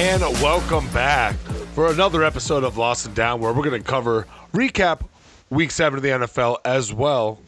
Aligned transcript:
And 0.00 0.22
welcome 0.40 0.88
back 0.94 1.36
for 1.74 1.92
another 1.92 2.24
episode 2.24 2.64
of 2.64 2.78
Lost 2.78 3.04
and 3.04 3.14
Down, 3.14 3.38
where 3.38 3.52
we're 3.52 3.68
going 3.68 3.82
to 3.82 3.86
cover 3.86 4.26
recap 4.54 5.02
Week 5.50 5.70
Seven 5.70 5.98
of 5.98 6.02
the 6.02 6.08
NFL 6.08 6.56
as 6.64 6.90
well 6.90 7.38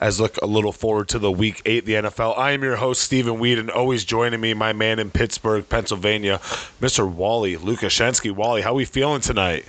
as 0.00 0.18
look 0.18 0.38
a 0.38 0.46
little 0.46 0.72
forward 0.72 1.08
to 1.10 1.18
the 1.18 1.30
Week 1.30 1.60
Eight 1.66 1.80
of 1.80 1.84
the 1.84 1.92
NFL. 1.92 2.38
I 2.38 2.52
am 2.52 2.62
your 2.62 2.76
host 2.76 3.02
Stephen 3.02 3.38
Weed, 3.38 3.58
and 3.58 3.70
always 3.70 4.06
joining 4.06 4.40
me, 4.40 4.54
my 4.54 4.72
man 4.72 4.98
in 4.98 5.10
Pittsburgh, 5.10 5.68
Pennsylvania, 5.68 6.38
Mr. 6.80 7.06
Wally 7.06 7.56
Lukashensky. 7.58 8.34
Wally, 8.34 8.62
how 8.62 8.70
are 8.70 8.76
we 8.76 8.86
feeling 8.86 9.20
tonight? 9.20 9.66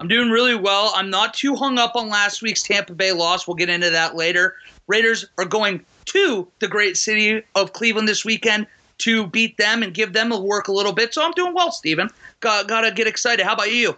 I'm 0.00 0.08
doing 0.08 0.30
really 0.30 0.56
well. 0.56 0.90
I'm 0.96 1.10
not 1.10 1.32
too 1.32 1.54
hung 1.54 1.78
up 1.78 1.94
on 1.94 2.08
last 2.08 2.42
week's 2.42 2.64
Tampa 2.64 2.92
Bay 2.92 3.12
loss. 3.12 3.46
We'll 3.46 3.54
get 3.54 3.70
into 3.70 3.90
that 3.90 4.16
later. 4.16 4.56
Raiders 4.88 5.26
are 5.38 5.44
going 5.44 5.86
to 6.06 6.48
the 6.58 6.66
great 6.66 6.96
city 6.96 7.40
of 7.54 7.72
Cleveland 7.72 8.08
this 8.08 8.24
weekend 8.24 8.66
to 8.98 9.26
beat 9.26 9.56
them 9.56 9.82
and 9.82 9.94
give 9.94 10.12
them 10.12 10.32
a 10.32 10.40
work 10.40 10.68
a 10.68 10.72
little 10.72 10.92
bit. 10.92 11.14
So 11.14 11.24
I'm 11.24 11.32
doing 11.32 11.54
well, 11.54 11.72
Steven. 11.72 12.08
Got, 12.40 12.68
gotta 12.68 12.90
get 12.90 13.06
excited. 13.06 13.44
How 13.44 13.54
about 13.54 13.72
you? 13.72 13.96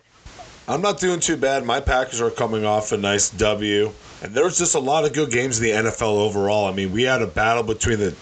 I'm 0.69 0.83
not 0.83 1.01
doing 1.01 1.21
too 1.21 1.37
bad. 1.37 1.65
My 1.65 1.81
Packers 1.81 2.21
are 2.21 2.31
coming 2.31 2.65
off 2.65 2.93
a 2.93 2.97
nice 2.97 3.31
W, 3.31 3.91
and 4.23 4.33
there 4.33 4.45
was 4.45 4.59
just 4.59 4.75
a 4.75 4.79
lot 4.79 5.05
of 5.05 5.13
good 5.13 5.31
games 5.31 5.59
in 5.59 5.65
the 5.65 5.91
NFL 5.91 6.19
overall. 6.19 6.67
I 6.67 6.73
mean, 6.73 6.93
we 6.93 7.03
had 7.03 7.23
a 7.23 7.27
battle 7.27 7.63
between 7.63 7.99
the 7.99 8.15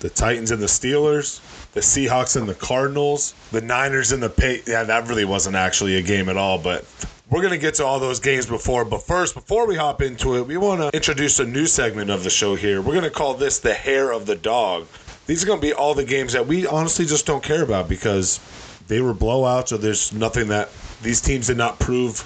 the 0.00 0.10
Titans 0.10 0.50
and 0.50 0.60
the 0.60 0.66
Steelers, 0.66 1.40
the 1.72 1.80
Seahawks 1.80 2.36
and 2.36 2.46
the 2.46 2.54
Cardinals, 2.54 3.34
the 3.52 3.62
Niners 3.62 4.12
and 4.12 4.22
the. 4.22 4.62
Yeah, 4.66 4.84
that 4.84 5.08
really 5.08 5.24
wasn't 5.24 5.56
actually 5.56 5.96
a 5.96 6.02
game 6.02 6.28
at 6.28 6.36
all, 6.36 6.58
but 6.58 6.84
we're 7.30 7.40
going 7.40 7.54
to 7.54 7.58
get 7.58 7.74
to 7.76 7.86
all 7.86 7.98
those 7.98 8.20
games 8.20 8.44
before. 8.44 8.84
But 8.84 9.02
first, 9.02 9.34
before 9.34 9.66
we 9.66 9.74
hop 9.74 10.02
into 10.02 10.36
it, 10.36 10.46
we 10.46 10.58
want 10.58 10.82
to 10.82 10.90
introduce 10.94 11.40
a 11.40 11.46
new 11.46 11.66
segment 11.66 12.10
of 12.10 12.22
the 12.22 12.28
show 12.28 12.54
here. 12.54 12.82
We're 12.82 12.92
going 12.92 13.04
to 13.04 13.10
call 13.10 13.32
this 13.32 13.60
the 13.60 13.72
hair 13.72 14.12
of 14.12 14.26
the 14.26 14.36
dog. 14.36 14.86
These 15.26 15.42
are 15.42 15.46
going 15.46 15.60
to 15.60 15.66
be 15.66 15.72
all 15.72 15.94
the 15.94 16.04
games 16.04 16.34
that 16.34 16.46
we 16.46 16.66
honestly 16.66 17.06
just 17.06 17.24
don't 17.24 17.42
care 17.42 17.62
about 17.62 17.88
because 17.88 18.40
they 18.88 19.00
were 19.00 19.14
blowouts 19.14 19.72
or 19.72 19.78
there's 19.78 20.12
nothing 20.12 20.48
that 20.48 20.68
these 21.02 21.20
teams 21.20 21.46
did 21.46 21.56
not 21.56 21.78
prove 21.78 22.22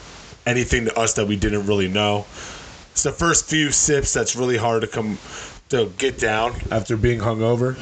anything 0.47 0.87
to 0.87 0.99
us 0.99 1.15
that 1.15 1.27
we 1.27 1.37
didn't 1.37 1.67
really 1.67 1.89
know. 1.89 2.27
It's 2.91 3.05
the 3.05 3.13
first 3.13 3.49
few 3.49 3.71
sips 3.71 4.13
that's 4.13 4.35
really 4.35 4.57
hard 4.57 4.83
to 4.83 4.89
come 4.89 5.19
to 5.69 5.93
get 5.99 6.19
down 6.19 6.55
after 6.73 6.97
being 6.97 7.21
hungover. 7.21 7.77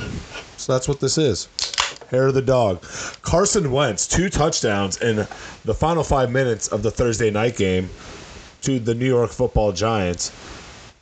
So 0.58 0.72
that's 0.72 0.88
what 0.88 1.00
this 1.00 1.16
is. 1.16 1.48
Hair 2.10 2.28
of 2.28 2.34
the 2.34 2.42
dog. 2.42 2.82
Carson 3.22 3.72
Wentz, 3.72 4.06
two 4.06 4.28
touchdowns 4.28 5.00
in 5.00 5.16
the 5.64 5.74
final 5.74 6.02
five 6.02 6.30
minutes 6.30 6.68
of 6.68 6.82
the 6.82 6.90
Thursday 6.90 7.30
night 7.30 7.56
game 7.56 7.88
to 8.62 8.78
the 8.78 8.94
New 8.94 9.06
York 9.06 9.30
football 9.30 9.72
Giants. 9.72 10.30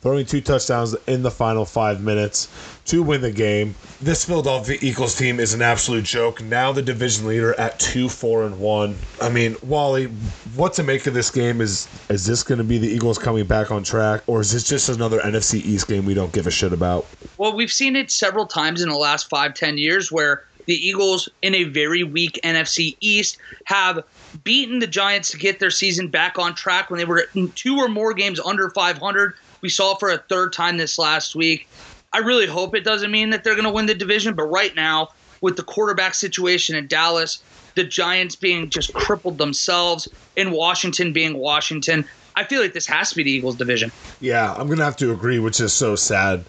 Throwing 0.05 0.27
two 0.27 0.39
touchdowns 0.39 0.95
in 1.07 1.23
the 1.23 1.31
final 1.31 1.65
five 1.65 1.99
minutes 1.99 2.47
to 2.85 3.01
win 3.01 3.21
the 3.21 3.31
game. 3.31 3.73
This 3.99 4.23
Philadelphia 4.23 4.77
Eagles 4.79 5.15
team 5.15 5.39
is 5.39 5.55
an 5.55 5.63
absolute 5.63 6.05
joke. 6.05 6.43
Now 6.43 6.71
the 6.71 6.83
division 6.83 7.25
leader 7.25 7.59
at 7.59 7.79
two, 7.79 8.07
four, 8.07 8.45
and 8.45 8.59
one. 8.59 8.95
I 9.19 9.29
mean, 9.29 9.55
Wally, 9.63 10.05
what 10.53 10.73
to 10.73 10.83
make 10.83 11.07
of 11.07 11.15
this 11.15 11.31
game? 11.31 11.59
Is 11.59 11.87
is 12.07 12.23
this 12.23 12.43
going 12.43 12.59
to 12.59 12.63
be 12.63 12.77
the 12.77 12.87
Eagles 12.87 13.17
coming 13.17 13.45
back 13.45 13.71
on 13.71 13.83
track, 13.83 14.21
or 14.27 14.41
is 14.41 14.51
this 14.51 14.69
just 14.69 14.89
another 14.89 15.19
NFC 15.21 15.55
East 15.55 15.87
game 15.87 16.05
we 16.05 16.13
don't 16.13 16.31
give 16.31 16.45
a 16.45 16.51
shit 16.51 16.71
about? 16.71 17.07
Well, 17.39 17.55
we've 17.55 17.73
seen 17.73 17.95
it 17.95 18.11
several 18.11 18.45
times 18.45 18.83
in 18.83 18.89
the 18.89 18.97
last 18.97 19.27
five, 19.27 19.55
ten 19.55 19.75
years 19.79 20.11
where 20.11 20.43
the 20.67 20.75
Eagles, 20.75 21.29
in 21.41 21.55
a 21.55 21.63
very 21.63 22.03
weak 22.03 22.39
NFC 22.43 22.95
East, 22.99 23.39
have 23.65 24.03
beaten 24.43 24.77
the 24.77 24.87
Giants 24.87 25.31
to 25.31 25.37
get 25.37 25.59
their 25.59 25.71
season 25.71 26.09
back 26.09 26.37
on 26.37 26.53
track 26.53 26.91
when 26.91 26.99
they 26.99 27.05
were 27.05 27.27
two 27.55 27.77
or 27.77 27.87
more 27.87 28.13
games 28.13 28.39
under 28.39 28.69
500. 28.69 29.33
We 29.65 29.69
saw 29.69 29.95
for 29.95 30.11
a 30.11 30.19
third 30.19 30.53
time 30.53 30.77
this 30.77 30.99
last 30.99 31.33
week. 31.33 31.67
I 32.13 32.19
really 32.19 32.45
hope 32.45 32.75
it 32.75 32.83
doesn't 32.83 33.09
mean 33.09 33.31
that 33.31 33.43
they're 33.43 33.55
going 33.55 33.65
to 33.65 33.71
win 33.71 33.87
the 33.87 33.95
division, 33.95 34.35
but 34.35 34.43
right 34.43 34.75
now, 34.75 35.09
with 35.41 35.55
the 35.55 35.63
quarterback 35.63 36.13
situation 36.13 36.75
in 36.75 36.85
Dallas, 36.85 37.41
the 37.73 37.83
Giants 37.83 38.35
being 38.35 38.69
just 38.69 38.93
crippled 38.93 39.39
themselves, 39.39 40.07
and 40.37 40.51
Washington 40.51 41.13
being 41.13 41.39
Washington, 41.39 42.05
I 42.35 42.43
feel 42.43 42.61
like 42.61 42.73
this 42.73 42.85
has 42.85 43.09
to 43.09 43.15
be 43.15 43.23
the 43.23 43.31
Eagles 43.31 43.55
division. 43.55 43.91
Yeah, 44.21 44.53
I'm 44.53 44.67
going 44.67 44.77
to 44.77 44.85
have 44.85 44.97
to 44.97 45.11
agree, 45.11 45.39
which 45.39 45.59
is 45.59 45.73
so 45.73 45.95
sad. 45.95 46.45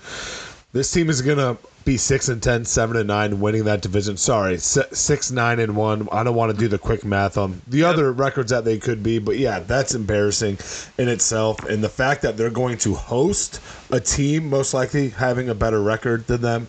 This 0.74 0.92
team 0.92 1.08
is 1.08 1.22
going 1.22 1.38
to 1.38 1.56
be 1.86 1.96
6 1.96 2.28
and 2.28 2.42
10, 2.42 2.66
7 2.66 2.96
and 2.96 3.06
9 3.06 3.40
winning 3.40 3.64
that 3.64 3.80
division. 3.80 4.18
Sorry, 4.18 4.58
6 4.58 5.30
9 5.30 5.60
and 5.60 5.76
1. 5.76 6.08
I 6.12 6.22
don't 6.22 6.34
want 6.34 6.52
to 6.52 6.58
do 6.58 6.68
the 6.68 6.78
quick 6.78 7.04
math 7.04 7.38
on 7.38 7.62
the 7.68 7.78
yep. 7.78 7.94
other 7.94 8.12
records 8.12 8.50
that 8.50 8.66
they 8.66 8.78
could 8.78 9.02
be, 9.02 9.18
but 9.18 9.38
yeah, 9.38 9.60
that's 9.60 9.94
embarrassing 9.94 10.58
in 10.98 11.08
itself 11.08 11.64
and 11.64 11.82
the 11.82 11.88
fact 11.88 12.22
that 12.22 12.36
they're 12.36 12.50
going 12.50 12.76
to 12.78 12.94
host 12.94 13.60
a 13.90 14.00
team 14.00 14.50
most 14.50 14.74
likely 14.74 15.08
having 15.10 15.48
a 15.48 15.54
better 15.54 15.80
record 15.80 16.26
than 16.26 16.42
them 16.42 16.68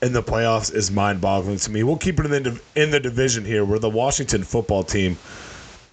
in 0.00 0.12
the 0.12 0.22
playoffs 0.22 0.72
is 0.72 0.90
mind-boggling 0.90 1.58
to 1.58 1.70
me. 1.70 1.82
We'll 1.82 1.96
keep 1.96 2.20
it 2.20 2.26
in 2.26 2.42
the 2.44 2.60
in 2.76 2.90
the 2.90 3.00
division 3.00 3.44
here 3.44 3.64
where 3.64 3.80
the 3.80 3.90
Washington 3.90 4.44
football 4.44 4.84
team 4.84 5.18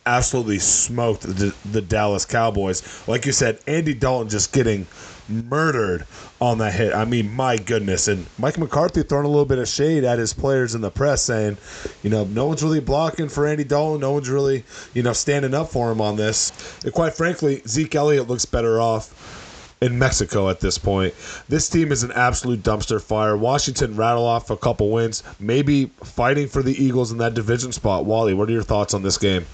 absolutely 0.05 0.59
smoked 0.59 1.23
the, 1.23 1.55
the 1.71 1.81
Dallas 1.81 2.25
Cowboys. 2.25 3.03
Like 3.07 3.25
you 3.25 3.31
said, 3.31 3.59
Andy 3.65 3.95
Dalton 3.95 4.29
just 4.29 4.53
getting 4.53 4.85
murdered 5.27 6.05
on 6.39 6.57
that 6.59 6.73
hit. 6.73 6.93
I 6.93 7.05
mean, 7.05 7.31
my 7.31 7.57
goodness. 7.57 8.07
And 8.07 8.25
Mike 8.37 8.57
McCarthy 8.57 9.03
throwing 9.03 9.25
a 9.25 9.29
little 9.29 9.45
bit 9.45 9.59
of 9.59 9.67
shade 9.67 10.03
at 10.03 10.19
his 10.19 10.33
players 10.33 10.75
in 10.75 10.81
the 10.81 10.91
press, 10.91 11.21
saying, 11.23 11.57
you 12.03 12.09
know, 12.09 12.25
no 12.25 12.45
one's 12.45 12.63
really 12.63 12.79
blocking 12.79 13.29
for 13.29 13.47
Andy 13.47 13.63
Dalton. 13.63 14.01
No 14.01 14.13
one's 14.13 14.29
really, 14.29 14.63
you 14.93 15.03
know, 15.03 15.13
standing 15.13 15.53
up 15.53 15.69
for 15.69 15.91
him 15.91 16.01
on 16.01 16.15
this. 16.15 16.51
And 16.83 16.93
quite 16.93 17.13
frankly, 17.13 17.61
Zeke 17.67 17.95
Elliott 17.95 18.27
looks 18.27 18.45
better 18.45 18.79
off 18.79 19.41
in 19.81 19.99
Mexico 19.99 20.49
at 20.49 20.59
this 20.59 20.77
point. 20.77 21.13
This 21.49 21.69
team 21.69 21.91
is 21.91 22.03
an 22.03 22.11
absolute 22.13 22.63
dumpster 22.63 23.01
fire. 23.01 23.37
Washington 23.37 23.95
rattle 23.95 24.25
off 24.25 24.49
a 24.49 24.57
couple 24.57 24.89
wins, 24.89 25.23
maybe 25.39 25.91
fighting 26.03 26.47
for 26.47 26.63
the 26.63 26.81
Eagles 26.81 27.11
in 27.11 27.17
that 27.19 27.33
division 27.33 27.71
spot. 27.71 28.05
Wally, 28.05 28.33
what 28.33 28.49
are 28.49 28.53
your 28.53 28.63
thoughts 28.63 28.93
on 28.93 29.03
this 29.03 29.17
game? 29.17 29.45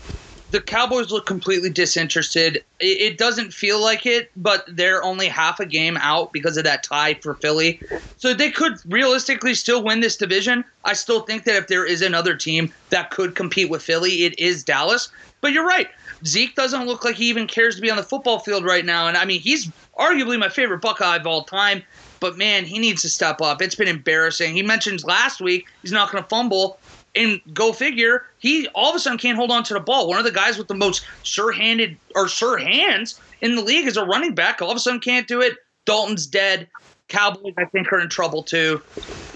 The 0.52 0.62
Cowboys 0.62 1.12
look 1.12 1.26
completely 1.26 1.70
disinterested. 1.70 2.64
It, 2.80 3.18
doesn't 3.18 3.54
feel 3.54 3.82
like 3.82 4.06
it, 4.06 4.32
but 4.36 4.66
they're 4.68 5.04
only 5.04 5.28
half 5.28 5.60
a 5.60 5.66
game 5.66 5.98
out 5.98 6.34
because 6.34 6.58
of 6.58 6.64
that 6.66 6.84
tie 6.84 7.14
for 7.16 7.36
Philly. 7.36 7.82
So 8.18 8.34
they 8.34 8.52
could 8.52 8.74
realistically 8.86 9.54
still 9.54 9.84
win 9.84 10.02
this 10.02 10.18
division. 10.18 10.64
I 10.84 10.94
still 10.94 11.22
think 11.22 11.46
that 11.46 11.56
if 11.56 11.68
there 11.68 11.86
is 11.86 12.02
another 12.02 12.36
team 12.36 12.74
that 12.90 13.12
could 13.12 13.36
compete 13.36 13.70
with 13.70 13.82
Philly, 13.82 14.24
it 14.24 14.38
is 14.40 14.64
Dallas. 14.64 15.10
But 15.40 15.54
you're 15.54 15.66
right. 15.66 15.90
Zeke 16.26 16.56
doesn't 16.56 16.86
look 16.86 17.04
like 17.04 17.16
he 17.16 17.30
even 17.30 17.48
cares 17.48 17.76
to 17.76 17.82
be 17.82 17.90
on 17.90 17.98
the 17.98 18.04
football 18.04 18.40
field 18.40 18.64
right 18.64 18.86
now. 18.86 19.08
And 19.08 19.18
I 19.18 19.26
mean, 19.26 19.40
he's 19.40 19.72
arguably 19.98 20.38
my 20.38 20.50
favorite 20.50 20.82
Buckeye 20.82 21.18
of 21.18 21.26
all 21.26 21.44
time. 21.44 21.84
But 22.20 22.38
man, 22.38 22.66
he 22.66 22.78
needs 22.78 23.02
to 23.02 23.10
step 23.10 23.42
up. 23.42 23.62
It's 23.62 23.74
been 23.74 23.88
embarrassing. 23.88 24.54
He 24.54 24.62
mentioned 24.62 25.04
last 25.04 25.42
week 25.42 25.68
he's 25.82 25.92
not 25.92 26.12
going 26.12 26.24
to 26.24 26.30
fumble. 26.30 26.78
And 27.14 27.42
go 27.54 27.74
figure, 27.74 28.24
he 28.38 28.68
all 28.70 28.90
of 28.90 28.96
a 28.96 29.00
sudden 29.00 29.18
can't 29.18 29.38
hold 29.38 29.52
on 29.52 29.64
to 29.66 29.74
the 29.74 29.80
ball. 29.80 30.08
One 30.08 30.18
of 30.18 30.24
the 30.24 30.32
guys 30.32 30.58
with 30.58 30.70
the 30.70 30.76
most 30.76 31.06
sure-handed 31.24 31.98
or 32.16 32.28
sure 32.28 32.58
hands 32.58 33.20
in 33.42 33.56
the 33.56 33.62
league 33.62 33.86
is 33.86 33.98
a 33.98 34.06
running 34.06 34.34
back. 34.34 34.62
All 34.62 34.72
of 34.72 34.78
a 34.78 34.80
sudden 34.80 35.02
can't 35.02 35.28
do 35.28 35.42
it. 35.42 35.58
Dalton's 35.86 36.26
dead. 36.26 36.70
Cowboys, 37.10 37.54
I 37.58 37.66
think, 37.66 37.92
are 37.92 38.00
in 38.00 38.08
trouble 38.08 38.44
too. 38.44 38.82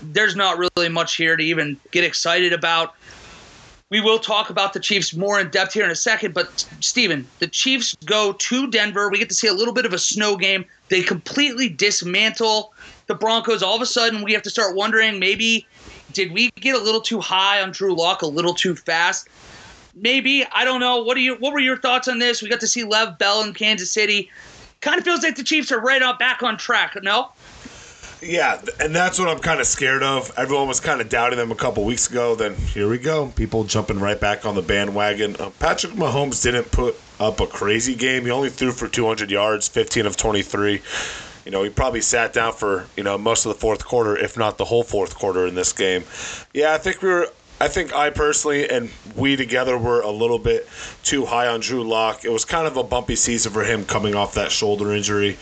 There's 0.02 0.36
not 0.36 0.58
really 0.58 0.90
much 0.90 1.18
here 1.18 1.36
to 1.36 1.44
even 1.44 1.78
get 1.92 2.06
excited 2.06 2.54
about. 2.54 2.94
We 3.92 4.00
will 4.00 4.20
talk 4.20 4.50
about 4.50 4.74
the 4.74 4.80
Chiefs 4.80 5.14
more 5.14 5.40
in 5.40 5.50
depth 5.50 5.74
here 5.74 5.86
in 5.86 5.92
a 5.92 5.96
second, 5.96 6.34
but 6.34 6.66
Steven, 6.80 7.28
the 7.40 7.48
Chiefs 7.48 7.96
go 8.06 8.34
to 8.34 8.68
Denver. 8.72 9.10
We 9.10 9.20
get 9.20 9.30
to 9.30 9.36
see 9.36 9.48
a 9.48 9.54
little 9.54 9.74
bit 9.74 9.86
of 9.86 9.94
a 9.94 10.00
snow 10.00 10.38
game. 10.38 10.66
They 10.90 11.02
completely 11.02 11.70
dismantle 11.70 12.74
the 13.08 13.16
Broncos. 13.16 13.62
All 13.62 13.76
of 13.76 13.82
a 13.82 13.86
sudden, 13.86 14.24
we 14.24 14.34
have 14.34 14.42
to 14.44 14.50
start 14.50 14.76
wondering 14.76 15.20
maybe 15.20 15.68
did 16.16 16.32
we 16.32 16.50
get 16.60 16.76
a 16.76 16.80
little 16.80 17.02
too 17.02 17.20
high 17.20 17.62
on 17.62 17.72
Drew 17.72 17.96
Lock 17.96 18.24
a 18.24 18.28
little 18.28 18.54
too 18.54 18.74
fast? 18.74 19.28
Maybe 19.94 20.46
I 20.52 20.66
don't 20.66 20.80
know. 20.80 21.04
What 21.04 21.16
are 21.18 21.22
you? 21.22 21.36
What 21.36 21.54
were 21.54 21.60
your 21.60 21.78
thoughts 21.78 22.08
on 22.08 22.20
this? 22.20 22.42
We 22.42 22.50
got 22.50 22.62
to 22.62 22.68
see 22.68 22.84
Le'Veon 22.84 23.18
Bell 23.20 23.44
in 23.44 23.54
Kansas 23.54 23.92
City. 23.92 24.32
Kind 24.82 24.98
of 24.98 25.04
feels 25.04 25.24
like 25.24 25.36
the 25.36 25.44
Chiefs 25.44 25.72
are 25.72 25.80
right 25.80 26.02
on 26.02 26.18
back 26.18 26.42
on 26.42 26.58
track. 26.58 26.98
No. 27.04 27.30
Yeah, 28.22 28.60
and 28.80 28.96
that's 28.96 29.20
what 29.20 29.28
I'm 29.28 29.40
kind 29.40 29.60
of 29.60 29.68
scared 29.68 30.02
of. 30.02 30.32
Everyone 30.38 30.68
was 30.68 30.80
kind 30.80 31.00
of 31.00 31.10
doubting 31.10 31.38
them 31.38 31.52
a 31.52 31.56
couple 31.56 31.84
weeks 31.84 32.10
ago. 32.10 32.34
Then 32.34 32.56
here 32.56 32.90
we 32.90 32.98
go. 32.98 33.28
People 33.28 33.66
jumping 33.66 34.00
right 34.00 34.20
back 34.20 34.46
on 34.46 34.56
the 34.56 34.62
bandwagon. 34.62 35.36
Uh, 35.38 35.50
Patrick 35.60 35.94
Mahomes 35.94 36.42
didn't 36.42 36.72
put 36.72 36.96
up 37.20 37.40
a 37.40 37.48
crazy 37.48 37.94
game. 37.94 38.24
He 38.24 38.32
only 38.32 38.50
threw 38.50 38.72
for 38.72 38.88
200 38.88 39.30
yards, 39.30 39.68
15 39.68 40.06
of 40.06 40.18
23 40.18 40.82
you 41.46 41.52
know, 41.52 41.64
he 41.64 41.70
probably 41.70 42.02
sat 42.02 42.34
down 42.34 42.54
for, 42.54 42.88
you 42.98 43.04
know, 43.04 43.18
most 43.18 43.46
of 43.46 43.54
the 43.54 43.60
fourth 43.60 43.86
quarter, 43.86 44.18
if 44.18 44.38
not 44.38 44.58
the 44.58 44.66
whole 44.66 44.84
fourth 44.84 45.16
quarter 45.16 45.46
in 45.46 45.56
this 45.56 45.74
game. 45.74 46.04
Yeah, 46.54 46.74
I 46.74 46.80
think 46.80 47.02
we 47.02 47.10
were 47.10 47.28
I 47.60 47.70
think 47.70 47.96
I 47.96 48.10
personally 48.10 48.70
and 48.70 48.90
we 49.16 49.38
together 49.38 49.78
were 49.78 50.02
a 50.02 50.12
little 50.12 50.40
bit 50.40 50.68
too 51.04 51.26
high 51.26 51.48
on 51.48 51.62
Drew 51.62 51.84
Lock. 51.84 52.26
It 52.26 52.30
was 52.30 52.44
kind 52.44 52.68
of 52.68 52.76
a 52.76 52.84
bumpy 52.84 53.16
season 53.16 53.54
for 53.54 53.64
him 53.64 53.86
coming 53.86 54.14
off 54.14 54.34
that 54.34 54.52
shoulder 54.52 54.92
injury. 54.92 55.38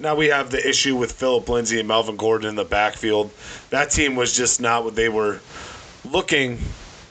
Now 0.00 0.16
we 0.16 0.26
have 0.28 0.50
the 0.50 0.68
issue 0.68 0.96
with 0.96 1.12
Phillip 1.12 1.48
Lindsay 1.48 1.78
and 1.78 1.86
Melvin 1.86 2.16
Gordon 2.16 2.48
in 2.48 2.56
the 2.56 2.64
backfield. 2.64 3.30
That 3.70 3.90
team 3.90 4.16
was 4.16 4.36
just 4.36 4.60
not 4.60 4.82
what 4.82 4.96
they 4.96 5.08
were 5.08 5.40
looking 6.04 6.58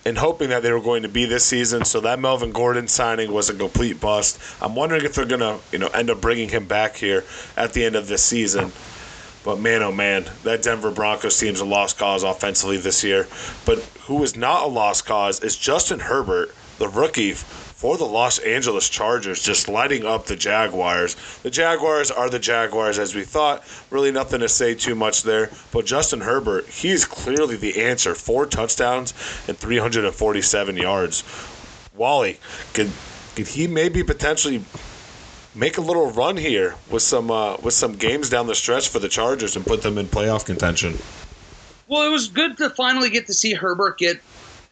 and 0.05 0.17
hoping 0.17 0.49
that 0.49 0.63
they 0.63 0.71
were 0.71 0.81
going 0.81 1.03
to 1.03 1.09
be 1.09 1.25
this 1.25 1.45
season. 1.45 1.85
So 1.85 2.01
that 2.01 2.19
Melvin 2.19 2.51
Gordon 2.51 2.87
signing 2.87 3.31
was 3.31 3.49
a 3.49 3.53
complete 3.53 3.99
bust. 3.99 4.39
I'm 4.61 4.75
wondering 4.75 5.05
if 5.05 5.15
they're 5.15 5.25
to, 5.25 5.59
you 5.71 5.79
know, 5.79 5.87
end 5.87 6.09
up 6.09 6.21
bringing 6.21 6.49
him 6.49 6.65
back 6.65 6.95
here 6.95 7.23
at 7.55 7.73
the 7.73 7.83
end 7.83 7.95
of 7.95 8.07
this 8.07 8.23
season. 8.23 8.71
But 9.43 9.59
man, 9.59 9.81
oh 9.81 9.91
man, 9.91 10.29
that 10.43 10.61
Denver 10.61 10.91
Broncos 10.91 11.39
team's 11.39 11.59
a 11.59 11.65
lost 11.65 11.97
cause 11.97 12.23
offensively 12.23 12.77
this 12.77 13.03
year. 13.03 13.27
But 13.65 13.79
who 14.01 14.21
is 14.23 14.35
not 14.35 14.63
a 14.63 14.67
lost 14.67 15.05
cause 15.05 15.39
is 15.41 15.57
Justin 15.57 15.99
Herbert, 15.99 16.53
the 16.77 16.87
rookie 16.87 17.35
for 17.81 17.97
the 17.97 18.05
Los 18.05 18.37
Angeles 18.37 18.87
Chargers, 18.89 19.41
just 19.41 19.67
lighting 19.67 20.05
up 20.05 20.27
the 20.27 20.35
Jaguars. 20.35 21.15
The 21.41 21.49
Jaguars 21.49 22.11
are 22.11 22.29
the 22.29 22.37
Jaguars 22.37 22.99
as 22.99 23.15
we 23.15 23.23
thought. 23.23 23.63
Really 23.89 24.11
nothing 24.11 24.41
to 24.41 24.49
say 24.49 24.75
too 24.75 24.93
much 24.93 25.23
there. 25.23 25.49
But 25.71 25.87
Justin 25.87 26.21
Herbert, 26.21 26.67
he's 26.67 27.05
clearly 27.05 27.55
the 27.55 27.81
answer. 27.81 28.13
Four 28.13 28.45
touchdowns 28.45 29.15
and 29.47 29.57
347 29.57 30.77
yards. 30.77 31.23
Wally, 31.95 32.39
could 32.73 32.91
could 33.35 33.47
he 33.47 33.65
maybe 33.65 34.03
potentially 34.03 34.63
make 35.55 35.79
a 35.79 35.81
little 35.81 36.11
run 36.11 36.37
here 36.37 36.75
with 36.91 37.01
some 37.01 37.31
uh, 37.31 37.57
with 37.63 37.73
some 37.73 37.93
games 37.93 38.29
down 38.29 38.45
the 38.45 38.53
stretch 38.53 38.89
for 38.89 38.99
the 38.99 39.09
Chargers 39.09 39.55
and 39.55 39.65
put 39.65 39.81
them 39.81 39.97
in 39.97 40.05
playoff 40.05 40.45
contention? 40.45 40.99
Well, 41.87 42.07
it 42.07 42.11
was 42.11 42.27
good 42.27 42.57
to 42.57 42.69
finally 42.69 43.09
get 43.09 43.25
to 43.25 43.33
see 43.33 43.53
Herbert 43.53 43.97
get 43.97 44.21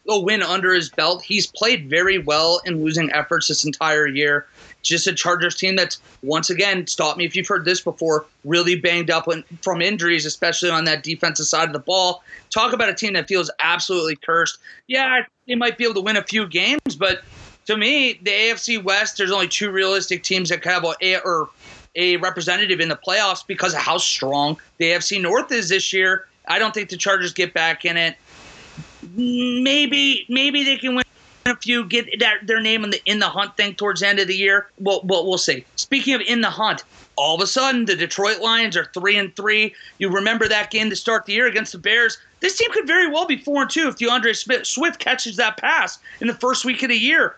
a 0.08 0.18
win 0.18 0.42
under 0.42 0.72
his 0.72 0.90
belt. 0.90 1.22
He's 1.22 1.46
played 1.46 1.88
very 1.88 2.18
well 2.18 2.60
in 2.64 2.82
losing 2.82 3.12
efforts 3.12 3.48
this 3.48 3.64
entire 3.64 4.06
year. 4.06 4.46
Just 4.82 5.06
a 5.06 5.12
Chargers 5.12 5.56
team 5.56 5.76
that's 5.76 6.00
once 6.22 6.48
again, 6.48 6.86
stop 6.86 7.16
me 7.16 7.24
if 7.24 7.36
you've 7.36 7.46
heard 7.46 7.64
this 7.64 7.80
before, 7.80 8.26
really 8.44 8.76
banged 8.76 9.10
up 9.10 9.28
from 9.62 9.82
injuries, 9.82 10.24
especially 10.24 10.70
on 10.70 10.84
that 10.84 11.02
defensive 11.02 11.46
side 11.46 11.68
of 11.68 11.72
the 11.72 11.80
ball. 11.80 12.22
Talk 12.50 12.72
about 12.72 12.88
a 12.88 12.94
team 12.94 13.12
that 13.12 13.28
feels 13.28 13.50
absolutely 13.60 14.16
cursed. 14.16 14.58
Yeah, 14.86 15.24
they 15.46 15.54
might 15.54 15.76
be 15.76 15.84
able 15.84 15.94
to 15.94 16.00
win 16.00 16.16
a 16.16 16.22
few 16.22 16.46
games, 16.46 16.96
but 16.98 17.22
to 17.66 17.76
me, 17.76 18.18
the 18.22 18.30
AFC 18.30 18.82
West, 18.82 19.18
there's 19.18 19.30
only 19.30 19.48
two 19.48 19.70
realistic 19.70 20.22
teams 20.22 20.48
that 20.48 20.62
could 20.62 20.72
have 20.72 20.84
a 20.84 21.20
or 21.22 21.50
a 21.94 22.16
representative 22.18 22.80
in 22.80 22.88
the 22.88 22.96
playoffs 22.96 23.46
because 23.46 23.74
of 23.74 23.80
how 23.80 23.98
strong 23.98 24.58
the 24.78 24.86
AFC 24.86 25.20
North 25.20 25.52
is 25.52 25.68
this 25.68 25.92
year. 25.92 26.26
I 26.48 26.58
don't 26.58 26.72
think 26.72 26.88
the 26.88 26.96
Chargers 26.96 27.32
get 27.32 27.52
back 27.52 27.84
in 27.84 27.96
it 27.96 28.16
maybe 29.14 30.26
maybe 30.28 30.64
they 30.64 30.76
can 30.76 30.94
win 30.94 31.04
a 31.46 31.56
few, 31.56 31.84
get 31.84 32.06
that, 32.20 32.46
their 32.46 32.60
name 32.60 32.84
in 32.84 32.90
the 32.90 33.00
in 33.06 33.18
the 33.18 33.28
hunt 33.28 33.56
thing 33.56 33.74
towards 33.74 34.00
the 34.00 34.06
end 34.06 34.18
of 34.18 34.28
the 34.28 34.36
year. 34.36 34.68
Well, 34.78 35.00
well, 35.04 35.26
we'll 35.26 35.38
see. 35.38 35.64
Speaking 35.76 36.14
of 36.14 36.20
in 36.20 36.40
the 36.40 36.50
hunt, 36.50 36.84
all 37.16 37.34
of 37.34 37.40
a 37.40 37.46
sudden 37.46 37.84
the 37.84 37.96
Detroit 37.96 38.40
Lions 38.40 38.76
are 38.76 38.90
three 38.94 39.16
and 39.16 39.34
three. 39.36 39.74
You 39.98 40.10
remember 40.10 40.48
that 40.48 40.70
game 40.70 40.90
to 40.90 40.96
start 40.96 41.26
the 41.26 41.32
year 41.32 41.46
against 41.46 41.72
the 41.72 41.78
Bears? 41.78 42.18
This 42.40 42.56
team 42.56 42.70
could 42.72 42.86
very 42.86 43.08
well 43.08 43.26
be 43.26 43.36
four 43.36 43.62
and 43.62 43.70
two 43.70 43.88
if 43.88 43.96
D'Andre 43.96 44.32
Smith, 44.32 44.66
Swift 44.66 44.98
catches 44.98 45.36
that 45.36 45.56
pass 45.56 45.98
in 46.20 46.26
the 46.26 46.34
first 46.34 46.64
week 46.64 46.82
of 46.82 46.88
the 46.88 46.96
year. 46.96 47.36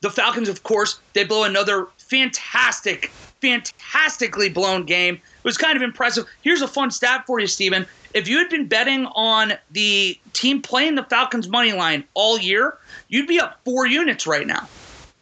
The 0.00 0.10
Falcons, 0.10 0.48
of 0.48 0.62
course, 0.62 1.00
they 1.12 1.24
blow 1.24 1.44
another 1.44 1.88
fantastic, 1.98 3.10
fantastically 3.42 4.48
blown 4.48 4.84
game. 4.84 5.16
It 5.16 5.44
was 5.44 5.58
kind 5.58 5.76
of 5.76 5.82
impressive. 5.82 6.24
Here's 6.40 6.62
a 6.62 6.68
fun 6.68 6.90
stat 6.90 7.24
for 7.26 7.38
you, 7.38 7.46
Steven 7.46 7.86
if 8.14 8.28
you 8.28 8.38
had 8.38 8.48
been 8.48 8.66
betting 8.66 9.06
on 9.06 9.52
the 9.70 10.16
team 10.32 10.62
playing 10.62 10.94
the 10.94 11.04
Falcons 11.04 11.48
money 11.48 11.72
line 11.72 12.04
all 12.14 12.38
year, 12.38 12.78
you'd 13.08 13.28
be 13.28 13.40
up 13.40 13.60
four 13.64 13.86
units 13.86 14.26
right 14.26 14.46
now. 14.46 14.68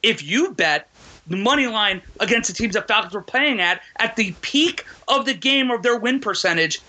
If 0.03 0.23
you 0.23 0.55
bet 0.55 0.89
the 1.27 1.37
money 1.37 1.67
line 1.67 2.03
against 2.21 2.49
the 2.49 2.55
teams 2.55 2.75
that 2.75 2.89
Falcons 2.89 3.15
were 3.15 3.23
playing 3.23 3.61
at 3.61 3.83
at 3.99 4.17
the 4.17 4.33
peak 4.41 4.85
of 5.09 5.27
the 5.27 5.35
game 5.35 5.71
of 5.71 5.83
their 5.83 5.99
win 5.99 6.21
percentage, 6.21 6.81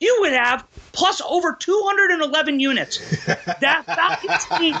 you 0.00 0.16
would 0.20 0.32
have 0.32 0.64
plus 0.92 1.20
over 1.28 1.56
211 1.58 2.60
units. 2.60 2.98
that 3.26 3.84
Falcons 3.86 4.44
team 4.58 4.74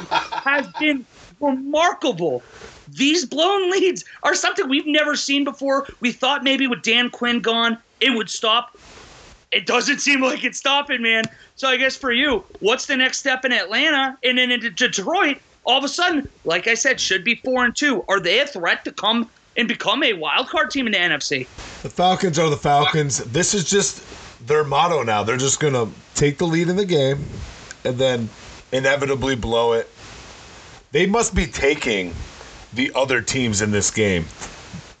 has 0.44 0.66
been 0.80 1.06
remarkable. 1.40 2.42
These 2.86 3.26
blown 3.26 3.70
leads 3.70 4.04
are 4.22 4.34
something 4.34 4.68
we've 4.68 4.86
never 4.86 5.16
seen 5.16 5.44
before. 5.44 5.86
We 6.00 6.12
thought 6.12 6.44
maybe 6.44 6.66
with 6.66 6.82
Dan 6.82 7.10
Quinn 7.10 7.40
gone, 7.40 7.78
it 8.00 8.10
would 8.10 8.28
stop 8.28 8.72
it 9.54 9.66
doesn't 9.66 10.00
seem 10.00 10.20
like 10.20 10.44
it's 10.44 10.58
stopping, 10.58 11.00
man. 11.00 11.24
So 11.54 11.68
I 11.68 11.76
guess 11.76 11.96
for 11.96 12.12
you, 12.12 12.44
what's 12.60 12.86
the 12.86 12.96
next 12.96 13.18
step 13.18 13.44
in 13.44 13.52
Atlanta 13.52 14.18
and 14.24 14.36
then 14.36 14.50
into 14.50 14.70
Detroit? 14.70 15.38
All 15.64 15.78
of 15.78 15.84
a 15.84 15.88
sudden, 15.88 16.28
like 16.44 16.66
I 16.66 16.74
said, 16.74 17.00
should 17.00 17.24
be 17.24 17.36
four 17.36 17.64
and 17.64 17.74
two. 17.74 18.04
Are 18.08 18.20
they 18.20 18.40
a 18.40 18.46
threat 18.46 18.84
to 18.84 18.92
come 18.92 19.30
and 19.56 19.68
become 19.68 20.02
a 20.02 20.12
wild 20.12 20.48
card 20.48 20.70
team 20.70 20.86
in 20.86 20.92
the 20.92 20.98
NFC? 20.98 21.46
The 21.82 21.90
Falcons 21.90 22.38
are 22.38 22.50
the 22.50 22.56
Falcons. 22.56 23.18
This 23.18 23.54
is 23.54 23.70
just 23.70 24.02
their 24.46 24.64
motto 24.64 25.02
now. 25.04 25.22
They're 25.22 25.36
just 25.36 25.60
gonna 25.60 25.88
take 26.14 26.38
the 26.38 26.46
lead 26.46 26.68
in 26.68 26.76
the 26.76 26.84
game 26.84 27.24
and 27.84 27.96
then 27.96 28.28
inevitably 28.72 29.36
blow 29.36 29.72
it. 29.72 29.88
They 30.90 31.06
must 31.06 31.34
be 31.34 31.46
taking 31.46 32.12
the 32.74 32.90
other 32.94 33.22
teams 33.22 33.62
in 33.62 33.70
this 33.70 33.90
game 33.90 34.26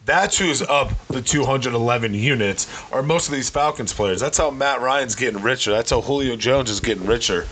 that's 0.04 0.38
who's 0.38 0.60
up 0.62 0.90
the 1.08 1.22
211 1.22 2.12
units 2.12 2.66
are 2.92 3.02
most 3.02 3.28
of 3.28 3.34
these 3.34 3.48
Falcons 3.48 3.92
players. 3.92 4.20
That's 4.20 4.36
how 4.36 4.50
Matt 4.50 4.80
Ryan's 4.80 5.14
getting 5.14 5.40
richer. 5.40 5.70
That's 5.70 5.90
how 5.90 6.02
Julio 6.02 6.36
Jones 6.36 6.68
is 6.70 6.80
getting 6.80 7.06
richer. 7.06 7.46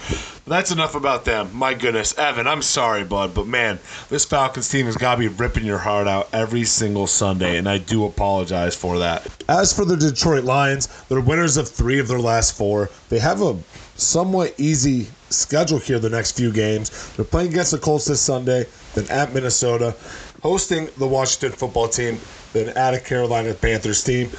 That's 0.47 0.71
enough 0.71 0.95
about 0.95 1.25
them. 1.25 1.51
My 1.55 1.73
goodness, 1.73 2.19
Evan, 2.19 2.47
I'm 2.47 2.63
sorry, 2.63 3.05
bud, 3.05 3.33
but 3.33 3.47
man, 3.47 3.79
this 4.11 4.25
Falcons 4.25 4.69
team 4.69 4.87
has 4.87 4.97
got 4.97 5.15
to 5.15 5.21
be 5.21 5.29
ripping 5.29 5.65
your 5.65 5.79
heart 5.79 6.09
out 6.09 6.29
every 6.33 6.65
single 6.65 7.07
Sunday, 7.07 7.57
and 7.57 7.69
I 7.69 7.79
do 7.79 8.05
apologize 8.05 8.75
for 8.75 8.99
that. 8.99 9.27
As 9.49 9.73
for 9.73 9.85
the 9.85 9.97
Detroit 9.97 10.45
Lions, 10.45 10.89
they're 11.09 11.21
winners 11.21 11.57
of 11.57 11.69
three 11.69 12.01
of 12.01 12.09
their 12.09 12.19
last 12.19 12.57
four. 12.57 12.91
They 13.09 13.21
have 13.21 13.41
a 13.41 13.57
somewhat 13.95 14.55
easy 14.59 15.07
schedule 15.31 15.79
here 15.79 15.99
the 15.99 16.11
next 16.11 16.33
few 16.33 16.53
games. 16.53 17.13
They're 17.15 17.25
playing 17.25 17.53
against 17.53 17.71
the 17.71 17.79
Colts 17.79 18.05
this 18.07 18.21
Sunday, 18.21 18.67
then 18.95 19.09
at 19.11 19.33
Minnesota, 19.33 19.95
hosting 20.43 20.89
the 20.99 21.07
Washington 21.07 21.53
football 21.53 21.89
team, 21.89 22.19
then 22.53 22.71
at 22.71 22.95
a 22.95 23.01
Carolina 23.01 23.55
Panthers 23.55 24.03
team. 24.03 24.31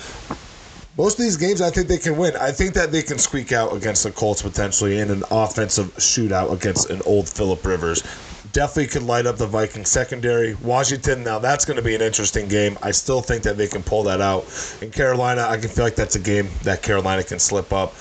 Most 0.96 1.18
of 1.18 1.26
these 1.26 1.38
games, 1.38 1.60
I 1.60 1.72
think 1.72 1.88
they 1.88 1.98
can 1.98 2.18
win. 2.18 2.36
I 2.36 2.52
think 2.52 2.76
that 2.76 2.92
they 2.92 3.02
can 3.02 3.18
squeak 3.18 3.52
out 3.52 3.76
against 3.76 4.04
the 4.04 4.12
Colts 4.12 4.44
potentially 4.44 5.00
in 5.00 5.10
an 5.10 5.24
offensive 5.32 5.88
shootout 5.96 6.54
against 6.54 6.92
an 6.92 7.02
old 7.06 7.28
Philip 7.28 7.66
Rivers. 7.66 8.04
Definitely 8.52 8.88
could 8.88 9.02
light 9.02 9.26
up 9.26 9.38
the 9.38 9.48
Viking 9.48 9.86
secondary. 9.86 10.54
Washington, 10.56 11.24
now 11.24 11.40
that's 11.40 11.66
going 11.66 11.78
to 11.78 11.82
be 11.82 11.96
an 11.96 12.02
interesting 12.02 12.48
game. 12.48 12.78
I 12.84 12.92
still 12.92 13.22
think 13.22 13.42
that 13.42 13.58
they 13.58 13.68
can 13.68 13.82
pull 13.82 14.04
that 14.04 14.22
out. 14.22 14.46
In 14.84 14.92
Carolina, 14.92 15.48
I 15.50 15.58
can 15.58 15.70
feel 15.70 15.84
like 15.84 15.96
that's 15.96 16.16
a 16.16 16.20
game 16.20 16.48
that 16.62 16.84
Carolina 16.84 17.24
can 17.24 17.40
slip 17.40 17.74
up. 17.74 17.96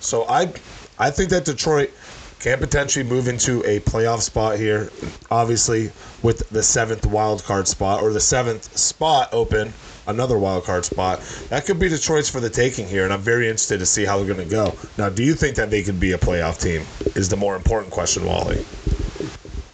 So 0.00 0.26
I, 0.28 0.52
I 0.98 1.10
think 1.10 1.30
that 1.30 1.46
Detroit 1.46 1.90
can 2.38 2.58
potentially 2.58 3.04
move 3.04 3.28
into 3.28 3.62
a 3.64 3.80
playoff 3.80 4.20
spot 4.20 4.58
here. 4.58 4.90
Obviously, 5.30 5.90
with 6.26 6.50
the 6.50 6.60
seventh 6.60 7.06
wild 7.06 7.44
card 7.44 7.68
spot 7.68 8.02
or 8.02 8.12
the 8.12 8.18
seventh 8.18 8.76
spot 8.76 9.28
open, 9.30 9.72
another 10.08 10.36
wild 10.36 10.64
card 10.64 10.84
spot. 10.84 11.20
That 11.50 11.66
could 11.66 11.78
be 11.78 11.88
Detroit's 11.88 12.28
for 12.28 12.40
the 12.40 12.50
taking 12.50 12.88
here, 12.88 13.04
and 13.04 13.12
I'm 13.12 13.20
very 13.20 13.46
interested 13.46 13.78
to 13.78 13.86
see 13.86 14.04
how 14.04 14.18
they're 14.18 14.26
going 14.26 14.44
to 14.44 14.52
go. 14.52 14.74
Now, 14.98 15.08
do 15.08 15.22
you 15.22 15.34
think 15.34 15.54
that 15.54 15.70
they 15.70 15.84
could 15.84 16.00
be 16.00 16.10
a 16.12 16.18
playoff 16.18 16.60
team? 16.60 16.84
Is 17.14 17.28
the 17.28 17.36
more 17.36 17.54
important 17.54 17.92
question, 17.92 18.24
Wally. 18.24 18.66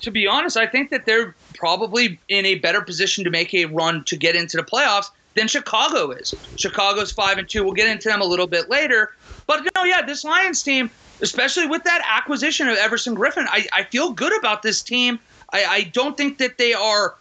To 0.02 0.10
be 0.10 0.26
honest, 0.26 0.58
I 0.58 0.66
think 0.66 0.90
that 0.90 1.06
they're 1.06 1.34
probably 1.54 2.20
in 2.28 2.44
a 2.44 2.56
better 2.56 2.82
position 2.82 3.24
to 3.24 3.30
make 3.30 3.54
a 3.54 3.64
run 3.64 4.04
to 4.04 4.16
get 4.18 4.36
into 4.36 4.58
the 4.58 4.62
playoffs 4.62 5.06
than 5.34 5.48
Chicago 5.48 6.10
is. 6.10 6.34
Chicago's 6.56 7.12
five 7.12 7.38
and 7.38 7.48
two. 7.48 7.64
We'll 7.64 7.72
get 7.72 7.88
into 7.88 8.10
them 8.10 8.20
a 8.20 8.26
little 8.26 8.46
bit 8.46 8.68
later. 8.68 9.14
But 9.46 9.66
no, 9.74 9.84
yeah, 9.84 10.02
this 10.02 10.22
Lions 10.22 10.62
team 10.62 10.90
especially 11.22 11.66
with 11.66 11.84
that 11.84 12.02
acquisition 12.04 12.68
of 12.68 12.76
Everson 12.76 13.16
Griffen, 13.16 13.46
I, 13.48 13.64
I 13.72 13.84
feel 13.84 14.12
good 14.12 14.36
about 14.36 14.62
this 14.62 14.82
team. 14.82 15.18
I, 15.52 15.64
I 15.64 15.82
don't 15.84 16.16
think 16.16 16.38
that 16.38 16.58
they 16.58 16.72
are 16.72 17.16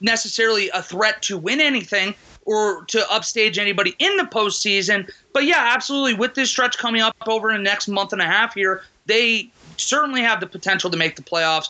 necessarily 0.00 0.68
a 0.70 0.82
threat 0.82 1.22
to 1.22 1.38
win 1.38 1.60
anything 1.60 2.14
or 2.44 2.84
to 2.84 3.10
upstage 3.10 3.58
anybody 3.58 3.94
in 3.98 4.16
the 4.16 4.24
postseason. 4.24 5.10
But 5.32 5.44
yeah, 5.44 5.70
absolutely. 5.74 6.14
With 6.14 6.34
this 6.34 6.50
stretch 6.50 6.78
coming 6.78 7.02
up 7.02 7.16
over 7.26 7.52
the 7.52 7.58
next 7.58 7.88
month 7.88 8.12
and 8.12 8.22
a 8.22 8.26
half 8.26 8.54
here, 8.54 8.82
they 9.06 9.50
certainly 9.76 10.22
have 10.22 10.40
the 10.40 10.46
potential 10.46 10.90
to 10.90 10.96
make 10.96 11.16
the 11.16 11.22
playoffs. 11.22 11.68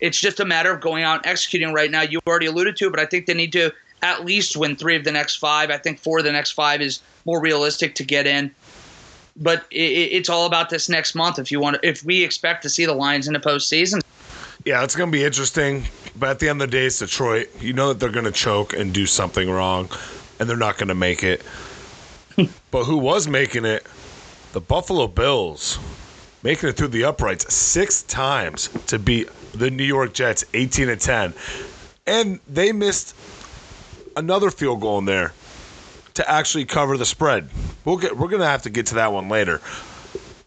It's 0.00 0.20
just 0.20 0.40
a 0.40 0.44
matter 0.44 0.72
of 0.72 0.80
going 0.80 1.04
out 1.04 1.18
and 1.18 1.26
executing 1.26 1.72
right 1.72 1.90
now. 1.90 2.02
You 2.02 2.20
already 2.26 2.46
alluded 2.46 2.76
to, 2.76 2.90
but 2.90 3.00
I 3.00 3.06
think 3.06 3.26
they 3.26 3.34
need 3.34 3.52
to 3.52 3.72
at 4.02 4.24
least 4.24 4.56
win 4.56 4.76
three 4.76 4.96
of 4.96 5.04
the 5.04 5.12
next 5.12 5.36
five. 5.36 5.70
I 5.70 5.78
think 5.78 5.98
four 5.98 6.18
of 6.18 6.24
the 6.24 6.32
next 6.32 6.52
five 6.52 6.80
is 6.80 7.00
more 7.24 7.40
realistic 7.40 7.94
to 7.96 8.04
get 8.04 8.26
in 8.26 8.52
but 9.36 9.64
it, 9.70 10.12
it's 10.12 10.28
all 10.28 10.46
about 10.46 10.70
this 10.70 10.88
next 10.88 11.14
month. 11.14 11.38
If 11.38 11.50
you 11.50 11.60
want, 11.60 11.78
if 11.82 12.04
we 12.04 12.22
expect 12.22 12.62
to 12.62 12.68
see 12.68 12.84
the 12.84 12.94
Lions 12.94 13.26
in 13.26 13.32
the 13.32 13.40
postseason. 13.40 14.02
Yeah, 14.64 14.84
it's 14.84 14.94
going 14.94 15.10
to 15.10 15.16
be 15.16 15.24
interesting. 15.24 15.84
But 16.16 16.30
at 16.30 16.38
the 16.38 16.48
end 16.48 16.62
of 16.62 16.70
the 16.70 16.76
day, 16.76 16.86
it's 16.86 16.98
Detroit. 16.98 17.48
You 17.60 17.72
know 17.72 17.88
that 17.88 17.98
they're 17.98 18.10
going 18.10 18.26
to 18.26 18.32
choke 18.32 18.74
and 18.74 18.92
do 18.92 19.06
something 19.06 19.50
wrong, 19.50 19.88
and 20.38 20.48
they're 20.48 20.56
not 20.56 20.78
going 20.78 20.88
to 20.88 20.94
make 20.94 21.24
it. 21.24 21.42
but 22.70 22.84
who 22.84 22.98
was 22.98 23.26
making 23.26 23.64
it? 23.64 23.86
The 24.52 24.60
Buffalo 24.60 25.06
Bills 25.08 25.78
making 26.42 26.68
it 26.68 26.76
through 26.76 26.88
the 26.88 27.04
uprights 27.04 27.52
six 27.52 28.02
times 28.02 28.68
to 28.86 28.98
beat 28.98 29.28
the 29.52 29.70
New 29.70 29.84
York 29.84 30.12
Jets 30.12 30.44
18 30.54 30.88
to 30.88 30.96
10. 30.96 31.34
And 32.06 32.40
they 32.48 32.72
missed 32.72 33.14
another 34.16 34.50
field 34.50 34.80
goal 34.80 34.98
in 34.98 35.04
there 35.04 35.32
to 36.14 36.30
actually 36.30 36.64
cover 36.64 36.96
the 36.96 37.06
spread. 37.06 37.48
We'll 37.84 37.96
get 37.96 38.16
we're 38.16 38.28
gonna 38.28 38.46
have 38.46 38.62
to 38.62 38.70
get 38.70 38.86
to 38.86 38.96
that 38.96 39.12
one 39.12 39.28
later. 39.28 39.60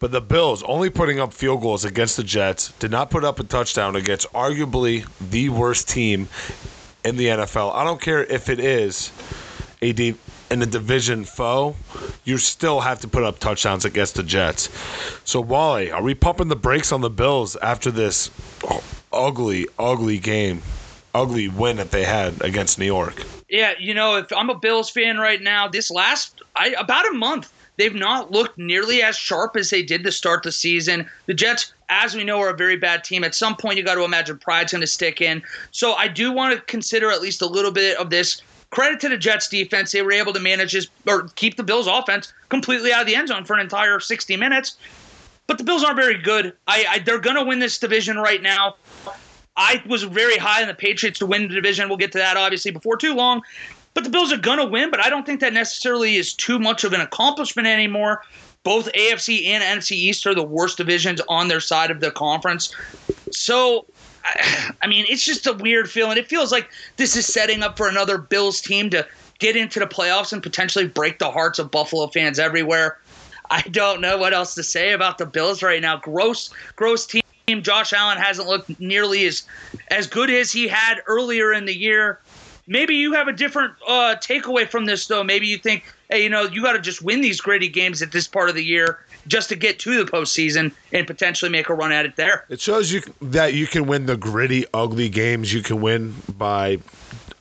But 0.05 0.11
the 0.11 0.21
Bills 0.21 0.61
only 0.61 0.91
putting 0.91 1.19
up 1.19 1.33
field 1.33 1.61
goals 1.61 1.83
against 1.83 2.15
the 2.15 2.23
Jets 2.23 2.71
did 2.73 2.91
not 2.91 3.09
put 3.09 3.23
up 3.23 3.39
a 3.39 3.43
touchdown 3.43 3.95
against 3.95 4.31
arguably 4.33 5.03
the 5.31 5.49
worst 5.49 5.89
team 5.89 6.29
in 7.03 7.17
the 7.17 7.25
NFL. 7.25 7.73
I 7.73 7.83
don't 7.83 7.99
care 7.99 8.23
if 8.23 8.47
it 8.47 8.59
is 8.59 9.11
a 9.81 9.93
de- 9.93 10.13
and 10.51 10.61
a 10.61 10.67
division 10.67 11.23
foe, 11.23 11.75
you 12.23 12.37
still 12.37 12.81
have 12.81 12.99
to 12.99 13.07
put 13.07 13.23
up 13.23 13.39
touchdowns 13.39 13.83
against 13.83 14.13
the 14.13 14.21
Jets. 14.21 14.69
So, 15.23 15.41
Wally, 15.41 15.89
are 15.89 16.03
we 16.03 16.13
pumping 16.13 16.49
the 16.49 16.55
brakes 16.55 16.91
on 16.91 17.01
the 17.01 17.09
Bills 17.09 17.55
after 17.55 17.89
this 17.89 18.29
ugly, 19.11 19.65
ugly 19.79 20.19
game, 20.19 20.61
ugly 21.15 21.47
win 21.47 21.77
that 21.77 21.89
they 21.89 22.03
had 22.03 22.39
against 22.43 22.77
New 22.77 22.85
York? 22.85 23.23
Yeah, 23.49 23.73
you 23.79 23.95
know, 23.95 24.17
if 24.17 24.31
I'm 24.31 24.51
a 24.51 24.59
Bills 24.59 24.91
fan 24.91 25.17
right 25.17 25.41
now, 25.41 25.67
this 25.67 25.89
last 25.89 26.43
I, 26.55 26.75
about 26.77 27.09
a 27.09 27.13
month, 27.13 27.51
they've 27.77 27.95
not 27.95 28.31
looked 28.31 28.57
nearly 28.57 29.01
as 29.01 29.17
sharp 29.17 29.55
as 29.55 29.69
they 29.69 29.81
did 29.81 30.03
to 30.03 30.11
start 30.11 30.43
the 30.43 30.51
season. 30.51 31.09
The 31.25 31.33
Jets, 31.33 31.73
as 31.89 32.15
we 32.15 32.23
know, 32.23 32.39
are 32.39 32.49
a 32.49 32.57
very 32.57 32.77
bad 32.77 33.03
team. 33.03 33.23
At 33.23 33.35
some 33.35 33.55
point, 33.55 33.77
you 33.77 33.83
got 33.83 33.95
to 33.95 34.03
imagine 34.03 34.37
pride's 34.37 34.71
going 34.71 34.81
to 34.81 34.87
stick 34.87 35.21
in. 35.21 35.41
So 35.71 35.93
I 35.93 36.07
do 36.07 36.31
want 36.31 36.55
to 36.55 36.61
consider 36.61 37.11
at 37.11 37.21
least 37.21 37.41
a 37.41 37.47
little 37.47 37.71
bit 37.71 37.97
of 37.97 38.09
this. 38.09 38.41
Credit 38.71 38.99
to 39.01 39.09
the 39.09 39.17
Jets 39.17 39.47
defense; 39.47 39.91
they 39.91 40.01
were 40.01 40.11
able 40.11 40.33
to 40.33 40.39
manage 40.39 40.73
this 40.73 40.87
or 41.07 41.29
keep 41.35 41.55
the 41.55 41.63
Bills' 41.63 41.87
offense 41.87 42.33
completely 42.49 42.91
out 42.91 43.01
of 43.01 43.07
the 43.07 43.15
end 43.15 43.29
zone 43.29 43.45
for 43.45 43.53
an 43.53 43.61
entire 43.61 43.99
60 43.99 44.35
minutes. 44.35 44.75
But 45.47 45.59
the 45.59 45.63
Bills 45.63 45.83
aren't 45.83 45.97
very 45.97 46.17
good. 46.17 46.53
I, 46.67 46.85
I 46.89 46.99
they're 46.99 47.19
going 47.19 47.37
to 47.37 47.43
win 47.43 47.59
this 47.59 47.77
division 47.77 48.17
right 48.17 48.41
now. 48.41 48.75
I 49.57 49.81
was 49.87 50.03
very 50.03 50.37
high 50.37 50.61
on 50.61 50.67
the 50.67 50.73
Patriots 50.73 51.19
to 51.19 51.25
win 51.25 51.47
the 51.47 51.55
division. 51.55 51.87
We'll 51.87 51.97
get 51.97 52.11
to 52.13 52.17
that 52.17 52.35
obviously 52.35 52.71
before 52.71 52.97
too 52.97 53.13
long. 53.13 53.41
But 53.95 54.03
the 54.03 54.09
Bills 54.09 54.31
are 54.31 54.37
going 54.37 54.59
to 54.59 54.65
win, 54.65 54.91
but 54.91 55.03
I 55.03 55.09
don't 55.09 55.25
think 55.25 55.39
that 55.39 55.53
necessarily 55.53 56.17
is 56.17 56.33
too 56.33 56.59
much 56.59 56.83
of 56.83 56.93
an 56.93 57.01
accomplishment 57.01 57.67
anymore. 57.67 58.21
Both 58.63 58.91
AFC 58.91 59.45
and 59.47 59.63
NFC 59.63 59.93
East 59.93 60.27
are 60.27 60.35
the 60.35 60.43
worst 60.43 60.77
divisions 60.77 61.21
on 61.29 61.47
their 61.47 61.61
side 61.61 61.89
of 61.89 62.01
the 62.01 62.11
conference. 62.11 62.75
So, 63.31 63.85
I 64.83 64.87
mean, 64.87 65.05
it's 65.07 65.23
just 65.23 65.47
a 65.47 65.53
weird 65.53 65.89
feeling. 65.89 66.17
It 66.17 66.27
feels 66.27 66.51
like 66.51 66.69
this 66.97 67.15
is 67.15 67.25
setting 67.25 67.63
up 67.63 67.77
for 67.77 67.87
another 67.87 68.17
Bills 68.17 68.59
team 68.61 68.89
to 68.89 69.07
get 69.39 69.55
into 69.55 69.79
the 69.79 69.87
playoffs 69.87 70.33
and 70.33 70.43
potentially 70.43 70.87
break 70.87 71.19
the 71.19 71.31
hearts 71.31 71.57
of 71.57 71.71
Buffalo 71.71 72.07
fans 72.07 72.37
everywhere. 72.37 72.99
I 73.49 73.61
don't 73.61 74.01
know 74.01 74.17
what 74.17 74.33
else 74.33 74.55
to 74.55 74.63
say 74.63 74.91
about 74.91 75.19
the 75.19 75.25
Bills 75.25 75.63
right 75.63 75.81
now. 75.81 75.97
Gross, 75.97 76.49
gross 76.75 77.05
team. 77.05 77.21
Josh 77.61 77.93
Allen 77.93 78.17
hasn't 78.17 78.47
looked 78.47 78.77
nearly 78.79 79.25
as 79.27 79.43
as 79.89 80.07
good 80.07 80.31
as 80.31 80.51
he 80.51 80.67
had 80.67 81.01
earlier 81.05 81.53
in 81.53 81.65
the 81.65 81.77
year. 81.77 82.19
Maybe 82.67 82.95
you 82.95 83.13
have 83.13 83.27
a 83.27 83.33
different 83.33 83.73
uh, 83.87 84.15
takeaway 84.19 84.67
from 84.67 84.85
this, 84.85 85.05
though. 85.07 85.23
Maybe 85.23 85.47
you 85.47 85.57
think, 85.57 85.85
hey, 86.09 86.23
you 86.23 86.29
know, 86.29 86.43
you 86.43 86.63
got 86.63 86.73
to 86.73 86.81
just 86.81 87.01
win 87.01 87.21
these 87.21 87.39
gritty 87.39 87.67
games 87.67 88.01
at 88.01 88.11
this 88.11 88.27
part 88.27 88.49
of 88.49 88.55
the 88.55 88.63
year 88.63 88.99
just 89.27 89.49
to 89.49 89.55
get 89.55 89.79
to 89.79 90.03
the 90.03 90.09
postseason 90.09 90.73
and 90.91 91.07
potentially 91.07 91.51
make 91.51 91.69
a 91.69 91.73
run 91.73 91.91
at 91.91 92.05
it 92.05 92.15
there. 92.15 92.45
It 92.49 92.59
shows 92.59 92.91
you 92.91 93.01
that 93.21 93.53
you 93.53 93.67
can 93.67 93.85
win 93.85 94.05
the 94.05 94.17
gritty, 94.17 94.65
ugly 94.73 95.09
games. 95.09 95.53
You 95.53 95.61
can 95.61 95.81
win 95.81 96.15
by 96.37 96.79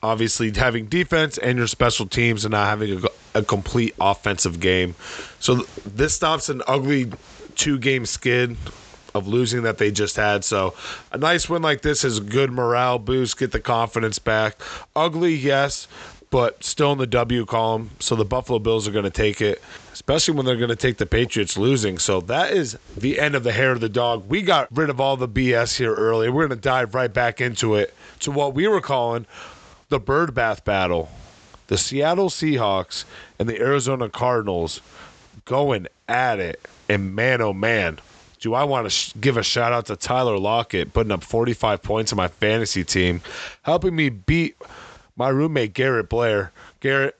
obviously 0.02 0.52
having 0.54 0.86
defense 0.86 1.38
and 1.38 1.56
your 1.56 1.66
special 1.66 2.06
teams 2.06 2.44
and 2.44 2.52
not 2.52 2.66
having 2.66 3.04
a, 3.04 3.38
a 3.38 3.42
complete 3.42 3.94
offensive 4.00 4.60
game. 4.60 4.94
So 5.40 5.66
this 5.86 6.14
stops 6.14 6.50
an 6.50 6.62
ugly 6.66 7.10
two 7.54 7.78
game 7.78 8.04
skid 8.04 8.56
of 9.14 9.28
losing 9.28 9.62
that 9.62 9.78
they 9.78 9.92
just 9.92 10.16
had. 10.16 10.44
So 10.44 10.74
a 11.12 11.18
nice 11.18 11.48
win 11.48 11.62
like 11.62 11.82
this 11.82 12.02
is 12.02 12.18
a 12.18 12.22
good 12.22 12.50
morale 12.50 12.98
boost, 12.98 13.38
get 13.38 13.52
the 13.52 13.60
confidence 13.60 14.18
back. 14.18 14.60
Ugly, 14.96 15.36
yes, 15.36 15.86
but 16.30 16.64
still 16.64 16.90
in 16.90 16.98
the 16.98 17.06
W 17.06 17.46
column. 17.46 17.90
So 18.00 18.16
the 18.16 18.24
Buffalo 18.24 18.58
Bills 18.58 18.88
are 18.88 18.90
going 18.90 19.04
to 19.04 19.10
take 19.10 19.40
it, 19.40 19.62
especially 19.92 20.34
when 20.34 20.44
they're 20.44 20.56
going 20.56 20.68
to 20.68 20.76
take 20.76 20.96
the 20.96 21.06
Patriots 21.06 21.56
losing. 21.56 21.98
So 21.98 22.22
that 22.22 22.52
is 22.52 22.76
the 22.96 23.20
end 23.20 23.36
of 23.36 23.44
the 23.44 23.52
hair 23.52 23.70
of 23.70 23.80
the 23.80 23.88
dog. 23.88 24.28
We 24.28 24.42
got 24.42 24.66
rid 24.76 24.90
of 24.90 25.00
all 25.00 25.16
the 25.16 25.28
BS 25.28 25.76
here 25.76 25.94
earlier. 25.94 26.32
We're 26.32 26.48
going 26.48 26.58
to 26.58 26.68
dive 26.68 26.96
right 26.96 27.12
back 27.12 27.40
into 27.40 27.76
it 27.76 27.94
to 28.20 28.32
what 28.32 28.52
we 28.52 28.66
were 28.66 28.80
calling 28.80 29.26
the 29.90 30.00
bird 30.00 30.34
bath 30.34 30.64
battle. 30.64 31.08
The 31.68 31.78
Seattle 31.78 32.30
Seahawks 32.30 33.04
and 33.38 33.48
the 33.48 33.60
Arizona 33.60 34.08
Cardinals 34.08 34.80
going 35.44 35.86
at 36.08 36.40
it. 36.40 36.60
And 36.88 37.14
man, 37.14 37.40
oh 37.40 37.52
man, 37.52 38.00
do 38.44 38.52
I 38.52 38.64
want 38.64 38.84
to 38.84 38.90
sh- 38.90 39.14
give 39.18 39.38
a 39.38 39.42
shout 39.42 39.72
out 39.72 39.86
to 39.86 39.96
Tyler 39.96 40.36
Lockett, 40.36 40.92
putting 40.92 41.10
up 41.12 41.24
45 41.24 41.82
points 41.82 42.12
on 42.12 42.18
my 42.18 42.28
fantasy 42.28 42.84
team, 42.84 43.22
helping 43.62 43.96
me 43.96 44.10
beat 44.10 44.54
my 45.16 45.30
roommate 45.30 45.72
Garrett 45.72 46.10
Blair. 46.10 46.52
Garrett, 46.80 47.18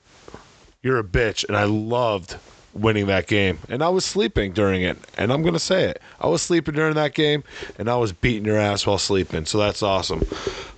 you're 0.83 0.99
a 0.99 1.02
bitch, 1.02 1.43
and 1.49 1.57
I 1.57 1.64
loved 1.64 2.37
winning 2.75 3.07
that 3.07 3.26
game. 3.26 3.59
And 3.69 3.83
I 3.83 3.88
was 3.88 4.04
sleeping 4.04 4.52
during 4.52 4.83
it, 4.83 4.99
and 5.16 5.33
I'm 5.33 5.43
going 5.43 5.54
to 5.54 5.61
say 5.61 5.85
it. 5.85 6.02
I 6.21 6.26
was 6.26 6.43
sleeping 6.43 6.75
during 6.75 6.95
that 6.95 7.14
game, 7.14 7.45
and 7.78 7.88
I 7.88 7.97
was 7.97 8.12
beating 8.12 8.45
your 8.45 8.59
ass 8.59 8.87
while 8.87 8.99
sleeping, 8.99 9.47
so 9.47 9.59
that's 9.59 9.83
awesome. 9.83 10.23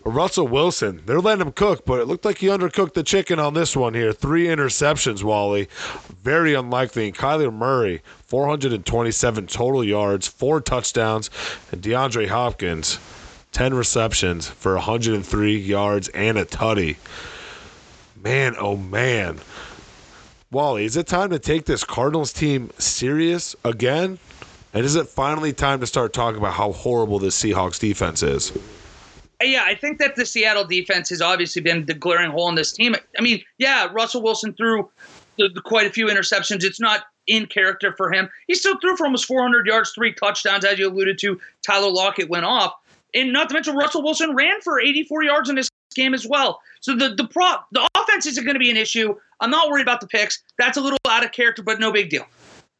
Russell 0.05 0.47
Wilson, 0.47 1.03
they're 1.05 1.21
letting 1.21 1.45
him 1.47 1.53
cook, 1.53 1.85
but 1.85 1.99
it 1.99 2.07
looked 2.07 2.25
like 2.25 2.39
he 2.39 2.47
undercooked 2.47 2.95
the 2.95 3.03
chicken 3.03 3.41
on 3.41 3.55
this 3.55 3.77
one 3.77 3.93
here. 3.93 4.13
Three 4.13 4.47
interceptions, 4.47 5.25
Wally. 5.25 5.69
Very 6.23 6.55
unlikely. 6.55 7.07
And 7.07 7.17
Kyler 7.17 7.53
Murray, 7.53 8.03
427 8.27 9.47
total 9.49 9.83
yards, 9.83 10.29
four 10.29 10.61
touchdowns, 10.61 11.31
and 11.73 11.83
DeAndre 11.83 12.29
Hopkins, 12.29 13.01
10 13.51 13.75
receptions 13.75 14.47
for 14.47 14.75
103 14.75 15.57
yards 15.57 16.09
and 16.11 16.39
a 16.39 16.45
tutty. 16.45 16.97
Man, 18.23 18.55
oh 18.59 18.77
man. 18.77 19.41
Wally, 20.53 20.85
is 20.85 20.97
it 20.97 21.07
time 21.07 21.31
to 21.31 21.39
take 21.39 21.65
this 21.65 21.83
Cardinals 21.83 22.33
team 22.33 22.71
serious 22.79 23.57
again? 23.65 24.19
And 24.73 24.85
is 24.85 24.95
it 24.95 25.09
finally 25.09 25.53
time 25.53 25.81
to 25.81 25.87
start 25.87 26.13
talking 26.13 26.39
about 26.39 26.53
how 26.53 26.73
horrible 26.73 27.19
this 27.19 27.41
Seahawks 27.41 27.81
defense 27.81 28.23
is? 28.23 28.53
Yeah, 29.43 29.65
I 29.67 29.75
think 29.75 29.99
that 29.99 30.17
the 30.17 30.25
Seattle 30.25 30.65
defense 30.65 31.09
has 31.11 31.21
obviously 31.21 31.63
been 31.63 31.85
the 31.87 31.95
glaring 31.95 32.31
hole 32.31 32.49
in 32.49 32.55
this 32.55 32.73
team. 32.73 32.95
I 33.19 33.23
mean, 33.23 33.43
yeah, 33.59 33.89
Russell 33.93 34.23
Wilson 34.23 34.55
threw 34.55 34.89
quite 35.65 35.87
a 35.87 35.91
few 35.91 36.07
interceptions. 36.07 36.63
It's 36.63 36.81
not 36.81 37.05
in 37.27 37.47
character 37.47 37.93
for 37.97 38.13
him. 38.13 38.29
He 38.47 38.55
still 38.55 38.79
threw 38.81 38.97
for 38.97 39.05
almost 39.05 39.27
400 39.27 39.67
yards, 39.67 39.93
three 39.95 40.13
touchdowns, 40.13 40.65
as 40.65 40.79
you 40.79 40.89
alluded 40.89 41.19
to. 41.19 41.41
Tyler 41.67 41.91
Lockett 41.91 42.29
went 42.29 42.45
off. 42.45 42.73
And 43.15 43.33
not 43.33 43.49
to 43.49 43.55
mention, 43.55 43.77
Russell 43.77 44.03
Wilson 44.03 44.35
ran 44.35 44.61
for 44.63 44.81
84 44.81 45.25
yards 45.25 45.49
in 45.49 45.57
this 45.57 45.71
game 45.95 46.15
as 46.15 46.27
well. 46.27 46.61
So 46.81 46.95
the 46.95 47.15
the 47.15 47.27
pro, 47.27 47.55
the 47.73 47.86
offense 48.07 48.27
isn't 48.27 48.45
going 48.45 48.55
to 48.55 48.61
be 48.61 48.71
an 48.71 48.77
issue. 48.77 49.15
I'm 49.41 49.51
not 49.51 49.69
worried 49.69 49.83
about 49.83 50.01
the 50.01 50.07
picks. 50.07 50.43
That's 50.59 50.77
a 50.77 50.81
little 50.81 50.99
out 51.09 51.25
of 51.25 51.33
character, 51.33 51.63
but 51.63 51.81
no 51.81 51.93
big 51.93 52.11
deal. 52.11 52.27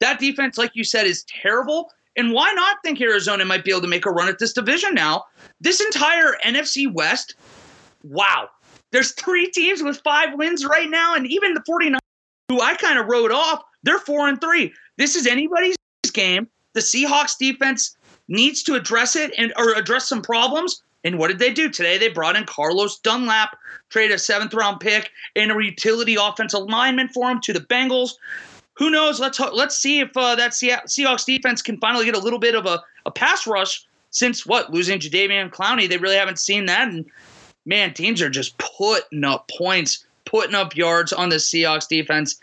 That 0.01 0.19
defense, 0.19 0.59
like 0.59 0.73
you 0.75 0.85
said, 0.85 1.07
is 1.07 1.25
terrible. 1.25 1.91
And 2.17 2.33
why 2.33 2.53
not 2.53 2.79
think 2.83 3.01
Arizona 3.01 3.45
might 3.45 3.65
be 3.65 3.71
able 3.71 3.83
to 3.83 3.89
make 3.89 4.07
a 4.07 4.11
run 4.11 4.29
at 4.29 4.39
this 4.39 4.53
division 4.53 4.95
now? 4.95 5.25
This 5.61 5.81
entire 5.81 6.37
NFC 6.45 6.91
West, 6.93 7.35
wow. 8.03 8.49
There's 8.93 9.13
three 9.13 9.51
teams 9.51 9.83
with 9.83 10.01
five 10.03 10.35
wins 10.35 10.65
right 10.65 10.89
now, 10.89 11.15
and 11.15 11.27
even 11.27 11.55
the 11.55 11.63
49ers, 11.69 11.99
who 12.49 12.61
I 12.61 12.75
kind 12.75 12.99
of 12.99 13.07
wrote 13.07 13.33
off, 13.33 13.63
they're 13.83 13.99
four 13.99 14.29
and 14.29 14.41
three. 14.41 14.73
This 14.97 15.17
is 15.17 15.27
anybody's 15.27 15.77
game. 16.13 16.49
The 16.73 16.81
Seahawks 16.81 17.37
defense 17.39 17.97
needs 18.29 18.63
to 18.65 18.75
address 18.75 19.17
it 19.17 19.33
and 19.37 19.53
or 19.57 19.75
address 19.75 20.09
some 20.09 20.23
problems. 20.23 20.83
And 21.07 21.21
what 21.21 21.29
did 21.29 21.39
they 21.39 21.53
do 21.53 21.71
today? 21.71 21.99
They 21.99 22.09
brought 22.09 22.35
in 22.35 22.45
Carlos 22.47 22.99
Dunlap, 22.99 23.57
traded 23.91 24.17
a 24.17 24.19
seventh 24.19 24.53
round 24.53 24.81
pick 24.81 25.13
and 25.37 25.53
a 25.53 25.65
utility 25.65 26.17
offensive 26.17 26.63
lineman 26.63 27.09
for 27.09 27.31
him 27.31 27.41
to 27.43 27.53
the 27.53 27.61
Bengals. 27.61 28.15
Who 28.75 28.91
knows? 28.91 29.21
Let's 29.21 29.39
let's 29.39 29.79
see 29.79 30.01
if 30.01 30.11
uh, 30.17 30.35
that 30.35 30.51
Seahawks 30.51 31.25
defense 31.25 31.63
can 31.63 31.79
finally 31.79 32.07
get 32.07 32.17
a 32.17 32.19
little 32.19 32.41
bit 32.41 32.57
of 32.57 32.67
a, 32.67 32.83
a 33.07 33.13
pass 33.13 33.47
rush. 33.47 33.87
Since 34.11 34.47
what 34.47 34.73
losing 34.73 34.99
Jadeveon 34.99 35.51
Clowney, 35.51 35.89
they 35.89 35.97
really 35.97 36.17
haven't 36.17 36.41
seen 36.41 36.67
that. 36.67 36.89
And 36.89 37.07
man, 37.67 37.95
teams 37.95 38.21
are 38.21 38.29
just 38.29 38.59
putting 38.59 39.23
up 39.23 39.49
points, 39.57 40.05
putting 40.25 40.57
up 40.57 40.75
yards 40.75 41.13
on 41.13 41.29
the 41.29 41.37
Seahawks 41.37 41.87
defense. 41.87 42.37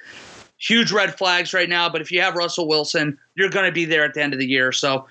Huge 0.58 0.93
red 0.93 1.17
flags 1.17 1.53
right 1.53 1.67
now. 1.67 1.89
But 1.89 2.00
if 2.00 2.13
you 2.13 2.22
have 2.22 2.36
Russell 2.36 2.70
Wilson, 2.70 3.17
you're 3.36 3.50
going 3.50 3.65
to 3.65 3.74
be 3.74 3.84
there 3.84 4.05
at 4.05 4.13
the 4.13 4.22
end 4.22 4.32
of 4.32 4.39
the 4.39 4.48
year. 4.48 4.72
So 4.72 5.05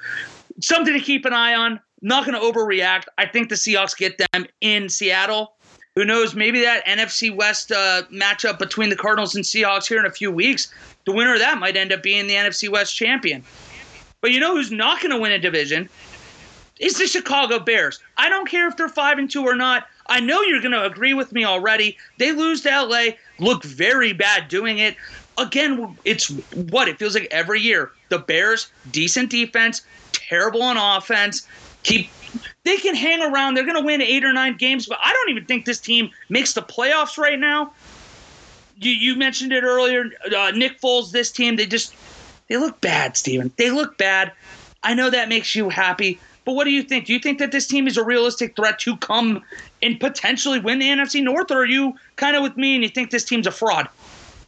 something 0.60 0.94
to 0.94 1.00
keep 1.00 1.26
an 1.26 1.34
eye 1.34 1.54
on. 1.54 1.78
Not 2.02 2.26
going 2.26 2.38
to 2.38 2.44
overreact. 2.44 3.04
I 3.16 3.26
think 3.26 3.48
the 3.48 3.54
Seahawks 3.54 3.96
get 3.96 4.18
them 4.18 4.46
in 4.60 4.88
Seattle. 4.88 5.54
Who 5.94 6.04
knows? 6.04 6.34
Maybe 6.34 6.60
that 6.62 6.84
NFC 6.86 7.34
West 7.34 7.70
uh, 7.70 8.02
matchup 8.12 8.58
between 8.58 8.88
the 8.88 8.96
Cardinals 8.96 9.34
and 9.34 9.44
Seahawks 9.44 9.86
here 9.86 9.98
in 9.98 10.06
a 10.06 10.10
few 10.10 10.30
weeks, 10.30 10.72
the 11.04 11.12
winner 11.12 11.34
of 11.34 11.40
that 11.40 11.58
might 11.58 11.76
end 11.76 11.92
up 11.92 12.02
being 12.02 12.26
the 12.26 12.34
NFC 12.34 12.68
West 12.68 12.96
champion. 12.96 13.44
But 14.20 14.32
you 14.32 14.40
know 14.40 14.56
who's 14.56 14.70
not 14.70 15.00
going 15.00 15.10
to 15.10 15.18
win 15.18 15.32
a 15.32 15.38
division? 15.38 15.88
It's 16.78 16.98
the 16.98 17.06
Chicago 17.06 17.58
Bears. 17.58 18.00
I 18.16 18.28
don't 18.28 18.48
care 18.48 18.66
if 18.66 18.76
they're 18.76 18.88
five 18.88 19.18
and 19.18 19.30
two 19.30 19.44
or 19.44 19.54
not. 19.54 19.86
I 20.06 20.20
know 20.20 20.42
you're 20.42 20.60
going 20.60 20.72
to 20.72 20.84
agree 20.84 21.14
with 21.14 21.32
me 21.32 21.44
already. 21.44 21.96
They 22.18 22.32
lose 22.32 22.62
to 22.62 22.82
LA, 22.82 23.10
look 23.38 23.62
very 23.62 24.12
bad 24.12 24.48
doing 24.48 24.78
it. 24.78 24.96
Again, 25.38 25.96
it's 26.04 26.28
what 26.54 26.88
it 26.88 26.98
feels 26.98 27.14
like 27.14 27.28
every 27.30 27.60
year. 27.60 27.92
The 28.08 28.18
Bears, 28.18 28.70
decent 28.90 29.30
defense, 29.30 29.82
terrible 30.12 30.62
on 30.62 30.76
offense. 30.76 31.46
Keep 31.82 32.10
they 32.64 32.76
can 32.76 32.94
hang 32.94 33.22
around. 33.22 33.54
They're 33.54 33.64
going 33.66 33.80
to 33.80 33.84
win 33.84 34.00
eight 34.00 34.24
or 34.24 34.32
nine 34.32 34.56
games, 34.56 34.86
but 34.86 34.98
I 35.04 35.12
don't 35.12 35.30
even 35.30 35.44
think 35.46 35.64
this 35.64 35.80
team 35.80 36.10
makes 36.28 36.54
the 36.54 36.62
playoffs 36.62 37.18
right 37.18 37.38
now. 37.38 37.72
You, 38.76 38.90
you 38.90 39.16
mentioned 39.16 39.52
it 39.52 39.64
earlier. 39.64 40.06
Uh, 40.34 40.52
Nick 40.52 40.80
Foles, 40.80 41.10
this 41.12 41.30
team, 41.30 41.56
they 41.56 41.66
just 41.66 41.94
they 42.48 42.56
look 42.56 42.80
bad, 42.80 43.16
Steven. 43.16 43.52
They 43.56 43.70
look 43.70 43.98
bad. 43.98 44.32
I 44.82 44.94
know 44.94 45.10
that 45.10 45.28
makes 45.28 45.54
you 45.54 45.68
happy, 45.68 46.20
but 46.44 46.54
what 46.54 46.64
do 46.64 46.70
you 46.70 46.82
think? 46.82 47.06
Do 47.06 47.12
you 47.12 47.18
think 47.18 47.38
that 47.38 47.52
this 47.52 47.66
team 47.66 47.86
is 47.86 47.96
a 47.96 48.04
realistic 48.04 48.56
threat 48.56 48.78
to 48.80 48.96
come 48.96 49.42
and 49.80 50.00
potentially 50.00 50.58
win 50.58 50.78
the 50.78 50.88
NFC 50.88 51.22
North, 51.22 51.50
or 51.50 51.60
are 51.62 51.66
you 51.66 51.94
kind 52.16 52.34
of 52.36 52.42
with 52.42 52.56
me 52.56 52.74
and 52.74 52.82
you 52.82 52.88
think 52.88 53.10
this 53.10 53.24
team's 53.24 53.46
a 53.46 53.52
fraud? 53.52 53.88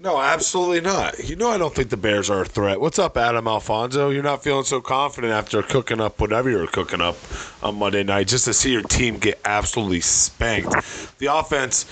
No, 0.04 0.20
absolutely 0.20 0.82
not. 0.82 1.18
You 1.26 1.34
know, 1.34 1.49
I 1.49 1.56
don't 1.56 1.75
think 1.75 1.88
the 1.88 1.96
Bears 1.96 2.28
are 2.28 2.42
a 2.42 2.44
threat. 2.44 2.78
What's 2.78 2.99
up, 2.99 3.16
Adam 3.16 3.49
Alfonso? 3.49 4.11
You're 4.11 4.23
not 4.23 4.44
feeling 4.44 4.64
so 4.64 4.82
confident 4.82 5.32
after 5.32 5.62
cooking 5.62 5.99
up 5.99 6.20
whatever 6.20 6.50
you're 6.50 6.66
cooking 6.66 7.00
up 7.00 7.16
on 7.62 7.76
Monday 7.76 8.02
night 8.02 8.28
just 8.28 8.44
to 8.44 8.52
see 8.52 8.70
your 8.70 8.82
team 8.82 9.16
get 9.16 9.40
absolutely 9.46 10.02
spanked. 10.02 10.75
The 11.20 11.34
offense 11.34 11.87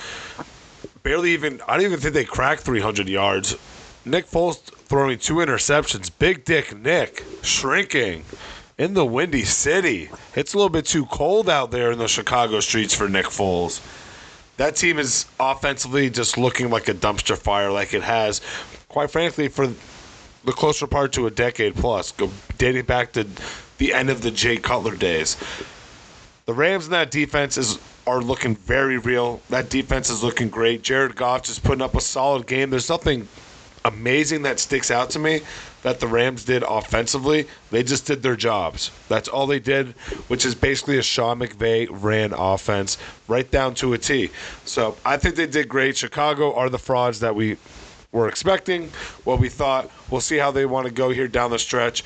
barely 1.02 1.30
even, 1.30 1.62
I 1.66 1.78
don't 1.78 1.86
even 1.86 2.00
think 2.00 2.12
they 2.12 2.26
cracked 2.26 2.64
300 2.64 3.08
yards. 3.08 3.56
Nick 4.04 4.26
Foles 4.26 4.58
throwing 4.58 5.18
two 5.18 5.36
interceptions. 5.36 6.10
Big 6.18 6.44
Dick 6.44 6.76
Nick 6.76 7.24
shrinking 7.40 8.26
in 8.76 8.92
the 8.92 9.06
Windy 9.06 9.44
City. 9.44 10.10
It's 10.34 10.52
a 10.52 10.58
little 10.58 10.68
bit 10.68 10.84
too 10.84 11.06
cold 11.06 11.48
out 11.48 11.70
there 11.70 11.92
in 11.92 11.98
the 11.98 12.08
Chicago 12.08 12.60
streets 12.60 12.94
for 12.94 13.08
Nick 13.08 13.24
Foles. 13.24 13.80
That 14.62 14.76
team 14.76 15.00
is 15.00 15.26
offensively 15.40 16.08
just 16.08 16.38
looking 16.38 16.70
like 16.70 16.86
a 16.86 16.94
dumpster 16.94 17.36
fire, 17.36 17.72
like 17.72 17.94
it 17.94 18.02
has, 18.04 18.40
quite 18.88 19.10
frankly, 19.10 19.48
for 19.48 19.66
the 19.66 20.52
closer 20.52 20.86
part 20.86 21.12
to 21.14 21.26
a 21.26 21.32
decade 21.32 21.74
plus, 21.74 22.12
dating 22.58 22.84
back 22.84 23.12
to 23.14 23.26
the 23.78 23.92
end 23.92 24.08
of 24.08 24.22
the 24.22 24.30
Jay 24.30 24.56
Cutler 24.58 24.94
days. 24.94 25.36
The 26.46 26.54
Rams 26.54 26.84
and 26.84 26.92
that 26.92 27.10
defense 27.10 27.58
is 27.58 27.80
are 28.06 28.20
looking 28.20 28.54
very 28.54 28.98
real. 28.98 29.42
That 29.50 29.68
defense 29.68 30.10
is 30.10 30.22
looking 30.22 30.48
great. 30.48 30.82
Jared 30.82 31.16
Goff 31.16 31.42
just 31.42 31.64
putting 31.64 31.82
up 31.82 31.96
a 31.96 32.00
solid 32.00 32.46
game. 32.46 32.70
There's 32.70 32.88
nothing 32.88 33.26
amazing 33.84 34.42
that 34.42 34.60
sticks 34.60 34.92
out 34.92 35.10
to 35.10 35.18
me 35.18 35.40
that 35.82 36.00
the 36.00 36.06
Rams 36.06 36.44
did 36.44 36.62
offensively. 36.62 37.46
They 37.70 37.82
just 37.82 38.06
did 38.06 38.22
their 38.22 38.36
jobs. 38.36 38.90
That's 39.08 39.28
all 39.28 39.46
they 39.46 39.58
did, 39.58 39.88
which 40.28 40.44
is 40.44 40.54
basically 40.54 40.98
a 40.98 41.02
Sean 41.02 41.40
McVay 41.40 41.88
ran 41.90 42.32
offense 42.32 42.98
right 43.28 43.50
down 43.50 43.74
to 43.74 43.92
a 43.92 43.98
T. 43.98 44.30
So 44.64 44.96
I 45.04 45.16
think 45.16 45.34
they 45.34 45.46
did 45.46 45.68
great. 45.68 45.96
Chicago 45.96 46.54
are 46.54 46.70
the 46.70 46.78
frauds 46.78 47.20
that 47.20 47.34
we 47.34 47.56
were 48.12 48.28
expecting, 48.28 48.90
what 49.24 49.40
we 49.40 49.48
thought. 49.48 49.90
We'll 50.10 50.20
see 50.20 50.36
how 50.36 50.50
they 50.50 50.66
want 50.66 50.86
to 50.86 50.92
go 50.92 51.10
here 51.10 51.28
down 51.28 51.50
the 51.50 51.58
stretch. 51.58 52.04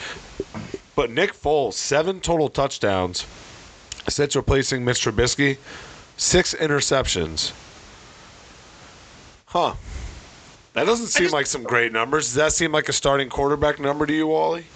But 0.95 1.11
Nick 1.11 1.35
Foles, 1.35 1.75
seven 1.75 2.21
total 2.21 2.49
touchdowns 2.49 3.27
since 4.09 4.37
replacing 4.37 4.85
Mitch 4.85 5.05
Trubisky, 5.05 5.59
six 6.17 6.55
interceptions. 6.55 7.53
Huh. 9.47 9.75
That 10.77 10.85
doesn't 10.85 11.07
seem 11.07 11.25
just, 11.25 11.33
like 11.33 11.47
some 11.47 11.63
great 11.63 11.91
numbers. 11.91 12.27
Does 12.27 12.35
that 12.35 12.53
seem 12.53 12.71
like 12.71 12.91
a 12.91 12.93
starting 12.93 13.31
quarterback 13.31 13.81
number 13.81 14.05
to 14.05 14.13
you, 14.13 14.27
Wally? 14.27 14.67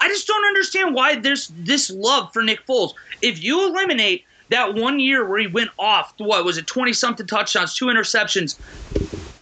I 0.00 0.06
just 0.06 0.28
don't 0.28 0.44
understand 0.44 0.94
why 0.94 1.16
there's 1.16 1.48
this 1.48 1.90
love 1.90 2.32
for 2.32 2.44
Nick 2.44 2.64
Foles. 2.64 2.92
If 3.22 3.42
you 3.42 3.66
eliminate 3.66 4.24
that 4.50 4.74
one 4.74 5.00
year 5.00 5.28
where 5.28 5.40
he 5.40 5.48
went 5.48 5.70
off, 5.80 6.14
what 6.18 6.44
was 6.44 6.58
it, 6.58 6.68
20 6.68 6.92
something 6.92 7.26
touchdowns, 7.26 7.74
two 7.74 7.86
interceptions, 7.86 8.56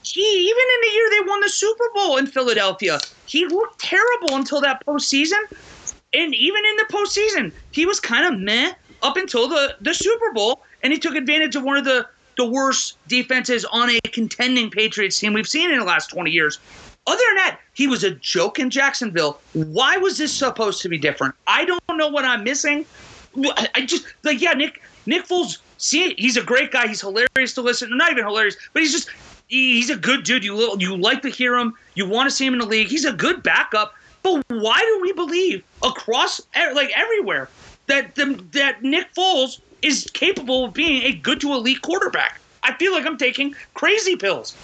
Gee, 0.05 0.21
even 0.21 0.63
in 0.75 0.81
the 0.83 0.95
year 0.95 1.11
they 1.11 1.29
won 1.29 1.41
the 1.41 1.49
Super 1.51 1.85
Bowl 1.95 2.17
in 2.17 2.27
Philadelphia, 2.27 2.99
he 3.27 3.47
looked 3.47 3.81
terrible 3.81 4.37
until 4.37 4.61
that 4.63 4.85
postseason. 4.87 5.41
And 6.15 6.35
even 6.35 6.63
in 6.65 6.77
the 6.77 6.87
postseason, 6.91 7.53
he 7.73 7.85
was 7.85 8.01
kind 8.01 8.33
of 8.33 8.41
meh 8.41 8.73
up 9.03 9.17
until 9.17 9.49
the, 9.49 9.77
the 9.81 9.93
Super 9.93 10.33
Bowl, 10.33 10.63
and 10.83 10.93
he 10.93 10.99
took 10.99 11.15
advantage 11.15 11.57
of 11.57 11.63
one 11.63 11.77
of 11.77 11.85
the 11.85 12.07
the 12.37 12.47
worst 12.47 12.97
defenses 13.09 13.65
on 13.67 13.91
a 13.91 14.01
contending 14.13 14.71
Patriots 14.71 15.19
team 15.19 15.33
we've 15.33 15.49
seen 15.49 15.71
in 15.71 15.79
the 15.79 15.85
last 15.85 16.09
20 16.09 16.31
years. 16.31 16.59
Other 17.07 17.23
than 17.29 17.37
that, 17.37 17.61
he 17.75 17.87
was 17.87 18.03
a 18.03 18.13
joke 18.13 18.59
in 18.59 18.71
Jacksonville. 18.71 19.41
Why 19.53 19.97
was 19.97 20.17
this 20.17 20.33
supposed 20.33 20.81
to 20.83 20.89
be 20.89 20.97
different? 20.97 21.35
I 21.47 21.65
don't 21.65 21.81
know 21.97 22.09
what 22.09 22.25
I'm 22.25 22.45
missing. 22.45 22.87
I 23.75 23.85
just 23.85 24.07
like 24.23 24.41
yeah, 24.41 24.53
Nick 24.53 24.81
Nick 25.07 25.27
Foles. 25.27 25.59
See, 25.77 26.15
he's 26.17 26.37
a 26.37 26.43
great 26.43 26.71
guy. 26.71 26.87
He's 26.87 27.01
hilarious 27.01 27.53
to 27.55 27.63
listen. 27.63 27.95
Not 27.97 28.13
even 28.13 28.25
hilarious, 28.25 28.57
but 28.73 28.83
he's 28.83 28.93
just 28.93 29.11
he's 29.49 29.91
a 29.91 29.97
good 29.97 30.25
dude. 30.25 30.45
You 30.45 30.77
you 30.79 30.97
like 30.97 31.21
to 31.23 31.29
hear 31.29 31.57
him. 31.57 31.75
You 31.95 32.09
want 32.09 32.31
to 32.31 32.35
see 32.35 32.47
him 32.47 32.55
in 32.55 32.61
the 32.61 32.67
league. 32.67 32.89
He's 32.89 33.05
a 33.05 33.13
good 33.13 33.43
backup. 33.43 33.95
But 34.23 34.43
why 34.49 34.81
do 34.81 35.01
we 35.03 35.13
believe 35.13 35.63
across 35.83 36.41
like 36.75 36.91
everywhere 36.97 37.51
that 37.87 38.15
the, 38.15 38.43
that 38.53 38.83
Nick 38.83 39.13
Foles 39.15 39.61
is 39.85 40.09
capable 40.15 40.65
of 40.65 40.75
being 40.75 41.03
a 41.03 41.13
good 41.13 41.41
to 41.43 41.53
elite 41.53 41.83
quarterback. 41.83 42.41
I 42.63 42.73
feel 42.75 42.93
like 42.93 43.07
I'm 43.07 43.19
taking 43.19 43.55
crazy 43.75 44.17
pills. 44.17 44.57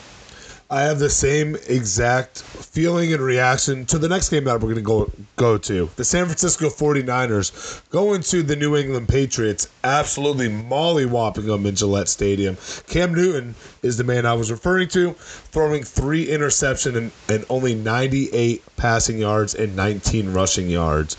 I 0.72 0.82
have 0.82 1.00
the 1.00 1.10
same 1.10 1.56
exact 1.66 2.42
feeling 2.42 3.12
and 3.12 3.20
reaction 3.20 3.84
to 3.86 3.98
the 3.98 4.08
next 4.08 4.28
game 4.28 4.44
that 4.44 4.54
we're 4.54 4.72
going 4.72 4.76
to 4.76 4.82
go 4.82 5.10
go 5.34 5.58
to. 5.58 5.90
The 5.96 6.04
San 6.04 6.26
Francisco 6.26 6.68
49ers 6.68 7.82
going 7.90 8.22
to 8.22 8.44
the 8.44 8.54
New 8.54 8.76
England 8.76 9.08
Patriots, 9.08 9.68
absolutely 9.82 10.48
mollywhopping 10.48 11.46
them 11.46 11.66
in 11.66 11.74
Gillette 11.74 12.08
Stadium. 12.08 12.56
Cam 12.86 13.12
Newton 13.12 13.56
is 13.82 13.96
the 13.96 14.04
man 14.04 14.24
I 14.24 14.34
was 14.34 14.52
referring 14.52 14.86
to, 14.90 15.14
throwing 15.14 15.82
three 15.82 16.28
interception 16.28 16.96
and, 16.96 17.10
and 17.28 17.44
only 17.50 17.74
98 17.74 18.62
passing 18.76 19.18
yards 19.18 19.56
and 19.56 19.74
19 19.74 20.32
rushing 20.32 20.70
yards. 20.70 21.16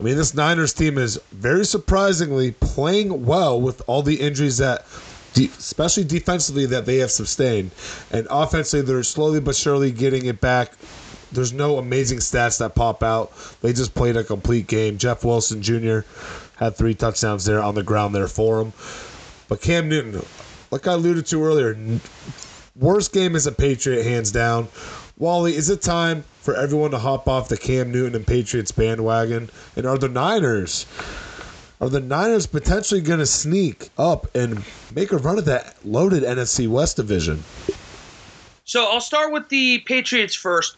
I 0.00 0.02
mean, 0.02 0.16
this 0.16 0.34
Niners 0.34 0.72
team 0.72 0.96
is 0.96 1.20
very 1.32 1.66
surprisingly 1.66 2.52
playing 2.52 3.26
well 3.26 3.60
with 3.60 3.82
all 3.86 4.02
the 4.02 4.18
injuries 4.18 4.56
that, 4.56 4.86
especially 5.36 6.04
defensively, 6.04 6.64
that 6.66 6.86
they 6.86 6.96
have 6.98 7.10
sustained. 7.10 7.70
And 8.10 8.26
offensively, 8.30 8.80
they're 8.80 9.02
slowly 9.02 9.40
but 9.40 9.54
surely 9.54 9.92
getting 9.92 10.24
it 10.24 10.40
back. 10.40 10.72
There's 11.32 11.52
no 11.52 11.76
amazing 11.76 12.18
stats 12.18 12.58
that 12.60 12.74
pop 12.74 13.02
out. 13.02 13.32
They 13.60 13.74
just 13.74 13.94
played 13.94 14.16
a 14.16 14.24
complete 14.24 14.68
game. 14.68 14.96
Jeff 14.96 15.22
Wilson 15.22 15.60
Jr. 15.60 16.00
had 16.56 16.76
three 16.76 16.94
touchdowns 16.94 17.44
there 17.44 17.62
on 17.62 17.74
the 17.74 17.82
ground 17.82 18.14
there 18.14 18.26
for 18.26 18.62
him. 18.62 18.72
But 19.48 19.60
Cam 19.60 19.90
Newton, 19.90 20.24
like 20.70 20.88
I 20.88 20.94
alluded 20.94 21.26
to 21.26 21.44
earlier, 21.44 21.76
worst 22.74 23.12
game 23.12 23.36
as 23.36 23.46
a 23.46 23.52
Patriot, 23.52 24.04
hands 24.04 24.32
down. 24.32 24.68
Wally, 25.18 25.54
is 25.54 25.68
it 25.68 25.82
time 25.82 26.24
for 26.40 26.54
everyone 26.54 26.90
to 26.92 26.98
hop 26.98 27.28
off 27.28 27.48
the 27.48 27.56
Cam 27.56 27.92
Newton 27.92 28.14
and 28.14 28.26
Patriots 28.26 28.72
bandwagon? 28.72 29.50
And 29.76 29.86
are 29.86 29.98
the 29.98 30.08
Niners 30.08 30.86
are 31.80 31.88
the 31.88 32.00
Niners 32.00 32.46
potentially 32.46 33.00
going 33.00 33.20
to 33.20 33.26
sneak 33.26 33.88
up 33.96 34.34
and 34.36 34.62
make 34.94 35.12
a 35.12 35.16
run 35.16 35.38
at 35.38 35.46
that 35.46 35.74
loaded 35.84 36.22
NFC 36.22 36.68
West 36.68 36.96
division? 36.96 37.42
So 38.64 38.84
I'll 38.84 39.00
start 39.00 39.32
with 39.32 39.48
the 39.48 39.78
Patriots 39.80 40.34
first. 40.34 40.76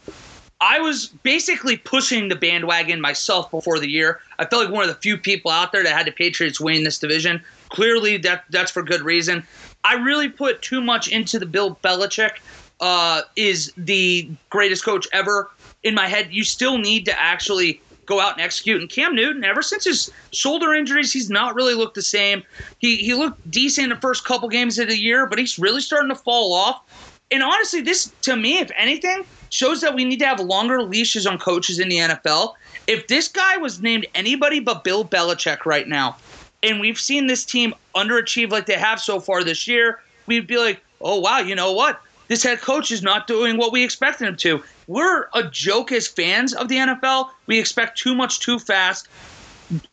I 0.61 0.79
was 0.79 1.09
basically 1.25 1.77
pushing 1.77 2.29
the 2.29 2.37
bandwagon 2.37 3.01
myself 3.01 3.51
before 3.51 3.81
the 3.81 3.91
year. 3.91 4.21
I 4.39 4.45
felt 4.45 4.65
like 4.65 4.73
one 4.73 4.85
of 4.85 4.89
the 4.89 5.01
few 5.01 5.19
people 5.19 5.51
out 5.51 5.73
there 5.73 5.83
that 5.83 5.93
had 5.93 6.07
the 6.07 6.13
Patriots 6.13 6.61
winning 6.61 6.85
this 6.85 6.99
division. 6.99 7.43
Clearly, 7.71 8.17
that 8.19 8.45
that's 8.51 8.71
for 8.71 8.85
good 8.85 9.03
reason. 9.03 9.45
I 9.83 9.95
really 9.95 10.29
put 10.29 10.63
too 10.63 10.81
much 10.81 11.09
into 11.09 11.41
the 11.41 11.47
Bill 11.47 11.77
Belichick 11.83 12.39
uh, 12.83 13.23
is 13.37 13.73
the 13.77 14.29
greatest 14.51 14.85
coach 14.85 15.07
ever 15.13 15.51
in 15.85 15.95
my 15.95 16.09
head. 16.09 16.29
You 16.31 16.45
still 16.45 16.77
need 16.77 17.07
to 17.07 17.19
actually 17.19 17.81
go 18.07 18.21
out 18.21 18.33
and 18.33 18.43
execute. 18.43 18.81
And 18.81 18.91
Cam 18.91 19.15
Newton, 19.15 19.45
ever 19.45 19.63
since 19.63 19.85
his 19.85 20.11
shoulder 20.33 20.75
injuries, 20.75 21.13
he's 21.13 21.31
not 21.31 21.55
really 21.55 21.75
looked 21.75 21.95
the 21.95 22.03
same. 22.03 22.43
He 22.79 22.97
he 22.97 23.15
looked 23.15 23.49
decent 23.51 23.89
the 23.89 23.97
first 24.01 24.25
couple 24.25 24.49
games 24.49 24.79
of 24.79 24.89
the 24.89 24.99
year, 24.99 25.27
but 25.27 25.39
he's 25.39 25.59
really 25.59 25.81
starting 25.81 26.09
to 26.11 26.17
fall 26.17 26.53
off. 26.53 26.83
And 27.31 27.43
honestly, 27.43 27.81
this 27.81 28.13
to 28.23 28.37
me, 28.37 28.59
if 28.59 28.71
anything, 28.77 29.25
shows 29.51 29.81
that 29.81 29.95
we 29.95 30.05
need 30.05 30.19
to 30.19 30.27
have 30.27 30.41
longer 30.41 30.83
leashes 30.83 31.27
on 31.27 31.39
coaches 31.39 31.79
in 31.79 31.89
the 31.89 31.99
NFL. 31.99 32.55
If 32.89 33.07
this 33.07 33.29
guy 33.29 33.57
was 33.59 33.81
named 33.81 34.07
anybody 34.15 34.59
but 34.59 34.83
Bill 34.83 35.05
Belichick 35.05 35.65
right 35.65 35.87
now, 35.87 36.17
and 36.65 36.81
we've 36.81 36.99
seen 36.99 37.29
this 37.29 37.45
team 37.45 37.75
underachieve 37.95 38.51
like 38.51 38.67
they 38.67 38.75
have 38.75 39.01
so 39.01 39.21
far 39.21 39.45
this 39.45 39.69
year, 39.69 40.01
we'd 40.27 40.49
be 40.49 40.59
like, 40.59 40.83
oh 41.01 41.21
wow, 41.21 41.39
you 41.39 41.55
know 41.55 41.73
what? 41.73 42.01
This 42.33 42.43
head 42.43 42.63
coach 42.63 42.91
is 42.91 43.03
not 43.03 43.27
doing 43.27 43.59
what 43.59 43.73
we 43.73 43.85
expected 43.85 44.27
him 44.27 44.37
to. 44.37 44.63
We're 44.87 45.29
a 45.35 45.43
joke 45.43 45.93
as 45.93 46.09
fans 46.09 46.55
of 46.55 46.69
the 46.69 46.77
NFL. 46.77 47.29
We 47.47 47.59
expect 47.59 47.99
too 47.99 48.15
much 48.15 48.41
too 48.41 48.59
fast. 48.59 49.07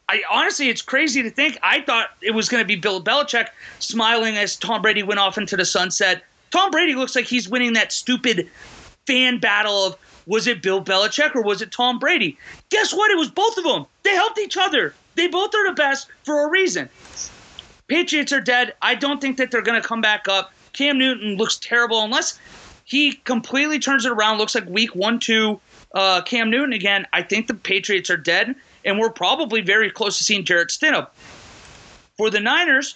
I 0.07 0.23
honestly, 0.31 0.69
it's 0.69 0.81
crazy 0.81 1.21
to 1.21 1.29
think. 1.29 1.59
I 1.63 1.81
thought 1.81 2.11
it 2.21 2.31
was 2.31 2.47
going 2.47 2.63
to 2.63 2.65
be 2.67 2.77
Bill 2.77 3.03
Belichick 3.03 3.47
smiling 3.79 4.37
as 4.37 4.55
Tom 4.55 4.81
Brady 4.81 5.03
went 5.03 5.19
off 5.19 5.37
into 5.37 5.57
the 5.57 5.65
sunset. 5.65 6.23
Tom 6.51 6.71
Brady 6.71 6.95
looks 6.95 7.13
like 7.13 7.25
he's 7.25 7.49
winning 7.49 7.73
that 7.73 7.91
stupid 7.91 8.49
fan 9.05 9.39
battle 9.39 9.87
of 9.87 9.97
was 10.25 10.47
it 10.47 10.61
Bill 10.61 10.81
Belichick 10.81 11.35
or 11.35 11.41
was 11.41 11.61
it 11.61 11.73
Tom 11.73 11.99
Brady? 11.99 12.37
Guess 12.69 12.93
what? 12.93 13.11
It 13.11 13.17
was 13.17 13.29
both 13.29 13.57
of 13.57 13.65
them. 13.65 13.85
They 14.03 14.15
helped 14.15 14.39
each 14.39 14.55
other. 14.55 14.93
They 15.15 15.27
both 15.27 15.53
are 15.53 15.67
the 15.67 15.73
best 15.73 16.07
for 16.23 16.47
a 16.47 16.49
reason. 16.49 16.87
Patriots 17.89 18.31
are 18.31 18.39
dead. 18.39 18.75
I 18.81 18.95
don't 18.95 19.19
think 19.19 19.35
that 19.37 19.51
they're 19.51 19.61
going 19.61 19.81
to 19.81 19.85
come 19.85 19.99
back 19.99 20.29
up. 20.29 20.53
Cam 20.73 20.97
Newton 20.97 21.35
looks 21.35 21.57
terrible 21.57 22.03
unless 22.03 22.39
he 22.85 23.13
completely 23.23 23.79
turns 23.79 24.05
it 24.05 24.11
around. 24.11 24.37
Looks 24.37 24.55
like 24.55 24.65
week 24.67 24.95
one, 24.95 25.19
two, 25.19 25.59
uh, 25.93 26.21
Cam 26.21 26.49
Newton 26.49 26.73
again. 26.73 27.05
I 27.13 27.21
think 27.21 27.47
the 27.47 27.53
Patriots 27.53 28.09
are 28.09 28.17
dead, 28.17 28.55
and 28.85 28.99
we're 28.99 29.11
probably 29.11 29.61
very 29.61 29.89
close 29.89 30.17
to 30.17 30.23
seeing 30.23 30.43
Jarrett 30.43 30.69
Stidham. 30.69 31.07
For 32.17 32.29
the 32.29 32.39
Niners, 32.39 32.95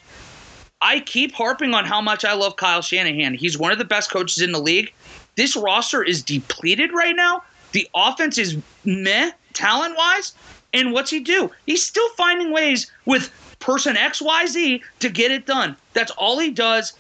I 0.81 0.99
keep 0.99 1.31
harping 1.33 1.73
on 1.73 1.86
how 1.86 2.01
much 2.01 2.25
I 2.25 2.33
love 2.33 2.57
Kyle 2.57 2.81
Shanahan. 2.81 3.36
He's 3.36 3.57
one 3.57 3.71
of 3.71 3.77
the 3.77 3.86
best 3.86 4.12
coaches 4.12 4.41
in 4.41 4.51
the 4.51 4.59
league. 4.59 4.93
This 5.36 5.55
roster 5.55 6.03
is 6.03 6.21
depleted 6.21 6.91
right 6.91 7.15
now. 7.15 7.43
The 7.71 7.88
offense 7.95 8.38
is 8.38 8.57
meh 8.83 9.31
talent 9.53 9.95
wise. 9.97 10.33
And 10.73 10.91
what's 10.91 11.12
he 11.12 11.19
do? 11.19 11.51
He's 11.65 11.86
still 11.86 12.09
finding 12.17 12.51
ways 12.51 12.91
with 13.05 13.31
person 13.59 13.95
XYZ 13.95 14.81
to 14.99 15.09
get 15.09 15.31
it 15.31 15.45
done. 15.45 15.77
That's 15.93 16.12
all 16.12 16.39
he 16.39 16.51
does. 16.51 16.93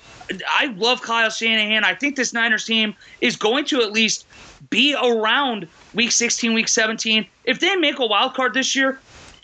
I 0.49 0.67
love 0.77 1.01
Kyle 1.01 1.29
Shanahan. 1.29 1.83
I 1.83 1.95
think 1.95 2.15
this 2.15 2.33
Niners 2.33 2.65
team 2.65 2.95
is 3.21 3.35
going 3.35 3.65
to 3.65 3.81
at 3.81 3.91
least 3.91 4.25
be 4.69 4.95
around 4.95 5.67
week 5.93 6.11
16, 6.11 6.53
week 6.53 6.67
17. 6.67 7.25
If 7.45 7.59
they 7.59 7.75
make 7.75 7.99
a 7.99 8.05
wild 8.05 8.33
card 8.33 8.53
this 8.53 8.75
year, 8.75 8.99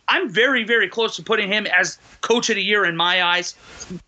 I'm 0.08 0.30
very, 0.30 0.64
very 0.64 0.88
close 0.88 1.16
to 1.18 1.24
putting 1.24 1.52
him 1.52 1.68
as 1.68 2.00
coach 2.22 2.50
of 2.50 2.56
the 2.56 2.64
year 2.64 2.86
in 2.86 2.96
my 2.96 3.24
eyes. 3.24 3.56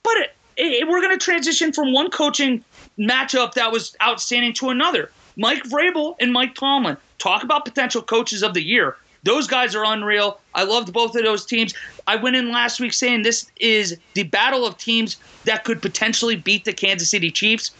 But 0.03 0.17
it, 0.17 0.29
it, 0.57 0.87
we're 0.87 1.01
going 1.01 1.17
to 1.17 1.23
transition 1.23 1.71
from 1.71 1.93
one 1.93 2.09
coaching 2.09 2.63
matchup 2.99 3.53
that 3.53 3.71
was 3.71 3.95
outstanding 4.03 4.53
to 4.53 4.69
another. 4.69 5.11
Mike 5.37 5.63
Vrabel 5.63 6.15
and 6.19 6.31
Mike 6.31 6.55
Tomlin. 6.55 6.97
Talk 7.19 7.43
about 7.43 7.65
potential 7.65 8.01
coaches 8.01 8.43
of 8.43 8.53
the 8.53 8.63
year. 8.63 8.97
Those 9.23 9.47
guys 9.47 9.75
are 9.75 9.85
unreal. 9.85 10.39
I 10.55 10.63
loved 10.63 10.93
both 10.93 11.15
of 11.15 11.23
those 11.23 11.45
teams. 11.45 11.73
I 12.07 12.15
went 12.15 12.35
in 12.35 12.51
last 12.51 12.79
week 12.79 12.93
saying 12.93 13.21
this 13.21 13.47
is 13.57 13.97
the 14.15 14.23
battle 14.23 14.65
of 14.65 14.77
teams 14.77 15.17
that 15.45 15.63
could 15.63 15.81
potentially 15.81 16.35
beat 16.35 16.65
the 16.65 16.73
Kansas 16.73 17.09
City 17.09 17.31
Chiefs. 17.31 17.71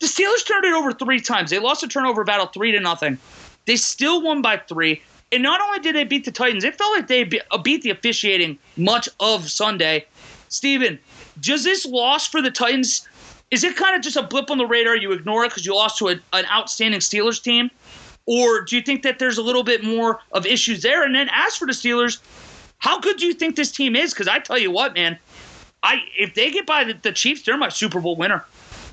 The 0.00 0.06
Steelers 0.06 0.46
turned 0.46 0.64
it 0.64 0.72
over 0.72 0.92
three 0.92 1.20
times. 1.20 1.50
They 1.50 1.58
lost 1.58 1.82
a 1.82 1.88
turnover 1.88 2.24
battle 2.24 2.46
three 2.46 2.72
to 2.72 2.80
nothing. 2.80 3.18
They 3.66 3.76
still 3.76 4.22
won 4.22 4.40
by 4.40 4.56
three. 4.56 5.02
And 5.32 5.42
not 5.42 5.60
only 5.60 5.78
did 5.78 5.94
they 5.94 6.04
beat 6.04 6.24
the 6.24 6.32
Titans, 6.32 6.64
it 6.64 6.76
felt 6.76 6.96
like 6.96 7.06
they 7.06 7.38
uh, 7.50 7.58
beat 7.58 7.82
the 7.82 7.90
officiating 7.90 8.58
much 8.76 9.08
of 9.20 9.48
Sunday. 9.50 10.06
Steven, 10.48 10.98
does 11.38 11.62
this 11.62 11.86
loss 11.86 12.26
for 12.26 12.42
the 12.42 12.50
Titans, 12.50 13.06
is 13.50 13.62
it 13.62 13.76
kind 13.76 13.94
of 13.94 14.02
just 14.02 14.16
a 14.16 14.22
blip 14.22 14.50
on 14.50 14.58
the 14.58 14.66
radar? 14.66 14.96
You 14.96 15.12
ignore 15.12 15.44
it 15.44 15.50
because 15.50 15.66
you 15.66 15.74
lost 15.74 15.98
to 15.98 16.08
a, 16.08 16.12
an 16.32 16.46
outstanding 16.46 17.00
Steelers 17.00 17.40
team? 17.42 17.70
Or 18.30 18.60
do 18.60 18.76
you 18.76 18.82
think 18.82 19.02
that 19.02 19.18
there's 19.18 19.38
a 19.38 19.42
little 19.42 19.64
bit 19.64 19.82
more 19.82 20.20
of 20.30 20.46
issues 20.46 20.82
there? 20.82 21.02
And 21.02 21.12
then 21.12 21.28
as 21.32 21.56
for 21.56 21.66
the 21.66 21.72
Steelers, 21.72 22.20
how 22.78 23.00
good 23.00 23.16
do 23.16 23.26
you 23.26 23.34
think 23.34 23.56
this 23.56 23.72
team 23.72 23.96
is? 23.96 24.14
Because 24.14 24.28
I 24.28 24.38
tell 24.38 24.56
you 24.56 24.70
what, 24.70 24.94
man, 24.94 25.18
I 25.82 26.04
if 26.16 26.34
they 26.34 26.52
get 26.52 26.64
by 26.64 26.84
the, 26.84 26.92
the 27.02 27.10
Chiefs, 27.10 27.42
they're 27.42 27.56
my 27.56 27.70
Super 27.70 27.98
Bowl 27.98 28.14
winner. 28.14 28.44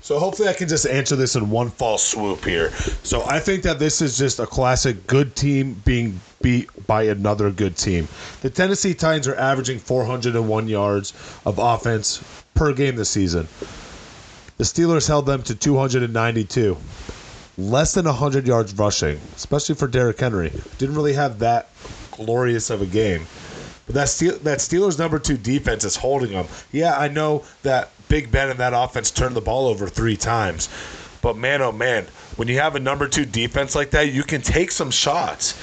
So 0.02 0.18
hopefully 0.18 0.48
I 0.48 0.54
can 0.54 0.68
just 0.68 0.88
answer 0.88 1.16
this 1.16 1.36
in 1.36 1.52
one 1.52 1.70
fall 1.70 2.00
swoop 2.00 2.46
here. 2.46 2.72
So 3.04 3.26
I 3.28 3.40
think 3.40 3.62
that 3.62 3.78
this 3.78 4.02
is 4.02 4.18
just 4.18 4.40
a 4.40 4.48
classic 4.48 5.06
good 5.06 5.36
team 5.36 5.84
being 5.86 6.20
beat 6.42 6.70
by 6.88 7.04
another 7.04 7.52
good 7.52 7.78
team. 7.78 8.08
The 8.42 8.50
Tennessee 8.50 8.96
Titans 8.96 9.28
are 9.28 9.36
averaging 9.36 9.78
401 9.78 10.68
yards 10.68 11.14
of 11.46 11.60
offense 11.60 12.24
per 12.56 12.74
game 12.74 12.96
this 12.96 13.12
season. 13.12 13.48
The 14.58 14.64
Steelers 14.64 15.08
held 15.08 15.28
them 15.28 15.44
to 15.44 15.54
292 15.54 16.76
less 17.58 17.94
than 17.94 18.06
100 18.06 18.48
yards 18.48 18.74
rushing, 18.76 19.20
especially 19.36 19.76
for 19.76 19.88
Derrick 19.88 20.20
Henry. 20.20 20.52
Didn't 20.78 20.96
really 20.96 21.14
have 21.14 21.40
that 21.40 21.70
glorious 22.12 22.70
of 22.70 22.82
a 22.82 22.86
game. 22.86 23.26
But 23.86 23.96
that 23.96 24.10
Steel, 24.10 24.38
that 24.40 24.60
Steelers 24.60 25.00
number 25.00 25.18
two 25.18 25.38
defense 25.38 25.84
is 25.84 25.96
holding 25.96 26.32
them. 26.32 26.48
Yeah, 26.72 26.98
I 26.98 27.08
know 27.08 27.46
that 27.64 27.90
Big 28.10 28.32
Ben 28.32 28.50
and 28.50 28.60
that 28.60 28.74
offense 28.74 29.12
turned 29.12 29.36
the 29.36 29.42
ball 29.42 29.68
over 29.68 29.88
three 29.88 30.18
times. 30.18 30.70
But 31.22 31.38
man, 31.38 31.62
oh 31.62 31.72
man, 31.72 32.06
when 32.36 32.48
you 32.48 32.60
have 32.60 32.76
a 32.76 32.80
number 32.80 33.08
two 33.08 33.26
defense 33.26 33.76
like 33.76 33.92
that, 33.92 34.12
you 34.12 34.24
can 34.24 34.42
take 34.42 34.72
some 34.72 34.92
shots. 34.92 35.56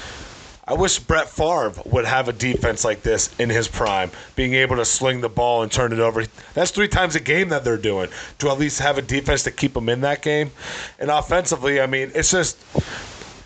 I 0.67 0.73
wish 0.73 0.97
Brett 0.97 1.29
Favre 1.29 1.73
would 1.85 2.05
have 2.05 2.27
a 2.27 2.33
defense 2.33 2.83
like 2.83 3.03
this 3.03 3.29
in 3.37 3.49
his 3.49 3.67
prime, 3.67 4.09
being 4.35 4.55
able 4.55 4.77
to 4.77 4.85
sling 4.85 5.21
the 5.21 5.29
ball 5.29 5.61
and 5.61 5.71
turn 5.71 5.93
it 5.93 5.99
over. 5.99 6.25
That's 6.55 6.71
three 6.71 6.87
times 6.87 7.15
a 7.15 7.19
game 7.19 7.49
that 7.49 7.63
they're 7.63 7.77
doing. 7.77 8.09
To 8.39 8.49
at 8.49 8.57
least 8.57 8.79
have 8.79 8.97
a 8.97 9.03
defense 9.03 9.43
to 9.43 9.51
keep 9.51 9.73
them 9.73 9.89
in 9.89 10.01
that 10.01 10.23
game. 10.23 10.49
And 10.97 11.11
offensively, 11.11 11.79
I 11.79 11.85
mean, 11.85 12.11
it's 12.15 12.31
just 12.31 12.57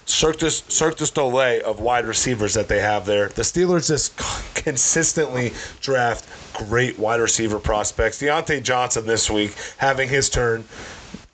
Cirque 0.09 0.37
du, 0.37 0.49
Soleil 0.49 1.61
of 1.65 1.81
wide 1.81 2.05
receivers 2.05 2.53
that 2.53 2.67
they 2.67 2.79
have 2.79 3.05
there. 3.05 3.27
The 3.27 3.41
Steelers 3.41 3.89
just 3.89 4.17
consistently 4.55 5.53
draft 5.81 6.25
great 6.53 6.97
wide 6.97 7.19
receiver 7.19 7.59
prospects. 7.59 8.21
Diontae 8.21 8.63
Johnson 8.63 9.05
this 9.05 9.29
week 9.29 9.55
having 9.77 10.07
his 10.07 10.29
turn. 10.29 10.63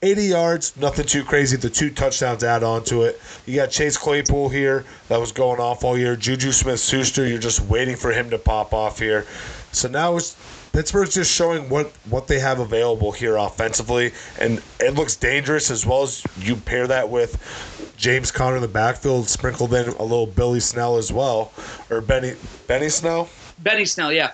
80 0.02 0.22
yards, 0.24 0.76
nothing 0.76 1.06
too 1.06 1.24
crazy. 1.24 1.56
The 1.56 1.70
two 1.70 1.90
touchdowns 1.90 2.44
add 2.44 2.62
on 2.62 2.84
to 2.84 3.02
it. 3.02 3.20
You 3.46 3.56
got 3.56 3.70
Chase 3.70 3.96
Claypool 3.96 4.50
here 4.50 4.84
that 5.08 5.18
was 5.18 5.32
going 5.32 5.60
off 5.60 5.84
all 5.84 5.96
year. 5.96 6.16
Juju 6.16 6.52
Smith 6.52 6.80
Schuster, 6.80 7.26
you're 7.26 7.38
just 7.38 7.60
waiting 7.62 7.96
for 7.96 8.12
him 8.12 8.28
to 8.30 8.38
pop 8.38 8.74
off 8.74 8.98
here. 8.98 9.26
So 9.72 9.88
now 9.88 10.16
it's 10.16 10.36
Pittsburgh's 10.72 11.14
just 11.14 11.32
showing 11.32 11.70
what, 11.70 11.90
what 12.10 12.26
they 12.26 12.38
have 12.38 12.60
available 12.60 13.10
here 13.10 13.36
offensively, 13.36 14.12
and 14.38 14.62
it 14.78 14.94
looks 14.94 15.16
dangerous 15.16 15.70
as 15.70 15.86
well 15.86 16.02
as 16.02 16.22
you 16.38 16.54
pair 16.54 16.86
that 16.86 17.08
with 17.08 17.94
James 17.96 18.30
Conner 18.30 18.56
in 18.56 18.62
the 18.62 18.68
backfield, 18.68 19.26
sprinkled 19.26 19.72
in 19.72 19.88
a 19.88 20.02
little 20.02 20.26
Billy 20.26 20.60
Snell 20.60 20.98
as 20.98 21.10
well, 21.10 21.52
or 21.88 22.02
Benny 22.02 22.34
Benny 22.66 22.90
Snell. 22.90 23.30
Benny 23.58 23.86
Snell, 23.86 24.12
yeah 24.12 24.32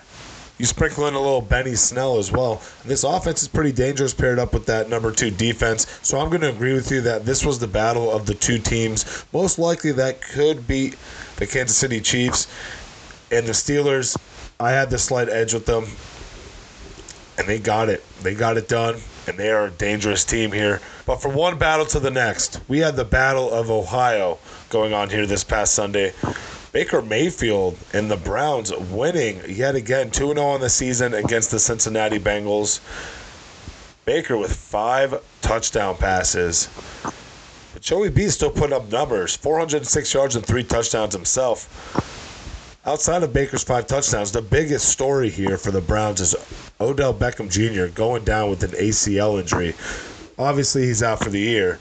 you 0.63 0.67
sprinkle 0.67 1.07
in 1.07 1.13
a 1.13 1.19
little 1.19 1.41
Benny 1.41 1.75
Snell 1.75 2.17
as 2.17 2.31
well. 2.31 2.61
This 2.85 3.03
offense 3.03 3.41
is 3.41 3.49
pretty 3.49 3.73
dangerous 3.73 4.13
paired 4.13 4.39
up 4.39 4.53
with 4.53 4.65
that 4.67 4.87
number 4.87 5.11
two 5.11 5.29
defense. 5.29 5.99
So 6.03 6.17
I'm 6.17 6.29
going 6.29 6.39
to 6.39 6.51
agree 6.51 6.73
with 6.73 6.89
you 6.89 7.01
that 7.01 7.25
this 7.25 7.43
was 7.43 7.59
the 7.59 7.67
battle 7.67 8.09
of 8.09 8.25
the 8.25 8.33
two 8.33 8.59
teams. 8.59 9.25
Most 9.33 9.59
likely 9.59 9.91
that 9.91 10.21
could 10.21 10.65
beat 10.65 10.95
the 11.35 11.45
Kansas 11.45 11.75
City 11.75 11.99
Chiefs 11.99 12.47
and 13.29 13.45
the 13.45 13.51
Steelers. 13.51 14.15
I 14.57 14.71
had 14.71 14.89
the 14.89 14.97
slight 14.97 15.27
edge 15.27 15.53
with 15.53 15.65
them, 15.65 15.85
and 17.37 17.45
they 17.45 17.59
got 17.59 17.89
it. 17.89 18.01
They 18.21 18.33
got 18.33 18.55
it 18.55 18.69
done, 18.69 19.01
and 19.27 19.37
they 19.37 19.51
are 19.51 19.65
a 19.65 19.71
dangerous 19.71 20.23
team 20.23 20.53
here. 20.53 20.79
But 21.05 21.21
from 21.21 21.35
one 21.35 21.57
battle 21.57 21.85
to 21.87 21.99
the 21.99 22.11
next, 22.11 22.61
we 22.69 22.79
had 22.79 22.95
the 22.95 23.03
Battle 23.03 23.51
of 23.51 23.69
Ohio 23.69 24.39
going 24.69 24.93
on 24.93 25.09
here 25.09 25.25
this 25.25 25.43
past 25.43 25.75
Sunday. 25.75 26.13
Baker 26.73 27.03
Mayfield 27.03 27.77
and 27.93 28.09
the 28.09 28.17
Browns 28.17 28.75
winning 28.75 29.39
yet 29.47 29.75
again 29.75 30.09
2 30.09 30.33
0 30.33 30.41
on 30.41 30.59
the 30.59 30.69
season 30.69 31.13
against 31.13 31.51
the 31.51 31.59
Cincinnati 31.59 32.17
Bengals. 32.17 32.79
Baker 34.05 34.39
with 34.39 34.51
five 34.51 35.21
touchdown 35.43 35.95
passes. 35.95 36.67
But 37.73 37.83
Joey 37.83 38.09
B 38.09 38.27
still 38.27 38.49
putting 38.49 38.75
up 38.75 38.91
numbers 38.91 39.35
406 39.35 40.11
yards 40.15 40.35
and 40.35 40.43
three 40.43 40.63
touchdowns 40.63 41.13
himself. 41.13 41.69
Outside 42.87 43.21
of 43.21 43.31
Baker's 43.31 43.63
five 43.63 43.85
touchdowns, 43.85 44.31
the 44.31 44.41
biggest 44.41 44.89
story 44.89 45.29
here 45.29 45.59
for 45.59 45.69
the 45.69 45.79
Browns 45.79 46.21
is 46.21 46.35
Odell 46.81 47.13
Beckham 47.13 47.51
Jr. 47.51 47.93
going 47.93 48.23
down 48.23 48.49
with 48.49 48.63
an 48.63 48.71
ACL 48.71 49.39
injury. 49.39 49.75
Obviously, 50.39 50.87
he's 50.87 51.03
out 51.03 51.23
for 51.23 51.29
the 51.29 51.39
year. 51.39 51.77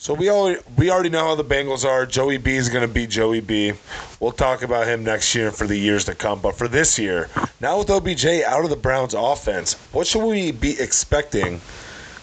So 0.00 0.14
we 0.14 0.30
already 0.30 0.58
we 0.78 0.90
already 0.90 1.10
know 1.10 1.26
how 1.26 1.34
the 1.34 1.44
Bengals 1.44 1.84
are. 1.84 2.06
Joey 2.06 2.38
B 2.38 2.56
is 2.56 2.70
going 2.70 2.88
to 2.88 2.92
be 2.92 3.06
Joey 3.06 3.40
B. 3.40 3.74
We'll 4.18 4.32
talk 4.32 4.62
about 4.62 4.86
him 4.86 5.04
next 5.04 5.34
year 5.34 5.50
for 5.50 5.66
the 5.66 5.76
years 5.76 6.06
to 6.06 6.14
come. 6.14 6.40
But 6.40 6.56
for 6.56 6.68
this 6.68 6.98
year, 6.98 7.28
now 7.60 7.76
with 7.76 7.90
OBJ 7.90 8.24
out 8.46 8.64
of 8.64 8.70
the 8.70 8.76
Browns 8.76 9.12
offense, 9.12 9.74
what 9.92 10.06
should 10.06 10.26
we 10.26 10.52
be 10.52 10.80
expecting 10.80 11.60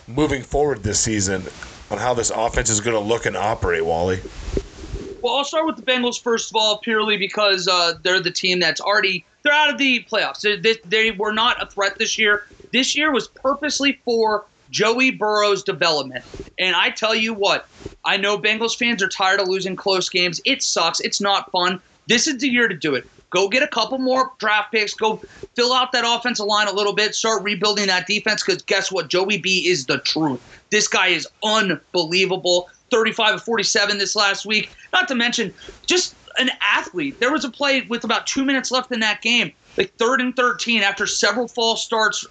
moving 0.08 0.42
forward 0.42 0.82
this 0.82 1.00
season 1.00 1.44
on 1.92 2.00
how 2.00 2.16
this 2.16 2.32
offense 2.32 2.72
is 2.72 2.82
going 2.82 2.96
to 2.96 3.00
look 3.00 3.28
and 3.28 3.38
operate, 3.38 3.86
Wally? 3.86 4.22
Well, 5.22 5.36
I'll 5.36 5.46
start 5.46 5.68
with 5.68 5.76
the 5.76 5.84
Bengals 5.84 6.20
first 6.20 6.50
of 6.50 6.56
all, 6.56 6.80
purely 6.80 7.16
because 7.16 7.68
uh, 7.68 7.94
they're 8.02 8.20
the 8.20 8.32
team 8.32 8.60
that's 8.60 8.82
already 8.82 9.24
they're 9.44 9.54
out 9.54 9.70
of 9.70 9.78
the 9.78 10.04
playoffs. 10.12 10.42
They, 10.42 10.78
they 10.84 11.12
were 11.12 11.32
not 11.32 11.62
a 11.62 11.68
threat 11.68 12.00
this 12.00 12.18
year. 12.18 12.48
This 12.74 12.98
year 12.98 13.12
was 13.12 13.28
purposely 13.28 14.02
for 14.04 14.46
Joey 14.70 15.12
Burrow's 15.12 15.64
development. 15.64 16.24
And 16.60 16.76
I 16.76 16.90
tell 16.90 17.16
you 17.16 17.34
what, 17.34 17.68
I 18.06 18.18
know 18.18 18.38
Bengals 18.38 18.78
fans 18.78 19.04
are 19.04 19.10
tired 19.10 19.40
of 19.40 19.48
losing 19.48 19.76
close 19.76 20.10
games. 20.10 20.42
It 20.46 20.64
sucks. 20.64 21.00
It's 21.00 21.22
not 21.22 21.52
fun. 21.52 21.82
This 22.08 22.28
is 22.28 22.38
the 22.40 22.50
year 22.50 22.68
to 22.68 22.76
do 22.76 22.96
it. 22.96 23.08
Go 23.30 23.50
get 23.50 23.62
a 23.62 23.68
couple 23.68 23.98
more 23.98 24.32
draft 24.40 24.72
picks. 24.72 24.94
Go 24.94 25.22
fill 25.56 25.74
out 25.74 25.92
that 25.92 26.06
offensive 26.08 26.46
line 26.46 26.68
a 26.68 26.72
little 26.72 26.94
bit. 26.94 27.14
Start 27.14 27.44
rebuilding 27.44 27.88
that 27.88 28.08
defense 28.08 28.44
because 28.44 28.62
guess 28.62 28.92
what? 28.92 29.10
Joey 29.10 29.38
B 29.38 29.68
is 29.68 29.86
the 29.86 29.98
truth. 30.00 30.42
This 30.72 30.88
guy 30.88 31.08
is 31.08 31.28
unbelievable. 31.44 32.70
35 32.92 33.36
of 33.36 33.44
47 33.44 33.98
this 33.98 34.16
last 34.16 34.46
week. 34.46 34.72
Not 34.94 35.08
to 35.10 35.16
mention, 35.16 35.54
just 35.86 36.16
an 36.38 36.50
athlete. 36.62 37.20
There 37.20 37.32
was 37.32 37.44
a 37.44 37.50
play 37.50 37.82
with 37.90 38.04
about 38.04 38.28
two 38.28 38.46
minutes 38.46 38.72
left 38.72 38.92
in 38.92 39.00
that 39.02 39.22
game, 39.22 39.52
like 39.78 39.94
third 39.98 40.22
and 40.22 40.36
13 40.36 40.82
after 40.82 41.06
several 41.06 41.48
false 41.50 41.84
starts 41.84 42.26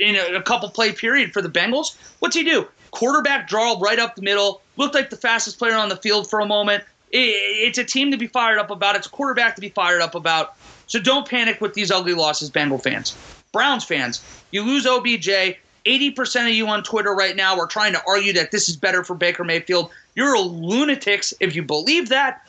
in 0.00 0.16
a, 0.16 0.38
a 0.38 0.42
couple 0.42 0.68
play 0.70 0.92
period 0.92 1.32
for 1.32 1.42
the 1.42 1.48
Bengals. 1.48 1.96
What's 2.18 2.34
he 2.34 2.42
do? 2.42 2.66
Quarterback 2.90 3.48
draw 3.48 3.78
right 3.80 3.98
up 3.98 4.16
the 4.16 4.22
middle, 4.22 4.62
looked 4.76 4.94
like 4.94 5.10
the 5.10 5.16
fastest 5.16 5.58
player 5.58 5.74
on 5.74 5.88
the 5.88 5.96
field 5.96 6.28
for 6.28 6.40
a 6.40 6.46
moment. 6.46 6.82
It, 7.12 7.18
it's 7.18 7.78
a 7.78 7.84
team 7.84 8.10
to 8.10 8.16
be 8.16 8.26
fired 8.26 8.58
up 8.58 8.70
about. 8.70 8.96
It's 8.96 9.06
a 9.06 9.10
quarterback 9.10 9.54
to 9.54 9.60
be 9.60 9.68
fired 9.68 10.02
up 10.02 10.14
about. 10.14 10.54
So 10.86 10.98
don't 10.98 11.28
panic 11.28 11.60
with 11.60 11.74
these 11.74 11.90
ugly 11.90 12.14
losses, 12.14 12.50
Bengal 12.50 12.78
fans. 12.78 13.16
Browns 13.52 13.84
fans, 13.84 14.24
you 14.50 14.62
lose 14.62 14.86
OBJ. 14.86 15.56
80% 15.86 16.42
of 16.42 16.52
you 16.52 16.66
on 16.66 16.82
Twitter 16.82 17.14
right 17.14 17.34
now 17.34 17.58
are 17.58 17.66
trying 17.66 17.92
to 17.94 18.02
argue 18.06 18.34
that 18.34 18.50
this 18.50 18.68
is 18.68 18.76
better 18.76 19.02
for 19.02 19.14
Baker 19.14 19.44
Mayfield. 19.44 19.90
You're 20.14 20.34
a 20.34 20.40
lunatics 20.40 21.32
if 21.40 21.54
you 21.56 21.62
believe 21.62 22.10
that. 22.10 22.42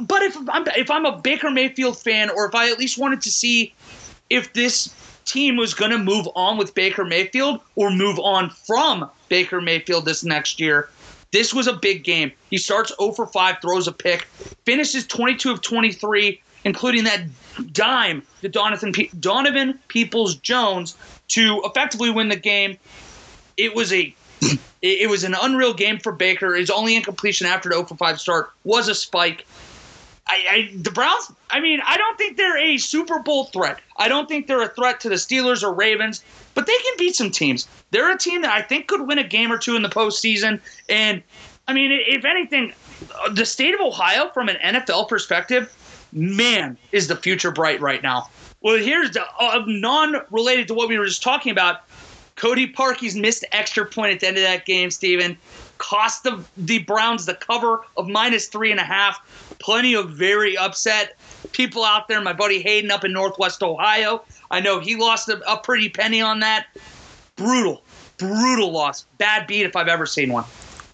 But 0.00 0.22
if 0.22 0.36
I'm 0.48 0.66
if 0.76 0.90
I'm 0.90 1.06
a 1.06 1.18
Baker 1.18 1.50
Mayfield 1.50 1.98
fan, 1.98 2.30
or 2.30 2.46
if 2.46 2.54
I 2.54 2.70
at 2.70 2.78
least 2.78 2.98
wanted 2.98 3.20
to 3.22 3.30
see 3.30 3.74
if 4.30 4.52
this 4.52 4.92
team 5.24 5.56
was 5.56 5.74
going 5.74 5.90
to 5.90 5.98
move 5.98 6.28
on 6.34 6.56
with 6.58 6.74
Baker 6.74 7.04
Mayfield 7.04 7.60
or 7.76 7.90
move 7.90 8.18
on 8.18 8.50
from 8.50 9.10
Baker 9.28 9.60
Mayfield 9.60 10.04
this 10.04 10.24
next 10.24 10.60
year. 10.60 10.88
This 11.32 11.54
was 11.54 11.66
a 11.66 11.72
big 11.72 12.04
game. 12.04 12.30
He 12.50 12.58
starts 12.58 12.92
0 13.00 13.12
for 13.12 13.26
5, 13.26 13.56
throws 13.62 13.88
a 13.88 13.92
pick, 13.92 14.22
finishes 14.64 15.06
22 15.06 15.50
of 15.50 15.62
23, 15.62 16.40
including 16.64 17.04
that 17.04 17.22
dime 17.72 18.22
to 18.42 18.48
Donovan, 18.48 18.92
Donovan 19.18 19.78
Peoples 19.88 20.36
Jones 20.36 20.96
to 21.28 21.62
effectively 21.64 22.10
win 22.10 22.28
the 22.28 22.36
game. 22.36 22.76
It 23.56 23.74
was 23.74 23.92
a 23.92 24.14
it, 24.82 25.08
was 25.08 25.24
an 25.24 25.34
unreal 25.40 25.72
game 25.72 25.98
for 25.98 26.12
Baker. 26.12 26.54
His 26.54 26.68
only 26.68 26.96
incompletion 26.96 27.46
after 27.46 27.68
the 27.68 27.76
0 27.76 27.86
for 27.86 27.96
5 27.96 28.20
start 28.20 28.50
was 28.64 28.88
a 28.88 28.94
spike. 28.94 29.46
I, 30.26 30.44
I, 30.50 30.70
the 30.76 30.90
Browns. 30.90 31.32
I 31.52 31.60
mean, 31.60 31.80
I 31.86 31.98
don't 31.98 32.16
think 32.16 32.38
they're 32.38 32.56
a 32.56 32.78
Super 32.78 33.18
Bowl 33.18 33.44
threat. 33.44 33.78
I 33.98 34.08
don't 34.08 34.26
think 34.26 34.46
they're 34.46 34.62
a 34.62 34.68
threat 34.68 35.00
to 35.00 35.10
the 35.10 35.16
Steelers 35.16 35.62
or 35.62 35.72
Ravens, 35.72 36.24
but 36.54 36.66
they 36.66 36.76
can 36.78 36.94
beat 36.98 37.14
some 37.14 37.30
teams. 37.30 37.68
They're 37.90 38.10
a 38.10 38.18
team 38.18 38.40
that 38.42 38.50
I 38.50 38.62
think 38.62 38.88
could 38.88 39.06
win 39.06 39.18
a 39.18 39.24
game 39.24 39.52
or 39.52 39.58
two 39.58 39.76
in 39.76 39.82
the 39.82 39.90
postseason. 39.90 40.60
And 40.88 41.22
I 41.68 41.74
mean, 41.74 41.90
if 41.92 42.24
anything, 42.24 42.72
the 43.32 43.44
state 43.44 43.74
of 43.74 43.80
Ohio, 43.80 44.30
from 44.30 44.48
an 44.48 44.56
NFL 44.56 45.08
perspective, 45.08 45.74
man, 46.12 46.78
is 46.90 47.08
the 47.08 47.16
future 47.16 47.50
bright 47.50 47.80
right 47.82 48.02
now. 48.02 48.30
Well, 48.62 48.76
here's 48.76 49.10
the 49.10 49.24
uh, 49.38 49.62
non-related 49.66 50.68
to 50.68 50.74
what 50.74 50.88
we 50.88 50.98
were 50.98 51.06
just 51.06 51.22
talking 51.22 51.52
about. 51.52 51.82
Cody 52.36 52.72
Parkey's 52.72 53.14
missed 53.14 53.44
extra 53.52 53.84
point 53.84 54.14
at 54.14 54.20
the 54.20 54.28
end 54.28 54.36
of 54.38 54.42
that 54.42 54.64
game, 54.64 54.90
Steven. 54.90 55.36
Cost 55.76 56.22
the, 56.22 56.42
the 56.56 56.78
Browns 56.78 57.26
the 57.26 57.34
cover 57.34 57.82
of 57.96 58.08
minus 58.08 58.46
three 58.46 58.70
and 58.70 58.80
a 58.80 58.84
half. 58.84 59.20
Plenty 59.58 59.94
of 59.94 60.10
very 60.10 60.56
upset 60.56 61.16
people 61.52 61.84
out 61.84 62.08
there. 62.08 62.20
My 62.20 62.32
buddy 62.32 62.62
Hayden 62.62 62.90
up 62.90 63.04
in 63.04 63.12
Northwest 63.12 63.62
Ohio. 63.62 64.22
I 64.50 64.60
know 64.60 64.80
he 64.80 64.96
lost 64.96 65.28
a, 65.28 65.40
a 65.50 65.58
pretty 65.58 65.88
penny 65.88 66.20
on 66.20 66.40
that. 66.40 66.66
Brutal, 67.36 67.82
brutal 68.16 68.70
loss. 68.70 69.06
Bad 69.18 69.46
beat 69.46 69.64
if 69.64 69.74
I've 69.74 69.88
ever 69.88 70.06
seen 70.06 70.32
one. 70.32 70.44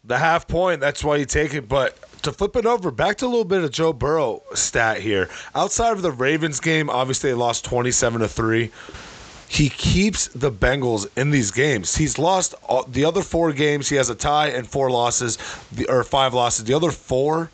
The 0.04 0.16
half 0.16 0.48
point, 0.48 0.80
that's 0.80 1.04
why 1.04 1.16
you 1.16 1.26
take 1.26 1.52
it. 1.54 1.68
But 1.68 1.98
to 2.22 2.32
flip 2.32 2.56
it 2.56 2.64
over, 2.64 2.90
back 2.90 3.18
to 3.18 3.26
a 3.26 3.28
little 3.28 3.44
bit 3.44 3.62
of 3.62 3.70
Joe 3.70 3.92
Burrow 3.92 4.42
stat 4.54 5.00
here. 5.00 5.28
Outside 5.54 5.92
of 5.92 6.02
the 6.02 6.12
Ravens 6.12 6.60
game, 6.60 6.88
obviously 6.88 7.30
they 7.30 7.34
lost 7.34 7.64
27 7.64 8.20
to 8.22 8.28
3 8.28 8.70
he 9.48 9.70
keeps 9.70 10.28
the 10.28 10.52
Bengals 10.52 11.08
in 11.16 11.30
these 11.30 11.50
games. 11.50 11.96
He's 11.96 12.18
lost 12.18 12.54
all, 12.64 12.84
the 12.84 13.04
other 13.04 13.22
four 13.22 13.52
games. 13.52 13.88
He 13.88 13.96
has 13.96 14.10
a 14.10 14.14
tie 14.14 14.48
and 14.48 14.68
four 14.68 14.90
losses, 14.90 15.38
the, 15.72 15.88
or 15.88 16.04
five 16.04 16.34
losses. 16.34 16.64
The 16.64 16.74
other 16.74 16.90
four, 16.90 17.50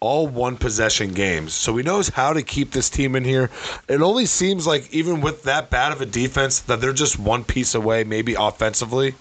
all 0.00 0.26
one 0.26 0.56
possession 0.56 1.12
games. 1.12 1.54
So 1.54 1.76
he 1.76 1.82
knows 1.82 2.08
how 2.08 2.32
to 2.32 2.42
keep 2.42 2.70
this 2.70 2.90
team 2.90 3.16
in 3.16 3.24
here. 3.24 3.50
It 3.88 4.02
only 4.02 4.26
seems 4.26 4.66
like 4.66 4.92
even 4.92 5.20
with 5.20 5.44
that 5.44 5.70
bad 5.70 5.92
of 5.92 6.00
a 6.00 6.06
defense, 6.06 6.60
that 6.60 6.80
they're 6.80 6.92
just 6.92 7.18
one 7.18 7.44
piece 7.44 7.74
away, 7.74 8.04
maybe 8.04 8.34
offensively, 8.34 9.14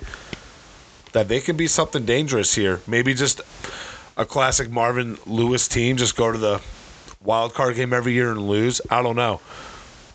that 1.14 1.28
they 1.28 1.40
can 1.40 1.56
be 1.56 1.68
something 1.68 2.06
dangerous 2.06 2.54
here. 2.54 2.82
Maybe 2.88 3.14
just 3.14 3.42
a 4.18 4.26
classic 4.26 4.70
Marvin 4.70 5.18
Lewis 5.26 5.68
team, 5.68 5.98
just 5.98 6.16
go 6.16 6.32
to 6.32 6.38
the 6.38 6.62
wild 7.22 7.54
card 7.54 7.76
game 7.76 7.94
every 7.94 8.14
year 8.14 8.32
and 8.32 8.48
lose. 8.48 8.82
I 8.90 9.02
don't 9.02 9.16
know. 9.16 9.40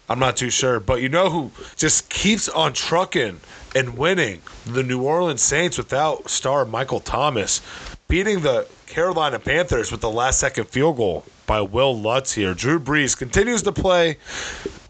I'm 0.09 0.19
not 0.19 0.37
too 0.37 0.51
sure, 0.51 0.81
but 0.81 1.01
you 1.01 1.09
know 1.09 1.31
who 1.31 1.53
just 1.77 2.11
keeps 2.11 2.49
on 2.49 2.73
trucking 2.73 3.41
and 3.77 3.97
winning? 3.97 4.43
The 4.67 4.83
New 4.83 5.03
Orleans 5.03 5.41
Saints 5.41 5.79
without 5.79 6.29
star 6.29 6.65
Michael 6.65 6.99
Thomas, 6.99 7.61
beating 8.09 8.41
the 8.41 8.67
Carolina 8.91 9.39
Panthers 9.39 9.93
with 9.93 10.01
the 10.01 10.11
last 10.11 10.41
second 10.41 10.65
field 10.65 10.97
goal 10.97 11.25
by 11.47 11.61
Wil 11.61 11.99
Lutz 11.99 12.33
here. 12.33 12.55
Drew 12.55 12.81
Brees 12.81 13.17
continues 13.17 13.63
to 13.63 13.71
play 13.71 14.19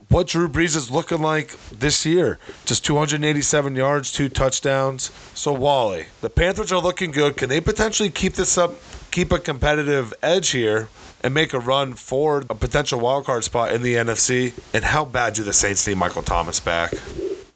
what 0.09 0.27
Drew 0.27 0.49
Brees 0.49 0.75
is 0.75 0.91
looking 0.91 1.21
like 1.21 1.55
this 1.71 2.07
year. 2.07 2.39
Just 2.65 2.83
287 2.87 3.77
yards, 3.77 4.11
two 4.11 4.31
touchdowns. 4.31 5.11
So 5.35 5.53
Wally, 5.53 6.07
the 6.23 6.31
Panthers 6.31 6.73
are 6.73 6.81
looking 6.81 7.11
good. 7.11 7.37
Can 7.37 7.51
they 7.51 7.61
potentially 7.61 8.09
keep 8.09 8.33
this 8.33 8.57
up, 8.57 8.73
keep 9.11 9.33
a 9.33 9.39
competitive 9.39 10.13
edge 10.23 10.51
here? 10.51 10.89
and 11.23 11.35
make 11.35 11.53
a 11.53 11.59
run 11.61 11.93
for 11.93 12.39
a 12.49 12.55
potential 12.55 12.99
wild 12.99 13.27
card 13.27 13.45
spot 13.45 13.73
in 13.73 13.83
the 13.83 13.93
NFC? 13.97 14.55
And 14.73 14.83
how 14.83 15.05
bad 15.05 15.35
do 15.35 15.45
the 15.45 15.53
Saints 15.53 15.87
need 15.87 15.99
Michael 15.99 16.23
Thomas 16.23 16.59
back? 16.61 16.95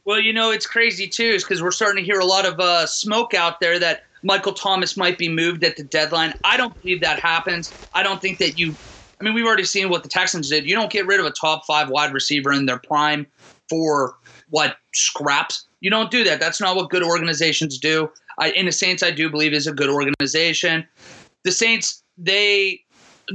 Well, 0.04 0.20
you 0.20 0.34
know, 0.34 0.50
it's 0.50 0.66
crazy 0.66 1.06
too, 1.06 1.24
is 1.24 1.44
because 1.44 1.62
we're 1.62 1.70
starting 1.70 2.04
to 2.04 2.06
hear 2.06 2.20
a 2.20 2.26
lot 2.26 2.44
of 2.44 2.60
uh, 2.60 2.84
smoke 2.84 3.32
out 3.32 3.60
there 3.60 3.78
that 3.78 4.04
Michael 4.24 4.54
Thomas 4.54 4.96
might 4.96 5.18
be 5.18 5.28
moved 5.28 5.62
at 5.62 5.76
the 5.76 5.84
deadline. 5.84 6.34
I 6.44 6.56
don't 6.56 6.74
believe 6.80 7.00
that 7.02 7.20
happens. 7.20 7.72
I 7.92 8.02
don't 8.02 8.20
think 8.20 8.38
that 8.38 8.58
you. 8.58 8.74
I 9.20 9.24
mean, 9.24 9.34
we've 9.34 9.46
already 9.46 9.64
seen 9.64 9.90
what 9.90 10.02
the 10.02 10.08
Texans 10.08 10.48
did. 10.48 10.68
You 10.68 10.74
don't 10.74 10.90
get 10.90 11.06
rid 11.06 11.20
of 11.20 11.26
a 11.26 11.30
top 11.30 11.64
five 11.66 11.88
wide 11.88 12.12
receiver 12.12 12.52
in 12.52 12.66
their 12.66 12.78
prime 12.78 13.26
for 13.68 14.16
what 14.50 14.78
scraps. 14.92 15.66
You 15.80 15.90
don't 15.90 16.10
do 16.10 16.24
that. 16.24 16.40
That's 16.40 16.60
not 16.60 16.74
what 16.74 16.90
good 16.90 17.02
organizations 17.02 17.78
do. 17.78 18.10
I, 18.38 18.50
in 18.50 18.66
the 18.66 18.72
Saints, 18.72 19.02
I 19.02 19.10
do 19.10 19.30
believe 19.30 19.52
is 19.52 19.66
a 19.66 19.72
good 19.72 19.88
organization. 19.88 20.86
The 21.44 21.52
Saints, 21.52 22.02
they 22.18 22.80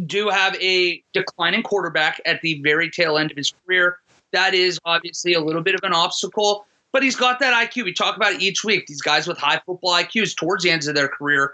do 0.06 0.30
have 0.30 0.56
a 0.56 1.02
declining 1.14 1.64
quarterback 1.64 2.20
at 2.26 2.42
the 2.42 2.62
very 2.62 2.90
tail 2.90 3.18
end 3.18 3.32
of 3.32 3.38
his 3.38 3.54
career. 3.66 4.00
That 4.32 4.54
is 4.54 4.80
obviously 4.86 5.34
a 5.34 5.40
little 5.40 5.62
bit 5.62 5.76
of 5.76 5.82
an 5.84 5.94
obstacle, 5.94 6.66
but 6.92 7.04
he's 7.04 7.16
got 7.16 7.40
that 7.40 7.54
IQ. 7.54 7.86
We 7.86 7.94
talk 7.94 8.16
about 8.16 8.34
it 8.34 8.42
each 8.42 8.64
week. 8.64 8.88
These 8.88 9.02
guys 9.02 9.28
with 9.28 9.38
high 9.38 9.62
football 9.66 9.94
IQs 9.94 10.36
towards 10.36 10.64
the 10.64 10.72
ends 10.72 10.88
of 10.88 10.96
their 10.96 11.08
career, 11.08 11.54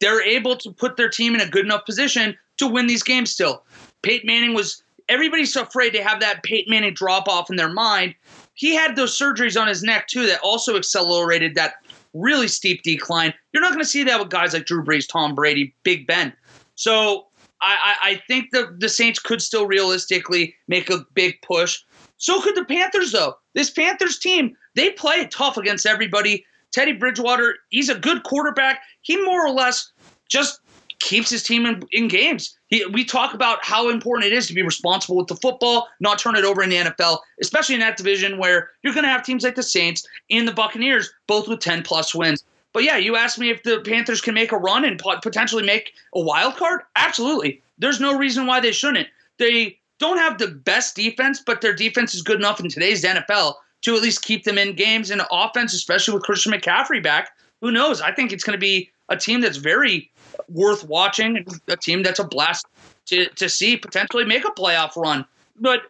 they're 0.00 0.22
able 0.22 0.56
to 0.56 0.70
put 0.72 0.96
their 0.96 1.08
team 1.08 1.34
in 1.34 1.40
a 1.40 1.48
good 1.48 1.64
enough 1.64 1.84
position 1.84 2.36
to 2.56 2.66
win 2.66 2.86
these 2.86 3.02
games 3.02 3.30
still. 3.30 3.64
Peyton 4.02 4.26
Manning 4.26 4.54
was, 4.54 4.82
everybody's 5.08 5.54
afraid 5.54 5.90
to 5.90 6.02
have 6.02 6.20
that 6.20 6.42
Peyton 6.42 6.70
Manning 6.70 6.94
drop 6.94 7.28
off 7.28 7.50
in 7.50 7.56
their 7.56 7.72
mind. 7.72 8.14
He 8.54 8.74
had 8.74 8.96
those 8.96 9.16
surgeries 9.16 9.60
on 9.60 9.68
his 9.68 9.82
neck 9.82 10.08
too 10.08 10.26
that 10.26 10.40
also 10.42 10.76
accelerated 10.76 11.54
that 11.54 11.74
really 12.14 12.48
steep 12.48 12.82
decline. 12.82 13.32
You're 13.52 13.62
not 13.62 13.70
going 13.70 13.82
to 13.82 13.88
see 13.88 14.04
that 14.04 14.18
with 14.18 14.30
guys 14.30 14.52
like 14.52 14.66
Drew 14.66 14.84
Brees, 14.84 15.08
Tom 15.08 15.34
Brady, 15.34 15.74
Big 15.82 16.06
Ben. 16.06 16.32
So 16.74 17.26
I, 17.62 17.96
I 18.02 18.22
think 18.26 18.50
the, 18.52 18.74
the 18.78 18.88
Saints 18.88 19.18
could 19.18 19.42
still 19.42 19.66
realistically 19.66 20.54
make 20.66 20.88
a 20.90 21.04
big 21.14 21.40
push. 21.42 21.82
So 22.16 22.40
could 22.40 22.54
the 22.54 22.64
Panthers, 22.64 23.12
though. 23.12 23.36
This 23.54 23.70
Panthers 23.70 24.18
team, 24.18 24.56
they 24.74 24.90
play 24.90 25.26
tough 25.26 25.56
against 25.56 25.86
everybody. 25.86 26.44
Teddy 26.72 26.92
Bridgewater, 26.92 27.56
he's 27.68 27.88
a 27.88 27.94
good 27.94 28.22
quarterback. 28.22 28.80
He 29.02 29.16
more 29.24 29.44
or 29.44 29.50
less 29.50 29.90
just 30.28 30.60
keeps 31.00 31.30
his 31.30 31.42
team 31.42 31.66
in, 31.66 31.82
in 31.92 32.08
games. 32.08 32.56
He, 32.68 32.84
we 32.86 33.04
talk 33.04 33.34
about 33.34 33.64
how 33.64 33.88
important 33.88 34.32
it 34.32 34.36
is 34.36 34.46
to 34.46 34.54
be 34.54 34.62
responsible 34.62 35.16
with 35.16 35.26
the 35.26 35.36
football, 35.36 35.88
not 35.98 36.18
turn 36.18 36.36
it 36.36 36.44
over 36.44 36.62
in 36.62 36.70
the 36.70 36.76
NFL, 36.76 37.18
especially 37.40 37.74
in 37.74 37.80
that 37.80 37.96
division 37.96 38.38
where 38.38 38.70
you're 38.82 38.94
going 38.94 39.04
to 39.04 39.10
have 39.10 39.24
teams 39.24 39.42
like 39.42 39.56
the 39.56 39.62
Saints 39.62 40.06
and 40.30 40.46
the 40.46 40.52
Buccaneers, 40.52 41.10
both 41.26 41.48
with 41.48 41.60
10 41.60 41.82
plus 41.82 42.14
wins. 42.14 42.44
But 42.72 42.84
yeah, 42.84 42.98
you 42.98 43.16
asked 43.16 43.38
me 43.38 43.50
if 43.50 43.64
the 43.64 43.80
Panthers 43.80 44.20
can 44.20 44.34
make 44.34 44.52
a 44.52 44.56
run 44.56 44.84
and 44.84 45.02
potentially 45.22 45.64
make 45.64 45.92
a 46.14 46.20
wild 46.20 46.56
card. 46.56 46.82
Absolutely. 46.94 47.60
There's 47.78 47.98
no 47.98 48.16
reason 48.16 48.46
why 48.46 48.60
they 48.60 48.70
shouldn't. 48.70 49.08
They 49.38 49.78
don't 49.98 50.18
have 50.18 50.38
the 50.38 50.48
best 50.48 50.94
defense, 50.94 51.42
but 51.44 51.60
their 51.60 51.74
defense 51.74 52.14
is 52.14 52.22
good 52.22 52.38
enough 52.38 52.60
in 52.60 52.68
today's 52.68 53.02
NFL 53.02 53.54
to 53.82 53.96
at 53.96 54.02
least 54.02 54.22
keep 54.22 54.44
them 54.44 54.58
in 54.58 54.74
games 54.74 55.10
and 55.10 55.22
offense, 55.30 55.74
especially 55.74 56.14
with 56.14 56.22
Christian 56.22 56.52
McCaffrey 56.52 57.02
back. 57.02 57.30
Who 57.60 57.70
knows? 57.70 58.00
I 58.00 58.12
think 58.12 58.32
it's 58.32 58.44
going 58.44 58.56
to 58.56 58.60
be 58.60 58.90
a 59.08 59.16
team 59.16 59.40
that's 59.40 59.56
very 59.56 60.10
worth 60.48 60.84
watching, 60.84 61.44
a 61.68 61.76
team 61.76 62.02
that's 62.02 62.18
a 62.18 62.24
blast 62.24 62.66
to, 63.06 63.28
to 63.30 63.48
see 63.48 63.76
potentially 63.76 64.24
make 64.24 64.44
a 64.44 64.52
playoff 64.52 64.96
run. 64.96 65.24
But 65.58 65.82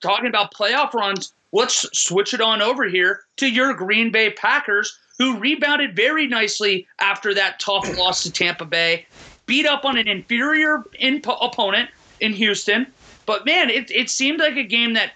talking 0.00 0.26
about 0.26 0.52
playoff 0.52 0.92
runs, 0.94 1.32
let's 1.52 1.86
switch 1.98 2.34
it 2.34 2.40
on 2.40 2.62
over 2.62 2.88
here 2.88 3.20
to 3.36 3.48
your 3.48 3.74
Green 3.74 4.10
Bay 4.10 4.30
Packers, 4.30 4.98
who 5.18 5.38
rebounded 5.38 5.94
very 5.94 6.26
nicely 6.26 6.86
after 7.00 7.34
that 7.34 7.60
tough 7.60 7.86
loss 7.96 8.22
to 8.22 8.32
Tampa 8.32 8.64
Bay, 8.64 9.06
beat 9.46 9.66
up 9.66 9.84
on 9.84 9.96
an 9.96 10.08
inferior 10.08 10.84
in- 10.98 11.22
opponent 11.40 11.90
in 12.20 12.32
Houston. 12.32 12.86
But 13.26 13.44
man, 13.44 13.70
it, 13.70 13.90
it 13.90 14.10
seemed 14.10 14.40
like 14.40 14.56
a 14.56 14.64
game 14.64 14.94
that 14.94 15.12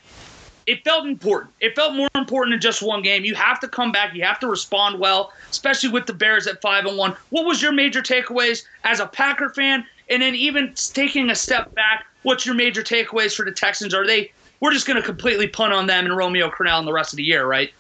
it 0.67 0.85
felt 0.85 1.07
important. 1.07 1.53
It 1.61 1.75
felt 1.75 1.95
more 1.95 2.09
important 2.15 2.55
than 2.55 2.61
just 2.61 2.83
one 2.83 3.03
game. 3.03 3.25
You 3.25 3.35
have 3.35 3.61
to 3.61 3.69
come 3.69 3.93
back. 3.93 4.15
You 4.15 4.23
have 4.25 4.39
to 4.41 4.49
respond 4.49 4.99
well, 4.99 5.33
especially 5.51 5.91
with 5.91 6.07
the 6.07 6.15
Bears 6.15 6.47
at 6.47 6.61
five 6.61 6.87
and 6.87 6.97
one. 6.97 7.17
What 7.31 7.45
was 7.45 7.63
your 7.63 7.73
major 7.73 8.03
takeaways 8.03 8.65
as 8.85 9.01
a 9.01 9.07
Packer 9.07 9.51
fan? 9.51 9.85
And 10.09 10.23
then 10.23 10.35
even 10.35 10.75
taking 10.75 11.31
a 11.31 11.35
step 11.35 11.75
back, 11.75 12.07
what's 12.23 12.45
your 12.45 12.55
major 12.55 12.83
takeaways 12.83 13.35
for 13.35 13.45
the 13.45 13.53
Texans? 13.53 13.95
Are 13.95 14.07
they 14.07 14.33
we're 14.61 14.73
just 14.73 14.87
going 14.87 14.97
to 14.97 15.03
completely 15.03 15.47
punt 15.47 15.73
on 15.73 15.87
them 15.87 16.07
and 16.07 16.17
Romeo 16.17 16.49
Crennel 16.49 16.79
in 16.79 16.87
the 16.87 16.93
rest 16.93 17.13
of 17.13 17.19
the 17.19 17.23
year, 17.23 17.47
right? 17.47 17.73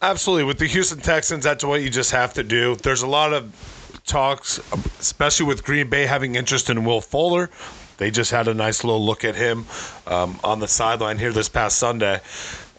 Absolutely. 0.00 0.44
With 0.44 0.58
the 0.58 0.66
Houston 0.66 0.98
Texans, 1.00 1.44
that's 1.44 1.64
what 1.64 1.82
you 1.82 1.90
just 1.90 2.10
have 2.12 2.32
to 2.34 2.42
do. 2.42 2.76
There's 2.76 3.02
a 3.02 3.06
lot 3.06 3.32
of 3.32 3.52
talks, 4.06 4.60
especially 4.98 5.46
with 5.46 5.64
Green 5.64 5.90
Bay 5.90 6.06
having 6.06 6.36
interest 6.36 6.70
in 6.70 6.84
Will 6.84 7.00
Fuller. 7.00 7.50
They 7.98 8.10
just 8.10 8.30
had 8.30 8.48
a 8.48 8.54
nice 8.54 8.84
little 8.84 9.04
look 9.04 9.24
at 9.24 9.34
him 9.34 9.66
um, 10.06 10.38
on 10.42 10.60
the 10.60 10.68
sideline 10.68 11.18
here 11.18 11.32
this 11.32 11.48
past 11.48 11.78
Sunday. 11.78 12.20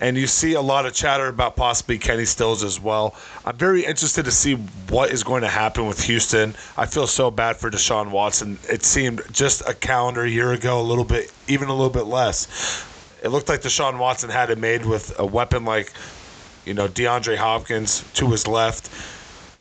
And 0.01 0.17
you 0.17 0.27
see 0.27 0.53
a 0.53 0.61
lot 0.61 0.85
of 0.85 0.93
chatter 0.93 1.27
about 1.27 1.57
possibly 1.57 1.97
Kenny 1.97 2.23
Stills 2.25 2.63
as 2.63 2.79
well. 2.79 3.15
I'm 3.45 3.57
very 3.57 3.85
interested 3.85 4.25
to 4.25 4.31
see 4.31 4.55
what 4.89 5.11
is 5.11 5.23
going 5.23 5.41
to 5.41 5.49
happen 5.49 5.87
with 5.87 6.01
Houston. 6.05 6.55
I 6.77 6.85
feel 6.85 7.05
so 7.05 7.29
bad 7.29 7.57
for 7.57 7.69
Deshaun 7.69 8.09
Watson. 8.09 8.57
It 8.69 8.83
seemed 8.83 9.21
just 9.31 9.61
a 9.67 9.73
calendar 9.73 10.25
year 10.25 10.53
ago, 10.53 10.79
a 10.79 10.81
little 10.81 11.03
bit, 11.03 11.31
even 11.47 11.67
a 11.67 11.73
little 11.73 11.89
bit 11.89 12.05
less. 12.05 12.85
It 13.21 13.27
looked 13.27 13.49
like 13.49 13.61
Deshaun 13.61 13.97
Watson 13.99 14.29
had 14.29 14.49
it 14.49 14.57
made 14.57 14.85
with 14.85 15.19
a 15.19 15.25
weapon 15.25 15.65
like 15.65 15.91
you 16.65 16.73
know, 16.73 16.87
DeAndre 16.87 17.35
Hopkins 17.35 18.03
to 18.13 18.29
his 18.29 18.47
left. 18.47 18.91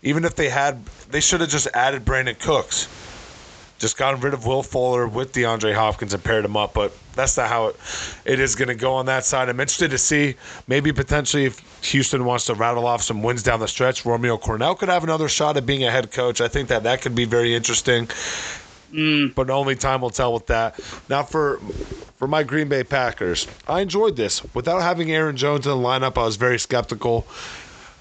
Even 0.03 0.25
if 0.25 0.35
they 0.35 0.49
had, 0.49 0.85
they 1.11 1.21
should 1.21 1.41
have 1.41 1.51
just 1.51 1.67
added 1.73 2.05
Brandin 2.05 2.39
Cooks. 2.39 2.87
Just 3.79 3.97
got 3.97 4.21
rid 4.23 4.35
of 4.35 4.45
Will 4.45 4.63
Fuller 4.63 5.07
with 5.07 5.33
DeAndre 5.33 5.75
Hopkins 5.75 6.13
and 6.13 6.23
paired 6.23 6.45
him 6.45 6.57
up, 6.57 6.75
but 6.75 6.93
that's 7.15 7.37
not 7.37 7.49
how 7.49 7.69
it, 7.69 7.77
it 8.25 8.41
is 8.41 8.55
going 8.55 8.69
to 8.69 8.75
go 8.75 8.95
on 8.95 9.07
that 9.07 9.25
side. 9.25 9.49
I'm 9.49 9.61
interested 9.61 9.91
to 9.93 9.99
see 9.99 10.35
maybe 10.67 10.93
potentially 10.93 11.45
if 11.45 11.61
Houston 11.85 12.25
wants 12.25 12.47
to 12.47 12.55
rattle 12.55 12.87
off 12.87 13.03
some 13.03 13.23
wins 13.23 13.43
down 13.43 13.61
the 13.61 13.69
stretch, 13.69 14.05
Romeo 14.05 14.37
Crennel 14.37 14.77
could 14.77 14.89
have 14.89 15.05
another 15.05 15.29
shot 15.29 15.57
at 15.57 15.67
being 15.67 15.85
a 15.85 15.91
head 15.91 16.11
coach. 16.11 16.41
I 16.41 16.49
think 16.49 16.69
that 16.69 16.83
that 16.83 17.03
could 17.03 17.15
be 17.15 17.25
very 17.25 17.55
interesting. 17.55 18.09
Mm. 18.93 19.35
But 19.35 19.51
only 19.51 19.77
time 19.77 20.01
will 20.01 20.11
tell 20.11 20.33
with 20.33 20.47
that. 20.47 20.81
Now 21.09 21.23
for 21.23 21.61
for 22.17 22.27
my 22.27 22.43
Green 22.43 22.69
Bay 22.69 22.83
Packers, 22.83 23.47
I 23.69 23.81
enjoyed 23.81 24.17
this. 24.17 24.43
Without 24.55 24.81
having 24.81 25.13
Aaron 25.13 25.37
Jones 25.37 25.67
in 25.67 25.71
the 25.71 25.79
lineup, 25.79 26.19
I 26.19 26.25
was 26.25 26.37
very 26.37 26.59
skeptical. 26.59 27.27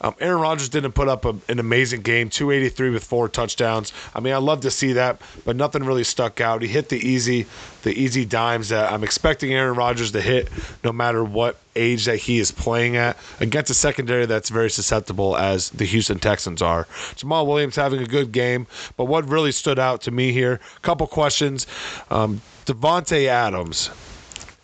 Um, 0.02 0.16
Aaron 0.20 0.42
Rodgers 0.42 0.70
didn't 0.70 0.94
put 0.94 1.08
up 1.08 1.26
a, 1.26 1.36
an 1.50 1.60
amazing 1.60 2.02
game, 2.02 2.30
283 2.30 2.92
with 2.92 3.04
four 3.04 3.28
touchdowns. 3.30 3.94
I 4.14 4.20
mean, 4.20 4.34
I 4.34 4.38
love 4.38 4.62
to 4.62 4.72
see 4.72 4.94
that, 4.94 5.22
but 5.46 5.56
nothing 5.56 5.84
really 5.84 6.04
stuck 6.04 6.42
out. 6.42 6.62
He 6.62 6.68
hit 6.68 6.90
the 6.90 6.98
easy, 6.98 7.46
the 7.84 7.94
easy 7.94 8.26
dimes 8.26 8.70
that 8.70 8.92
I'm 8.92 9.04
expecting 9.04 9.54
Aaron 9.54 9.76
Rodgers 9.76 10.12
to 10.12 10.22
hit, 10.22 10.50
no 10.84 10.92
matter 10.92 11.24
what 11.24 11.58
age 11.76 12.06
that 12.06 12.18
he 12.18 12.40
is 12.40 12.52
playing 12.52 12.96
at, 12.98 13.18
against 13.40 13.72
a 13.72 13.74
secondary 13.74 14.26
that's 14.26 14.50
very 14.50 14.70
susceptible 14.70 15.38
as 15.38 15.70
the 15.72 15.86
Houston 15.86 16.20
Texans 16.20 16.62
are. 16.62 16.86
Jamaal 17.16 17.48
Williams 17.48 17.76
having 17.76 18.02
a 18.02 18.06
good 18.06 18.32
game, 18.32 18.68
but 18.98 19.06
what 19.06 19.28
really 19.30 19.52
stood 19.52 19.80
out 19.80 20.02
to 20.02 20.12
me 20.12 20.32
here, 20.32 20.60
a 20.76 20.80
couple 20.82 21.08
questions. 21.08 21.68
Um, 22.10 22.42
Davante 22.66 23.28
Adams 23.28 23.90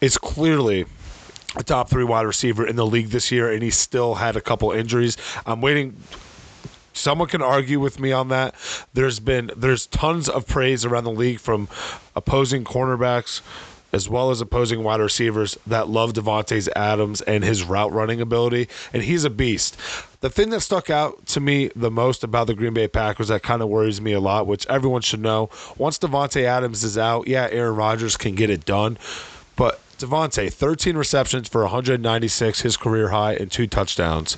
is 0.02 0.18
clearly 0.18 0.86
a 1.56 1.64
top 1.64 1.90
three 1.90 2.04
wide 2.04 2.26
receiver 2.26 2.66
in 2.66 2.76
the 2.76 2.86
league 2.86 3.10
this 3.10 3.32
year, 3.32 3.52
and 3.52 3.62
he 3.62 3.70
still 3.70 4.16
had 4.16 4.36
a 4.36 4.42
couple 4.42 4.72
injuries. 4.72 5.18
I'm 5.46 5.62
waiting. 5.62 5.96
Someone 6.94 7.28
can 7.28 7.42
argue 7.42 7.80
with 7.80 8.00
me 8.00 8.12
on 8.12 8.30
that. 8.30 8.56
There's 8.94 9.20
been 9.20 9.52
there's 9.56 9.88
tons 9.88 10.30
of 10.30 10.48
praise 10.48 10.86
around 10.86 11.06
the 11.06 11.12
league 11.12 11.40
from 11.40 11.68
opposing 12.16 12.64
cornerbacks 12.64 13.42
as 13.94 14.10
well 14.10 14.32
as 14.32 14.42
opposing 14.42 14.84
wide 14.84 15.00
receivers 15.00 15.58
that 15.68 15.88
love 15.88 16.14
Davante 16.14 16.68
Adams 16.76 17.22
and 17.22 17.44
his 17.44 17.64
route 17.64 17.94
running 17.94 18.20
ability, 18.20 18.68
and 18.92 19.04
he's 19.04 19.24
a 19.24 19.30
beast. 19.30 19.78
The 20.22 20.30
thing 20.30 20.50
that 20.50 20.62
stuck 20.62 20.90
out 20.90 21.28
to 21.28 21.40
me 21.40 21.70
the 21.76 21.92
most 21.92 22.24
about 22.24 22.48
the 22.48 22.56
Green 22.56 22.74
Bay 22.74 22.88
Packers 22.88 23.28
that 23.28 23.44
kind 23.44 23.62
of 23.62 23.70
worries 23.70 24.02
me 24.02 24.14
a 24.14 24.20
lot, 24.20 24.48
which 24.48 24.66
everyone 24.68 25.02
should 25.02 25.22
know, 25.22 25.50
once 25.78 26.00
Davante 26.00 26.44
Adams 26.44 26.84
is 26.84 26.98
out, 26.98 27.28
yeah, 27.28 27.48
Aaron 27.52 27.76
Rodgers 27.76 28.18
can 28.18 28.34
get 28.34 28.50
it 28.50 28.66
done, 28.66 28.98
but 29.56 29.80
Davante, 29.98 30.52
13 30.52 30.98
receptions 30.98 31.48
for 31.48 31.62
196, 31.62 32.62
his 32.62 32.78
career 32.78 33.10
high, 33.10 33.34
and 33.34 33.52
two 33.52 33.68
touchdowns. 33.68 34.38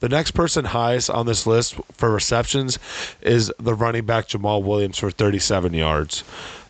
The 0.00 0.08
next 0.08 0.32
person 0.32 0.64
highest 0.64 1.10
on 1.10 1.26
this 1.26 1.46
list 1.46 1.76
for 1.92 2.10
receptions 2.10 2.78
is 3.20 3.52
the 3.58 3.74
running 3.74 4.04
back 4.04 4.28
Jamaal 4.28 4.62
Williams 4.62 4.98
for 4.98 5.10
37 5.10 5.74
yards. 5.74 6.24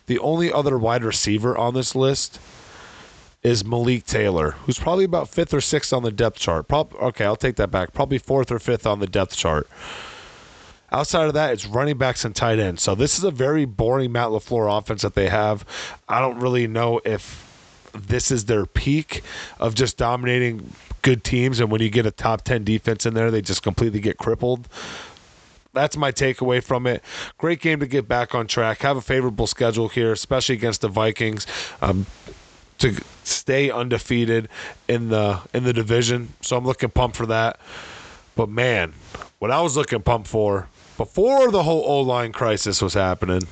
The 0.05 0.19
only 0.19 0.53
other 0.53 0.77
wide 0.77 1.03
receiver 1.03 1.57
on 1.57 1.73
this 1.73 1.95
list 1.95 2.39
is 3.41 3.65
Malik 3.65 4.05
Taylor, 4.05 4.51
who's 4.51 4.77
probably 4.77 5.05
about 5.05 5.29
fifth 5.29 5.53
or 5.53 5.61
sixth 5.61 5.91
on 5.91 6.03
the 6.03 6.11
depth 6.11 6.39
chart. 6.39 6.67
Prob- 6.67 6.93
okay, 6.95 7.25
I'll 7.25 7.35
take 7.35 7.55
that 7.57 7.71
back. 7.71 7.93
Probably 7.93 8.17
fourth 8.17 8.51
or 8.51 8.59
fifth 8.59 8.85
on 8.85 8.99
the 8.99 9.07
depth 9.07 9.35
chart. 9.35 9.67
Outside 10.91 11.25
of 11.25 11.33
that, 11.33 11.53
it's 11.53 11.65
running 11.65 11.97
backs 11.97 12.23
and 12.23 12.35
tight 12.35 12.59
ends. 12.59 12.83
So 12.83 12.93
this 12.93 13.17
is 13.17 13.23
a 13.23 13.31
very 13.31 13.65
boring 13.65 14.11
Matt 14.11 14.27
LaFleur 14.29 14.77
offense 14.77 15.01
that 15.01 15.15
they 15.15 15.27
have. 15.27 15.65
I 16.07 16.19
don't 16.19 16.39
really 16.39 16.67
know 16.67 17.01
if 17.03 17.52
this 17.93 18.31
is 18.31 18.45
their 18.45 18.65
peak 18.65 19.23
of 19.59 19.75
just 19.75 19.97
dominating 19.97 20.73
good 21.01 21.23
teams. 21.23 21.59
And 21.59 21.71
when 21.71 21.81
you 21.81 21.89
get 21.89 22.05
a 22.05 22.11
top 22.11 22.43
10 22.43 22.63
defense 22.63 23.05
in 23.05 23.13
there, 23.13 23.31
they 23.31 23.41
just 23.41 23.63
completely 23.63 23.99
get 23.99 24.17
crippled. 24.17 24.67
That's 25.73 25.97
my 25.97 26.11
takeaway 26.11 26.63
from 26.63 26.85
it. 26.85 27.03
Great 27.37 27.59
game 27.59 27.79
to 27.79 27.87
get 27.87 28.07
back 28.07 28.35
on 28.35 28.45
track. 28.47 28.79
Have 28.79 28.97
a 28.97 29.01
favorable 29.01 29.47
schedule 29.47 29.87
here, 29.87 30.11
especially 30.11 30.55
against 30.55 30.81
the 30.81 30.87
Vikings. 30.87 31.47
Um, 31.81 32.05
to 32.79 33.01
stay 33.23 33.71
undefeated 33.71 34.49
in 34.87 35.09
the 35.09 35.39
in 35.53 35.63
the 35.63 35.73
division. 35.73 36.33
So 36.41 36.57
I'm 36.57 36.65
looking 36.65 36.89
pumped 36.89 37.15
for 37.15 37.25
that. 37.27 37.59
But 38.35 38.49
man, 38.49 38.93
what 39.39 39.51
I 39.51 39.61
was 39.61 39.77
looking 39.77 40.01
pumped 40.01 40.27
for 40.27 40.67
before 40.97 41.51
the 41.51 41.63
whole 41.63 41.83
O 41.85 42.01
line 42.01 42.31
crisis 42.31 42.81
was 42.81 42.93
happening, 42.93 43.43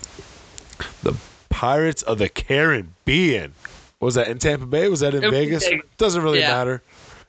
the 1.03 1.15
Pirates 1.49 2.01
of 2.03 2.17
the 2.17 2.29
Caribbean 2.29 3.53
was 4.01 4.15
that 4.15 4.27
in 4.27 4.39
Tampa 4.39 4.65
Bay? 4.65 4.89
Was 4.89 4.99
that 4.99 5.13
in 5.13 5.21
Vegas? 5.21 5.65
Vegas? 5.65 5.85
Doesn't 5.97 6.21
really 6.21 6.39
yeah. 6.39 6.49
matter. 6.49 6.81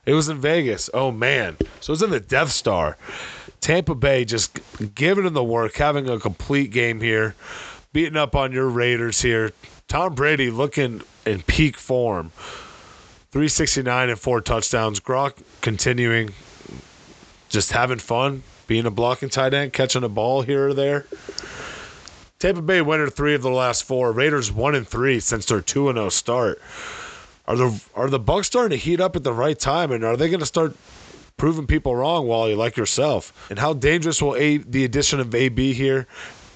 It 0.05 0.13
was 0.13 0.27
in 0.27 0.41
Vegas. 0.41 0.89
Oh 0.93 1.11
man. 1.11 1.55
So 1.79 1.91
it 1.91 1.95
was 1.95 2.01
in 2.01 2.09
the 2.09 2.19
Death 2.19 2.51
Star. 2.51 2.97
Tampa 3.61 3.95
Bay 3.95 4.25
just 4.25 4.59
giving 4.93 5.23
them 5.23 5.33
the 5.33 5.43
work, 5.43 5.75
having 5.75 6.09
a 6.09 6.19
complete 6.19 6.71
game 6.71 6.99
here, 6.99 7.35
beating 7.93 8.17
up 8.17 8.35
on 8.35 8.51
your 8.51 8.67
Raiders 8.67 9.21
here. 9.21 9.53
Tom 9.87 10.15
Brady 10.15 10.51
looking 10.51 11.01
in 11.25 11.41
peak 11.43 11.77
form. 11.77 12.31
369 13.31 14.09
and 14.09 14.19
four 14.19 14.41
touchdowns. 14.41 14.99
Gronk 14.99 15.33
continuing 15.61 16.33
just 17.49 17.71
having 17.71 17.99
fun, 17.99 18.43
being 18.67 18.85
a 18.85 18.91
blocking 18.91 19.29
tight 19.29 19.53
end, 19.53 19.73
catching 19.73 20.03
a 20.03 20.09
ball 20.09 20.41
here 20.41 20.69
or 20.69 20.73
there. 20.73 21.05
Tampa 22.43 22.61
Bay 22.61 22.81
winner 22.81 23.09
three 23.09 23.35
of 23.35 23.41
the 23.41 23.49
last 23.49 23.85
four. 23.85 24.11
Raiders 24.11 24.51
one 24.51 24.75
and 24.75 24.85
three 24.85 25.21
since 25.21 25.45
their 25.45 25.61
two 25.61 25.87
and 25.87 25.95
zero 25.95 26.07
oh 26.07 26.09
start. 26.09 26.61
Are 27.47 27.55
the 27.55 27.81
are 27.95 28.09
the 28.09 28.19
Bucs 28.19 28.43
starting 28.43 28.77
to 28.77 28.83
heat 28.83 28.99
up 28.99 29.15
at 29.15 29.23
the 29.23 29.31
right 29.31 29.57
time, 29.57 29.93
and 29.93 30.03
are 30.03 30.17
they 30.17 30.27
going 30.27 30.41
to 30.41 30.45
start 30.45 30.75
proving 31.37 31.65
people 31.65 31.95
wrong, 31.95 32.27
Wally, 32.27 32.53
like 32.53 32.75
yourself? 32.75 33.31
And 33.49 33.57
how 33.57 33.71
dangerous 33.71 34.21
will 34.21 34.35
a, 34.35 34.57
the 34.57 34.83
addition 34.83 35.21
of 35.21 35.33
AB 35.33 35.71
here? 35.71 36.05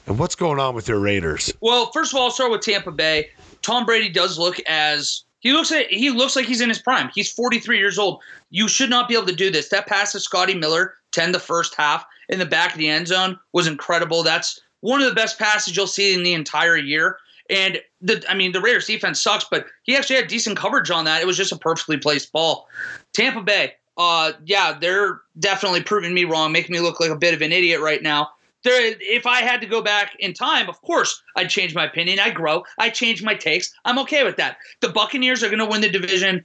And 0.08 0.20
what's 0.20 0.36
going 0.36 0.60
on 0.60 0.76
with 0.76 0.90
your 0.90 1.00
Raiders? 1.00 1.54
Well, 1.62 1.90
first 1.94 2.12
of 2.12 2.18
all, 2.18 2.26
I'll 2.26 2.32
start 2.32 2.52
with 2.52 2.60
Tampa 2.60 2.92
Bay. 2.92 3.30
Tom 3.62 3.86
Brady 3.86 4.10
does 4.10 4.38
look 4.38 4.60
as 4.68 5.24
he 5.40 5.54
looks 5.54 5.72
at 5.72 5.88
he 5.88 6.10
looks 6.10 6.36
like 6.36 6.48
he's 6.48 6.60
in 6.60 6.68
his 6.68 6.80
prime. 6.80 7.10
He's 7.16 7.32
43 7.32 7.78
years 7.78 7.98
old. 7.98 8.22
You 8.50 8.68
should 8.68 8.90
not 8.90 9.08
be 9.08 9.16
able 9.16 9.28
to 9.28 9.34
do 9.34 9.50
this. 9.50 9.70
That 9.70 9.88
pass 9.88 10.12
to 10.12 10.20
Scotty 10.20 10.54
Miller, 10.54 10.96
10 11.14 11.32
the 11.32 11.40
first 11.40 11.76
half 11.76 12.06
in 12.28 12.40
the 12.40 12.46
back 12.46 12.74
of 12.74 12.78
the 12.78 12.90
end 12.90 13.08
zone 13.08 13.40
was 13.54 13.68
incredible. 13.68 14.22
That's 14.22 14.60
one 14.82 15.02
of 15.02 15.08
the 15.08 15.16
best 15.16 15.40
passes 15.40 15.76
you'll 15.76 15.88
see 15.88 16.14
in 16.14 16.24
the 16.24 16.34
entire 16.34 16.78
year. 16.78 17.18
And 17.50 17.80
the, 18.02 18.24
I 18.30 18.34
mean, 18.34 18.52
the 18.52 18.62
Raiders 18.62 18.88
defense 18.88 19.22
sucks, 19.22 19.46
but 19.50 19.66
he 19.84 19.96
actually 19.96 20.18
had 20.18 20.28
decent 20.28 20.58
coverage 20.58 20.92
on 20.92 21.06
that. 21.06 21.22
It 21.22 21.28
was 21.28 21.38
just 21.38 21.52
a 21.52 21.58
perfectly 21.58 21.98
placed 21.98 22.32
ball. 22.32 22.68
Tampa 23.14 23.42
Bay, 23.42 23.74
uh, 23.98 24.34
yeah, 24.46 24.78
they're 24.80 25.22
definitely 25.40 25.82
proving 25.82 26.14
me 26.14 26.26
wrong, 26.26 26.52
making 26.52 26.74
me 26.74 26.80
look 26.82 27.00
like 27.00 27.10
a 27.10 27.16
bit 27.16 27.34
of 27.34 27.42
an 27.42 27.52
idiot 27.52 27.82
right 27.82 28.04
now. 28.04 28.30
There, 28.64 28.96
if 29.00 29.26
I 29.26 29.42
had 29.42 29.62
to 29.62 29.68
go 29.68 29.82
back 29.82 30.16
in 30.20 30.34
time, 30.34 30.68
of 30.68 30.82
course, 30.82 31.22
I'd 31.36 31.50
change 31.50 31.74
my 31.74 31.86
opinion. 31.86 32.20
I 32.20 32.32
grow. 32.32 32.64
I 32.78 32.90
change 32.90 33.24
my 33.24 33.34
takes. 33.34 33.74
I'm 33.86 34.00
okay 34.00 34.24
with 34.24 34.36
that. 34.38 34.58
The 34.82 34.90
Buccaneers 34.90 35.42
are 35.42 35.48
going 35.48 35.60
to 35.60 35.66
win 35.66 35.82
the 35.82 35.90
division. 35.90 36.44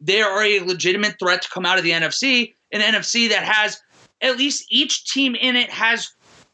They 0.00 0.20
are 0.20 0.42
a 0.42 0.60
legitimate 0.60 1.18
threat 1.18 1.42
to 1.42 1.48
come 1.48 1.66
out 1.66 1.78
of 1.78 1.84
the 1.84 1.90
NFC, 1.90 2.54
an 2.72 2.80
NFC 2.80 3.28
that 3.28 3.44
has 3.44 3.80
at 4.22 4.36
least 4.36 4.66
each 4.70 5.04
team 5.04 5.34
in 5.34 5.56
it 5.56 5.70
has 5.70 6.12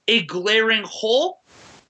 a 0.09 0.23
glaring 0.23 0.85
hole 0.85 1.41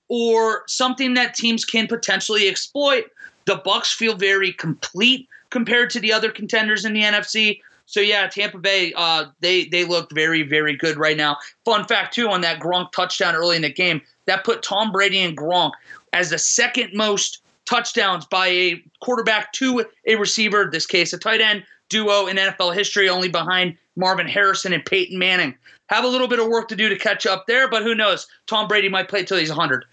or 0.07 0.63
something 0.67 1.13
that 1.15 1.33
teams 1.33 1.65
can 1.65 1.87
potentially 1.87 2.47
exploit. 2.47 3.05
The 3.45 3.57
Bucks 3.57 3.93
feel 3.93 4.15
very 4.15 4.53
complete 4.53 5.27
compared 5.49 5.89
to 5.91 5.99
the 5.99 6.11
other 6.11 6.31
contenders 6.31 6.85
in 6.85 6.93
the 6.93 7.01
NFC. 7.01 7.61
So 7.85 8.01
yeah, 8.01 8.27
Tampa 8.27 8.57
Bay, 8.57 8.93
uh, 8.95 9.27
they 9.39 9.65
they 9.65 9.85
look 9.85 10.11
very 10.11 10.43
very 10.43 10.75
good 10.75 10.97
right 10.97 11.15
now. 11.15 11.37
Fun 11.63 11.85
fact 11.85 12.13
too 12.13 12.29
on 12.29 12.41
that 12.41 12.59
Gronk 12.59 12.91
touchdown 12.91 13.35
early 13.35 13.55
in 13.55 13.61
the 13.61 13.71
game 13.71 14.01
that 14.25 14.43
put 14.43 14.61
Tom 14.61 14.91
Brady 14.91 15.19
and 15.19 15.37
Gronk 15.37 15.71
as 16.11 16.29
the 16.29 16.37
second 16.37 16.91
most 16.93 17.41
touchdowns 17.65 18.25
by 18.25 18.47
a 18.47 18.83
quarterback 19.01 19.53
to 19.53 19.85
a 20.05 20.15
receiver. 20.15 20.69
This 20.69 20.85
case, 20.85 21.13
a 21.13 21.17
tight 21.17 21.39
end 21.39 21.63
duo 21.89 22.27
in 22.27 22.35
NFL 22.35 22.75
history, 22.75 23.07
only 23.07 23.29
behind 23.29 23.77
Marvin 23.97 24.27
Harrison 24.27 24.71
and 24.71 24.85
Peyton 24.85 25.19
Manning. 25.19 25.55
Have 25.87 26.05
a 26.05 26.07
little 26.07 26.27
bit 26.27 26.39
of 26.39 26.47
work 26.47 26.67
to 26.69 26.75
do 26.75 26.87
to 26.87 26.97
catch 26.97 27.25
up 27.25 27.47
there, 27.47 27.67
but 27.67 27.83
who 27.83 27.95
knows? 27.95 28.27
Tom 28.45 28.67
Brady 28.67 28.87
might 28.87 29.09
play 29.09 29.23
till 29.23 29.37
he's 29.37 29.49
100. 29.49 29.85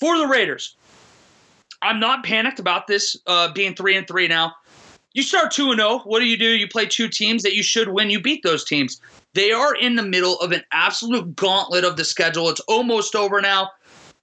For 0.00 0.18
the 0.18 0.26
Raiders, 0.26 0.76
I'm 1.82 2.00
not 2.00 2.24
panicked 2.24 2.58
about 2.58 2.86
this 2.86 3.16
uh, 3.26 3.52
being 3.52 3.74
3 3.74 3.96
and 3.96 4.08
3 4.08 4.26
now. 4.28 4.54
You 5.12 5.22
start 5.22 5.52
2 5.52 5.70
and 5.70 5.80
0. 5.80 6.00
What 6.00 6.20
do 6.20 6.26
you 6.26 6.36
do? 6.36 6.48
You 6.48 6.66
play 6.66 6.86
two 6.86 7.08
teams 7.08 7.42
that 7.42 7.54
you 7.54 7.62
should 7.62 7.90
win. 7.90 8.10
You 8.10 8.20
beat 8.20 8.42
those 8.42 8.64
teams. 8.64 9.00
They 9.34 9.52
are 9.52 9.74
in 9.74 9.94
the 9.94 10.02
middle 10.02 10.38
of 10.40 10.50
an 10.50 10.62
absolute 10.72 11.36
gauntlet 11.36 11.84
of 11.84 11.96
the 11.96 12.04
schedule. 12.04 12.48
It's 12.48 12.60
almost 12.60 13.14
over 13.14 13.40
now. 13.40 13.70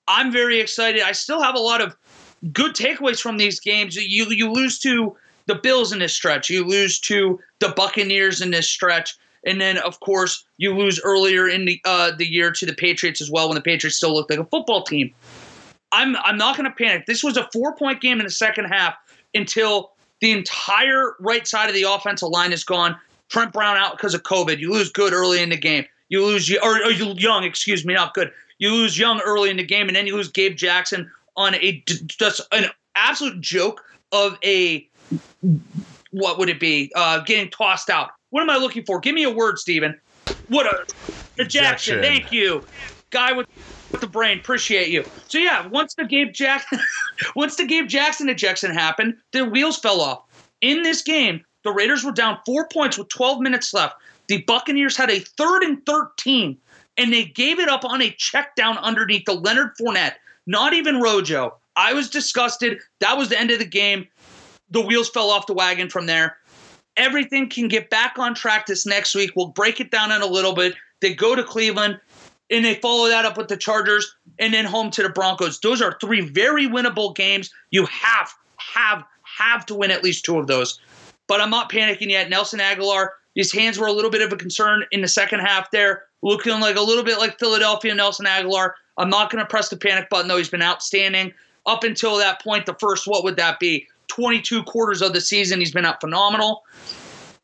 I'm 0.08 0.32
very 0.32 0.60
excited. 0.60 1.01
I 1.01 1.14
still 1.14 1.41
have 1.41 1.56
a 1.56 1.60
lot 1.60 1.80
of 1.80 1.95
good 2.51 2.74
takeaways 2.74 3.22
from 3.22 3.38
these 3.38 3.60
games. 3.60 3.95
You 3.95 4.26
you 4.30 4.51
lose 4.51 4.80
to 4.80 5.16
the 5.48 5.56
Bills 5.56 5.92
in 5.92 6.00
this 6.00 6.14
stretch. 6.14 6.50
You 6.50 6.66
lose 6.66 7.00
to 7.02 7.39
the 7.60 7.70
Buccaneers 7.70 8.42
in 8.42 8.52
this 8.52 8.70
stretch. 8.70 9.16
And 9.46 9.60
then, 9.60 9.78
of 9.80 10.00
course, 10.02 10.44
you 10.58 10.78
lose 10.78 11.00
earlier 11.04 11.48
in 11.48 11.66
the 11.66 11.82
uh, 11.84 12.12
the 12.16 12.30
year 12.30 12.52
to 12.52 12.66
the 12.66 12.74
Patriots 12.74 13.22
as 13.22 13.32
well, 13.32 13.50
when 13.50 13.56
the 13.56 13.62
Patriots 13.62 13.98
still 13.98 14.14
looked 14.14 14.30
like 14.30 14.39
a 14.39 14.46
football 14.46 14.84
team. 14.84 15.14
I'm 15.92 16.16
I'm 16.18 16.38
not 16.38 16.56
going 16.56 16.70
to 16.70 16.76
panic. 16.76 17.06
This 17.06 17.24
was 17.24 17.38
a 17.38 17.50
four 17.52 17.76
point 17.76 18.02
game 18.02 18.20
in 18.20 18.26
the 18.26 18.32
second 18.32 18.66
half 18.66 18.96
until 19.34 19.92
the 20.20 20.32
entire 20.32 21.16
right 21.20 21.48
side 21.48 21.70
of 21.70 21.76
the 21.76 21.84
offensive 21.84 22.30
line 22.30 22.54
is 22.54 22.64
gone. 22.64 22.96
Trent 23.30 23.52
Brown 23.52 23.78
out 23.78 23.98
because 23.98 24.14
of 24.14 24.24
COVID. 24.24 24.60
You 24.60 24.72
lose 24.72 24.92
good 24.92 25.14
early 25.14 25.42
in 25.42 25.50
the 25.50 25.58
game. 25.58 25.86
You 26.10 26.24
lose 26.24 26.52
or, 26.62 26.84
or 26.84 26.92
you 26.92 27.14
Young, 27.14 27.44
excuse 27.44 27.86
me, 27.86 27.94
not 27.94 28.14
good. 28.14 28.32
You 28.60 28.72
lose 28.72 29.00
Young 29.00 29.22
early 29.22 29.50
in 29.50 29.58
the 29.58 29.64
game, 29.64 29.88
and 29.88 29.96
then 29.96 30.06
you 30.06 30.16
lose 30.16 30.30
Gabe 30.30 30.56
Jackson 30.56 31.10
on 31.36 31.56
a 31.56 31.84
just 31.88 32.42
an 32.52 32.66
absolute 32.96 33.42
joke 33.42 33.82
of 34.12 34.38
a 34.44 34.88
what 36.12 36.38
would 36.38 36.49
it 36.49 36.59
be? 36.59 36.91
Uh, 36.95 37.20
getting 37.20 37.49
tossed 37.49 37.89
out. 37.89 38.12
What 38.30 38.41
am 38.41 38.49
I 38.49 38.57
looking 38.57 38.84
for? 38.84 38.99
Give 38.99 39.16
me 39.16 39.24
a 39.24 39.30
word, 39.30 39.59
Steven. 39.59 39.99
What 40.47 40.66
a 40.66 40.86
ejection. 41.38 41.99
Ejection. 41.99 42.01
Thank 42.01 42.32
you, 42.32 42.66
guy 43.09 43.32
with 43.34 43.47
with 43.91 44.01
the 44.01 44.07
brain. 44.07 44.39
Appreciate 44.39 44.89
you. 44.89 45.03
So 45.28 45.38
yeah, 45.38 45.68
once 45.68 45.95
the 45.95 46.05
Gabe 46.05 46.34
Jackson, 46.34 46.80
once 47.36 47.55
the 47.55 47.66
Gabe 47.66 47.88
Jackson 47.88 48.30
ejection 48.30 48.72
happened, 48.72 49.16
their 49.34 49.45
wheels 49.45 49.78
fell 49.78 50.01
off. 50.01 50.24
In 50.62 50.84
this 50.84 51.01
game, 51.01 51.43
the 51.64 51.72
Raiders 51.72 52.03
were 52.03 52.12
down 52.12 52.39
four 52.45 52.68
points 52.72 52.97
with 52.97 53.09
12 53.09 53.41
minutes 53.41 53.74
left. 53.74 53.95
The 54.28 54.41
Buccaneers 54.43 54.95
had 54.95 55.09
a 55.09 55.20
third 55.20 55.64
and 55.64 55.86
13, 55.86 56.57
and 56.97 57.12
they 57.12 57.26
gave 57.26 57.59
it 57.59 57.70
up 57.70 57.84
on 57.84 58.01
a 58.01 58.12
check 58.12 58.55
down 58.55 58.78
underneath 58.78 59.26
the 59.26 59.34
Leonard 59.34 59.72
Fournette. 59.80 60.16
Not 60.47 60.74
even 60.74 61.01
Rojo. 61.01 61.57
I 61.76 61.93
was 61.93 62.09
disgusted. 62.09 62.80
That 62.99 63.18
was 63.18 63.30
the 63.30 63.39
end 63.39 63.51
of 63.51 63.59
the 63.59 63.66
game. 63.66 64.07
The 64.72 64.82
wheels 64.82 65.09
fell 65.09 65.30
off 65.30 65.47
the 65.47 65.53
wagon 65.53 65.89
from 65.89 66.05
there. 66.05 66.38
Everything 66.97 67.49
can 67.49 67.67
get 67.67 67.89
back 67.89 68.17
on 68.17 68.34
track 68.34 68.65
this 68.65 68.86
next 68.86 69.15
week. 69.15 69.32
We'll 69.36 69.47
break 69.47 69.80
it 69.80 69.91
down 69.91 70.11
in 70.11 70.22
a 70.22 70.26
little 70.26 70.53
bit. 70.53 70.76
They 71.01 71.13
go 71.13 71.36
to 71.36 71.43
Cleveland 71.43 71.99
and 72.49 72.65
they 72.65 72.76
follow 72.76 73.07
that 73.07 73.26
up 73.26 73.38
with 73.38 73.47
the 73.47 73.57
Chargers 73.57 74.13
and 74.39 74.53
then 74.53 74.65
home 74.65 74.91
to 74.91 75.03
the 75.03 75.09
Broncos. 75.09 75.59
Those 75.59 75.82
are 75.82 75.97
three 76.01 76.22
very 76.22 76.67
winnable 76.67 77.15
games. 77.15 77.49
You 77.72 77.86
have, 77.86 78.34
have, 78.57 79.03
have 79.24 79.65
to 79.67 79.76
win 79.76 79.91
at 79.91 80.03
least 80.03 80.26
two 80.26 80.38
of 80.38 80.47
those. 80.47 80.80
But 81.28 81.39
I'm 81.39 81.49
not 81.49 81.72
panicking 81.72 82.09
yet. 82.09 82.30
Nelson 82.30 82.59
Agholor, 82.59 83.09
his 83.36 83.53
hands 83.53 83.80
were 83.80 83.88
a 83.88 83.93
little 83.93 84.11
bit 84.11 84.22
of 84.22 84.34
a 84.34 84.38
concern 84.38 84.84
in 84.91 85.01
the 85.01 85.07
second 85.07 85.39
half 85.39 85.72
there, 85.72 86.03
looking 86.22 86.59
like 86.59 86.76
a 86.76 86.82
little 86.82 87.05
bit 87.05 87.19
like 87.19 87.39
Philadelphia 87.39 87.95
Nelson 87.95 88.26
Agholor. 88.26 88.74
I'm 88.97 89.09
not 89.09 89.32
going 89.32 89.41
to 89.41 89.49
press 89.49 89.69
the 89.69 89.78
panic 89.78 90.09
button, 90.09 90.28
though. 90.28 90.38
He's 90.38 90.49
been 90.49 90.61
outstanding 90.61 91.34
up 91.65 91.86
until 91.86 92.17
that 92.17 92.41
point. 92.41 92.65
The 92.65 92.76
first, 92.76 93.07
what 93.07 93.24
would 93.24 93.38
that 93.38 93.59
be? 93.59 93.88
22 94.12 94.64
quarters 94.64 95.01
of 95.01 95.14
the 95.14 95.22
season. 95.22 95.59
He's 95.59 95.72
been 95.72 95.86
out 95.86 96.01
phenomenal. 96.01 96.64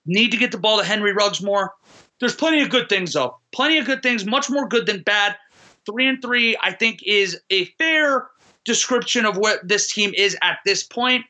Need 0.05 0.31
to 0.31 0.37
get 0.37 0.51
the 0.51 0.57
ball 0.57 0.77
to 0.77 0.83
Henry 0.83 1.13
Ruggs 1.13 1.41
more. 1.41 1.73
There's 2.19 2.35
plenty 2.35 2.61
of 2.61 2.69
good 2.69 2.89
things, 2.89 3.13
though. 3.13 3.37
Plenty 3.53 3.77
of 3.77 3.85
good 3.85 4.03
things, 4.03 4.25
much 4.25 4.49
more 4.49 4.67
good 4.67 4.85
than 4.85 5.01
bad. 5.01 5.37
Three 5.85 6.09
and 6.09 6.21
three, 6.21 6.57
I 6.61 6.73
think, 6.73 7.01
is 7.05 7.39
a 7.51 7.65
fair 7.77 8.27
description 8.65 9.25
of 9.25 9.37
what 9.37 9.65
this 9.65 9.91
team 9.91 10.13
is 10.17 10.37
at 10.41 10.59
this 10.65 10.83
point. 10.83 11.23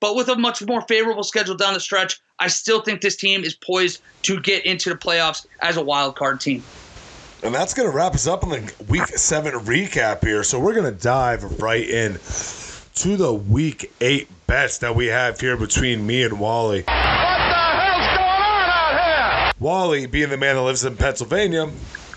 But 0.00 0.16
with 0.16 0.28
a 0.28 0.36
much 0.36 0.64
more 0.64 0.80
favorable 0.82 1.24
schedule 1.24 1.56
down 1.56 1.74
the 1.74 1.80
stretch, 1.80 2.18
I 2.38 2.48
still 2.48 2.80
think 2.80 3.02
this 3.02 3.16
team 3.16 3.44
is 3.44 3.54
poised 3.54 4.00
to 4.22 4.40
get 4.40 4.64
into 4.64 4.88
the 4.88 4.96
playoffs 4.96 5.46
as 5.60 5.76
a 5.76 5.82
wild 5.82 6.16
card 6.16 6.40
team. 6.40 6.62
And 7.42 7.54
that's 7.54 7.74
going 7.74 7.90
to 7.90 7.94
wrap 7.94 8.14
us 8.14 8.26
up 8.26 8.42
on 8.42 8.50
the 8.50 8.72
week 8.88 9.06
seven 9.08 9.52
recap 9.52 10.24
here. 10.24 10.42
So 10.44 10.58
we're 10.58 10.74
going 10.74 10.90
to 10.90 10.98
dive 10.98 11.60
right 11.60 11.86
in 11.86 12.14
to 12.98 13.16
the 13.16 13.32
week 13.32 13.92
eight 14.00 14.28
bets 14.48 14.78
that 14.78 14.92
we 14.92 15.06
have 15.06 15.38
here 15.38 15.56
between 15.56 16.04
me 16.04 16.24
and 16.24 16.40
Wally. 16.40 16.78
What 16.78 16.86
the 16.86 16.92
hell's 16.92 18.06
going 18.16 18.42
on 18.42 18.70
out 18.70 19.44
here? 19.44 19.52
Wally, 19.60 20.06
being 20.06 20.30
the 20.30 20.36
man 20.36 20.56
that 20.56 20.62
lives 20.62 20.84
in 20.84 20.96
Pennsylvania, 20.96 21.70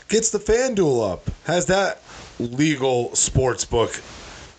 gets 0.10 0.32
the 0.32 0.40
FanDuel 0.40 1.12
up, 1.12 1.30
has 1.44 1.68
that 1.68 2.02
legal 2.40 3.14
sports 3.14 3.64
book. 3.64 4.02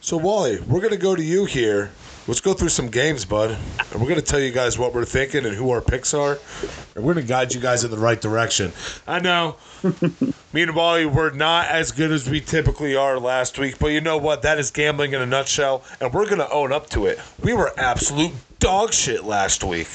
So, 0.00 0.16
Wally, 0.16 0.60
we're 0.60 0.78
going 0.78 0.92
to 0.92 0.96
go 0.96 1.16
to 1.16 1.22
you 1.22 1.44
here. 1.44 1.90
Let's 2.28 2.40
go 2.40 2.54
through 2.54 2.68
some 2.68 2.88
games, 2.88 3.24
bud. 3.24 3.50
And 3.50 4.00
we're 4.00 4.06
going 4.06 4.14
to 4.14 4.22
tell 4.22 4.38
you 4.38 4.52
guys 4.52 4.78
what 4.78 4.94
we're 4.94 5.04
thinking 5.04 5.44
and 5.44 5.56
who 5.56 5.70
our 5.70 5.80
picks 5.80 6.14
are. 6.14 6.38
And 6.94 7.04
we're 7.04 7.14
going 7.14 7.26
to 7.26 7.28
guide 7.28 7.52
you 7.52 7.60
guys 7.60 7.82
in 7.82 7.90
the 7.90 7.98
right 7.98 8.20
direction. 8.20 8.72
I 9.08 9.18
know 9.18 9.56
me 10.52 10.62
and 10.62 10.76
Wally 10.76 11.04
were 11.04 11.32
not 11.32 11.66
as 11.66 11.90
good 11.90 12.12
as 12.12 12.30
we 12.30 12.40
typically 12.40 12.94
are 12.94 13.18
last 13.18 13.58
week, 13.58 13.80
but 13.80 13.88
you 13.88 14.00
know 14.00 14.18
what? 14.18 14.42
That 14.42 14.60
is 14.60 14.70
gambling 14.70 15.14
in 15.14 15.20
a 15.20 15.26
nutshell, 15.26 15.82
and 16.00 16.14
we're 16.14 16.26
going 16.26 16.38
to 16.38 16.50
own 16.52 16.72
up 16.72 16.88
to 16.90 17.06
it. 17.06 17.18
We 17.42 17.54
were 17.54 17.72
absolute 17.76 18.32
dog 18.60 18.92
shit 18.92 19.24
last 19.24 19.64
week. 19.64 19.88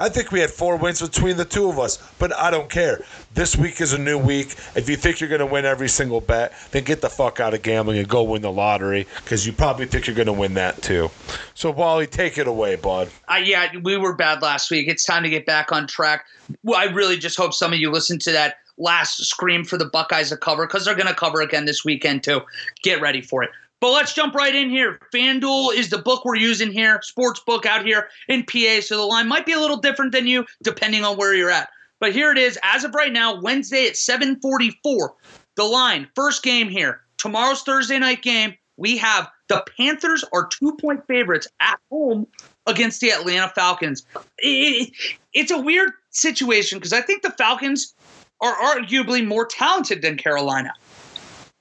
I 0.00 0.08
think 0.08 0.30
we 0.30 0.38
had 0.38 0.50
four 0.50 0.76
wins 0.76 1.00
between 1.00 1.36
the 1.36 1.44
two 1.44 1.68
of 1.68 1.78
us, 1.78 1.98
but 2.20 2.32
I 2.36 2.52
don't 2.52 2.70
care. 2.70 3.04
This 3.34 3.56
week 3.56 3.80
is 3.80 3.92
a 3.92 3.98
new 3.98 4.16
week. 4.16 4.54
If 4.76 4.88
you 4.88 4.96
think 4.96 5.20
you're 5.20 5.28
going 5.28 5.40
to 5.40 5.46
win 5.46 5.64
every 5.64 5.88
single 5.88 6.20
bet, 6.20 6.52
then 6.70 6.84
get 6.84 7.00
the 7.00 7.10
fuck 7.10 7.40
out 7.40 7.52
of 7.52 7.62
gambling 7.62 7.98
and 7.98 8.08
go 8.08 8.22
win 8.22 8.42
the 8.42 8.52
lottery 8.52 9.08
because 9.16 9.44
you 9.44 9.52
probably 9.52 9.86
think 9.86 10.06
you're 10.06 10.14
going 10.14 10.26
to 10.26 10.32
win 10.32 10.54
that 10.54 10.80
too. 10.82 11.10
So, 11.54 11.72
Wally, 11.72 12.06
take 12.06 12.38
it 12.38 12.46
away, 12.46 12.76
bud. 12.76 13.10
Uh, 13.28 13.40
yeah, 13.42 13.76
we 13.82 13.96
were 13.96 14.14
bad 14.14 14.40
last 14.40 14.70
week. 14.70 14.86
It's 14.86 15.04
time 15.04 15.24
to 15.24 15.30
get 15.30 15.46
back 15.46 15.72
on 15.72 15.88
track. 15.88 16.26
I 16.72 16.84
really 16.84 17.18
just 17.18 17.36
hope 17.36 17.52
some 17.52 17.72
of 17.72 17.80
you 17.80 17.90
listen 17.90 18.20
to 18.20 18.32
that 18.32 18.58
last 18.78 19.24
scream 19.24 19.64
for 19.64 19.76
the 19.76 19.86
Buckeyes 19.86 20.28
to 20.28 20.36
cover 20.36 20.66
because 20.66 20.84
they're 20.84 20.94
going 20.94 21.08
to 21.08 21.14
cover 21.14 21.40
again 21.40 21.64
this 21.64 21.84
weekend 21.84 22.22
too. 22.22 22.42
Get 22.82 23.00
ready 23.00 23.20
for 23.20 23.42
it. 23.42 23.50
But 23.80 23.92
let's 23.92 24.12
jump 24.12 24.34
right 24.34 24.54
in 24.54 24.70
here. 24.70 24.98
FanDuel 25.14 25.74
is 25.74 25.90
the 25.90 25.98
book 25.98 26.24
we're 26.24 26.36
using 26.36 26.72
here, 26.72 27.00
sports 27.02 27.40
book 27.46 27.64
out 27.64 27.84
here 27.84 28.08
in 28.28 28.44
PA. 28.44 28.80
So 28.80 28.96
the 28.96 29.02
line 29.02 29.28
might 29.28 29.46
be 29.46 29.52
a 29.52 29.60
little 29.60 29.76
different 29.76 30.12
than 30.12 30.26
you, 30.26 30.44
depending 30.62 31.04
on 31.04 31.16
where 31.16 31.34
you're 31.34 31.50
at. 31.50 31.68
But 32.00 32.12
here 32.12 32.32
it 32.32 32.38
is, 32.38 32.58
as 32.62 32.84
of 32.84 32.94
right 32.94 33.12
now, 33.12 33.40
Wednesday 33.40 33.86
at 33.86 33.96
7:44. 33.96 35.10
The 35.56 35.64
line, 35.64 36.08
first 36.14 36.42
game 36.42 36.68
here. 36.68 37.00
Tomorrow's 37.18 37.62
Thursday 37.62 37.98
night 37.98 38.22
game. 38.22 38.54
We 38.76 38.96
have 38.98 39.28
the 39.48 39.64
Panthers 39.76 40.24
are 40.32 40.46
two-point 40.46 41.04
favorites 41.08 41.48
at 41.60 41.78
home 41.90 42.26
against 42.66 43.00
the 43.00 43.10
Atlanta 43.10 43.50
Falcons. 43.54 44.04
It- 44.38 44.92
it's 45.32 45.50
a 45.50 45.58
weird 45.58 45.92
situation 46.10 46.78
because 46.78 46.92
I 46.92 47.00
think 47.00 47.22
the 47.22 47.32
Falcons 47.32 47.94
are 48.40 48.54
arguably 48.54 49.26
more 49.26 49.46
talented 49.46 50.02
than 50.02 50.16
Carolina. 50.16 50.72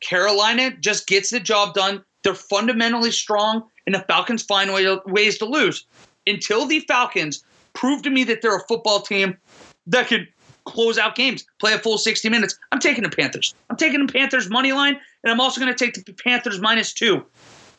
Carolina 0.01 0.71
just 0.79 1.07
gets 1.07 1.31
the 1.31 1.39
job 1.39 1.73
done. 1.73 2.03
They're 2.27 2.35
fundamentally 2.35 3.11
strong, 3.11 3.63
and 3.85 3.95
the 3.95 3.99
Falcons 3.99 4.43
find 4.43 4.73
way, 4.73 4.97
ways 5.05 5.37
to 5.37 5.45
lose. 5.45 5.85
Until 6.27 6.65
the 6.65 6.81
Falcons 6.81 7.41
prove 7.71 8.01
to 8.01 8.09
me 8.09 8.25
that 8.25 8.41
they're 8.41 8.57
a 8.57 8.67
football 8.67 8.99
team 8.99 9.37
that 9.85 10.09
can 10.09 10.27
close 10.65 10.97
out 10.97 11.15
games, 11.15 11.45
play 11.61 11.71
a 11.71 11.79
full 11.79 11.97
60 11.97 12.27
minutes, 12.27 12.59
I'm 12.73 12.79
taking 12.79 13.05
the 13.05 13.09
Panthers. 13.09 13.55
I'm 13.69 13.77
taking 13.77 14.05
the 14.05 14.11
Panthers 14.11 14.49
money 14.49 14.73
line, 14.73 14.99
and 15.23 15.31
I'm 15.31 15.39
also 15.39 15.61
going 15.61 15.73
to 15.73 15.85
take 15.85 16.03
the 16.03 16.11
Panthers 16.11 16.59
minus 16.59 16.91
two. 16.91 17.25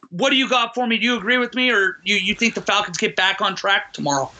What 0.08 0.30
do 0.30 0.36
you 0.36 0.48
got 0.48 0.74
for 0.74 0.86
me? 0.86 0.96
Do 0.96 1.04
you 1.04 1.18
agree 1.18 1.36
with 1.36 1.54
me, 1.54 1.70
or 1.70 1.98
you, 2.04 2.16
you 2.16 2.34
think 2.34 2.54
the 2.54 2.62
Falcons 2.62 2.96
get 2.96 3.16
back 3.16 3.42
on 3.42 3.54
track 3.54 3.92
tomorrow? 3.92 4.32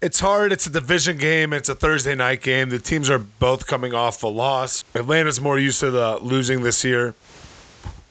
It's 0.00 0.20
hard. 0.20 0.52
It's 0.52 0.68
a 0.68 0.70
division 0.70 1.16
game. 1.16 1.52
It's 1.52 1.70
a 1.70 1.74
Thursday 1.74 2.14
night 2.14 2.40
game. 2.40 2.68
The 2.68 2.78
teams 2.78 3.10
are 3.10 3.18
both 3.18 3.66
coming 3.66 3.94
off 3.94 4.22
a 4.22 4.28
loss. 4.28 4.84
Atlanta's 4.94 5.40
more 5.40 5.58
used 5.58 5.80
to 5.80 5.90
the 5.90 6.18
losing 6.18 6.62
this 6.62 6.84
year, 6.84 7.16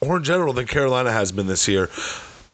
or 0.00 0.16
in 0.18 0.24
general, 0.24 0.52
than 0.52 0.66
Carolina 0.66 1.12
has 1.12 1.32
been 1.32 1.46
this 1.46 1.66
year. 1.68 1.88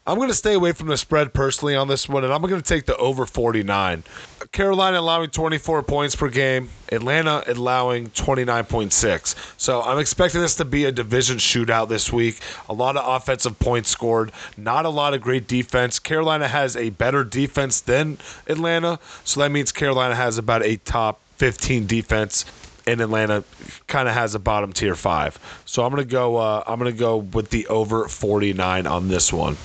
I'm 0.05 0.17
going 0.17 0.27
to 0.27 0.35
stay 0.35 0.53
away 0.53 0.73
from 0.73 0.87
the 0.87 0.97
spread 0.97 1.33
personally 1.33 1.77
on 1.77 1.87
this 1.87 2.09
one, 2.09 2.25
and 2.25 2.33
I'm 2.33 2.41
going 2.41 2.55
to 2.55 2.61
take 2.61 2.85
the 2.85 2.97
over 2.97 3.25
49. 3.25 4.03
Carolina 4.51 4.99
allowing 4.99 5.29
24 5.29 5.81
points 5.83 6.13
per 6.13 6.27
game, 6.27 6.69
Atlanta 6.91 7.41
allowing 7.47 8.09
29.6. 8.09 9.35
So 9.55 9.81
I'm 9.81 9.99
expecting 9.99 10.41
this 10.41 10.55
to 10.55 10.65
be 10.65 10.85
a 10.85 10.91
division 10.91 11.37
shootout 11.37 11.87
this 11.87 12.11
week. 12.11 12.41
A 12.67 12.73
lot 12.73 12.97
of 12.97 13.15
offensive 13.15 13.57
points 13.59 13.89
scored, 13.89 14.33
not 14.57 14.83
a 14.83 14.89
lot 14.89 15.13
of 15.13 15.21
great 15.21 15.47
defense. 15.47 15.99
Carolina 15.99 16.49
has 16.49 16.75
a 16.75 16.89
better 16.89 17.23
defense 17.23 17.79
than 17.79 18.17
Atlanta, 18.47 18.99
so 19.23 19.39
that 19.39 19.51
means 19.51 19.71
Carolina 19.71 20.15
has 20.15 20.37
about 20.37 20.63
a 20.63 20.75
top 20.77 21.21
15 21.37 21.87
defense 21.87 22.43
and 22.87 23.01
Atlanta 23.01 23.43
kind 23.87 24.07
of 24.07 24.13
has 24.13 24.35
a 24.35 24.39
bottom 24.39 24.73
tier 24.73 24.95
five. 24.95 25.39
So 25.65 25.83
I'm 25.83 25.91
gonna 25.91 26.05
go. 26.05 26.37
Uh, 26.37 26.63
I'm 26.67 26.77
gonna 26.79 26.91
go 26.91 27.17
with 27.17 27.49
the 27.49 27.67
over 27.67 28.07
49 28.07 28.87
on 28.87 29.07
this 29.07 29.31
one. 29.31 29.57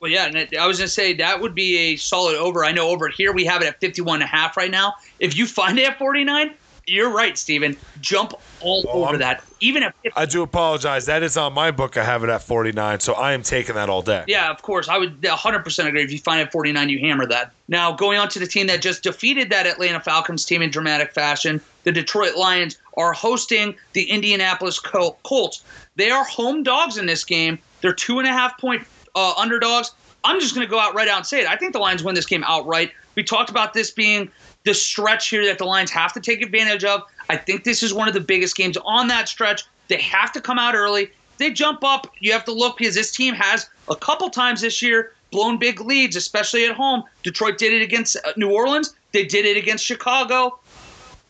Well, 0.00 0.10
yeah, 0.10 0.26
and 0.26 0.48
I 0.58 0.66
was 0.66 0.78
to 0.78 0.88
say 0.88 1.12
that 1.14 1.40
would 1.40 1.54
be 1.54 1.76
a 1.76 1.96
solid 1.96 2.36
over. 2.36 2.64
I 2.64 2.70
know 2.70 2.88
over 2.88 3.08
here 3.08 3.32
we 3.32 3.44
have 3.46 3.62
it 3.62 3.66
at 3.66 3.80
51 3.80 4.16
and 4.16 4.22
a 4.22 4.26
half 4.26 4.56
right 4.56 4.70
now. 4.70 4.94
If 5.18 5.36
you 5.36 5.46
find 5.46 5.76
it 5.78 5.88
at 5.88 5.98
49, 5.98 6.54
you're 6.88 7.10
right, 7.10 7.36
Steven. 7.38 7.76
Jump 8.00 8.34
all 8.60 8.84
Oh, 8.88 9.00
over 9.02 9.10
I'm- 9.10 9.18
that. 9.18 9.44
Even 9.60 9.82
if, 9.82 9.92
50. 10.04 10.16
I 10.16 10.24
do 10.26 10.42
apologize. 10.42 11.06
That 11.06 11.22
is 11.24 11.36
on 11.36 11.52
my 11.52 11.70
book. 11.72 11.96
I 11.96 12.04
have 12.04 12.22
it 12.22 12.30
at 12.30 12.42
49, 12.42 13.00
so 13.00 13.14
I 13.14 13.32
am 13.32 13.42
taking 13.42 13.74
that 13.74 13.88
all 13.90 14.02
day. 14.02 14.22
Yeah, 14.28 14.50
of 14.50 14.62
course. 14.62 14.88
I 14.88 14.98
would 14.98 15.20
100% 15.20 15.86
agree. 15.88 16.02
If 16.04 16.12
you 16.12 16.18
find 16.18 16.40
it 16.40 16.52
49, 16.52 16.88
you 16.88 17.00
hammer 17.00 17.26
that. 17.26 17.50
Now, 17.66 17.90
going 17.92 18.18
on 18.18 18.28
to 18.30 18.38
the 18.38 18.46
team 18.46 18.68
that 18.68 18.80
just 18.82 19.02
defeated 19.02 19.50
that 19.50 19.66
Atlanta 19.66 20.00
Falcons 20.00 20.44
team 20.44 20.62
in 20.62 20.70
dramatic 20.70 21.12
fashion, 21.12 21.60
the 21.84 21.90
Detroit 21.92 22.36
Lions 22.36 22.78
are 22.96 23.12
hosting 23.12 23.74
the 23.94 24.04
Indianapolis 24.10 24.78
Col- 24.78 25.18
Colts. 25.24 25.64
They 25.96 26.10
are 26.10 26.24
home 26.24 26.62
dogs 26.62 26.96
in 26.96 27.06
this 27.06 27.24
game. 27.24 27.58
They're 27.80 27.92
two 27.92 28.18
and 28.20 28.28
a 28.28 28.32
half 28.32 28.58
point 28.58 28.86
uh, 29.16 29.34
underdogs. 29.36 29.90
I'm 30.24 30.38
just 30.40 30.54
going 30.54 30.66
to 30.66 30.70
go 30.70 30.78
out 30.78 30.94
right 30.94 31.08
out 31.08 31.16
and 31.16 31.26
say 31.26 31.40
it. 31.40 31.48
I 31.48 31.56
think 31.56 31.72
the 31.72 31.78
Lions 31.80 32.04
win 32.04 32.14
this 32.14 32.26
game 32.26 32.44
outright. 32.46 32.92
We 33.16 33.24
talked 33.24 33.50
about 33.50 33.72
this 33.74 33.90
being 33.90 34.30
the 34.64 34.74
stretch 34.74 35.28
here 35.28 35.44
that 35.46 35.58
the 35.58 35.64
Lions 35.64 35.90
have 35.90 36.12
to 36.12 36.20
take 36.20 36.42
advantage 36.42 36.84
of. 36.84 37.02
I 37.28 37.36
think 37.36 37.64
this 37.64 37.82
is 37.82 37.94
one 37.94 38.08
of 38.08 38.14
the 38.14 38.20
biggest 38.20 38.56
games 38.56 38.76
on 38.84 39.08
that 39.08 39.28
stretch. 39.28 39.64
They 39.88 40.00
have 40.00 40.32
to 40.32 40.40
come 40.40 40.58
out 40.58 40.74
early. 40.74 41.10
They 41.38 41.50
jump 41.50 41.84
up. 41.84 42.12
You 42.20 42.32
have 42.32 42.44
to 42.46 42.52
look 42.52 42.78
because 42.78 42.94
this 42.94 43.12
team 43.12 43.34
has 43.34 43.68
a 43.88 43.96
couple 43.96 44.28
times 44.30 44.60
this 44.60 44.82
year 44.82 45.12
blown 45.30 45.58
big 45.58 45.80
leads, 45.80 46.16
especially 46.16 46.64
at 46.64 46.74
home. 46.74 47.04
Detroit 47.22 47.58
did 47.58 47.72
it 47.72 47.82
against 47.82 48.16
uh, 48.16 48.32
New 48.36 48.50
Orleans. 48.50 48.94
They 49.12 49.24
did 49.24 49.44
it 49.44 49.56
against 49.56 49.84
Chicago. 49.84 50.58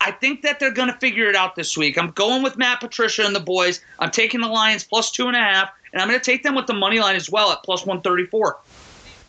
I 0.01 0.13
think 0.13 0.43
that 0.43 0.61
they're 0.61 0.73
going 0.73 0.93
to 0.93 0.99
figure 0.99 1.29
it 1.29 1.35
out 1.35 1.57
this 1.57 1.77
week. 1.77 1.99
I'm 1.99 2.11
going 2.13 2.43
with 2.43 2.57
Matt 2.57 2.81
Patricia 2.81 3.25
and 3.25 3.35
the 3.35 3.41
boys. 3.41 3.81
I'm 3.99 4.11
taking 4.11 4.41
the 4.41 4.49
Lions 4.49 4.85
plus 4.85 5.11
two 5.11 5.27
and 5.27 5.37
a 5.37 5.41
half, 5.41 5.71
and 5.93 6.01
I'm 6.01 6.09
going 6.09 6.19
to 6.19 6.25
take 6.25 6.45
them 6.45 6.55
with 6.55 6.67
the 6.67 6.75
money 6.75 7.01
line 7.01 7.17
as 7.17 7.29
well 7.29 7.51
at 7.51 7.63
plus 7.65 7.85
134. 7.85 8.59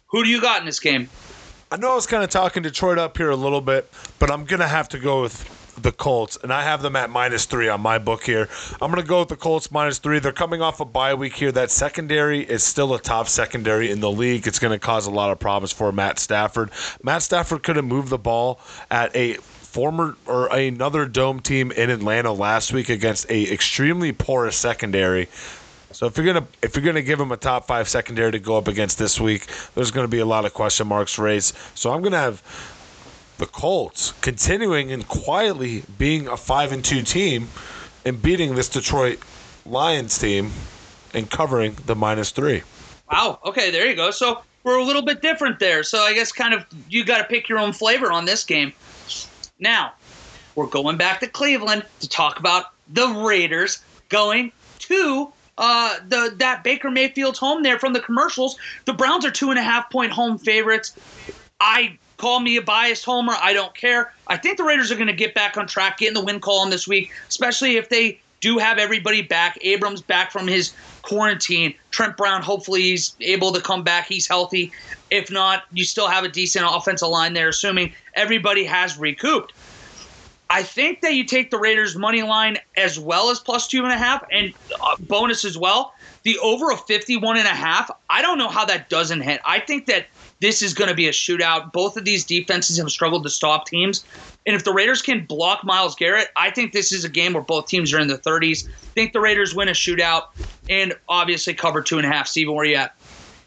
Who 0.07 0.23
do 0.23 0.29
you 0.29 0.39
got 0.39 0.59
in 0.59 0.65
this 0.65 0.79
game? 0.79 1.09
I 1.71 1.77
know 1.77 1.91
I 1.91 1.95
was 1.95 2.07
kind 2.07 2.23
of 2.23 2.31
talking 2.31 2.63
Detroit 2.63 2.97
up 2.97 3.15
here 3.15 3.29
a 3.29 3.35
little 3.35 3.61
bit, 3.61 3.91
but 4.17 4.31
I'm 4.31 4.43
going 4.43 4.59
to 4.59 4.67
have 4.67 4.89
to 4.89 4.97
go 4.97 5.21
with 5.21 5.75
the 5.79 5.91
Colts, 5.91 6.35
and 6.41 6.51
I 6.51 6.63
have 6.63 6.81
them 6.81 6.95
at 6.95 7.11
minus 7.11 7.45
three 7.45 7.69
on 7.69 7.79
my 7.79 7.99
book 7.99 8.23
here. 8.23 8.49
I'm 8.81 8.89
going 8.89 9.03
to 9.03 9.07
go 9.07 9.19
with 9.19 9.29
the 9.29 9.35
Colts 9.35 9.69
minus 9.69 9.99
three. 9.99 10.17
They're 10.17 10.31
coming 10.31 10.63
off 10.63 10.79
a 10.79 10.85
bye 10.85 11.13
week 11.13 11.35
here. 11.35 11.51
That 11.51 11.69
secondary 11.69 12.41
is 12.41 12.63
still 12.63 12.95
a 12.95 12.99
top 12.99 13.27
secondary 13.27 13.91
in 13.91 13.99
the 13.99 14.09
league. 14.09 14.47
It's 14.47 14.57
going 14.57 14.71
to 14.71 14.79
cause 14.79 15.05
a 15.05 15.11
lot 15.11 15.31
of 15.31 15.37
problems 15.37 15.71
for 15.71 15.91
Matt 15.91 16.17
Stafford. 16.17 16.71
Matt 17.03 17.21
Stafford 17.21 17.61
could 17.61 17.75
have 17.75 17.85
moved 17.85 18.09
the 18.09 18.17
ball 18.17 18.59
at 18.89 19.15
a 19.15 19.35
former 19.35 20.17
or 20.25 20.47
another 20.47 21.05
dome 21.05 21.39
team 21.39 21.71
in 21.71 21.91
Atlanta 21.91 22.31
last 22.31 22.73
week 22.73 22.89
against 22.89 23.29
a 23.29 23.53
extremely 23.53 24.11
porous 24.11 24.57
secondary. 24.57 25.29
So 25.91 26.05
if 26.05 26.17
you're 26.17 26.25
gonna 26.25 26.47
if 26.61 26.75
you're 26.75 26.85
gonna 26.85 27.01
give 27.01 27.19
him 27.19 27.31
a 27.31 27.37
top 27.37 27.67
five 27.67 27.89
secondary 27.89 28.31
to 28.31 28.39
go 28.39 28.57
up 28.57 28.67
against 28.67 28.99
this 28.99 29.19
week, 29.19 29.47
there's 29.75 29.91
gonna 29.91 30.07
be 30.07 30.19
a 30.19 30.25
lot 30.25 30.45
of 30.45 30.53
question 30.53 30.87
marks 30.87 31.17
raised. 31.17 31.55
So 31.75 31.91
I'm 31.91 32.01
gonna 32.01 32.17
have 32.17 32.43
the 33.37 33.47
Colts 33.47 34.13
continuing 34.21 34.91
and 34.91 35.07
quietly 35.07 35.83
being 35.97 36.27
a 36.27 36.37
five 36.37 36.71
and 36.71 36.83
two 36.83 37.01
team 37.01 37.47
and 38.05 38.21
beating 38.21 38.55
this 38.55 38.69
Detroit 38.69 39.19
Lions 39.65 40.17
team 40.17 40.51
and 41.13 41.29
covering 41.29 41.75
the 41.85 41.95
minus 41.95 42.31
three. 42.31 42.61
Wow. 43.11 43.39
Okay, 43.45 43.71
there 43.71 43.87
you 43.87 43.95
go. 43.95 44.11
So 44.11 44.41
we're 44.63 44.77
a 44.77 44.83
little 44.83 45.01
bit 45.01 45.21
different 45.21 45.59
there. 45.59 45.83
So 45.83 45.99
I 45.99 46.13
guess 46.13 46.31
kind 46.31 46.53
of 46.53 46.65
you 46.89 47.03
got 47.03 47.19
to 47.19 47.23
pick 47.23 47.49
your 47.49 47.59
own 47.59 47.73
flavor 47.73 48.11
on 48.11 48.25
this 48.25 48.43
game. 48.43 48.73
Now, 49.59 49.93
we're 50.55 50.67
going 50.67 50.97
back 50.97 51.19
to 51.21 51.27
Cleveland 51.27 51.85
to 52.01 52.09
talk 52.09 52.39
about 52.39 52.65
the 52.89 53.07
Raiders 53.07 53.79
going 54.09 54.51
to 54.79 55.31
uh, 55.59 55.97
the 56.07 56.33
that 56.37 56.63
Baker 56.63 56.89
Mayfield's 56.89 57.37
home 57.37 57.61
there 57.61 57.77
from 57.77 57.93
the 57.93 57.99
commercials. 57.99 58.57
The 58.85 58.93
Browns 58.93 59.25
are 59.25 59.31
two 59.31 59.51
and 59.51 59.59
a 59.59 59.63
half 59.63 59.91
point 59.91 60.11
home 60.11 60.39
favorites. 60.39 60.95
I 61.59 61.97
call 62.17 62.39
me 62.39 62.55
a 62.57 62.61
biased 62.61 63.05
homer. 63.05 63.33
I 63.41 63.53
don't 63.53 63.75
care. 63.75 64.13
I 64.27 64.37
think 64.37 64.57
the 64.57 64.63
Raiders 64.63 64.91
are 64.91 64.95
going 64.95 65.07
to 65.07 65.13
get 65.13 65.35
back 65.35 65.57
on 65.57 65.67
track, 65.67 65.99
getting 65.99 66.13
the 66.13 66.23
win 66.23 66.39
call 66.39 66.61
on 66.61 66.69
this 66.69 66.87
week, 66.87 67.11
especially 67.27 67.75
if 67.75 67.89
they 67.89 68.19
do 68.39 68.57
have 68.57 68.77
everybody 68.77 69.21
back. 69.21 69.57
Abrams 69.61 70.01
back 70.01 70.31
from 70.31 70.47
his 70.47 70.73
quarantine. 71.01 71.73
Trent 71.91 72.15
Brown, 72.15 72.41
hopefully, 72.41 72.81
he's 72.81 73.15
able 73.19 73.51
to 73.51 73.61
come 73.61 73.83
back. 73.83 74.07
He's 74.07 74.27
healthy. 74.27 74.71
If 75.11 75.29
not, 75.29 75.63
you 75.73 75.83
still 75.83 76.07
have 76.07 76.23
a 76.23 76.29
decent 76.29 76.65
offensive 76.69 77.09
line 77.09 77.33
there, 77.33 77.49
assuming 77.49 77.93
everybody 78.15 78.63
has 78.63 78.97
recouped. 78.97 79.53
I 80.49 80.63
think 80.63 81.01
that 81.01 81.13
you 81.13 81.23
take 81.23 81.51
the 81.51 81.59
Raiders 81.59 81.95
money 81.95 82.23
line 82.23 82.57
as 82.75 82.99
well 82.99 83.29
as 83.29 83.39
plus 83.39 83.67
two 83.67 83.83
and 83.83 83.91
a 83.91 83.97
half 83.97 84.23
and 84.31 84.53
uh, 84.83 84.95
bonus 85.01 85.45
as 85.45 85.57
well. 85.57 85.93
The 86.23 86.37
over 86.39 86.71
of 86.71 86.81
51 86.85 87.37
and 87.37 87.47
a 87.47 87.51
half, 87.51 87.89
I 88.09 88.21
don't 88.21 88.37
know 88.37 88.49
how 88.49 88.65
that 88.65 88.89
doesn't 88.89 89.21
hit. 89.21 89.41
I 89.45 89.59
think 89.59 89.85
that 89.85 90.07
this 90.41 90.61
is 90.61 90.73
going 90.73 90.89
to 90.89 90.95
be 90.95 91.07
a 91.07 91.11
shootout. 91.11 91.71
Both 91.71 91.97
of 91.97 92.05
these 92.05 92.25
defenses 92.25 92.77
have 92.77 92.89
struggled 92.89 93.23
to 93.23 93.29
stop 93.29 93.67
teams. 93.67 94.03
And 94.45 94.55
if 94.55 94.63
the 94.63 94.73
Raiders 94.73 95.01
can 95.01 95.25
block 95.25 95.63
Myles 95.63 95.95
Garrett, 95.95 96.29
I 96.35 96.49
think 96.49 96.73
this 96.73 96.91
is 96.91 97.03
a 97.03 97.09
game 97.09 97.33
where 97.33 97.43
both 97.43 97.67
teams 97.67 97.93
are 97.93 97.99
in 97.99 98.07
the 98.07 98.17
30s. 98.17 98.67
I 98.67 98.71
think 98.95 99.13
the 99.13 99.19
Raiders 99.19 99.53
win 99.53 99.67
a 99.67 99.73
shootout 99.73 100.23
and 100.67 100.93
obviously 101.07 101.53
cover 101.53 101.81
two 101.81 101.97
and 101.97 102.05
a 102.05 102.09
half. 102.09 102.27
Steven, 102.27 102.55
where 102.55 102.65
you 102.65 102.75
at? 102.75 102.93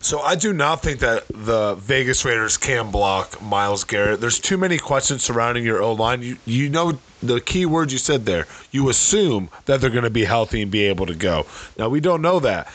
So 0.02 0.20
I 0.20 0.34
do 0.34 0.52
not 0.52 0.82
think 0.82 0.98
that 0.98 1.22
the 1.28 1.76
Vegas 1.76 2.24
Raiders 2.24 2.56
can 2.56 2.90
block 2.90 3.40
Myles 3.40 3.84
Garrett. 3.84 4.20
There's 4.20 4.40
too 4.40 4.58
many 4.58 4.76
questions 4.76 5.22
surrounding 5.22 5.64
your 5.64 5.80
O 5.80 5.92
line. 5.92 6.22
You 6.22 6.36
you 6.44 6.68
know 6.68 6.98
the 7.22 7.40
key 7.40 7.66
word 7.66 7.92
you 7.92 7.98
said 7.98 8.26
there. 8.26 8.48
You 8.72 8.88
assume 8.88 9.48
that 9.66 9.80
they're 9.80 9.90
going 9.90 10.02
to 10.02 10.10
be 10.10 10.24
healthy 10.24 10.60
and 10.60 10.72
be 10.72 10.82
able 10.82 11.06
to 11.06 11.14
go. 11.14 11.46
Now 11.78 11.88
we 11.88 12.00
don't 12.00 12.20
know 12.20 12.40
that. 12.40 12.68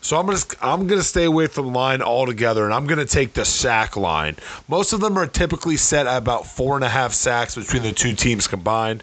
So 0.00 0.18
I'm 0.18 0.24
gonna 0.24 0.38
I'm 0.62 0.86
gonna 0.86 1.02
stay 1.02 1.24
away 1.24 1.48
from 1.48 1.74
line 1.74 2.00
altogether, 2.00 2.64
and 2.64 2.72
I'm 2.72 2.86
gonna 2.86 3.04
take 3.04 3.34
the 3.34 3.44
sack 3.44 3.98
line. 3.98 4.36
Most 4.66 4.94
of 4.94 5.00
them 5.00 5.18
are 5.18 5.26
typically 5.26 5.76
set 5.76 6.06
at 6.06 6.16
about 6.16 6.46
four 6.46 6.76
and 6.76 6.84
a 6.84 6.88
half 6.88 7.12
sacks 7.12 7.56
between 7.56 7.82
the 7.82 7.92
two 7.92 8.14
teams 8.14 8.48
combined. 8.48 9.02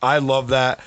I 0.00 0.18
love 0.18 0.48
that. 0.48 0.80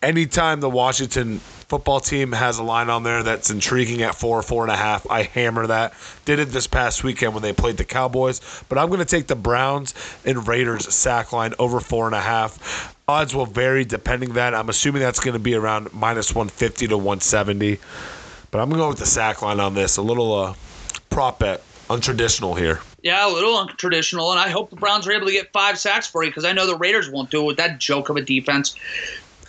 Anytime 0.00 0.60
the 0.60 0.70
Washington 0.70 1.40
football 1.68 2.00
team 2.00 2.32
has 2.32 2.58
a 2.58 2.62
line 2.62 2.88
on 2.88 3.02
there 3.02 3.22
that's 3.22 3.50
intriguing 3.50 4.02
at 4.02 4.14
four, 4.14 4.42
four 4.42 4.62
and 4.62 4.72
a 4.72 4.76
half. 4.76 5.08
I 5.10 5.22
hammer 5.22 5.66
that. 5.66 5.92
Did 6.24 6.38
it 6.38 6.46
this 6.46 6.66
past 6.66 7.04
weekend 7.04 7.34
when 7.34 7.42
they 7.42 7.52
played 7.52 7.76
the 7.76 7.84
Cowboys. 7.84 8.40
But 8.68 8.78
I'm 8.78 8.88
going 8.88 9.00
to 9.00 9.04
take 9.04 9.26
the 9.26 9.36
Browns 9.36 9.94
and 10.24 10.48
Raiders 10.48 10.92
sack 10.92 11.32
line 11.32 11.54
over 11.58 11.80
four 11.80 12.06
and 12.06 12.14
a 12.14 12.20
half. 12.20 12.94
Odds 13.06 13.34
will 13.34 13.46
vary 13.46 13.84
depending 13.84 14.32
that. 14.34 14.54
I'm 14.54 14.68
assuming 14.68 15.02
that's 15.02 15.20
going 15.20 15.34
to 15.34 15.38
be 15.38 15.54
around 15.54 15.92
minus 15.92 16.34
150 16.34 16.88
to 16.88 16.96
170. 16.96 17.78
But 18.50 18.60
I'm 18.60 18.70
going 18.70 18.78
to 18.78 18.84
go 18.84 18.88
with 18.88 18.98
the 18.98 19.06
sack 19.06 19.42
line 19.42 19.60
on 19.60 19.74
this. 19.74 19.98
A 19.98 20.02
little 20.02 20.32
uh, 20.34 20.54
prop 21.10 21.38
bet, 21.40 21.62
untraditional 21.88 22.58
here. 22.58 22.80
Yeah, 23.02 23.28
a 23.28 23.30
little 23.30 23.54
untraditional, 23.54 24.30
and 24.32 24.40
I 24.40 24.48
hope 24.48 24.70
the 24.70 24.76
Browns 24.76 25.06
are 25.06 25.12
able 25.12 25.26
to 25.26 25.32
get 25.32 25.52
five 25.52 25.78
sacks 25.78 26.06
for 26.06 26.24
you 26.24 26.30
because 26.30 26.44
I 26.44 26.52
know 26.52 26.66
the 26.66 26.76
Raiders 26.76 27.08
won't 27.08 27.30
do 27.30 27.42
it 27.42 27.44
with 27.44 27.56
that 27.58 27.78
joke 27.78 28.08
of 28.08 28.16
a 28.16 28.22
defense. 28.22 28.74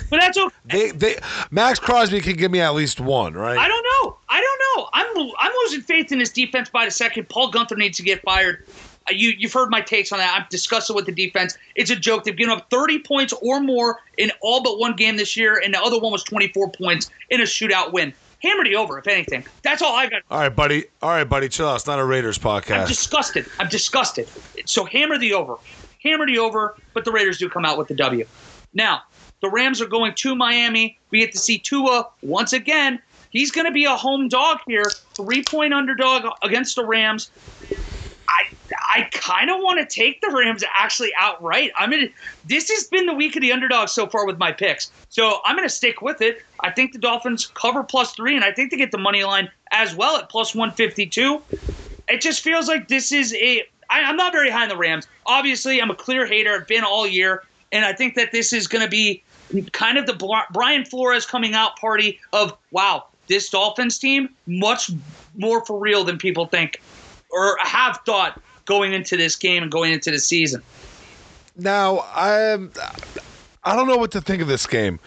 But 0.09 0.21
that's 0.21 0.37
okay. 0.37 0.55
They, 0.65 0.91
they, 0.91 1.15
Maxx 1.51 1.79
Crosby 1.79 2.21
can 2.21 2.35
give 2.35 2.51
me 2.51 2.59
at 2.61 2.73
least 2.73 2.99
one, 2.99 3.33
right? 3.33 3.57
I 3.57 3.67
don't 3.67 3.85
know. 4.03 4.17
I 4.29 4.41
don't 4.41 4.77
know. 4.77 4.89
I'm 4.93 5.31
I'm 5.39 5.51
losing 5.63 5.81
faith 5.81 6.11
in 6.11 6.19
this 6.19 6.31
defense 6.31 6.69
by 6.69 6.85
the 6.85 6.91
second. 6.91 7.29
Paul 7.29 7.51
Guenther 7.51 7.77
needs 7.77 7.97
to 7.97 8.03
get 8.03 8.21
fired. 8.23 8.65
Uh, 9.09 9.13
You 9.13 9.33
you've 9.37 9.53
heard 9.53 9.69
my 9.69 9.81
takes 9.81 10.11
on 10.11 10.19
that. 10.19 10.35
I'm 10.39 10.45
disgusted 10.49 10.95
with 10.95 11.05
the 11.05 11.11
defense. 11.11 11.57
It's 11.75 11.89
a 11.91 11.95
joke. 11.95 12.23
They've 12.23 12.35
given 12.35 12.55
up 12.57 12.69
30 12.69 12.99
points 12.99 13.33
or 13.41 13.59
more 13.59 13.99
in 14.17 14.31
all 14.41 14.63
but 14.63 14.79
one 14.79 14.95
game 14.95 15.17
this 15.17 15.35
year, 15.37 15.61
and 15.63 15.73
the 15.73 15.81
other 15.81 15.99
one 15.99 16.11
was 16.11 16.23
24 16.23 16.71
points 16.71 17.09
in 17.29 17.41
a 17.41 17.45
shootout 17.45 17.91
win. 17.93 18.13
Hammer 18.41 18.63
the 18.63 18.75
over, 18.77 18.97
if 18.97 19.07
anything. 19.07 19.43
That's 19.63 19.81
all 19.81 19.93
I 19.95 20.07
got. 20.07 20.21
All 20.31 20.39
right, 20.39 20.55
buddy. 20.55 20.85
All 21.01 21.09
right, 21.09 21.25
buddy. 21.25 21.49
Chill 21.49 21.67
out. 21.67 21.75
It's 21.75 21.87
not 21.87 21.99
a 21.99 22.05
Raiders 22.05 22.37
podcast. 22.37 22.81
I'm 22.81 22.87
disgusted. 22.87 23.45
I'm 23.59 23.67
disgusted. 23.67 24.29
So 24.65 24.85
hammer 24.85 25.17
the 25.17 25.33
over. 25.33 25.57
Hammer 26.03 26.25
the 26.25 26.39
over, 26.39 26.77
but 26.93 27.03
the 27.03 27.11
Raiders 27.11 27.37
do 27.37 27.49
come 27.49 27.65
out 27.65 27.77
with 27.77 27.89
the 27.89 27.95
W. 27.95 28.25
Now, 28.73 29.01
the 29.41 29.49
Rams 29.49 29.81
are 29.81 29.87
going 29.87 30.13
to 30.15 30.35
Miami. 30.35 30.97
We 31.11 31.19
get 31.19 31.31
to 31.33 31.37
see 31.37 31.57
Tua 31.57 32.07
once 32.21 32.53
again. 32.53 32.99
He's 33.31 33.51
going 33.51 33.65
to 33.65 33.71
be 33.71 33.85
a 33.85 33.95
home 33.95 34.27
dog 34.27 34.59
here, 34.67 34.85
three 35.13 35.43
point 35.43 35.73
underdog 35.73 36.25
against 36.41 36.75
the 36.75 36.85
Rams. 36.85 37.31
I 38.27 38.43
I 38.91 39.09
kind 39.11 39.49
of 39.49 39.57
want 39.59 39.79
to 39.79 39.85
take 39.85 40.21
the 40.21 40.29
Rams 40.31 40.63
actually 40.75 41.11
outright. 41.17 41.71
I'm 41.77 41.89
gonna. 41.89 42.07
This 42.45 42.69
has 42.69 42.85
been 42.85 43.05
the 43.05 43.13
week 43.13 43.35
of 43.35 43.41
the 43.41 43.51
underdog 43.51 43.89
so 43.89 44.07
far 44.07 44.25
with 44.25 44.37
my 44.37 44.51
picks, 44.51 44.91
so 45.09 45.39
I'm 45.45 45.55
gonna 45.55 45.69
stick 45.69 46.01
with 46.01 46.21
it. 46.21 46.43
I 46.61 46.71
think 46.71 46.93
the 46.93 46.99
Dolphins 46.99 47.47
cover 47.47 47.83
plus 47.83 48.13
three, 48.13 48.35
and 48.35 48.43
I 48.43 48.51
think 48.51 48.71
they 48.71 48.77
get 48.77 48.91
the 48.91 48.97
money 48.97 49.23
line 49.23 49.49
as 49.71 49.95
well 49.95 50.17
at 50.17 50.29
plus 50.29 50.55
152. 50.55 51.41
It 52.07 52.21
just 52.21 52.41
feels 52.41 52.67
like 52.67 52.87
this 52.87 53.11
is 53.11 53.33
a. 53.33 53.63
I, 53.91 54.01
I'm 54.01 54.17
not 54.17 54.31
very 54.31 54.49
high 54.49 54.63
on 54.63 54.69
the 54.69 54.77
Rams. 54.77 55.07
Obviously, 55.25 55.81
I'm 55.81 55.89
a 55.89 55.95
clear 55.95 56.25
hater. 56.25 56.53
I've 56.53 56.67
been 56.67 56.83
all 56.83 57.07
year, 57.07 57.43
and 57.71 57.85
I 57.85 57.93
think 57.93 58.15
that 58.15 58.31
this 58.31 58.53
is 58.53 58.67
going 58.67 58.83
to 58.83 58.89
be 58.89 59.23
kind 59.71 59.97
of 59.97 60.05
the 60.05 60.45
Brian 60.51 60.85
Flores 60.85 61.25
coming 61.25 61.53
out 61.53 61.77
party 61.77 62.19
of 62.33 62.55
wow, 62.71 63.05
this 63.27 63.49
Dolphins 63.49 63.97
team 63.97 64.29
much 64.47 64.91
more 65.37 65.65
for 65.65 65.79
real 65.79 66.03
than 66.03 66.17
people 66.17 66.45
think 66.45 66.81
or 67.31 67.57
have 67.61 67.99
thought 68.05 68.41
going 68.65 68.93
into 68.93 69.17
this 69.17 69.35
game 69.35 69.63
and 69.63 69.71
going 69.71 69.93
into 69.93 70.11
the 70.11 70.19
season. 70.19 70.61
Now, 71.55 72.05
I'm 72.13 72.71
I 73.63 73.75
don't 73.75 73.87
know 73.87 73.97
what 73.97 74.11
to 74.11 74.21
think 74.21 74.41
of 74.41 74.47
this 74.47 74.65
game. 74.65 74.99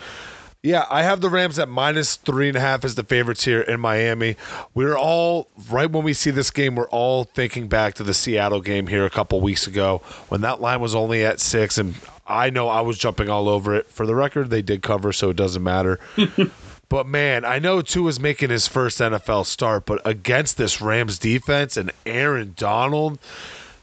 Yeah, 0.63 0.85
I 0.91 1.03
have 1.03 1.21
the 1.21 1.29
Rams 1.29 1.59
at 1.59 1.69
minus 1.69 2.15
three 2.15 2.47
and 2.47 2.57
a 2.57 2.61
half 2.61 2.85
as 2.85 2.95
the 2.95 3.03
favorites 3.03 3.45
here 3.45 3.63
in 3.63 3.81
Miami. 3.81 4.37
We're 4.75 4.97
all 4.97 5.49
right 5.69 5.91
when 5.91 6.05
we 6.05 6.13
see 6.13 6.31
this 6.31 6.53
game, 6.53 6.77
we're 6.77 6.89
all 6.91 7.25
thinking 7.25 7.67
back 7.67 7.95
to 7.95 8.05
the 8.05 8.15
Seattle 8.15 8.61
game 8.61 8.87
here 8.87 9.05
a 9.05 9.11
couple 9.11 9.41
weeks 9.41 9.67
ago 9.67 10.03
when 10.29 10.41
that 10.43 10.61
line 10.61 10.81
was 10.81 10.95
only 10.95 11.25
at 11.25 11.41
six, 11.41 11.79
and 11.79 11.97
I 12.27 12.51
know 12.51 12.69
I 12.69 12.81
was 12.81 12.99
jumping 12.99 13.29
all 13.29 13.49
over 13.49 13.75
it. 13.75 13.91
For 13.91 14.07
the 14.07 14.15
record, 14.15 14.51
they 14.51 14.63
did 14.63 14.83
cover, 14.83 15.13
so 15.13 15.31
it 15.31 15.37
doesn't 15.37 15.63
matter. 15.63 15.99
But 16.93 17.07
man, 17.07 17.47
I 17.47 17.59
know 17.59 17.81
Tua 17.81 18.11
is 18.11 18.21
making 18.21 18.51
his 18.51 18.69
first 18.69 18.99
NFL 18.99 19.47
start, 19.47 19.87
but 19.87 20.03
against 20.05 20.59
this 20.59 20.83
Rams 20.83 21.19
defense 21.19 21.79
and 21.79 21.91
Aaron 22.05 22.53
Donald, 22.55 23.19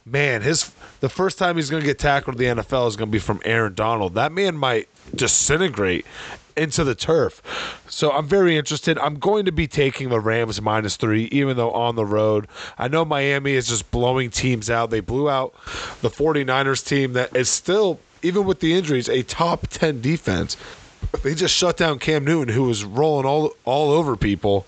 man, 0.05 0.43
his 0.43 0.71
the 0.99 1.09
first 1.09 1.39
time 1.39 1.55
he's 1.55 1.71
going 1.71 1.81
to 1.81 1.87
get 1.87 1.97
tackled 1.97 2.39
in 2.39 2.57
the 2.57 2.61
NFL 2.61 2.87
is 2.87 2.95
going 2.95 3.09
to 3.09 3.11
be 3.11 3.17
from 3.17 3.41
Aaron 3.45 3.73
Donald. 3.73 4.13
That 4.13 4.31
man 4.31 4.55
might 4.55 4.89
disintegrate 5.15 6.05
into 6.55 6.83
the 6.83 6.93
turf. 6.93 7.41
So 7.89 8.11
I'm 8.11 8.27
very 8.27 8.57
interested. 8.57 8.99
I'm 8.99 9.17
going 9.17 9.45
to 9.45 9.51
be 9.51 9.65
taking 9.65 10.09
the 10.09 10.19
Rams 10.19 10.61
minus 10.61 10.95
three, 10.95 11.23
even 11.31 11.57
though 11.57 11.71
on 11.71 11.95
the 11.95 12.05
road. 12.05 12.47
I 12.77 12.89
know 12.89 13.05
Miami 13.05 13.53
is 13.53 13.67
just 13.67 13.89
blowing 13.89 14.29
teams 14.29 14.69
out. 14.69 14.91
They 14.91 14.99
blew 14.99 15.29
out 15.29 15.53
the 16.01 16.09
49ers 16.09 16.85
team 16.85 17.13
that 17.13 17.35
is 17.35 17.49
still, 17.49 17.99
even 18.21 18.45
with 18.45 18.59
the 18.59 18.73
injuries, 18.73 19.09
a 19.09 19.23
top 19.23 19.67
10 19.67 20.01
defense. 20.01 20.57
They 21.23 21.33
just 21.33 21.55
shut 21.55 21.77
down 21.77 21.99
Cam 21.99 22.25
Newton, 22.25 22.53
who 22.53 22.63
was 22.63 22.83
rolling 22.83 23.25
all 23.25 23.53
all 23.65 23.91
over 23.91 24.15
people. 24.15 24.65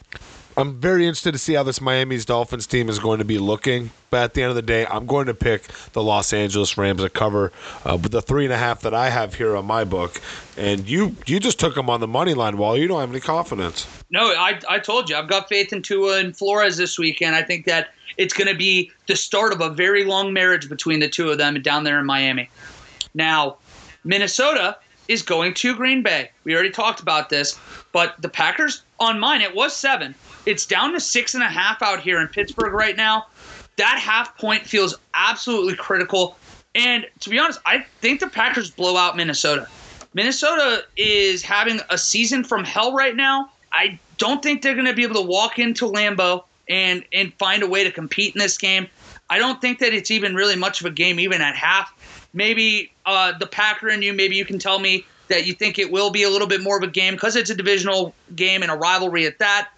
I'm 0.57 0.79
very 0.79 1.05
interested 1.05 1.31
to 1.31 1.37
see 1.37 1.53
how 1.53 1.63
this 1.63 1.79
Miami's 1.79 2.25
Dolphins 2.25 2.67
team 2.67 2.89
is 2.89 2.99
going 2.99 3.19
to 3.19 3.25
be 3.25 3.37
looking. 3.37 3.89
But 4.09 4.23
at 4.23 4.33
the 4.33 4.43
end 4.43 4.49
of 4.49 4.55
the 4.55 4.61
day, 4.61 4.85
I'm 4.85 5.05
going 5.05 5.27
to 5.27 5.33
pick 5.33 5.63
the 5.93 6.03
Los 6.03 6.33
Angeles 6.33 6.77
Rams 6.77 7.01
to 7.01 7.09
cover 7.09 7.53
uh, 7.85 7.97
with 8.01 8.11
the 8.11 8.21
three 8.21 8.43
and 8.43 8.53
a 8.53 8.57
half 8.57 8.81
that 8.81 8.93
I 8.93 9.09
have 9.09 9.33
here 9.33 9.55
on 9.55 9.65
my 9.65 9.85
book. 9.85 10.19
And 10.57 10.87
you 10.87 11.15
you 11.25 11.39
just 11.39 11.59
took 11.59 11.75
them 11.75 11.89
on 11.89 11.99
the 11.99 12.07
money 12.07 12.33
line. 12.33 12.57
While 12.57 12.77
you 12.77 12.87
don't 12.87 12.99
have 12.99 13.09
any 13.09 13.21
confidence. 13.21 13.87
No, 14.09 14.25
I, 14.25 14.59
I 14.69 14.79
told 14.79 15.09
you 15.09 15.15
I've 15.15 15.29
got 15.29 15.47
faith 15.47 15.71
in 15.71 15.81
Tua 15.81 16.19
and 16.19 16.35
Flores 16.35 16.77
this 16.77 16.99
weekend. 16.99 17.35
I 17.35 17.43
think 17.43 17.65
that 17.65 17.93
it's 18.17 18.33
going 18.33 18.49
to 18.49 18.55
be 18.55 18.91
the 19.07 19.15
start 19.15 19.53
of 19.53 19.61
a 19.61 19.69
very 19.69 20.03
long 20.03 20.33
marriage 20.33 20.67
between 20.67 20.99
the 20.99 21.07
two 21.07 21.29
of 21.29 21.37
them 21.37 21.61
down 21.61 21.85
there 21.85 21.97
in 21.99 22.05
Miami. 22.05 22.49
Now, 23.13 23.57
Minnesota 24.03 24.77
is 25.07 25.21
going 25.21 25.53
to 25.55 25.75
Green 25.75 26.01
Bay. 26.01 26.31
We 26.43 26.53
already 26.53 26.71
talked 26.71 27.01
about 27.01 27.29
this, 27.29 27.59
but 27.91 28.15
the 28.21 28.29
Packers 28.29 28.83
on 28.99 29.19
mine 29.19 29.41
it 29.41 29.53
was 29.53 29.75
seven. 29.75 30.15
It's 30.45 30.65
down 30.65 30.93
to 30.93 30.99
six 30.99 31.35
and 31.35 31.43
a 31.43 31.47
half 31.47 31.81
out 31.81 31.99
here 31.99 32.21
in 32.21 32.27
Pittsburgh 32.27 32.73
right 32.73 32.95
now. 32.95 33.27
That 33.77 33.99
half 33.99 34.37
point 34.37 34.65
feels 34.65 34.95
absolutely 35.13 35.75
critical. 35.75 36.37
And 36.75 37.05
to 37.19 37.29
be 37.29 37.37
honest, 37.39 37.59
I 37.65 37.85
think 37.99 38.19
the 38.19 38.29
Packers 38.29 38.71
blow 38.71 38.95
out 38.95 39.17
Minnesota. 39.17 39.67
Minnesota 40.13 40.83
is 40.97 41.41
having 41.41 41.79
a 41.89 41.97
season 41.97 42.43
from 42.43 42.63
hell 42.63 42.93
right 42.93 43.15
now. 43.15 43.49
I 43.71 43.99
don't 44.17 44.43
think 44.43 44.61
they're 44.61 44.73
going 44.73 44.85
to 44.85 44.93
be 44.93 45.03
able 45.03 45.15
to 45.15 45.27
walk 45.27 45.57
into 45.57 45.85
Lambeau 45.85 46.43
and 46.69 47.03
and 47.13 47.33
find 47.35 47.63
a 47.63 47.67
way 47.67 47.83
to 47.83 47.91
compete 47.91 48.35
in 48.35 48.39
this 48.39 48.57
game. 48.57 48.87
I 49.29 49.39
don't 49.39 49.61
think 49.61 49.79
that 49.79 49.93
it's 49.93 50.11
even 50.11 50.35
really 50.35 50.55
much 50.55 50.81
of 50.81 50.85
a 50.85 50.91
game, 50.91 51.19
even 51.19 51.41
at 51.41 51.55
half. 51.55 51.93
Maybe 52.33 52.91
uh, 53.05 53.37
the 53.37 53.47
Packer 53.47 53.89
and 53.89 54.03
you, 54.03 54.13
maybe 54.13 54.35
you 54.35 54.45
can 54.45 54.59
tell 54.59 54.79
me 54.79 55.05
that 55.27 55.45
you 55.45 55.53
think 55.53 55.79
it 55.79 55.91
will 55.91 56.09
be 56.09 56.23
a 56.23 56.29
little 56.29 56.47
bit 56.47 56.61
more 56.61 56.77
of 56.77 56.83
a 56.83 56.87
game 56.87 57.13
because 57.13 57.35
it's 57.35 57.49
a 57.49 57.55
divisional 57.55 58.13
game 58.35 58.61
and 58.61 58.71
a 58.71 58.75
rivalry 58.75 59.25
at 59.25 59.39
that. 59.39 59.69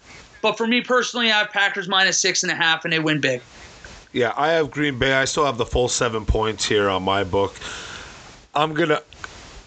But 0.42 0.58
for 0.58 0.66
me 0.66 0.80
personally, 0.82 1.30
I 1.30 1.38
have 1.38 1.50
Packers 1.50 1.88
minus 1.88 2.18
six 2.18 2.42
and 2.42 2.52
a 2.52 2.54
half, 2.54 2.84
and 2.84 2.92
they 2.92 2.98
win 2.98 3.20
big. 3.20 3.40
Yeah, 4.12 4.32
I 4.36 4.50
have 4.50 4.70
Green 4.70 4.98
Bay. 4.98 5.14
I 5.14 5.24
still 5.24 5.44
have 5.46 5.56
the 5.56 5.66
full 5.66 5.88
seven 5.88 6.24
points 6.24 6.64
here 6.64 6.88
on 6.88 7.02
my 7.02 7.24
book. 7.24 7.56
I'm 8.54 8.74
gonna 8.74 9.00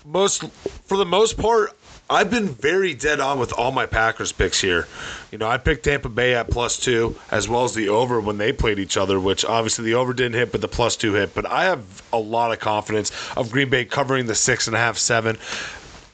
most 0.06 0.44
for 0.86 0.98
the 0.98 1.06
most 1.06 1.38
part. 1.38 1.76
I've 2.10 2.32
been 2.32 2.48
very 2.48 2.94
dead 2.94 3.20
on 3.20 3.38
with 3.38 3.52
all 3.52 3.72
my 3.72 3.86
Packers 3.86 4.32
picks 4.32 4.62
here. 4.62 4.88
You 5.32 5.38
know, 5.38 5.48
I 5.48 5.58
picked 5.58 5.84
Tampa 5.84 6.08
Bay 6.08 6.36
at 6.36 6.50
plus 6.50 6.78
two, 6.78 7.16
as 7.32 7.50
well 7.50 7.66
as 7.66 7.74
the 7.74 7.90
over 7.90 8.22
when 8.22 8.38
they 8.38 8.54
played 8.54 8.80
each 8.80 8.96
other, 8.96 9.20
which 9.20 9.44
obviously 9.44 9.84
the 9.84 9.96
over 9.96 10.14
didn't 10.14 10.36
hit, 10.36 10.54
but 10.54 10.62
the 10.62 10.70
plus 10.70 10.96
two 10.96 11.14
hit. 11.14 11.36
But 11.36 11.46
I 11.46 11.66
have 11.66 12.04
a 12.14 12.18
lot 12.18 12.54
of 12.54 12.60
confidence 12.60 13.12
of 13.36 13.52
Green 13.52 13.70
Bay 13.70 13.84
covering 13.84 14.26
the 14.26 14.36
six 14.36 14.68
and 14.68 14.76
a 14.76 14.80
half, 14.80 14.98
seven 14.98 15.38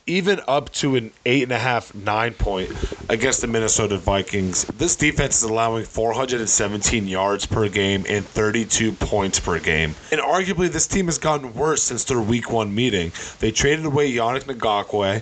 even 0.05 0.41
up 0.47 0.69
to 0.73 0.95
an 0.95 1.11
eight 1.25 1.43
and 1.43 1.51
a 1.51 1.57
half, 1.57 1.95
nine 1.95 2.33
point 2.33 2.69
against 3.09 3.41
the 3.41 3.47
Minnesota 3.47 3.97
Vikings. 3.97 4.65
This 4.65 4.95
defense 4.95 5.37
is 5.37 5.43
allowing 5.43 5.85
417 5.85 7.07
yards 7.07 7.45
per 7.45 7.69
game 7.69 8.05
and 8.09 8.25
32 8.25 8.91
points 8.93 9.39
per 9.39 9.59
game. 9.59 9.95
And 10.11 10.19
arguably, 10.19 10.69
this 10.69 10.87
team 10.87 11.05
has 11.05 11.17
gotten 11.17 11.53
worse 11.53 11.83
since 11.83 12.03
their 12.03 12.19
week 12.19 12.51
one 12.51 12.75
meeting. 12.75 13.11
They 13.39 13.51
traded 13.51 13.85
away 13.85 14.11
Yannick 14.11 14.43
Ngakoue. 14.43 15.21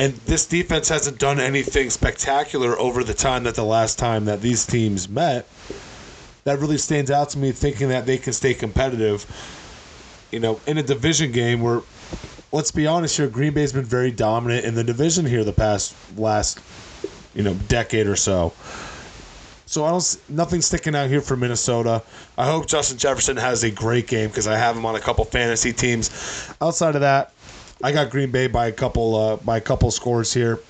And 0.00 0.14
this 0.24 0.46
defense 0.46 0.88
hasn't 0.88 1.18
done 1.18 1.38
anything 1.38 1.90
spectacular 1.90 2.78
over 2.78 3.04
the 3.04 3.12
time 3.12 3.44
that 3.44 3.54
the 3.54 3.66
last 3.66 3.98
time 3.98 4.24
that 4.24 4.40
these 4.40 4.64
teams 4.64 5.10
met. 5.10 5.46
That 6.44 6.58
really 6.58 6.78
stands 6.78 7.10
out 7.10 7.28
to 7.30 7.38
me, 7.38 7.52
thinking 7.52 7.90
that 7.90 8.06
they 8.06 8.16
can 8.16 8.32
stay 8.32 8.54
competitive. 8.54 9.26
You 10.32 10.40
know, 10.40 10.58
in 10.66 10.78
a 10.78 10.82
division 10.82 11.32
game 11.32 11.60
where 11.60 11.82
let's 12.50 12.70
be 12.70 12.86
honest 12.86 13.18
here, 13.18 13.28
Green 13.28 13.52
Bay's 13.52 13.74
been 13.74 13.84
very 13.84 14.10
dominant 14.10 14.64
in 14.64 14.74
the 14.74 14.82
division 14.82 15.26
here 15.26 15.44
the 15.44 15.52
past 15.52 15.94
last 16.16 16.60
you 17.34 17.42
know 17.42 17.52
decade 17.68 18.06
or 18.06 18.16
so. 18.16 18.54
So 19.66 19.84
I 19.84 19.90
don't 19.90 20.16
nothing 20.30 20.62
sticking 20.62 20.96
out 20.96 21.10
here 21.10 21.20
for 21.20 21.36
Minnesota. 21.36 22.02
I 22.38 22.46
hope 22.46 22.66
Justin 22.66 22.96
Jefferson 22.96 23.36
has 23.36 23.64
a 23.64 23.70
great 23.70 24.06
game 24.06 24.30
because 24.30 24.46
I 24.46 24.56
have 24.56 24.78
him 24.78 24.86
on 24.86 24.94
a 24.94 25.00
couple 25.00 25.26
fantasy 25.26 25.74
teams. 25.74 26.08
Outside 26.62 26.94
of 26.94 27.02
that, 27.02 27.34
I 27.82 27.92
got 27.92 28.10
Green 28.10 28.30
Bay 28.30 28.46
by 28.46 28.66
a 28.66 28.72
couple 28.72 29.14
uh, 29.14 29.36
by 29.36 29.56
a 29.56 29.60
couple 29.60 29.90
scores 29.90 30.32
here. 30.32 30.60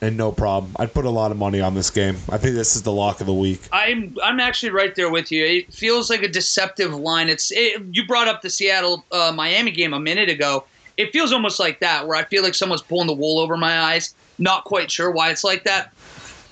And 0.00 0.18
no 0.18 0.32
problem. 0.32 0.76
I'd 0.76 0.92
put 0.92 1.06
a 1.06 1.10
lot 1.10 1.30
of 1.30 1.38
money 1.38 1.62
on 1.62 1.74
this 1.74 1.88
game. 1.88 2.16
I 2.28 2.36
think 2.36 2.56
this 2.56 2.76
is 2.76 2.82
the 2.82 2.92
lock 2.92 3.20
of 3.20 3.26
the 3.26 3.32
week. 3.32 3.62
I'm 3.72 4.14
I'm 4.22 4.38
actually 4.38 4.70
right 4.70 4.94
there 4.94 5.08
with 5.08 5.32
you. 5.32 5.46
It 5.46 5.72
feels 5.72 6.10
like 6.10 6.22
a 6.22 6.28
deceptive 6.28 6.92
line. 6.92 7.30
It's 7.30 7.50
it, 7.52 7.82
you 7.92 8.06
brought 8.06 8.28
up 8.28 8.42
the 8.42 8.50
Seattle 8.50 9.04
uh, 9.12 9.32
Miami 9.34 9.70
game 9.70 9.94
a 9.94 10.00
minute 10.00 10.28
ago 10.28 10.66
it 10.96 11.12
feels 11.12 11.32
almost 11.32 11.58
like 11.58 11.80
that, 11.80 12.06
where 12.06 12.16
I 12.16 12.24
feel 12.24 12.42
like 12.42 12.54
someone's 12.54 12.82
pulling 12.82 13.06
the 13.06 13.14
wool 13.14 13.38
over 13.38 13.56
my 13.56 13.80
eyes. 13.80 14.14
Not 14.38 14.64
quite 14.64 14.90
sure 14.90 15.10
why 15.10 15.30
it's 15.30 15.44
like 15.44 15.64
that. 15.64 15.92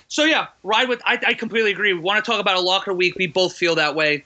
So 0.08 0.24
yeah, 0.24 0.48
ride 0.62 0.88
with. 0.88 1.00
I, 1.04 1.18
I 1.26 1.34
completely 1.34 1.72
agree. 1.72 1.92
We 1.92 2.00
want 2.00 2.22
to 2.22 2.30
talk 2.30 2.40
about 2.40 2.56
a 2.56 2.60
locker 2.60 2.92
week. 2.92 3.16
We 3.16 3.26
both 3.26 3.56
feel 3.56 3.74
that 3.76 3.94
way. 3.94 4.24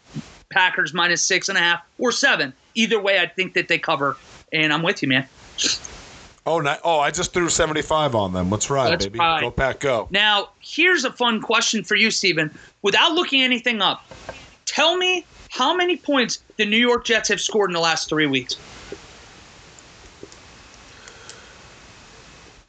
Packers 0.50 0.94
minus 0.94 1.22
six 1.22 1.48
and 1.48 1.56
a 1.56 1.60
half 1.60 1.82
or 1.98 2.12
seven. 2.12 2.52
Either 2.74 3.00
way, 3.00 3.20
I 3.20 3.26
think 3.26 3.54
that 3.54 3.68
they 3.68 3.78
cover. 3.78 4.16
And 4.52 4.72
I'm 4.72 4.82
with 4.82 5.02
you, 5.02 5.08
man. 5.08 5.28
Oh, 6.46 6.60
not, 6.60 6.80
oh! 6.84 7.00
I 7.00 7.10
just 7.10 7.32
threw 7.32 7.48
75 7.48 8.14
on 8.14 8.32
them. 8.32 8.50
Let's 8.50 8.70
ride, 8.70 8.90
Let's 8.90 9.06
baby. 9.06 9.18
Ride. 9.18 9.40
Go 9.40 9.50
pack, 9.50 9.80
go. 9.80 10.06
Now, 10.10 10.50
here's 10.60 11.04
a 11.04 11.10
fun 11.10 11.40
question 11.40 11.82
for 11.82 11.96
you, 11.96 12.12
Steven. 12.12 12.56
Without 12.82 13.12
looking 13.12 13.42
anything 13.42 13.82
up, 13.82 14.04
tell 14.64 14.96
me 14.96 15.24
how 15.50 15.74
many 15.74 15.96
points 15.96 16.44
the 16.56 16.64
New 16.64 16.76
York 16.76 17.04
Jets 17.04 17.28
have 17.30 17.40
scored 17.40 17.70
in 17.70 17.74
the 17.74 17.80
last 17.80 18.08
three 18.08 18.26
weeks. 18.26 18.56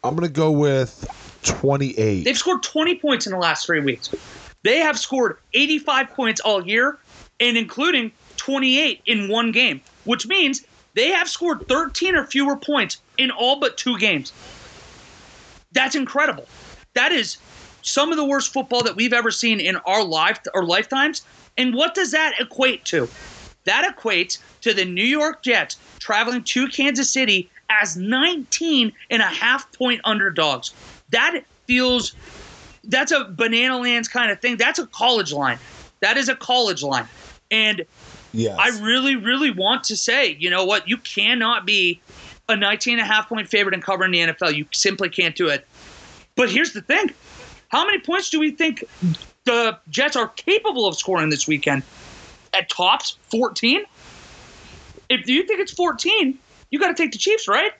I'm 0.03 0.15
going 0.15 0.27
to 0.27 0.33
go 0.33 0.51
with 0.51 1.05
28. 1.43 2.23
They've 2.23 2.37
scored 2.37 2.63
20 2.63 2.95
points 2.95 3.27
in 3.27 3.33
the 3.33 3.37
last 3.37 3.65
three 3.65 3.81
weeks. 3.81 4.09
They 4.63 4.79
have 4.79 4.97
scored 4.97 5.37
85 5.53 6.09
points 6.11 6.41
all 6.41 6.65
year, 6.65 6.97
and 7.39 7.57
including 7.57 8.11
28 8.37 9.01
in 9.05 9.29
one 9.29 9.51
game, 9.51 9.81
which 10.05 10.27
means 10.27 10.65
they 10.97 11.09
have 11.09 11.29
scored 11.29 11.67
13 11.67 12.15
or 12.15 12.25
fewer 12.25 12.57
points 12.57 12.97
in 13.19 13.29
all 13.29 13.59
but 13.59 13.77
two 13.77 13.99
games. 13.99 14.33
That's 15.71 15.95
incredible. 15.95 16.47
That 16.95 17.11
is 17.11 17.37
some 17.83 18.09
of 18.11 18.17
the 18.17 18.25
worst 18.25 18.51
football 18.51 18.81
that 18.83 18.95
we've 18.95 19.13
ever 19.13 19.29
seen 19.29 19.59
in 19.59 19.75
our 19.77 20.03
life 20.03 20.39
or 20.55 20.65
lifetimes. 20.65 21.23
And 21.55 21.75
what 21.75 21.93
does 21.93 22.09
that 22.11 22.33
equate 22.39 22.83
to? 22.85 23.07
That 23.65 23.95
equates 23.95 24.39
to 24.61 24.73
the 24.73 24.85
New 24.85 25.05
York 25.05 25.43
Jets 25.43 25.77
traveling 25.99 26.43
to 26.45 26.67
Kansas 26.67 27.11
City 27.11 27.47
as 27.69 27.95
19 27.95 28.91
and 29.11 29.21
a 29.21 29.25
half 29.25 29.71
point 29.73 30.01
underdogs. 30.03 30.73
That 31.11 31.43
feels 31.67 32.15
that's 32.85 33.11
a 33.11 33.25
banana 33.25 33.77
lands 33.77 34.07
kind 34.07 34.31
of 34.31 34.39
thing. 34.39 34.57
That's 34.57 34.79
a 34.79 34.87
college 34.87 35.31
line. 35.31 35.59
That 36.01 36.17
is 36.17 36.27
a 36.27 36.35
college 36.35 36.81
line. 36.81 37.07
And 37.51 37.85
yes. 38.37 38.57
I 38.59 38.69
really, 38.79 39.15
really 39.15 39.51
want 39.51 39.83
to 39.85 39.97
say, 39.97 40.37
you 40.39 40.49
know 40.49 40.63
what? 40.63 40.87
You 40.87 40.97
cannot 40.97 41.65
be 41.65 42.01
a 42.49 42.55
19 42.55 42.99
and 42.99 43.01
a 43.01 43.05
half 43.05 43.27
point 43.27 43.49
favorite 43.49 43.73
and 43.73 43.83
cover 43.83 44.05
in 44.05 44.11
the 44.11 44.19
NFL. 44.19 44.55
You 44.55 44.65
simply 44.71 45.09
can't 45.09 45.35
do 45.35 45.49
it. 45.49 45.67
But 46.35 46.49
here's 46.49 46.73
the 46.73 46.81
thing. 46.81 47.11
How 47.69 47.85
many 47.85 47.99
points 47.99 48.29
do 48.29 48.39
we 48.39 48.51
think 48.51 48.83
the 49.43 49.77
Jets 49.89 50.15
are 50.15 50.29
capable 50.29 50.85
of 50.87 50.97
scoring 50.97 51.29
this 51.29 51.47
weekend? 51.47 51.83
At 52.53 52.69
tops, 52.69 53.17
14? 53.31 53.83
If 55.09 55.27
you 55.27 55.43
think 55.43 55.59
it's 55.59 55.73
14, 55.73 56.37
you 56.69 56.79
got 56.79 56.87
to 56.87 56.93
take 56.93 57.11
the 57.11 57.17
Chiefs, 57.17 57.47
right? 57.47 57.73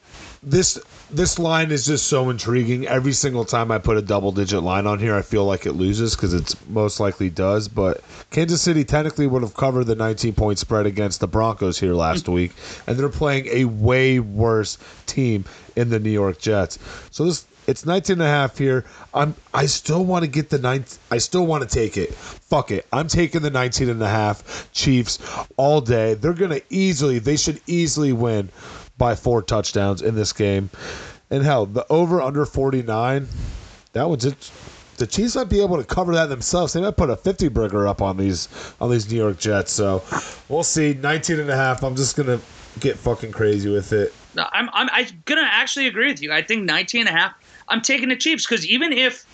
This 0.49 0.79
this 1.11 1.37
line 1.37 1.71
is 1.71 1.85
just 1.85 2.07
so 2.07 2.29
intriguing. 2.29 2.87
Every 2.87 3.11
single 3.11 3.43
time 3.43 3.69
I 3.69 3.79
put 3.79 3.97
a 3.97 4.01
double 4.01 4.31
digit 4.31 4.63
line 4.63 4.87
on 4.87 4.97
here, 4.97 5.13
I 5.13 5.21
feel 5.21 5.43
like 5.43 5.65
it 5.65 5.73
loses 5.73 6.15
because 6.15 6.33
it's 6.33 6.55
most 6.69 7.01
likely 7.01 7.29
does. 7.29 7.67
But 7.67 8.01
Kansas 8.31 8.61
City 8.61 8.85
technically 8.85 9.27
would 9.27 9.41
have 9.41 9.55
covered 9.55 9.85
the 9.85 9.95
19 9.95 10.33
point 10.35 10.57
spread 10.57 10.85
against 10.85 11.19
the 11.19 11.27
Broncos 11.27 11.77
here 11.77 11.93
last 11.93 12.27
mm. 12.27 12.33
week, 12.33 12.53
and 12.87 12.97
they're 12.97 13.09
playing 13.09 13.47
a 13.47 13.65
way 13.65 14.21
worse 14.21 14.77
team 15.05 15.43
in 15.75 15.89
the 15.89 15.99
New 15.99 16.11
York 16.11 16.39
Jets. 16.39 16.79
So 17.11 17.25
this 17.25 17.45
it's 17.67 17.85
19 17.85 18.13
and 18.13 18.21
a 18.21 18.25
half 18.25 18.57
here. 18.57 18.85
I'm 19.13 19.35
I 19.53 19.65
still 19.65 20.05
want 20.05 20.23
to 20.23 20.31
get 20.31 20.49
the 20.49 20.59
ninth. 20.59 20.97
I 21.11 21.17
still 21.17 21.45
want 21.45 21.67
to 21.67 21.69
take 21.69 21.97
it. 21.97 22.13
Fuck 22.13 22.71
it. 22.71 22.87
I'm 22.93 23.09
taking 23.09 23.41
the 23.41 23.49
19 23.49 23.89
and 23.89 24.01
a 24.01 24.07
half 24.07 24.71
Chiefs 24.71 25.19
all 25.57 25.81
day. 25.81 26.13
They're 26.13 26.31
going 26.31 26.51
to 26.51 26.63
easily 26.69 27.19
they 27.19 27.35
should 27.35 27.59
easily 27.67 28.13
win 28.13 28.49
by 28.97 29.15
four 29.15 29.41
touchdowns 29.41 30.01
in 30.01 30.15
this 30.15 30.33
game. 30.33 30.69
And 31.29 31.43
hell, 31.43 31.65
the 31.65 31.85
over 31.89 32.21
under 32.21 32.45
49, 32.45 33.27
that 33.93 34.09
was 34.09 34.25
it. 34.25 34.51
The 34.97 35.05
Chiefs 35.05 35.35
might 35.35 35.49
be 35.49 35.61
able 35.61 35.77
to 35.77 35.83
cover 35.83 36.13
that 36.15 36.29
themselves. 36.29 36.73
They 36.73 36.81
might 36.81 36.97
put 36.97 37.09
a 37.09 37.15
50 37.15 37.49
burger 37.49 37.87
up 37.87 38.01
on 38.01 38.17
these 38.17 38.47
on 38.81 38.89
these 38.89 39.11
New 39.11 39.17
York 39.17 39.37
Jets. 39.37 39.71
So 39.71 40.03
we'll 40.49 40.63
see. 40.63 40.95
19 40.95 41.39
and 41.39 41.49
a 41.49 41.55
half. 41.55 41.83
I'm 41.83 41.95
just 41.95 42.15
going 42.15 42.27
to 42.27 42.43
get 42.79 42.97
fucking 42.97 43.31
crazy 43.31 43.69
with 43.69 43.93
it. 43.93 44.13
I'm, 44.37 44.69
I'm, 44.73 44.89
I'm 44.91 45.05
going 45.25 45.43
to 45.43 45.47
actually 45.51 45.87
agree 45.87 46.07
with 46.07 46.21
you. 46.21 46.31
I 46.31 46.41
think 46.41 46.63
19 46.63 47.01
and 47.01 47.09
a 47.09 47.11
half. 47.11 47.33
I'm 47.69 47.81
taking 47.81 48.09
the 48.09 48.15
Chiefs 48.15 48.45
because 48.47 48.65
even 48.65 48.93
if 48.93 49.25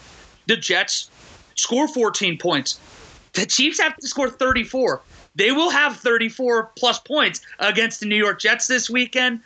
the 0.47 0.57
Jets 0.57 1.09
score 1.55 1.87
14 1.87 2.37
points, 2.37 2.79
the 3.33 3.45
Chiefs 3.45 3.79
have 3.79 3.95
to 3.97 4.07
score 4.07 4.29
34. 4.29 5.01
They 5.35 5.51
will 5.51 5.69
have 5.69 5.97
34 5.97 6.71
plus 6.75 6.99
points 6.99 7.41
against 7.59 7.99
the 7.99 8.05
New 8.05 8.15
York 8.17 8.39
Jets 8.39 8.67
this 8.67 8.89
weekend. 8.89 9.41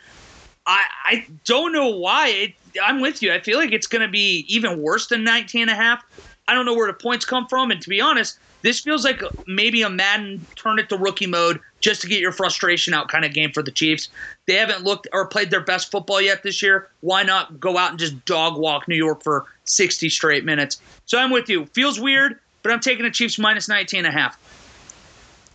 I, 0.66 0.82
I 1.06 1.26
don't 1.44 1.72
know 1.72 1.88
why. 1.88 2.28
It, 2.28 2.54
I'm 2.82 3.00
with 3.00 3.22
you. 3.22 3.32
I 3.32 3.40
feel 3.40 3.58
like 3.58 3.72
it's 3.72 3.86
going 3.86 4.02
to 4.02 4.08
be 4.08 4.44
even 4.48 4.82
worse 4.82 5.06
than 5.06 5.24
19 5.24 5.62
and 5.62 5.70
a 5.70 5.74
half. 5.74 6.04
I 6.46 6.54
don't 6.54 6.66
know 6.66 6.74
where 6.74 6.86
the 6.86 6.92
points 6.92 7.24
come 7.24 7.46
from. 7.46 7.70
And 7.70 7.80
to 7.80 7.88
be 7.88 8.00
honest, 8.00 8.38
this 8.62 8.80
feels 8.80 9.04
like 9.04 9.22
maybe 9.46 9.82
a 9.82 9.90
Madden 9.90 10.44
turn 10.56 10.78
it 10.78 10.88
to 10.88 10.96
rookie 10.96 11.26
mode 11.26 11.60
just 11.80 12.00
to 12.02 12.08
get 12.08 12.20
your 12.20 12.32
frustration 12.32 12.92
out 12.92 13.08
kind 13.08 13.24
of 13.24 13.32
game 13.32 13.52
for 13.52 13.62
the 13.62 13.70
Chiefs. 13.70 14.08
They 14.46 14.54
haven't 14.54 14.82
looked 14.84 15.06
or 15.12 15.26
played 15.26 15.50
their 15.50 15.60
best 15.60 15.90
football 15.90 16.20
yet 16.20 16.42
this 16.42 16.60
year. 16.60 16.88
Why 17.00 17.22
not 17.22 17.60
go 17.60 17.78
out 17.78 17.90
and 17.90 17.98
just 17.98 18.24
dog 18.24 18.58
walk 18.58 18.88
New 18.88 18.96
York 18.96 19.22
for 19.22 19.46
60 19.64 20.08
straight 20.10 20.44
minutes? 20.44 20.80
So 21.06 21.18
I'm 21.18 21.30
with 21.30 21.48
you. 21.48 21.66
Feels 21.66 22.00
weird, 22.00 22.38
but 22.62 22.72
I'm 22.72 22.80
taking 22.80 23.04
the 23.04 23.10
Chiefs 23.10 23.38
minus 23.38 23.68
19 23.68 24.04
and 24.04 24.08
a 24.08 24.10
half. 24.10 24.38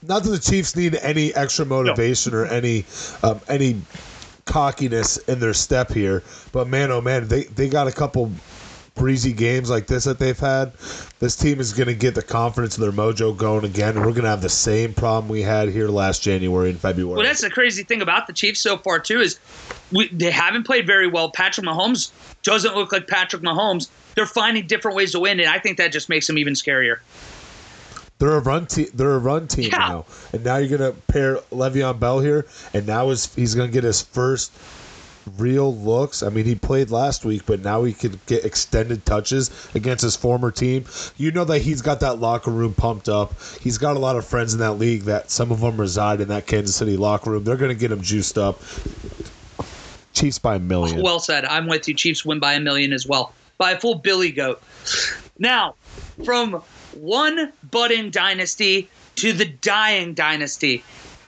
Not 0.08 0.24
that 0.24 0.30
the 0.30 0.39
Chiefs 0.39 0.76
need 0.76 0.95
any 0.95 1.34
extra 1.34 1.66
motivation 1.66 2.34
or 2.34 2.45
any 2.45 2.86
um, 3.24 3.39
any 3.47 3.82
cockiness 4.45 5.18
in 5.18 5.39
their 5.39 5.54
step 5.54 5.91
here, 5.91 6.24
but 6.51 6.68
man, 6.68 6.91
oh 6.91 7.01
man, 7.01 7.28
they 7.28 7.43
they 7.43 7.70
got 7.70 7.88
a 7.88 7.91
couple 7.91 8.32
breezy 8.95 9.34
games 9.34 9.70
like 9.70 9.88
this 9.88 10.04
that 10.04 10.20
they've 10.20 10.38
had, 10.38 10.74
this 11.20 11.36
team 11.36 11.60
is 11.60 11.74
going 11.74 11.88
to 11.88 11.95
get 11.95 12.16
the 12.16 12.22
confidence 12.22 12.78
and 12.78 12.84
their 12.84 12.91
mojo 12.91 13.36
going 13.36 13.66
again. 13.66 13.95
And 13.95 14.06
we're 14.06 14.12
going 14.12 14.24
to 14.24 14.30
have 14.30 14.41
the 14.41 14.49
same 14.49 14.93
problem 14.93 15.30
we 15.30 15.41
had 15.41 15.70
here 15.70 15.88
last 15.88 16.22
January 16.22 16.70
and 16.70 16.80
February. 16.80 17.18
Well, 17.18 17.26
that's 17.26 17.41
the 17.41 17.49
crazy 17.49 17.84
thing 17.84 18.01
about 18.01 18.28
the 18.28 18.34
Chiefs 18.34 18.60
so 18.60 18.78
far 18.78 18.99
too 18.99 19.20
is 19.20 19.39
we, 19.91 20.10
they 20.10 20.32
haven't 20.32 20.64
played 20.64 20.86
very 20.86 21.08
well. 21.08 21.32
Patrick 21.32 21.66
Mahomes 21.66 22.12
doesn't 22.43 22.76
look 22.76 22.91
like 22.91 23.08
Patrick 23.08 23.41
Mahomes. 23.41 23.89
They're 24.16 24.26
finding 24.26 24.68
different 24.68 24.95
ways 24.95 25.12
to 25.14 25.20
win, 25.20 25.39
and 25.39 25.49
I 25.49 25.58
think 25.58 25.78
that 25.78 25.91
just 25.91 26.08
makes 26.08 26.28
them 26.28 26.38
even 26.38 26.54
scarier. 26.54 26.99
They're 28.24 28.38
a 28.38 28.39
run 28.39 28.67
team. 28.67 28.88
They're 28.93 29.15
a 29.15 29.19
run 29.19 29.49
team 29.49 29.69
Yeah. 29.69 29.80
now, 29.80 30.05
and 30.32 30.45
now 30.45 30.55
you're 30.55 30.78
gonna 30.78 30.93
pair 30.93 31.39
Le'Veon 31.51 31.99
Bell 31.99 32.21
here, 32.21 32.45
and 32.74 32.88
now 32.88 33.09
is 33.09 33.28
he's 33.36 33.53
gonna 33.53 33.67
get 33.67 33.84
his 33.84 34.01
first 34.01 34.53
real 35.38 35.76
looks. 35.76 36.24
I 36.24 36.30
mean, 36.30 36.45
he 36.45 36.55
played 36.55 36.89
last 36.89 37.26
week, 37.26 37.41
but 37.45 37.61
now 37.61 37.84
he 37.84 37.91
could 37.91 38.26
get 38.26 38.45
extended 38.45 39.05
touches 39.05 39.51
against 39.76 40.03
his 40.03 40.15
former 40.15 40.51
team. 40.51 40.86
You 41.17 41.32
know 41.32 41.43
that 41.43 41.63
he's 41.63 41.82
got 41.82 41.99
that 41.99 42.21
locker 42.21 42.49
room 42.49 42.74
pumped 42.74 43.09
up. 43.09 43.34
He's 43.59 43.78
got 43.78 43.97
a 43.97 43.99
lot 43.99 44.15
of 44.15 44.26
friends 44.26 44.53
in 44.53 44.61
that 44.61 44.76
league 44.80 45.01
that 45.01 45.30
some 45.30 45.51
of 45.51 45.59
them 45.59 45.76
reside 45.76 46.21
in 46.21 46.30
that 46.30 46.47
Kansas 46.47 46.78
City 46.78 46.95
locker 46.95 47.30
room. 47.30 47.43
They're 47.43 47.57
gonna 47.57 47.74
get 47.74 47.91
him 47.91 48.01
juiced 48.01 48.38
up. 48.38 48.61
Chiefs 50.13 50.39
by 50.39 50.55
a 50.55 50.59
million. 50.59 51.01
Well 51.01 51.19
said. 51.19 51.43
I'm 51.43 51.67
with 51.67 51.89
you. 51.89 51.93
Chiefs 51.93 52.24
win 52.24 52.39
by 52.39 52.53
a 52.53 52.61
million 52.61 52.93
as 52.93 53.05
well. 53.05 53.34
By 53.57 53.71
a 53.71 53.80
full 53.82 53.95
Billy 53.95 54.32
goat. 54.32 54.63
Now, 55.39 55.76
from 56.24 56.63
one 56.96 57.52
budding 57.72 58.10
dynasty 58.10 58.89
to 59.16 59.34
the 59.34 59.46
dying 59.46 60.14
dynasty, 60.14 60.84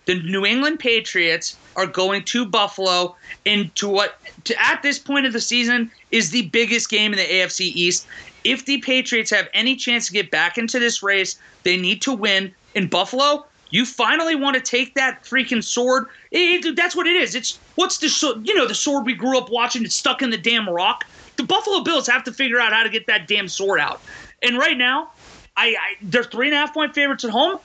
the 0.05 0.21
New 0.23 0.45
England 0.45 0.79
Patriots 0.79 1.57
are 1.75 1.87
going 1.87 2.23
to 2.23 2.45
Buffalo 2.45 3.15
into 3.43 3.89
what 3.89 4.19
to, 4.45 4.55
at 4.61 4.81
this 4.81 4.97
point 4.99 5.25
of 5.25 5.33
the 5.33 5.41
season 5.41 5.91
is 6.11 6.31
the 6.31 6.43
biggest 6.49 6.89
game 6.89 7.11
in 7.11 7.17
the 7.17 7.25
AFC 7.25 7.61
East. 7.61 8.07
If 8.43 8.65
the 8.65 8.77
Patriots 8.79 9.31
have 9.31 9.49
any 9.53 9.75
chance 9.75 10.07
to 10.07 10.13
get 10.13 10.31
back 10.31 10.57
into 10.57 10.79
this 10.79 11.03
race, 11.03 11.37
they 11.63 11.77
need 11.77 12.01
to 12.03 12.13
win 12.13 12.53
in 12.75 12.87
Buffalo. 12.87 13.45
You 13.71 13.85
finally 13.85 14.35
want 14.35 14.55
to 14.55 14.61
take 14.61 14.93
that 14.95 15.23
freaking 15.25 15.63
sword. 15.63 16.05
It- 16.31 16.75
that's 16.75 16.95
what 16.95 17.07
it 17.07 17.15
is. 17.15 17.35
It's 17.35 17.59
what's 17.75 17.97
the? 17.97 18.41
You 18.43 18.55
know 18.55 18.67
the 18.67 18.75
sword 18.75 19.05
we 19.05 19.13
grew 19.13 19.37
up 19.37 19.49
watching. 19.49 19.83
It's 19.83 19.95
stuck 19.95 20.21
in 20.21 20.29
the 20.29 20.37
damn 20.37 20.69
rock. 20.69 21.03
The 21.37 21.43
Buffalo 21.43 21.83
Bills 21.83 22.07
have 22.07 22.23
to 22.25 22.31
figure 22.31 22.59
out 22.59 22.71
how 22.71 22.83
to 22.83 22.89
get 22.89 23.07
that 23.07 23.27
damn 23.27 23.47
sword 23.47 23.79
out. 23.79 24.01
And 24.41 24.57
right 24.57 24.77
now, 24.77 25.09
I, 25.57 25.67
I 25.67 25.95
they're 26.01 26.23
three 26.23 26.47
and 26.47 26.55
a 26.55 26.59
half 26.59 26.73
point 26.73 26.93
favorites 26.93 27.23
at 27.23 27.31
home. 27.31 27.59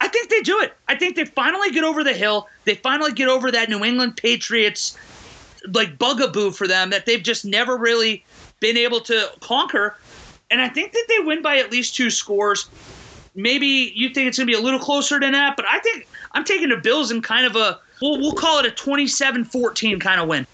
I 0.00 0.08
think 0.08 0.30
they 0.30 0.40
do 0.40 0.58
it. 0.60 0.72
I 0.88 0.94
think 0.94 1.16
they 1.16 1.26
finally 1.26 1.70
get 1.70 1.84
over 1.84 2.02
the 2.02 2.14
hill. 2.14 2.48
They 2.64 2.74
finally 2.74 3.12
get 3.12 3.28
over 3.28 3.50
that 3.50 3.68
New 3.68 3.84
England 3.84 4.16
Patriots 4.16 4.96
like 5.74 5.98
bugaboo 5.98 6.52
for 6.52 6.66
them 6.66 6.90
that 6.90 7.04
they've 7.04 7.22
just 7.22 7.44
never 7.44 7.76
really 7.76 8.24
been 8.60 8.76
able 8.76 9.00
to 9.00 9.30
conquer. 9.40 9.98
And 10.50 10.60
I 10.60 10.68
think 10.68 10.92
that 10.92 11.04
they 11.08 11.18
win 11.20 11.42
by 11.42 11.58
at 11.58 11.70
least 11.70 11.94
two 11.94 12.10
scores. 12.10 12.68
Maybe 13.34 13.92
you 13.94 14.08
think 14.08 14.28
it's 14.28 14.38
going 14.38 14.46
to 14.46 14.52
be 14.52 14.58
a 14.58 14.62
little 14.62 14.80
closer 14.80 15.20
than 15.20 15.32
that, 15.32 15.56
but 15.56 15.66
I 15.70 15.78
think 15.80 16.08
I'm 16.32 16.44
taking 16.44 16.70
the 16.70 16.76
Bills 16.76 17.10
in 17.10 17.22
kind 17.22 17.46
of 17.46 17.54
a 17.56 17.78
we'll, 18.00 18.18
we'll 18.18 18.32
call 18.32 18.58
it 18.58 18.66
a 18.66 18.70
27-14 18.70 20.00
kind 20.00 20.20
of 20.20 20.28
win. 20.28 20.46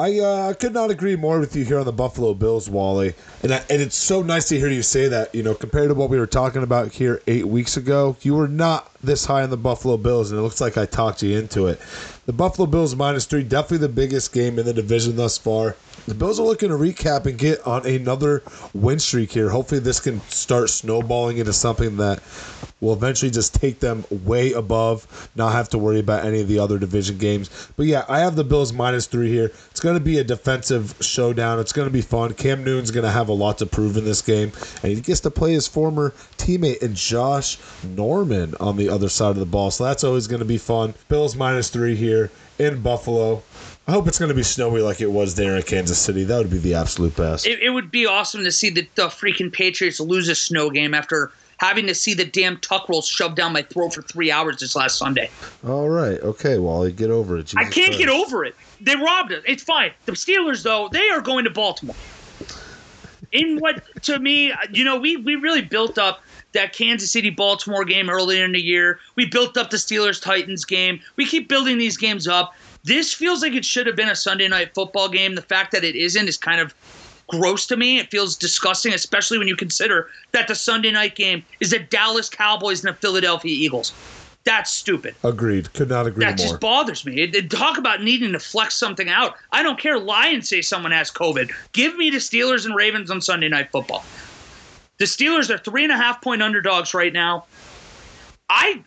I 0.00 0.18
uh, 0.18 0.54
could 0.54 0.72
not 0.72 0.90
agree 0.90 1.14
more 1.14 1.38
with 1.38 1.54
you 1.54 1.62
here 1.62 1.78
on 1.78 1.84
the 1.84 1.92
Buffalo 1.92 2.32
Bills, 2.32 2.70
Wally. 2.70 3.12
And 3.42 3.52
I, 3.52 3.58
and 3.68 3.82
it's 3.82 3.96
so 3.96 4.22
nice 4.22 4.48
to 4.48 4.58
hear 4.58 4.70
you 4.70 4.82
say 4.82 5.08
that. 5.08 5.34
You 5.34 5.42
know, 5.42 5.54
compared 5.54 5.90
to 5.90 5.94
what 5.94 6.08
we 6.08 6.18
were 6.18 6.26
talking 6.26 6.62
about 6.62 6.90
here 6.90 7.20
eight 7.26 7.46
weeks 7.46 7.76
ago, 7.76 8.16
you 8.22 8.34
were 8.34 8.48
not 8.48 8.90
this 9.02 9.26
high 9.26 9.42
on 9.42 9.50
the 9.50 9.58
Buffalo 9.58 9.98
Bills, 9.98 10.30
and 10.30 10.40
it 10.40 10.42
looks 10.42 10.58
like 10.58 10.78
I 10.78 10.86
talked 10.86 11.22
you 11.22 11.38
into 11.38 11.66
it. 11.66 11.78
The 12.24 12.32
Buffalo 12.32 12.64
Bills 12.64 12.96
minus 12.96 13.26
three, 13.26 13.42
definitely 13.42 13.86
the 13.86 13.92
biggest 13.92 14.32
game 14.32 14.58
in 14.58 14.64
the 14.64 14.72
division 14.72 15.16
thus 15.16 15.36
far. 15.36 15.76
The 16.10 16.16
Bills 16.16 16.40
are 16.40 16.42
looking 16.42 16.70
to 16.70 16.74
recap 16.74 17.26
and 17.26 17.38
get 17.38 17.64
on 17.64 17.86
another 17.86 18.42
win 18.74 18.98
streak 18.98 19.30
here. 19.30 19.48
Hopefully, 19.48 19.80
this 19.80 20.00
can 20.00 20.20
start 20.22 20.68
snowballing 20.68 21.38
into 21.38 21.52
something 21.52 21.98
that 21.98 22.18
will 22.80 22.94
eventually 22.94 23.30
just 23.30 23.54
take 23.54 23.78
them 23.78 24.04
way 24.10 24.52
above, 24.52 25.30
not 25.36 25.52
have 25.52 25.68
to 25.68 25.78
worry 25.78 26.00
about 26.00 26.24
any 26.24 26.40
of 26.40 26.48
the 26.48 26.58
other 26.58 26.80
division 26.80 27.16
games. 27.16 27.68
But 27.76 27.86
yeah, 27.86 28.04
I 28.08 28.18
have 28.18 28.34
the 28.34 28.42
Bills 28.42 28.72
minus 28.72 29.06
three 29.06 29.28
here. 29.28 29.52
It's 29.70 29.78
going 29.78 29.94
to 29.94 30.00
be 30.00 30.18
a 30.18 30.24
defensive 30.24 30.96
showdown. 31.00 31.60
It's 31.60 31.72
going 31.72 31.86
to 31.86 31.92
be 31.92 32.02
fun. 32.02 32.34
Cam 32.34 32.64
Newton's 32.64 32.90
going 32.90 33.04
to 33.04 33.12
have 33.12 33.28
a 33.28 33.32
lot 33.32 33.58
to 33.58 33.66
prove 33.66 33.96
in 33.96 34.04
this 34.04 34.20
game, 34.20 34.50
and 34.82 34.90
he 34.90 35.00
gets 35.00 35.20
to 35.20 35.30
play 35.30 35.52
his 35.52 35.68
former 35.68 36.10
teammate 36.38 36.82
and 36.82 36.96
Josh 36.96 37.56
Norman 37.84 38.56
on 38.58 38.76
the 38.76 38.88
other 38.88 39.08
side 39.08 39.30
of 39.30 39.36
the 39.36 39.46
ball. 39.46 39.70
So 39.70 39.84
that's 39.84 40.02
always 40.02 40.26
going 40.26 40.40
to 40.40 40.44
be 40.44 40.58
fun. 40.58 40.92
Bills 41.08 41.36
minus 41.36 41.70
three 41.70 41.94
here 41.94 42.32
in 42.58 42.82
Buffalo. 42.82 43.44
I 43.90 43.92
hope 43.92 44.06
it's 44.06 44.20
going 44.20 44.28
to 44.28 44.36
be 44.36 44.44
snowy 44.44 44.82
like 44.82 45.00
it 45.00 45.10
was 45.10 45.34
there 45.34 45.56
in 45.56 45.64
Kansas 45.64 45.98
City. 45.98 46.22
That 46.22 46.38
would 46.38 46.48
be 46.48 46.58
the 46.58 46.74
absolute 46.74 47.16
best. 47.16 47.44
It, 47.44 47.58
it 47.58 47.70
would 47.70 47.90
be 47.90 48.06
awesome 48.06 48.44
to 48.44 48.52
see 48.52 48.70
the, 48.70 48.88
the 48.94 49.08
freaking 49.08 49.52
Patriots 49.52 49.98
lose 49.98 50.28
a 50.28 50.36
snow 50.36 50.70
game 50.70 50.94
after 50.94 51.32
having 51.56 51.88
to 51.88 51.94
see 51.96 52.14
the 52.14 52.24
damn 52.24 52.56
tuck 52.58 52.88
rule 52.88 53.02
shoved 53.02 53.34
down 53.34 53.52
my 53.52 53.62
throat 53.62 53.92
for 53.92 54.02
three 54.02 54.30
hours 54.30 54.60
this 54.60 54.76
last 54.76 54.96
Sunday. 54.96 55.28
All 55.66 55.88
right, 55.88 56.20
okay, 56.20 56.60
Wally, 56.60 56.92
get 56.92 57.10
over 57.10 57.36
it. 57.36 57.52
I 57.56 57.64
can't 57.64 57.98
get 57.98 58.08
over 58.08 58.44
it. 58.44 58.54
They 58.80 58.94
robbed 58.94 59.32
us. 59.32 59.42
It's 59.44 59.64
fine. 59.64 59.90
The 60.04 60.12
Steelers, 60.12 60.62
though, 60.62 60.88
they 60.92 61.10
are 61.10 61.20
going 61.20 61.42
to 61.42 61.50
Baltimore. 61.50 61.96
In 63.32 63.58
what, 63.58 63.82
to 64.02 64.20
me, 64.20 64.52
you 64.70 64.84
know, 64.84 64.98
we, 65.00 65.16
we 65.16 65.34
really 65.34 65.62
built 65.62 65.98
up 65.98 66.22
that 66.52 66.72
Kansas 66.72 67.10
City 67.10 67.30
Baltimore 67.30 67.84
game 67.84 68.08
earlier 68.10 68.44
in 68.44 68.52
the 68.52 68.62
year. 68.62 68.98
We 69.16 69.26
built 69.26 69.56
up 69.56 69.70
the 69.70 69.76
Steelers 69.76 70.22
Titans 70.22 70.64
game. 70.64 71.00
We 71.16 71.26
keep 71.26 71.48
building 71.48 71.78
these 71.78 71.96
games 71.96 72.26
up. 72.26 72.54
This 72.84 73.12
feels 73.12 73.42
like 73.42 73.52
it 73.52 73.64
should 73.64 73.86
have 73.86 73.96
been 73.96 74.08
a 74.08 74.16
Sunday 74.16 74.48
night 74.48 74.74
football 74.74 75.08
game. 75.08 75.34
The 75.34 75.42
fact 75.42 75.72
that 75.72 75.84
it 75.84 75.94
isn't 75.96 76.28
is 76.28 76.36
kind 76.36 76.60
of 76.60 76.74
gross 77.28 77.66
to 77.66 77.76
me. 77.76 77.98
It 77.98 78.10
feels 78.10 78.36
disgusting, 78.36 78.92
especially 78.94 79.38
when 79.38 79.48
you 79.48 79.56
consider 79.56 80.08
that 80.32 80.48
the 80.48 80.54
Sunday 80.54 80.90
night 80.90 81.14
game 81.14 81.44
is 81.60 81.70
the 81.70 81.78
Dallas 81.78 82.28
Cowboys 82.28 82.84
and 82.84 82.94
the 82.94 82.98
Philadelphia 82.98 83.52
Eagles. 83.54 83.92
That's 84.44 84.70
stupid. 84.70 85.14
Agreed. 85.22 85.70
Could 85.74 85.90
not 85.90 86.06
agree 86.06 86.24
more. 86.24 86.32
That 86.32 86.38
just 86.40 86.60
bothers 86.60 87.04
me. 87.04 87.20
It, 87.20 87.34
it- 87.34 87.50
talk 87.50 87.76
about 87.76 88.02
needing 88.02 88.32
to 88.32 88.38
flex 88.38 88.74
something 88.74 89.08
out. 89.10 89.34
I 89.52 89.62
don't 89.62 89.78
care. 89.78 89.98
Lie 89.98 90.28
and 90.28 90.44
say 90.44 90.62
someone 90.62 90.92
has 90.92 91.10
COVID. 91.10 91.50
Give 91.72 91.94
me 91.96 92.08
the 92.08 92.16
Steelers 92.18 92.64
and 92.64 92.74
Ravens 92.74 93.10
on 93.10 93.20
Sunday 93.20 93.48
Night 93.48 93.70
Football. 93.70 94.02
The 94.98 95.04
Steelers 95.04 95.50
are 95.50 95.58
three 95.58 95.84
and 95.84 95.92
a 95.92 95.96
half 95.96 96.22
point 96.22 96.42
underdogs 96.42 96.94
right 96.94 97.12
now. 97.12 97.44
I 98.48 98.82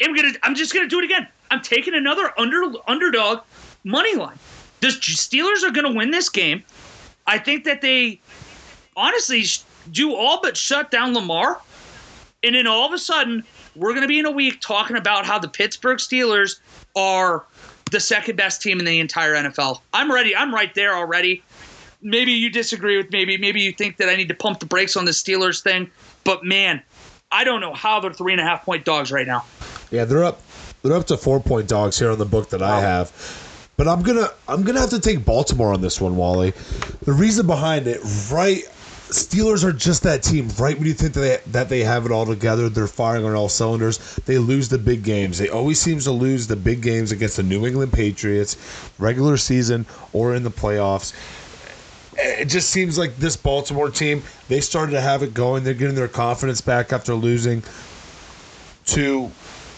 am 0.00 0.14
gonna. 0.14 0.32
I'm 0.42 0.54
just 0.54 0.72
gonna 0.74 0.88
do 0.88 0.98
it 0.98 1.04
again. 1.04 1.28
I'm 1.52 1.60
taking 1.60 1.92
another 1.92 2.32
under 2.38 2.72
underdog 2.88 3.40
money 3.84 4.16
line. 4.16 4.38
The 4.80 4.88
Steelers 4.88 5.62
are 5.62 5.70
gonna 5.70 5.92
win 5.92 6.10
this 6.10 6.30
game. 6.30 6.62
I 7.26 7.38
think 7.38 7.64
that 7.64 7.82
they 7.82 8.20
honestly 8.96 9.44
do 9.90 10.14
all 10.14 10.40
but 10.40 10.56
shut 10.56 10.90
down 10.90 11.12
Lamar. 11.12 11.60
And 12.42 12.54
then 12.54 12.66
all 12.66 12.86
of 12.86 12.92
a 12.94 12.98
sudden, 12.98 13.44
we're 13.76 13.90
going 13.90 14.02
to 14.02 14.08
be 14.08 14.18
in 14.18 14.26
a 14.26 14.30
week 14.30 14.60
talking 14.60 14.96
about 14.96 15.24
how 15.24 15.38
the 15.38 15.46
Pittsburgh 15.46 15.98
Steelers 15.98 16.58
are 16.96 17.44
the 17.92 18.00
second 18.00 18.36
best 18.36 18.62
team 18.62 18.80
in 18.80 18.84
the 18.84 18.98
entire 18.98 19.34
NFL. 19.34 19.80
I'm 19.92 20.10
ready. 20.10 20.34
I'm 20.34 20.52
right 20.52 20.74
there 20.74 20.96
already. 20.96 21.42
Maybe 22.00 22.32
you 22.32 22.50
disagree 22.50 22.96
with 22.96 23.12
maybe 23.12 23.36
maybe 23.36 23.60
you 23.60 23.72
think 23.72 23.98
that 23.98 24.08
I 24.08 24.16
need 24.16 24.28
to 24.28 24.34
pump 24.34 24.58
the 24.58 24.66
brakes 24.66 24.96
on 24.96 25.04
the 25.04 25.12
Steelers 25.12 25.62
thing, 25.62 25.88
but 26.24 26.44
man, 26.44 26.82
I 27.30 27.44
don't 27.44 27.60
know 27.60 27.74
how 27.74 28.00
they're 28.00 28.12
three 28.12 28.32
and 28.32 28.40
a 28.40 28.44
half 28.44 28.64
point 28.64 28.84
dogs 28.84 29.12
right 29.12 29.26
now. 29.26 29.44
Yeah, 29.92 30.04
they're 30.04 30.24
up. 30.24 30.42
They're 30.82 30.96
up 30.96 31.06
to 31.06 31.16
four 31.16 31.40
point 31.40 31.68
dogs 31.68 31.98
here 31.98 32.10
on 32.10 32.18
the 32.18 32.24
book 32.24 32.50
that 32.50 32.62
I 32.62 32.80
have. 32.80 33.12
But 33.76 33.88
I'm 33.88 34.02
gonna 34.02 34.30
I'm 34.48 34.62
gonna 34.62 34.80
have 34.80 34.90
to 34.90 35.00
take 35.00 35.24
Baltimore 35.24 35.72
on 35.72 35.80
this 35.80 36.00
one, 36.00 36.16
Wally. 36.16 36.52
The 37.04 37.12
reason 37.12 37.46
behind 37.46 37.86
it, 37.86 38.00
right? 38.30 38.62
Steelers 39.08 39.62
are 39.62 39.72
just 39.72 40.02
that 40.04 40.22
team. 40.22 40.48
Right 40.58 40.76
when 40.76 40.86
you 40.86 40.94
think 40.94 41.12
that 41.14 41.20
they, 41.20 41.50
that 41.50 41.68
they 41.68 41.80
have 41.80 42.06
it 42.06 42.12
all 42.12 42.24
together, 42.24 42.68
they're 42.68 42.86
firing 42.86 43.24
on 43.26 43.34
all 43.34 43.48
cylinders. 43.48 43.98
They 44.24 44.38
lose 44.38 44.68
the 44.68 44.78
big 44.78 45.02
games. 45.02 45.36
They 45.36 45.50
always 45.50 45.78
seems 45.78 46.04
to 46.04 46.12
lose 46.12 46.46
the 46.46 46.56
big 46.56 46.80
games 46.80 47.12
against 47.12 47.36
the 47.36 47.42
New 47.42 47.66
England 47.66 47.92
Patriots, 47.92 48.56
regular 48.98 49.36
season 49.36 49.84
or 50.14 50.34
in 50.34 50.42
the 50.42 50.50
playoffs. 50.50 51.12
It 52.16 52.46
just 52.46 52.70
seems 52.70 52.96
like 52.98 53.16
this 53.18 53.36
Baltimore 53.36 53.90
team, 53.90 54.22
they 54.48 54.60
started 54.60 54.92
to 54.92 55.00
have 55.00 55.22
it 55.22 55.34
going. 55.34 55.64
They're 55.64 55.74
getting 55.74 55.94
their 55.94 56.08
confidence 56.08 56.60
back 56.60 56.92
after 56.92 57.14
losing 57.14 57.62
to 58.86 59.30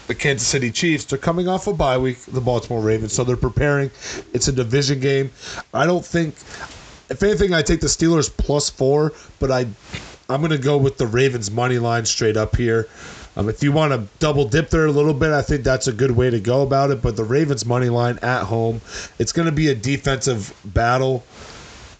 the 0.07 0.15
Kansas 0.15 0.47
City 0.47 0.71
Chiefs. 0.71 1.05
They're 1.05 1.17
coming 1.19 1.47
off 1.47 1.67
a 1.67 1.73
bye 1.73 1.97
week, 1.97 2.19
the 2.25 2.41
Baltimore 2.41 2.81
Ravens, 2.81 3.13
so 3.13 3.23
they're 3.23 3.37
preparing. 3.37 3.91
It's 4.33 4.47
a 4.47 4.51
division 4.51 4.99
game. 4.99 5.31
I 5.73 5.85
don't 5.85 6.05
think, 6.05 6.35
if 7.09 7.21
anything, 7.23 7.53
I 7.53 7.61
take 7.61 7.81
the 7.81 7.87
Steelers 7.87 8.35
plus 8.35 8.69
four, 8.69 9.13
but 9.39 9.51
I 9.51 9.67
I'm 10.27 10.41
going 10.41 10.51
to 10.51 10.57
go 10.57 10.77
with 10.77 10.97
the 10.97 11.05
Ravens 11.05 11.51
money 11.51 11.77
line 11.77 12.03
straight 12.05 12.35
up 12.35 12.55
here. 12.55 12.87
Um, 13.37 13.47
if 13.47 13.61
you 13.61 13.71
want 13.71 13.91
to 13.91 14.07
double 14.17 14.45
dip 14.45 14.69
there 14.69 14.85
a 14.85 14.91
little 14.91 15.13
bit, 15.13 15.31
I 15.31 15.41
think 15.41 15.63
that's 15.63 15.87
a 15.87 15.93
good 15.93 16.11
way 16.11 16.29
to 16.29 16.39
go 16.39 16.63
about 16.63 16.89
it. 16.89 17.01
But 17.01 17.15
the 17.15 17.23
Ravens 17.23 17.65
money 17.65 17.89
line 17.89 18.17
at 18.23 18.43
home, 18.43 18.81
it's 19.19 19.31
going 19.31 19.45
to 19.45 19.51
be 19.51 19.67
a 19.67 19.75
defensive 19.75 20.55
battle, 20.65 21.23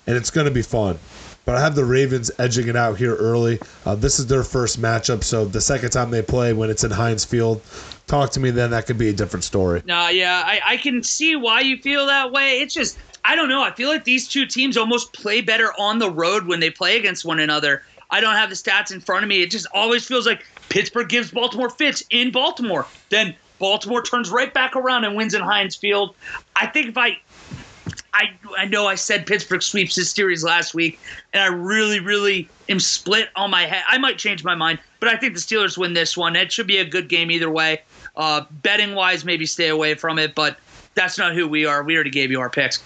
and 0.08 0.16
it's 0.16 0.32
going 0.32 0.46
to 0.46 0.52
be 0.52 0.64
fun. 0.64 0.98
But 1.44 1.56
I 1.56 1.60
have 1.60 1.76
the 1.76 1.86
Ravens 1.86 2.32
edging 2.40 2.68
it 2.68 2.76
out 2.76 2.98
here 2.98 3.16
early. 3.16 3.60
Uh, 3.86 3.94
this 3.94 4.18
is 4.18 4.26
their 4.26 4.44
first 4.44 4.82
matchup, 4.82 5.24
so 5.24 5.46
the 5.46 5.62
second 5.62 5.92
time 5.92 6.10
they 6.10 6.24
play 6.24 6.54
when 6.54 6.72
it's 6.72 6.84
in 6.84 6.90
Heinz 6.90 7.24
Field, 7.24 7.62
talk 8.08 8.32
to 8.32 8.40
me 8.40 8.52
then. 8.52 8.72
That 8.72 8.86
could 8.86 8.98
be 8.98 9.10
a 9.10 9.14
different 9.14 9.44
story. 9.44 9.82
Nah, 9.86 10.10
yeah, 10.10 10.44
I, 10.46 10.62
I 10.66 10.78
can 10.78 11.04
see 11.04 11.36
why 11.36 11.62
you 11.62 11.78
feel 11.78 12.06
that 12.06 12.32
way. 12.32 12.60
It's 12.60 12.74
just 12.74 12.98
I 13.24 13.36
don't 13.36 13.50
know. 13.50 13.64
I 13.64 13.72
feel 13.72 13.90
like 13.90 14.04
these 14.04 14.28
two 14.28 14.46
teams 14.46 14.78
almost 14.78 15.14
play 15.14 15.42
better 15.42 15.74
on 15.80 15.98
the 15.98 16.12
road 16.12 16.46
when 16.46 16.60
they 16.60 16.70
play 16.70 16.98
against 16.98 17.26
one 17.26 17.40
another. 17.40 17.84
I 18.12 18.22
don't 18.22 18.36
have 18.36 18.50
the 18.50 18.56
stats 18.56 18.92
in 18.92 19.02
front 19.02 19.24
of 19.24 19.30
me. 19.30 19.42
It 19.42 19.50
just 19.50 19.66
always 19.74 20.06
feels 20.06 20.28
like 20.28 20.46
Pittsburgh 20.70 21.10
gives 21.10 21.32
Baltimore 21.32 21.72
fits 21.72 22.04
in 22.12 22.32
Baltimore. 22.32 22.86
Then 23.10 23.36
Baltimore 23.58 24.04
turns 24.04 24.30
right 24.30 24.54
back 24.54 24.76
around 24.76 25.06
and 25.06 25.16
wins 25.16 25.34
in 25.34 25.42
Heinz 25.42 25.76
Field. 25.76 26.16
I 26.56 26.68
think 26.68 26.88
if 26.90 26.98
I 26.98 27.18
I, 28.16 28.32
I 28.58 28.66
know 28.66 28.88
I 28.88 28.96
said 28.96 29.28
Pittsburgh 29.28 29.62
sweeps 29.62 29.96
this 29.96 30.10
series 30.10 30.42
last 30.42 30.74
week, 30.74 31.00
and 31.34 31.44
I 31.44 31.48
really, 31.48 32.00
really 32.00 32.48
am 32.70 32.80
split 32.80 33.28
on 33.36 33.52
my 33.52 33.64
head. 33.64 33.84
I 33.90 33.98
might 33.98 34.18
change 34.18 34.42
my 34.42 34.56
mind, 34.56 34.80
but 35.02 35.10
I 35.10 35.18
think 35.18 35.34
the 35.34 35.40
Steelers 35.42 35.78
win 35.78 35.94
this 35.94 36.16
one. 36.16 36.34
It 36.38 36.50
should 36.50 36.66
be 36.66 36.78
a 36.78 36.86
good 36.86 37.10
game 37.10 37.30
either 37.30 37.50
way. 37.50 37.82
Uh, 38.16 38.46
betting 38.64 38.96
wise, 38.96 39.26
maybe 39.26 39.46
stay 39.46 39.68
away 39.68 39.96
from 39.96 40.18
it, 40.18 40.34
but 40.34 40.58
that's 40.96 41.18
not 41.18 41.36
who 41.36 41.46
we 41.46 41.66
are. 41.66 41.84
We 41.84 41.96
already 41.96 42.10
gave 42.10 42.32
you 42.32 42.40
our 42.40 42.50
picks. 42.50 42.82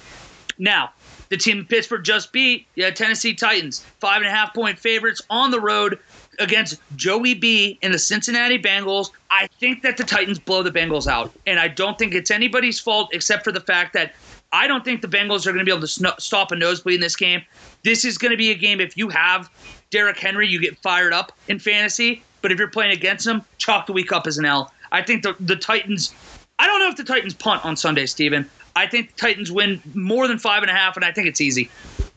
Now, 0.57 0.91
the 1.29 1.37
team 1.37 1.63
Pittsburgh 1.63 2.03
just 2.03 2.31
beat, 2.33 2.65
yeah, 2.73 2.89
Tennessee 2.89 3.35
Titans, 3.35 3.85
five 3.99 4.17
and 4.17 4.27
a 4.27 4.31
half 4.31 4.55
point 4.55 4.79
favorites 4.79 5.21
on 5.29 5.51
the 5.51 5.61
road 5.61 5.99
against 6.39 6.81
Joey 6.95 7.35
B 7.35 7.77
and 7.83 7.93
the 7.93 7.99
Cincinnati 7.99 8.57
Bengals. 8.57 9.11
I 9.29 9.47
think 9.59 9.83
that 9.83 9.97
the 9.97 10.03
Titans 10.03 10.39
blow 10.39 10.63
the 10.63 10.71
Bengals 10.71 11.05
out, 11.05 11.31
and 11.45 11.59
I 11.59 11.67
don't 11.67 11.99
think 11.99 12.15
it's 12.15 12.31
anybody's 12.31 12.79
fault 12.79 13.09
except 13.13 13.43
for 13.43 13.51
the 13.51 13.61
fact 13.61 13.93
that 13.93 14.13
I 14.51 14.67
don't 14.67 14.83
think 14.83 15.01
the 15.01 15.07
Bengals 15.07 15.45
are 15.45 15.51
going 15.51 15.59
to 15.59 15.65
be 15.65 15.71
able 15.71 15.81
to 15.81 15.87
sn- 15.87 16.17
stop 16.17 16.51
a 16.51 16.55
nosebleed 16.55 16.95
in 16.95 17.01
this 17.01 17.15
game. 17.15 17.41
This 17.83 18.03
is 18.03 18.17
going 18.17 18.31
to 18.31 18.37
be 18.37 18.51
a 18.51 18.55
game 18.55 18.81
if 18.81 18.97
you 18.97 19.09
have 19.09 19.49
Derrick 19.91 20.17
Henry, 20.17 20.47
you 20.47 20.59
get 20.59 20.77
fired 20.79 21.13
up 21.13 21.31
in 21.47 21.59
fantasy. 21.59 22.23
But 22.41 22.51
if 22.51 22.59
you're 22.59 22.69
playing 22.69 22.93
against 22.93 23.27
him, 23.27 23.43
chalk 23.57 23.85
the 23.85 23.93
week 23.93 24.11
up 24.11 24.27
as 24.27 24.37
an 24.37 24.45
L. 24.45 24.71
I 24.91 25.01
think 25.01 25.23
the, 25.23 25.35
the 25.39 25.55
Titans. 25.55 26.13
I 26.57 26.67
don't 26.67 26.79
know 26.79 26.89
if 26.89 26.95
the 26.95 27.03
Titans 27.03 27.33
punt 27.33 27.63
on 27.65 27.75
Sunday, 27.75 28.05
Steven. 28.05 28.49
I 28.75 28.87
think 28.87 29.15
the 29.15 29.19
Titans 29.19 29.51
win 29.51 29.81
more 29.93 30.27
than 30.27 30.39
five 30.39 30.61
and 30.61 30.69
a 30.69 30.73
half, 30.73 30.95
and 30.95 31.03
I 31.03 31.11
think 31.11 31.27
it's 31.27 31.41
easy. 31.41 31.69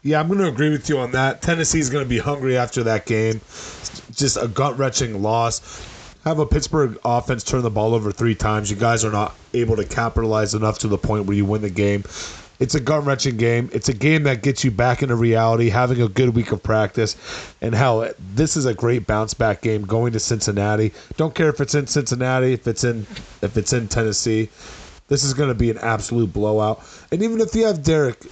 Yeah, 0.02 0.20
I'm 0.20 0.26
going 0.28 0.40
to 0.40 0.48
agree 0.48 0.70
with 0.70 0.88
you 0.88 0.98
on 0.98 1.12
that. 1.12 1.42
Tennessee's 1.42 1.90
going 1.90 2.04
to 2.04 2.08
be 2.08 2.18
hungry 2.18 2.56
after 2.56 2.82
that 2.84 3.06
game. 3.06 3.40
Just 4.12 4.36
a 4.36 4.48
gut 4.48 4.76
wrenching 4.78 5.22
loss. 5.22 5.60
Have 6.24 6.38
a 6.38 6.46
Pittsburgh 6.46 6.98
offense 7.04 7.42
turn 7.42 7.62
the 7.62 7.70
ball 7.70 7.94
over 7.94 8.12
three 8.12 8.36
times. 8.36 8.70
You 8.70 8.76
guys 8.76 9.04
are 9.04 9.10
not 9.10 9.34
able 9.54 9.74
to 9.74 9.84
capitalize 9.84 10.54
enough 10.54 10.78
to 10.80 10.88
the 10.88 10.98
point 10.98 11.26
where 11.26 11.36
you 11.36 11.44
win 11.44 11.62
the 11.62 11.70
game. 11.70 12.04
It's 12.60 12.76
a 12.76 12.80
gut 12.80 13.04
wrenching 13.04 13.38
game. 13.38 13.68
It's 13.72 13.88
a 13.88 13.94
game 13.94 14.22
that 14.22 14.40
gets 14.40 14.62
you 14.62 14.70
back 14.70 15.02
into 15.02 15.16
reality, 15.16 15.68
having 15.68 16.00
a 16.00 16.06
good 16.06 16.36
week 16.36 16.52
of 16.52 16.62
practice. 16.62 17.16
And 17.60 17.74
hell, 17.74 18.08
this 18.34 18.56
is 18.56 18.66
a 18.66 18.74
great 18.74 19.04
bounce 19.04 19.34
back 19.34 19.62
game 19.62 19.82
going 19.82 20.12
to 20.12 20.20
Cincinnati. 20.20 20.92
Don't 21.16 21.34
care 21.34 21.48
if 21.48 21.60
it's 21.60 21.74
in 21.74 21.88
Cincinnati, 21.88 22.52
if 22.52 22.68
it's 22.68 22.84
in 22.84 23.04
if 23.42 23.56
it's 23.56 23.72
in 23.72 23.88
Tennessee. 23.88 24.48
This 25.08 25.24
is 25.24 25.34
going 25.34 25.48
to 25.48 25.56
be 25.56 25.70
an 25.70 25.78
absolute 25.78 26.32
blowout. 26.32 26.84
And 27.10 27.20
even 27.20 27.40
if 27.40 27.52
you 27.56 27.66
have 27.66 27.82
Derrick 27.82 28.22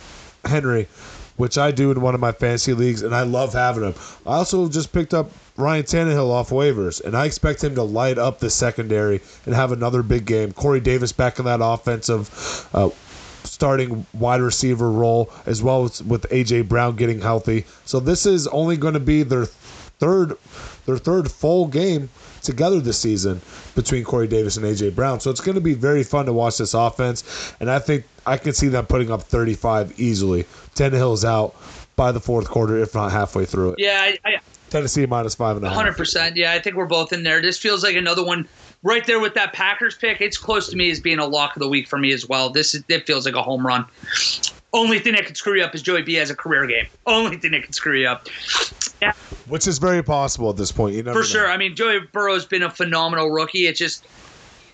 Henry, 0.44 0.86
which 1.36 1.58
I 1.58 1.72
do 1.72 1.90
in 1.90 2.00
one 2.00 2.14
of 2.14 2.20
my 2.20 2.32
fantasy 2.32 2.74
leagues, 2.74 3.02
and 3.02 3.14
I 3.14 3.22
love 3.22 3.54
having 3.54 3.82
him. 3.82 3.94
I 4.26 4.36
also 4.36 4.68
just 4.68 4.92
picked 4.92 5.12
up 5.14 5.30
Ryan 5.60 5.84
Tannehill 5.84 6.30
off 6.30 6.50
waivers, 6.50 7.02
and 7.04 7.16
I 7.16 7.26
expect 7.26 7.62
him 7.62 7.74
to 7.74 7.82
light 7.82 8.18
up 8.18 8.38
the 8.40 8.50
secondary 8.50 9.20
and 9.46 9.54
have 9.54 9.72
another 9.72 10.02
big 10.02 10.24
game. 10.24 10.52
Corey 10.52 10.80
Davis 10.80 11.12
back 11.12 11.38
in 11.38 11.44
that 11.44 11.60
offensive. 11.62 12.68
Uh, 12.72 12.90
starting 13.44 14.06
wide 14.14 14.40
receiver 14.40 14.90
role 14.90 15.30
as 15.46 15.62
well 15.62 15.84
as 15.84 16.02
with 16.02 16.22
AJ 16.30 16.68
Brown 16.68 16.96
getting 16.96 17.20
healthy. 17.20 17.64
So 17.84 18.00
this 18.00 18.26
is 18.26 18.46
only 18.48 18.76
going 18.76 18.94
to 18.94 19.00
be 19.00 19.22
their 19.22 19.46
third 20.00 20.36
their 20.86 20.98
third 20.98 21.30
full 21.30 21.66
game 21.66 22.08
together 22.42 22.80
this 22.80 22.98
season 22.98 23.40
between 23.74 24.04
Corey 24.04 24.26
Davis 24.26 24.56
and 24.56 24.66
AJ 24.66 24.94
Brown. 24.94 25.20
So 25.20 25.30
it's 25.30 25.40
going 25.40 25.54
to 25.54 25.60
be 25.60 25.74
very 25.74 26.02
fun 26.02 26.26
to 26.26 26.32
watch 26.32 26.58
this 26.58 26.74
offense, 26.74 27.54
and 27.60 27.70
I 27.70 27.78
think 27.78 28.04
I 28.26 28.36
can 28.36 28.52
see 28.52 28.68
them 28.68 28.86
putting 28.86 29.10
up 29.10 29.22
35 29.22 29.98
easily. 30.00 30.44
Tannehill's 30.74 31.24
out 31.24 31.54
by 31.96 32.12
the 32.12 32.20
fourth 32.20 32.48
quarter, 32.48 32.78
if 32.78 32.94
not 32.94 33.12
halfway 33.12 33.44
through 33.44 33.72
it. 33.72 33.74
Yeah, 33.78 33.98
I, 34.00 34.18
I, 34.24 34.40
Tennessee 34.70 35.04
minus 35.06 35.34
five 35.34 35.56
and 35.56 35.64
a 35.64 35.68
half. 35.68 35.76
Hundred 35.76 35.96
percent. 35.96 36.36
Yeah, 36.36 36.52
I 36.52 36.58
think 36.58 36.76
we're 36.76 36.86
both 36.86 37.12
in 37.12 37.22
there. 37.22 37.42
This 37.42 37.58
feels 37.58 37.82
like 37.82 37.96
another 37.96 38.24
one 38.24 38.48
right 38.82 39.04
there 39.06 39.20
with 39.20 39.34
that 39.34 39.52
Packers 39.52 39.96
pick. 39.96 40.20
It's 40.20 40.38
close 40.38 40.68
to 40.70 40.76
me 40.76 40.90
as 40.90 41.00
being 41.00 41.18
a 41.18 41.26
lock 41.26 41.56
of 41.56 41.60
the 41.60 41.68
week 41.68 41.88
for 41.88 41.98
me 41.98 42.12
as 42.12 42.28
well. 42.28 42.50
This 42.50 42.74
is 42.74 42.84
it 42.88 43.06
feels 43.06 43.26
like 43.26 43.34
a 43.34 43.42
home 43.42 43.66
run. 43.66 43.84
Only 44.72 45.00
thing 45.00 45.14
that 45.14 45.26
could 45.26 45.36
screw 45.36 45.56
you 45.56 45.64
up 45.64 45.74
is 45.74 45.82
Joey 45.82 46.02
B 46.02 46.18
as 46.18 46.30
a 46.30 46.36
career 46.36 46.64
game. 46.66 46.86
Only 47.06 47.36
thing 47.36 47.50
that 47.52 47.64
could 47.64 47.74
screw 47.74 47.98
you 47.98 48.06
up. 48.06 48.28
Yeah. 49.02 49.12
Which 49.48 49.66
is 49.66 49.78
very 49.78 50.02
possible 50.02 50.48
at 50.48 50.56
this 50.56 50.70
point. 50.70 50.94
You 50.94 51.02
know, 51.02 51.12
for 51.12 51.24
sure. 51.24 51.50
I 51.50 51.56
mean, 51.56 51.74
Joey 51.74 52.00
Burrow's 52.12 52.46
been 52.46 52.62
a 52.62 52.70
phenomenal 52.70 53.30
rookie. 53.30 53.66
It's 53.66 53.78
just 53.78 54.06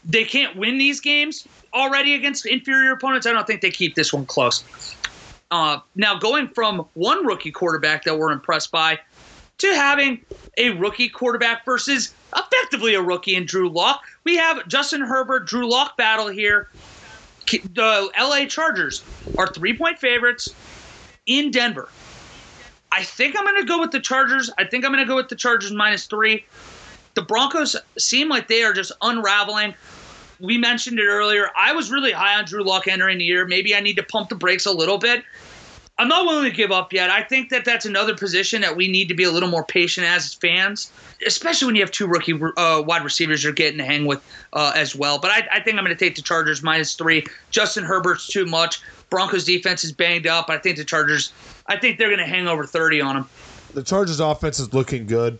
they 0.04 0.24
can't 0.24 0.54
win 0.56 0.76
these 0.76 1.00
games 1.00 1.48
already 1.72 2.14
against 2.14 2.44
inferior 2.44 2.92
opponents. 2.92 3.26
I 3.26 3.32
don't 3.32 3.46
think 3.46 3.62
they 3.62 3.70
keep 3.70 3.94
this 3.94 4.12
one 4.12 4.26
close. 4.26 4.64
Uh, 5.50 5.78
now, 5.94 6.18
going 6.18 6.48
from 6.48 6.86
one 6.94 7.24
rookie 7.24 7.52
quarterback 7.52 8.04
that 8.04 8.18
we're 8.18 8.32
impressed 8.32 8.70
by 8.70 8.98
to 9.58 9.74
having 9.74 10.20
a 10.58 10.70
rookie 10.70 11.08
quarterback 11.08 11.64
versus 11.64 12.14
effectively 12.36 12.94
a 12.94 13.02
rookie 13.02 13.34
in 13.34 13.46
Drew 13.46 13.68
Lock, 13.68 14.04
we 14.24 14.36
have 14.36 14.66
Justin 14.68 15.00
Herbert, 15.00 15.46
Drew 15.46 15.70
Lock 15.70 15.96
battle 15.96 16.28
here. 16.28 16.68
The 17.46 18.10
LA 18.18 18.46
Chargers 18.46 19.04
are 19.38 19.46
three 19.46 19.76
point 19.76 19.98
favorites 19.98 20.54
in 21.26 21.50
Denver. 21.50 21.88
I 22.92 23.02
think 23.02 23.36
I'm 23.38 23.44
going 23.44 23.60
to 23.60 23.66
go 23.66 23.80
with 23.80 23.90
the 23.90 24.00
Chargers. 24.00 24.50
I 24.58 24.64
think 24.64 24.84
I'm 24.84 24.92
going 24.92 25.04
to 25.04 25.08
go 25.08 25.16
with 25.16 25.28
the 25.28 25.36
Chargers 25.36 25.72
minus 25.72 26.06
three. 26.06 26.44
The 27.14 27.22
Broncos 27.22 27.76
seem 27.98 28.28
like 28.28 28.48
they 28.48 28.62
are 28.62 28.72
just 28.72 28.92
unraveling. 29.02 29.74
We 30.40 30.58
mentioned 30.58 30.98
it 30.98 31.06
earlier. 31.06 31.50
I 31.56 31.72
was 31.72 31.90
really 31.90 32.12
high 32.12 32.38
on 32.38 32.44
Drew 32.44 32.62
Lock 32.62 32.88
entering 32.88 33.18
the 33.18 33.24
year. 33.24 33.46
Maybe 33.46 33.74
I 33.74 33.80
need 33.80 33.96
to 33.96 34.02
pump 34.02 34.28
the 34.28 34.34
brakes 34.34 34.66
a 34.66 34.72
little 34.72 34.98
bit. 34.98 35.24
I'm 35.98 36.08
not 36.08 36.26
willing 36.26 36.44
to 36.44 36.54
give 36.54 36.70
up 36.70 36.92
yet. 36.92 37.08
I 37.08 37.22
think 37.22 37.48
that 37.48 37.64
that's 37.64 37.86
another 37.86 38.14
position 38.14 38.60
that 38.60 38.76
we 38.76 38.86
need 38.86 39.08
to 39.08 39.14
be 39.14 39.24
a 39.24 39.30
little 39.30 39.48
more 39.48 39.64
patient 39.64 40.06
as 40.06 40.34
fans, 40.34 40.92
especially 41.26 41.66
when 41.66 41.74
you 41.74 41.80
have 41.80 41.90
two 41.90 42.06
rookie 42.06 42.38
uh, 42.58 42.82
wide 42.82 43.02
receivers 43.02 43.42
you're 43.42 43.54
getting 43.54 43.78
to 43.78 43.84
hang 43.84 44.04
with 44.04 44.22
uh, 44.52 44.72
as 44.74 44.94
well. 44.94 45.18
But 45.18 45.30
I, 45.30 45.48
I 45.52 45.60
think 45.60 45.78
I'm 45.78 45.84
going 45.84 45.96
to 45.96 46.04
take 46.04 46.14
the 46.14 46.22
Chargers 46.22 46.62
minus 46.62 46.94
three. 46.94 47.24
Justin 47.50 47.82
Herbert's 47.84 48.26
too 48.26 48.44
much. 48.44 48.82
Broncos 49.08 49.44
defense 49.44 49.84
is 49.84 49.92
banged 49.92 50.26
up. 50.26 50.50
I 50.50 50.58
think 50.58 50.76
the 50.76 50.84
Chargers. 50.84 51.32
I 51.66 51.78
think 51.78 51.98
they're 51.98 52.08
going 52.08 52.18
to 52.18 52.26
hang 52.26 52.46
over 52.46 52.64
30 52.64 53.00
on 53.00 53.14
them. 53.14 53.28
The 53.72 53.82
Chargers 53.82 54.20
offense 54.20 54.58
is 54.58 54.72
looking 54.74 55.06
good. 55.06 55.38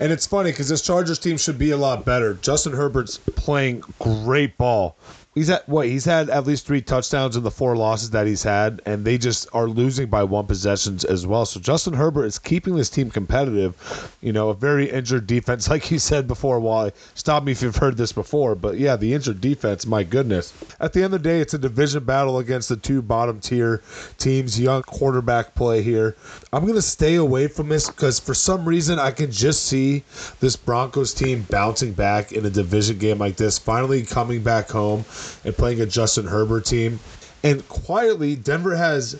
And 0.00 0.10
it's 0.10 0.26
funny 0.26 0.50
because 0.50 0.68
this 0.68 0.82
Chargers 0.82 1.18
team 1.18 1.36
should 1.36 1.58
be 1.58 1.70
a 1.70 1.76
lot 1.76 2.04
better. 2.04 2.34
Justin 2.34 2.72
Herbert's 2.72 3.18
playing 3.18 3.82
great 3.98 4.56
ball. 4.56 4.96
He's 5.38 5.46
had 5.46 5.62
what? 5.66 5.86
He's 5.86 6.04
had 6.04 6.30
at 6.30 6.48
least 6.48 6.66
three 6.66 6.82
touchdowns 6.82 7.36
in 7.36 7.44
the 7.44 7.50
four 7.52 7.76
losses 7.76 8.10
that 8.10 8.26
he's 8.26 8.42
had, 8.42 8.82
and 8.86 9.04
they 9.04 9.16
just 9.16 9.46
are 9.52 9.68
losing 9.68 10.08
by 10.08 10.24
one 10.24 10.46
possessions 10.46 11.04
as 11.04 11.28
well. 11.28 11.46
So 11.46 11.60
Justin 11.60 11.92
Herbert 11.92 12.24
is 12.24 12.40
keeping 12.40 12.74
this 12.74 12.90
team 12.90 13.08
competitive. 13.08 14.16
You 14.20 14.32
know, 14.32 14.48
a 14.48 14.54
very 14.54 14.90
injured 14.90 15.28
defense, 15.28 15.68
like 15.70 15.92
you 15.92 16.00
said 16.00 16.26
before. 16.26 16.58
Wally, 16.58 16.90
stop 17.14 17.44
me 17.44 17.52
if 17.52 17.62
you've 17.62 17.76
heard 17.76 17.96
this 17.96 18.10
before, 18.10 18.56
but 18.56 18.78
yeah, 18.78 18.96
the 18.96 19.14
injured 19.14 19.40
defense. 19.40 19.86
My 19.86 20.02
goodness. 20.02 20.52
At 20.80 20.92
the 20.92 21.04
end 21.04 21.14
of 21.14 21.22
the 21.22 21.28
day, 21.28 21.40
it's 21.40 21.54
a 21.54 21.58
division 21.58 22.02
battle 22.02 22.38
against 22.38 22.68
the 22.68 22.76
two 22.76 23.00
bottom 23.00 23.38
tier 23.38 23.80
teams. 24.18 24.58
Young 24.58 24.82
quarterback 24.82 25.54
play 25.54 25.82
here. 25.82 26.16
I'm 26.52 26.66
gonna 26.66 26.82
stay 26.82 27.14
away 27.14 27.46
from 27.46 27.68
this 27.68 27.88
because 27.88 28.18
for 28.18 28.34
some 28.34 28.68
reason 28.68 28.98
I 28.98 29.12
can 29.12 29.30
just 29.30 29.66
see 29.66 30.02
this 30.40 30.56
Broncos 30.56 31.14
team 31.14 31.46
bouncing 31.48 31.92
back 31.92 32.32
in 32.32 32.44
a 32.44 32.50
division 32.50 32.98
game 32.98 33.18
like 33.18 33.36
this, 33.36 33.56
finally 33.56 34.02
coming 34.02 34.42
back 34.42 34.68
home 34.68 35.04
and 35.44 35.56
playing 35.56 35.80
a 35.80 35.86
Justin 35.86 36.26
Herbert 36.26 36.64
team. 36.64 36.98
And 37.42 37.66
quietly, 37.68 38.34
Denver 38.36 38.74
has 38.74 39.18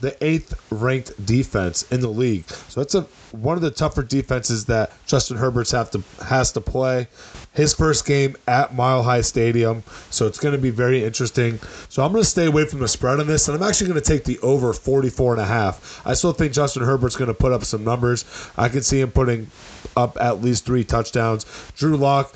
the 0.00 0.16
eighth 0.24 0.54
ranked 0.70 1.24
defense 1.26 1.82
in 1.90 2.00
the 2.00 2.08
league. 2.08 2.48
So 2.48 2.80
that's 2.80 2.94
a 2.94 3.06
one 3.32 3.56
of 3.56 3.62
the 3.62 3.70
tougher 3.70 4.02
defenses 4.02 4.64
that 4.66 4.92
Justin 5.06 5.36
Herbert's 5.36 5.70
have 5.70 5.90
to 5.92 6.02
has 6.24 6.52
to 6.52 6.60
play. 6.60 7.06
His 7.52 7.74
first 7.74 8.06
game 8.06 8.36
at 8.46 8.74
Mile 8.74 9.02
High 9.02 9.20
Stadium, 9.20 9.82
so 10.10 10.26
it's 10.26 10.38
going 10.38 10.54
to 10.54 10.60
be 10.60 10.70
very 10.70 11.04
interesting. 11.04 11.58
So 11.88 12.04
I'm 12.04 12.12
going 12.12 12.22
to 12.22 12.28
stay 12.28 12.46
away 12.46 12.64
from 12.64 12.78
the 12.78 12.88
spread 12.88 13.18
on 13.18 13.26
this, 13.26 13.48
and 13.48 13.56
I'm 13.56 13.68
actually 13.68 13.88
going 13.88 14.00
to 14.00 14.08
take 14.08 14.24
the 14.24 14.38
over 14.38 14.72
44 14.72 15.34
and 15.34 15.42
a 15.42 15.46
half. 15.46 16.00
I 16.06 16.14
still 16.14 16.32
think 16.32 16.52
Justin 16.52 16.84
Herbert's 16.84 17.16
going 17.16 17.28
to 17.28 17.34
put 17.34 17.52
up 17.52 17.64
some 17.64 17.82
numbers. 17.84 18.24
I 18.56 18.68
can 18.68 18.82
see 18.82 19.00
him 19.00 19.10
putting 19.10 19.50
up 19.96 20.16
at 20.20 20.40
least 20.40 20.64
three 20.64 20.84
touchdowns. 20.84 21.44
Drew 21.76 21.96
Lock 21.96 22.34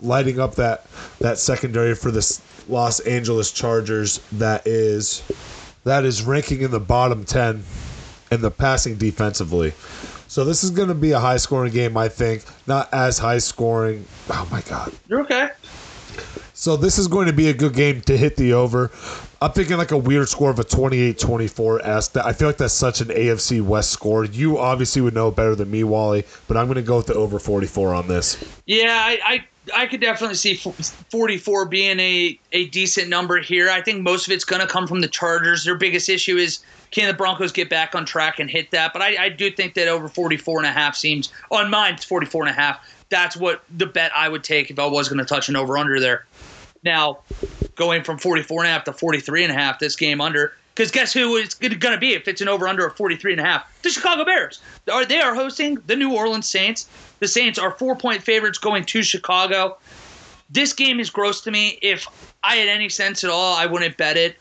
lighting 0.00 0.40
up 0.40 0.54
that 0.56 0.86
that 1.18 1.38
secondary 1.38 1.94
for 1.94 2.10
the 2.10 2.40
Los 2.68 3.00
Angeles 3.00 3.50
Chargers 3.52 4.20
that 4.32 4.66
is 4.66 5.22
that 5.84 6.04
is 6.04 6.22
ranking 6.22 6.62
in 6.62 6.70
the 6.70 6.80
bottom 6.80 7.24
10 7.24 7.62
in 8.32 8.40
the 8.40 8.50
passing 8.50 8.96
defensively. 8.96 9.72
So 10.28 10.44
this 10.44 10.64
is 10.64 10.70
going 10.70 10.88
to 10.88 10.94
be 10.94 11.12
a 11.12 11.20
high 11.20 11.36
scoring 11.36 11.72
game, 11.72 11.96
I 11.96 12.08
think. 12.08 12.42
Not 12.66 12.92
as 12.92 13.18
high 13.18 13.38
scoring. 13.38 14.04
Oh 14.30 14.46
my 14.50 14.60
god. 14.62 14.92
You're 15.08 15.20
okay. 15.22 15.50
So 16.54 16.76
this 16.76 16.98
is 16.98 17.06
going 17.06 17.26
to 17.26 17.32
be 17.32 17.48
a 17.48 17.54
good 17.54 17.74
game 17.74 18.00
to 18.02 18.16
hit 18.16 18.36
the 18.36 18.54
over. 18.54 18.90
I'm 19.42 19.52
thinking 19.52 19.76
like 19.76 19.90
a 19.92 19.98
weird 19.98 20.28
score 20.28 20.50
of 20.50 20.58
a 20.58 20.64
28-24 20.64 21.86
s. 21.86 22.16
I 22.16 22.32
feel 22.32 22.48
like 22.48 22.56
that's 22.56 22.72
such 22.72 23.02
an 23.02 23.08
AFC 23.08 23.60
West 23.60 23.90
score. 23.90 24.24
You 24.24 24.58
obviously 24.58 25.02
would 25.02 25.14
know 25.14 25.30
better 25.30 25.54
than 25.54 25.70
me, 25.70 25.84
Wally, 25.84 26.24
but 26.48 26.56
I'm 26.56 26.66
going 26.66 26.76
to 26.76 26.82
go 26.82 26.96
with 26.96 27.06
the 27.06 27.14
over 27.14 27.38
44 27.38 27.94
on 27.94 28.08
this. 28.08 28.42
Yeah, 28.64 28.98
I, 28.98 29.18
I 29.22 29.44
I 29.74 29.86
could 29.86 30.00
definitely 30.00 30.36
see 30.36 30.54
44 30.54 31.66
being 31.66 31.98
a, 31.98 32.38
a 32.52 32.66
decent 32.68 33.08
number 33.08 33.40
here. 33.40 33.70
I 33.70 33.80
think 33.80 34.02
most 34.02 34.26
of 34.26 34.32
it's 34.32 34.44
going 34.44 34.60
to 34.60 34.66
come 34.66 34.86
from 34.86 35.00
the 35.00 35.08
Chargers. 35.08 35.64
Their 35.64 35.76
biggest 35.76 36.08
issue 36.08 36.36
is 36.36 36.60
can 36.90 37.08
the 37.08 37.14
Broncos 37.14 37.52
get 37.52 37.68
back 37.68 37.94
on 37.94 38.06
track 38.06 38.38
and 38.38 38.48
hit 38.48 38.70
that? 38.70 38.92
But 38.92 39.02
I, 39.02 39.24
I 39.24 39.28
do 39.28 39.50
think 39.50 39.74
that 39.74 39.88
over 39.88 40.08
44 40.08 40.60
and 40.60 40.66
a 40.66 40.72
half 40.72 40.96
seems 40.96 41.32
on 41.50 41.70
mine. 41.70 41.94
It's 41.94 42.04
44 42.04 42.46
and 42.46 42.50
a 42.50 42.60
half. 42.60 42.78
That's 43.08 43.36
what 43.36 43.64
the 43.76 43.86
bet 43.86 44.12
I 44.16 44.28
would 44.28 44.44
take 44.44 44.70
if 44.70 44.78
I 44.78 44.86
was 44.86 45.08
going 45.08 45.18
to 45.18 45.24
touch 45.24 45.48
an 45.48 45.56
over 45.56 45.78
under 45.78 45.98
there. 46.00 46.26
Now, 46.82 47.18
going 47.74 48.04
from 48.04 48.18
44 48.18 48.62
and 48.62 48.68
a 48.68 48.72
half 48.72 48.84
to 48.84 48.92
43 48.92 49.44
and 49.44 49.52
a 49.52 49.56
half, 49.56 49.78
this 49.78 49.96
game 49.96 50.20
under. 50.20 50.52
Because 50.76 50.90
guess 50.90 51.10
who 51.10 51.36
it's 51.36 51.54
going 51.54 51.72
to 51.72 51.98
be 51.98 52.12
if 52.12 52.28
it's 52.28 52.42
an 52.42 52.48
over 52.48 52.68
under 52.68 52.86
of 52.86 52.94
43 52.98 53.32
and 53.32 53.40
a 53.40 53.44
half? 53.44 53.82
The 53.82 53.88
Chicago 53.88 54.26
Bears. 54.26 54.60
Are 54.92 55.06
they 55.06 55.20
are 55.20 55.34
hosting 55.34 55.78
the 55.86 55.96
New 55.96 56.14
Orleans 56.14 56.48
Saints. 56.48 56.86
The 57.18 57.28
Saints 57.28 57.58
are 57.58 57.70
four 57.70 57.96
point 57.96 58.22
favorites 58.22 58.58
going 58.58 58.84
to 58.84 59.02
Chicago. 59.02 59.78
This 60.50 60.74
game 60.74 61.00
is 61.00 61.08
gross 61.08 61.40
to 61.42 61.50
me. 61.50 61.78
If 61.80 62.06
I 62.44 62.56
had 62.56 62.68
any 62.68 62.90
sense 62.90 63.24
at 63.24 63.30
all, 63.30 63.56
I 63.56 63.64
wouldn't 63.64 63.96
bet 63.96 64.18
it. 64.18 64.36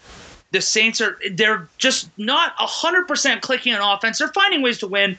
The 0.52 0.60
Saints 0.60 1.00
are 1.00 1.18
they're 1.32 1.70
just 1.78 2.10
not 2.18 2.56
100% 2.58 3.42
clicking 3.42 3.74
on 3.74 3.98
offense. 3.98 4.20
They're 4.20 4.28
finding 4.28 4.62
ways 4.62 4.80
to 4.80 4.88
win. 4.88 5.18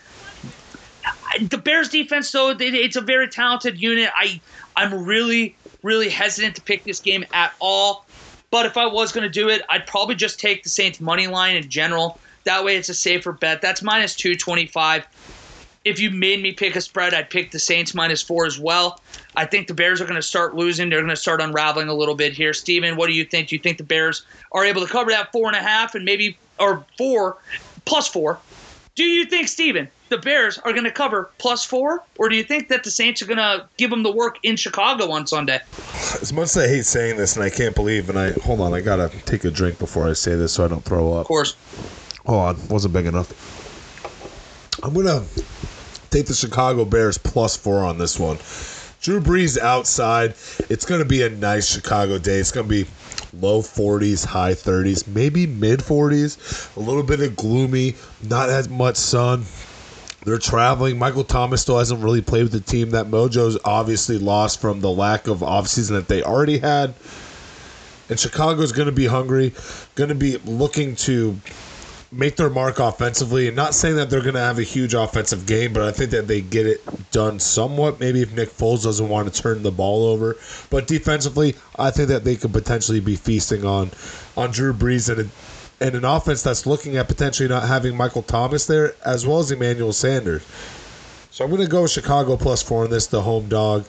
The 1.41 1.59
Bears 1.59 1.89
defense 1.89 2.31
though, 2.31 2.55
it's 2.59 2.97
a 2.97 3.01
very 3.01 3.29
talented 3.29 3.81
unit. 3.81 4.11
I 4.14 4.39
I'm 4.77 4.93
really 5.07 5.57
really 5.83 6.09
hesitant 6.09 6.57
to 6.57 6.61
pick 6.62 6.85
this 6.85 7.01
game 7.01 7.25
at 7.33 7.55
all. 7.59 8.06
But 8.51 8.66
if 8.66 8.76
I 8.76 8.86
was 8.86 9.12
going 9.12 9.24
to 9.24 9.30
do 9.30 9.49
it, 9.49 9.62
I'd 9.68 9.86
probably 9.86 10.14
just 10.14 10.38
take 10.38 10.62
the 10.62 10.68
Saints 10.68 11.01
money 11.01 11.26
line 11.26 11.57
in 11.57 11.68
general. 11.68 12.18
That 12.44 12.64
way 12.64 12.76
it's 12.76 12.88
a 12.88 12.94
safer 12.94 13.32
bet. 13.32 13.61
That's 13.61 13.82
minus 13.82 14.14
225 14.14 15.07
if 15.86 16.01
you 16.01 16.11
made 16.11 16.42
me 16.42 16.51
pick 16.51 16.74
a 16.74 16.80
spread, 16.80 17.14
I'd 17.14 17.30
pick 17.30 17.53
the 17.53 17.61
Saints 17.61 17.94
minus 17.94 18.20
four 18.20 18.44
as 18.44 18.59
well. 18.59 19.01
I 19.36 19.47
think 19.47 19.68
the 19.68 19.74
Bears 19.74 20.01
are 20.01 20.05
going 20.05 20.16
to 20.16 20.22
start 20.22 20.57
losing. 20.57 20.90
They're 20.90 20.99
going 20.99 21.11
to 21.11 21.16
start 21.16 21.40
unraveling 21.40 21.86
a 21.86 21.94
little 21.94 22.16
bit 22.16 22.32
here. 22.32 22.53
Steven, 22.53 22.97
what 22.97 23.07
do 23.07 23.12
you 23.12 23.24
think? 23.24 23.49
Do 23.49 23.55
you 23.55 23.62
think 23.62 23.78
the 23.78 23.84
Bears 23.84 24.26
are 24.51 24.64
able 24.64 24.84
to 24.84 24.92
cover 24.92 25.12
that 25.12 25.30
four 25.30 25.47
and 25.47 25.57
a 25.57 25.61
half 25.61 25.94
and 25.94 26.05
maybe, 26.05 26.36
or 26.59 26.84
four, 26.99 27.36
plus 27.84 28.09
four? 28.09 28.40
Do 28.97 29.05
you 29.05 29.26
think, 29.26 29.47
Steven, 29.49 29.88
the 30.09 30.18
Bears 30.18 30.59
are 30.59 30.72
going 30.72 30.84
to 30.84 30.90
cover 30.90 31.30
plus 31.38 31.64
four? 31.64 32.03
Or 32.18 32.28
do 32.28 32.34
you 32.36 32.42
think 32.42 32.68
that 32.68 32.82
the 32.82 32.90
Saints 32.90 33.22
are 33.22 33.26
going 33.26 33.36
to 33.36 33.68
give 33.76 33.90
them 33.90 34.03
the 34.03 34.11
work 34.11 34.38
in 34.42 34.57
Chicago 34.57 35.11
on 35.11 35.26
Sunday? 35.26 35.61
As 36.20 36.32
much 36.32 36.44
as 36.44 36.57
I 36.57 36.66
hate 36.66 36.86
saying 36.86 37.16
this 37.16 37.36
and 37.36 37.44
I 37.44 37.51
can't 37.51 37.74
believe, 37.74 38.09
and 38.09 38.18
I, 38.18 38.32
hold 38.32 38.61
on, 38.61 38.74
I 38.74 38.80
got 38.80 38.97
to 38.97 39.09
take 39.24 39.44
a 39.44 39.51
drink 39.51 39.78
before 39.78 40.09
I 40.09 40.14
say 40.14 40.34
this 40.34 40.55
so 40.55 40.64
I 40.64 40.68
don't 40.68 40.84
throw 40.84 41.12
up. 41.12 41.20
Of 41.20 41.26
course. 41.26 41.57
Hold 42.24 42.40
on, 42.40 42.68
wasn't 42.68 42.94
big 42.94 43.07
enough. 43.07 43.30
I'm 44.82 44.92
going 44.94 45.07
to 45.07 45.44
Take 46.16 46.26
the 46.26 46.34
Chicago 46.34 46.86
Bears 46.86 47.18
plus 47.18 47.59
four 47.59 47.84
on 47.84 47.99
this 47.99 48.18
one. 48.18 48.38
Drew 49.03 49.20
Brees 49.20 49.59
outside. 49.59 50.30
It's 50.70 50.86
going 50.86 51.01
to 51.01 51.05
be 51.05 51.22
a 51.22 51.28
nice 51.28 51.68
Chicago 51.68 52.18
day. 52.18 52.38
It's 52.38 52.53
going 52.53 52.66
to 52.66 52.70
be 52.84 52.88
low 53.35 53.61
40s, 53.61 54.24
high 54.24 54.53
30s, 54.53 55.07
maybe 55.07 55.47
mid 55.47 55.81
40s. 55.81 56.77
A 56.77 56.81
little 56.81 57.03
bit 57.03 57.20
of 57.20 57.37
gloomy, 57.37 57.95
not 58.22 58.49
as 58.49 58.68
much 58.68 58.97
sun. 58.97 59.45
They're 60.24 60.39
traveling. 60.39 60.99
Michael 60.99 61.22
Thomas 61.22 61.62
still 61.62 61.79
hasn't 61.79 62.03
really 62.03 62.20
played 62.20 62.43
with 62.43 62.53
the 62.53 62.61
team. 62.61 62.91
That 62.91 63.07
mojo's 63.07 63.57
obviously 63.64 64.18
lost 64.18 64.61
from 64.61 64.81
the 64.81 64.91
lack 64.91 65.29
of 65.29 65.39
offseason 65.39 65.91
that 65.91 66.09
they 66.09 66.22
already 66.22 66.59
had. 66.59 66.95
And 68.09 68.18
Chicago's 68.18 68.72
going 68.72 68.87
to 68.87 68.93
be 68.93 69.07
hungry, 69.07 69.53
going 69.95 70.09
to 70.09 70.14
be 70.16 70.39
looking 70.39 70.97
to 70.97 71.41
make 72.13 72.37
their 72.37 72.51
mark 72.51 72.79
offensively. 72.79 73.47
And 73.49 73.57
not 73.57 73.75
saying 73.75 73.97
that 73.97 74.11
they're 74.11 74.21
going 74.23 74.35
to 74.35 74.41
have 74.41 74.59
a 74.59 74.63
huge 74.63 74.95
offensive 74.95 75.47
game, 75.47 75.73
but 75.73 75.83
I 75.83 75.93
think 75.93 76.11
that 76.11 76.29
they 76.29 76.41
get 76.41 76.67
it 76.67 76.83
done 77.11 77.39
somewhat. 77.41 78.01
Maybe 78.01 78.23
if 78.23 78.33
Nick 78.33 78.51
Foles 78.51 78.85
doesn't 78.85 79.09
want 79.09 79.33
to 79.33 79.43
turn 79.43 79.63
the 79.63 79.71
ball 79.71 80.07
over, 80.07 80.37
but 80.71 80.87
defensively, 80.87 81.55
I 81.79 81.91
think 81.91 82.09
that 82.09 82.25
they 82.25 82.37
could 82.37 82.53
potentially 82.53 83.01
be 83.01 83.17
feasting 83.17 83.65
on 83.65 83.91
on 84.37 84.51
Drew 84.51 84.73
Brees 84.73 85.09
and. 85.09 85.31
and 85.79 85.95
an 85.95 86.07
offense 86.07 86.43
that's 86.43 86.65
looking 86.65 86.97
at 86.97 87.07
potentially 87.07 87.51
not 87.51 87.69
having 87.69 87.95
Michael 87.95 88.23
Thomas 88.23 88.67
there 88.67 88.95
as 89.05 89.27
well 89.27 89.41
as 89.41 89.51
Emmanuel 89.51 89.93
Sanders. 89.93 90.43
So 91.31 91.45
I'm 91.45 91.51
going 91.51 91.61
to 91.61 91.69
go 91.69 91.83
with 91.83 91.91
Chicago 91.91 92.39
plus 92.39 92.63
four 92.63 92.87
in 92.87 92.91
this, 92.91 93.09
the 93.09 93.21
home 93.21 93.47
dog. 93.51 93.85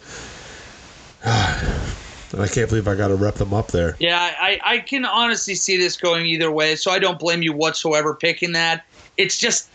And 2.33 2.41
I 2.41 2.47
can't 2.47 2.69
believe 2.69 2.87
I 2.87 2.95
got 2.95 3.07
to 3.07 3.15
rep 3.15 3.35
them 3.35 3.53
up 3.53 3.71
there. 3.71 3.95
Yeah, 3.99 4.19
I, 4.19 4.59
I 4.63 4.79
can 4.79 5.05
honestly 5.05 5.55
see 5.55 5.77
this 5.77 5.95
going 5.95 6.25
either 6.25 6.51
way, 6.51 6.75
so 6.75 6.91
I 6.91 6.99
don't 6.99 7.19
blame 7.19 7.41
you 7.41 7.53
whatsoever 7.53 8.15
picking 8.15 8.51
that. 8.53 8.83
It's 9.15 9.37
just 9.37 9.69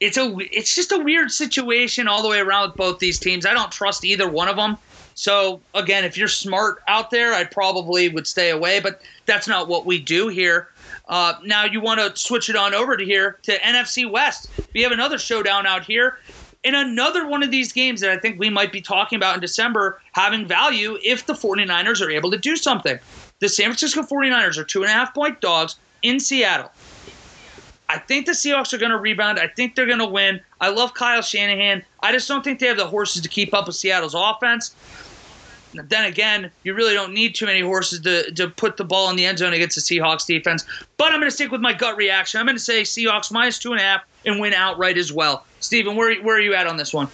it's 0.00 0.16
a 0.16 0.36
it's 0.38 0.74
just 0.74 0.92
a 0.92 0.98
weird 0.98 1.30
situation 1.30 2.08
all 2.08 2.22
the 2.22 2.28
way 2.28 2.40
around 2.40 2.68
with 2.68 2.76
both 2.76 2.98
these 2.98 3.18
teams. 3.18 3.46
I 3.46 3.54
don't 3.54 3.70
trust 3.70 4.04
either 4.04 4.28
one 4.28 4.48
of 4.48 4.56
them. 4.56 4.76
So 5.14 5.62
again, 5.74 6.04
if 6.04 6.18
you're 6.18 6.28
smart 6.28 6.82
out 6.88 7.10
there, 7.10 7.32
I 7.32 7.44
probably 7.44 8.08
would 8.08 8.26
stay 8.26 8.50
away. 8.50 8.80
But 8.80 9.00
that's 9.26 9.46
not 9.46 9.68
what 9.68 9.86
we 9.86 10.00
do 10.00 10.28
here. 10.28 10.68
Uh, 11.08 11.34
now 11.44 11.64
you 11.64 11.80
want 11.80 12.00
to 12.00 12.20
switch 12.20 12.48
it 12.48 12.56
on 12.56 12.74
over 12.74 12.96
to 12.96 13.04
here 13.04 13.38
to 13.42 13.58
NFC 13.60 14.10
West. 14.10 14.50
We 14.74 14.82
have 14.82 14.92
another 14.92 15.18
showdown 15.18 15.66
out 15.66 15.84
here 15.84 16.18
in 16.64 16.74
another 16.74 17.28
one 17.28 17.42
of 17.42 17.50
these 17.50 17.72
games 17.72 18.00
that 18.00 18.10
I 18.10 18.16
think 18.16 18.38
we 18.38 18.50
might 18.50 18.72
be 18.72 18.80
talking 18.80 19.16
about 19.16 19.34
in 19.34 19.40
December 19.40 20.00
having 20.12 20.46
value 20.46 20.98
if 21.02 21.26
the 21.26 21.34
49ers 21.34 22.04
are 22.04 22.10
able 22.10 22.30
to 22.30 22.38
do 22.38 22.56
something. 22.56 22.98
The 23.40 23.48
San 23.48 23.66
Francisco 23.66 24.02
49ers 24.02 24.56
are 24.56 24.64
two 24.64 24.82
and 24.82 24.90
a 24.90 24.94
half 24.94 25.14
point 25.14 25.40
dogs 25.40 25.76
in 26.02 26.18
Seattle. 26.18 26.70
I 27.90 27.98
think 27.98 28.24
the 28.24 28.32
Seahawks 28.32 28.72
are 28.72 28.78
going 28.78 28.92
to 28.92 28.98
rebound. 28.98 29.38
I 29.38 29.46
think 29.46 29.74
they're 29.74 29.86
going 29.86 29.98
to 29.98 30.06
win. 30.06 30.40
I 30.60 30.70
love 30.70 30.94
Kyle 30.94 31.20
Shanahan. 31.20 31.84
I 32.02 32.12
just 32.12 32.26
don't 32.26 32.42
think 32.42 32.58
they 32.58 32.66
have 32.66 32.78
the 32.78 32.86
horses 32.86 33.20
to 33.22 33.28
keep 33.28 33.52
up 33.52 33.66
with 33.66 33.76
Seattle's 33.76 34.14
offense. 34.16 34.74
Then 35.74 36.04
again, 36.04 36.50
you 36.62 36.72
really 36.72 36.94
don't 36.94 37.12
need 37.12 37.34
too 37.34 37.46
many 37.46 37.60
horses 37.60 38.00
to, 38.00 38.30
to 38.32 38.48
put 38.48 38.78
the 38.78 38.84
ball 38.84 39.10
in 39.10 39.16
the 39.16 39.26
end 39.26 39.38
zone 39.38 39.52
against 39.52 39.74
the 39.76 39.82
Seahawks 39.82 40.24
defense. 40.24 40.64
But 40.96 41.12
I'm 41.12 41.18
going 41.18 41.30
to 41.30 41.34
stick 41.34 41.50
with 41.50 41.60
my 41.60 41.74
gut 41.74 41.96
reaction. 41.96 42.40
I'm 42.40 42.46
going 42.46 42.56
to 42.56 42.62
say 42.62 42.82
Seahawks 42.82 43.30
minus 43.30 43.58
two 43.58 43.72
and 43.72 43.80
a 43.80 43.84
half 43.84 44.02
and 44.26 44.40
win 44.40 44.52
outright 44.52 44.98
as 44.98 45.12
well. 45.12 45.44
Steven, 45.60 45.96
where, 45.96 46.14
where 46.22 46.36
are 46.36 46.40
you 46.40 46.54
at 46.54 46.66
on 46.66 46.76
this 46.76 46.92
one? 46.92 47.08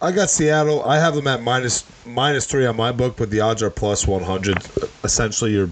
I 0.00 0.10
got 0.10 0.30
Seattle. 0.30 0.82
I 0.84 0.98
have 0.98 1.14
them 1.14 1.26
at 1.28 1.42
minus 1.42 1.84
minus 2.04 2.46
three 2.46 2.66
on 2.66 2.76
my 2.76 2.90
book, 2.90 3.16
but 3.16 3.30
the 3.30 3.40
odds 3.40 3.62
are 3.62 3.70
plus 3.70 4.06
one 4.06 4.22
hundred. 4.22 4.58
Essentially, 5.04 5.52
you're 5.52 5.70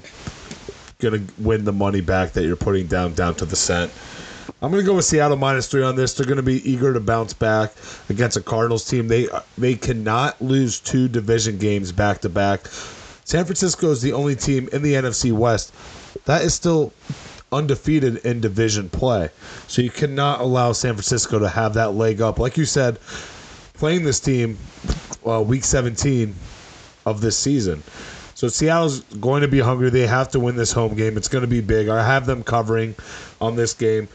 gonna 1.01 1.22
win 1.38 1.64
the 1.64 1.72
money 1.72 2.01
back 2.01 2.32
that 2.32 2.44
you're 2.44 2.55
putting 2.55 2.86
down 2.86 3.14
down 3.14 3.34
to 3.36 3.44
the 3.44 3.57
cent. 3.57 3.90
I'm 4.62 4.70
gonna 4.70 4.84
go 4.84 4.94
with 4.94 5.05
Seattle 5.05 5.36
minus 5.36 5.66
three 5.66 5.82
on 5.82 5.96
this. 5.96 6.14
They're 6.14 6.26
gonna 6.26 6.42
be 6.42 6.70
eager 6.70 6.92
to 6.92 7.01
bounce 7.01 7.32
back 7.32 7.72
against 8.09 8.36
a 8.36 8.40
Cardinals 8.40 8.88
team. 8.88 9.09
They 9.09 9.26
they 9.59 9.74
cannot 9.74 10.40
lose 10.40 10.78
two 10.78 11.09
division 11.09 11.59
games 11.59 11.90
back 11.90 12.20
to 12.20 12.28
back. 12.28 12.68
San 13.24 13.44
Francisco 13.44 13.90
is 13.90 14.01
the 14.01 14.12
only 14.12 14.36
team 14.36 14.68
in 14.72 14.82
the 14.82 14.94
NFC 14.94 15.32
West 15.32 15.74
that 16.24 16.42
is 16.42 16.55
still 16.55 16.92
undefeated 17.53 18.18
in 18.18 18.40
division 18.40 18.88
play. 18.88 19.30
So 19.66 19.82
you 19.82 19.90
cannot 19.90 20.40
allow 20.40 20.72
San 20.72 20.94
Francisco 20.94 21.38
to 21.38 21.48
have 21.48 21.74
that 21.74 21.94
leg 21.94 22.20
up. 22.20 22.38
Like 22.38 22.57
you 22.57 22.64
said, 22.64 22.98
playing 23.74 24.05
this 24.05 24.20
team 24.20 24.59
uh, 25.26 25.42
week 25.42 25.64
17 25.64 26.34
of 27.07 27.20
this 27.20 27.36
season. 27.36 27.82
So 28.34 28.48
Seattle's 28.48 29.01
going 29.01 29.42
to 29.42 29.48
be 29.48 29.59
hungry. 29.59 29.90
They 29.90 30.07
have 30.07 30.28
to 30.30 30.40
win 30.40 30.57
this 30.57 30.72
home 30.72 30.94
game. 30.94 31.16
It's 31.16 31.28
going 31.28 31.42
to 31.42 31.48
be 31.48 31.61
big. 31.61 31.88
I 31.88 32.05
have 32.05 32.26
them 32.26 32.42
covering 32.42 32.94
on 33.40 33.57
this 33.57 33.74
game. 33.74 34.09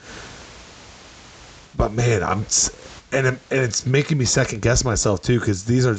But 1.77 1.93
man, 1.93 2.23
I'm 2.23 2.45
and 3.11 3.27
and 3.27 3.39
it's 3.49 3.85
making 3.85 4.17
me 4.17 4.25
second 4.25 4.61
guess 4.61 4.83
myself 4.83 5.21
too 5.21 5.39
because 5.39 5.65
these 5.65 5.85
are 5.85 5.97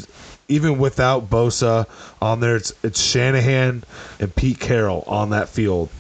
even 0.49 0.79
without 0.79 1.29
Bosa 1.31 1.87
on 2.21 2.41
there. 2.41 2.57
It's 2.57 2.73
it's 2.83 3.01
Shanahan 3.01 3.85
and 4.19 4.35
Pete 4.35 4.59
Carroll 4.59 5.05
on 5.07 5.31
that 5.31 5.49
field 5.49 5.91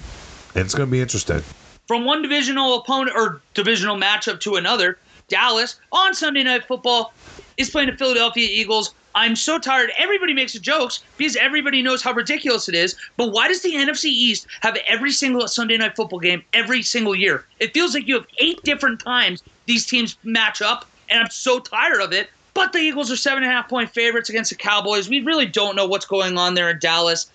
it's 0.64 0.74
going 0.74 0.88
to 0.88 0.92
be 0.92 1.00
interesting. 1.00 1.42
From 1.86 2.04
one 2.04 2.22
divisional 2.22 2.78
opponent 2.78 3.16
or 3.16 3.40
divisional 3.54 3.96
matchup 3.96 4.40
to 4.40 4.56
another, 4.56 4.98
Dallas 5.28 5.78
on 5.92 6.14
Sunday 6.14 6.42
Night 6.42 6.64
Football 6.64 7.12
is 7.56 7.70
playing 7.70 7.90
the 7.90 7.96
Philadelphia 7.96 8.48
Eagles. 8.50 8.94
I'm 9.14 9.34
so 9.34 9.58
tired. 9.58 9.90
Everybody 9.98 10.34
makes 10.34 10.52
the 10.52 10.58
jokes 10.58 11.02
because 11.16 11.36
everybody 11.36 11.82
knows 11.82 12.02
how 12.02 12.12
ridiculous 12.12 12.68
it 12.68 12.74
is. 12.74 12.96
But 13.16 13.32
why 13.32 13.48
does 13.48 13.62
the 13.62 13.72
NFC 13.72 14.06
East 14.06 14.46
have 14.60 14.76
every 14.86 15.10
single 15.10 15.46
Sunday 15.48 15.78
Night 15.78 15.96
Football 15.96 16.20
game 16.20 16.42
every 16.52 16.82
single 16.82 17.14
year? 17.14 17.46
It 17.58 17.72
feels 17.72 17.94
like 17.94 18.06
you 18.06 18.14
have 18.14 18.26
eight 18.40 18.62
different 18.62 19.00
times 19.00 19.42
these 19.66 19.86
teams 19.86 20.18
match 20.22 20.60
up, 20.60 20.84
and 21.08 21.20
I'm 21.20 21.30
so 21.30 21.60
tired 21.60 22.00
of 22.00 22.12
it. 22.12 22.28
But 22.52 22.72
the 22.72 22.78
Eagles 22.78 23.10
are 23.10 23.16
seven 23.16 23.42
and 23.42 23.52
a 23.52 23.54
half 23.54 23.68
point 23.68 23.90
favorites 23.90 24.28
against 24.28 24.50
the 24.50 24.56
Cowboys. 24.56 25.08
We 25.08 25.20
really 25.20 25.46
don't 25.46 25.76
know 25.76 25.86
what's 25.86 26.06
going 26.06 26.36
on 26.38 26.54
there 26.54 26.70
in 26.70 26.78
Dallas. 26.78 27.30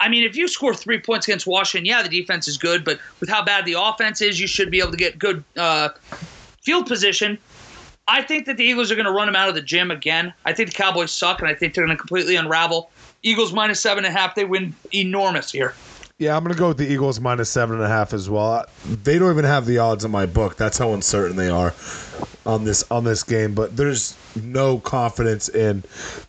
I 0.00 0.08
mean, 0.08 0.24
if 0.24 0.34
you 0.34 0.48
score 0.48 0.74
three 0.74 0.98
points 0.98 1.28
against 1.28 1.46
Washington, 1.46 1.84
yeah, 1.84 2.02
the 2.02 2.08
defense 2.08 2.48
is 2.48 2.56
good, 2.56 2.84
but 2.84 2.98
with 3.20 3.28
how 3.28 3.44
bad 3.44 3.66
the 3.66 3.74
offense 3.78 4.22
is, 4.22 4.40
you 4.40 4.46
should 4.46 4.70
be 4.70 4.80
able 4.80 4.90
to 4.92 4.96
get 4.96 5.18
good 5.18 5.44
uh, 5.56 5.90
field 6.62 6.86
position. 6.86 7.38
I 8.08 8.22
think 8.22 8.46
that 8.46 8.56
the 8.56 8.64
Eagles 8.64 8.90
are 8.90 8.96
going 8.96 9.06
to 9.06 9.12
run 9.12 9.26
them 9.26 9.36
out 9.36 9.48
of 9.48 9.54
the 9.54 9.62
gym 9.62 9.90
again. 9.90 10.32
I 10.44 10.52
think 10.52 10.70
the 10.70 10.74
Cowboys 10.74 11.12
suck, 11.12 11.40
and 11.40 11.48
I 11.48 11.54
think 11.54 11.74
they're 11.74 11.84
going 11.84 11.96
to 11.96 12.00
completely 12.00 12.34
unravel. 12.36 12.90
Eagles 13.22 13.52
minus 13.52 13.80
seven 13.80 14.04
and 14.04 14.14
a 14.14 14.18
half. 14.18 14.34
They 14.34 14.44
win 14.44 14.74
enormous 14.92 15.52
here. 15.52 15.74
Yeah, 16.18 16.36
I'm 16.36 16.42
gonna 16.42 16.54
go 16.54 16.68
with 16.68 16.76
the 16.76 16.86
Eagles 16.86 17.18
minus 17.18 17.48
seven 17.48 17.76
and 17.76 17.84
a 17.84 17.88
half 17.88 18.12
as 18.12 18.28
well. 18.28 18.66
They 18.84 19.18
don't 19.18 19.30
even 19.30 19.46
have 19.46 19.64
the 19.64 19.78
odds 19.78 20.04
in 20.04 20.10
my 20.10 20.26
book. 20.26 20.56
That's 20.56 20.76
how 20.76 20.92
uncertain 20.92 21.34
they 21.34 21.48
are 21.48 21.74
on 22.44 22.64
this 22.64 22.84
on 22.90 23.04
this 23.04 23.22
game. 23.22 23.54
But 23.54 23.74
there's 23.74 24.18
no 24.36 24.80
confidence 24.80 25.48
in 25.48 25.82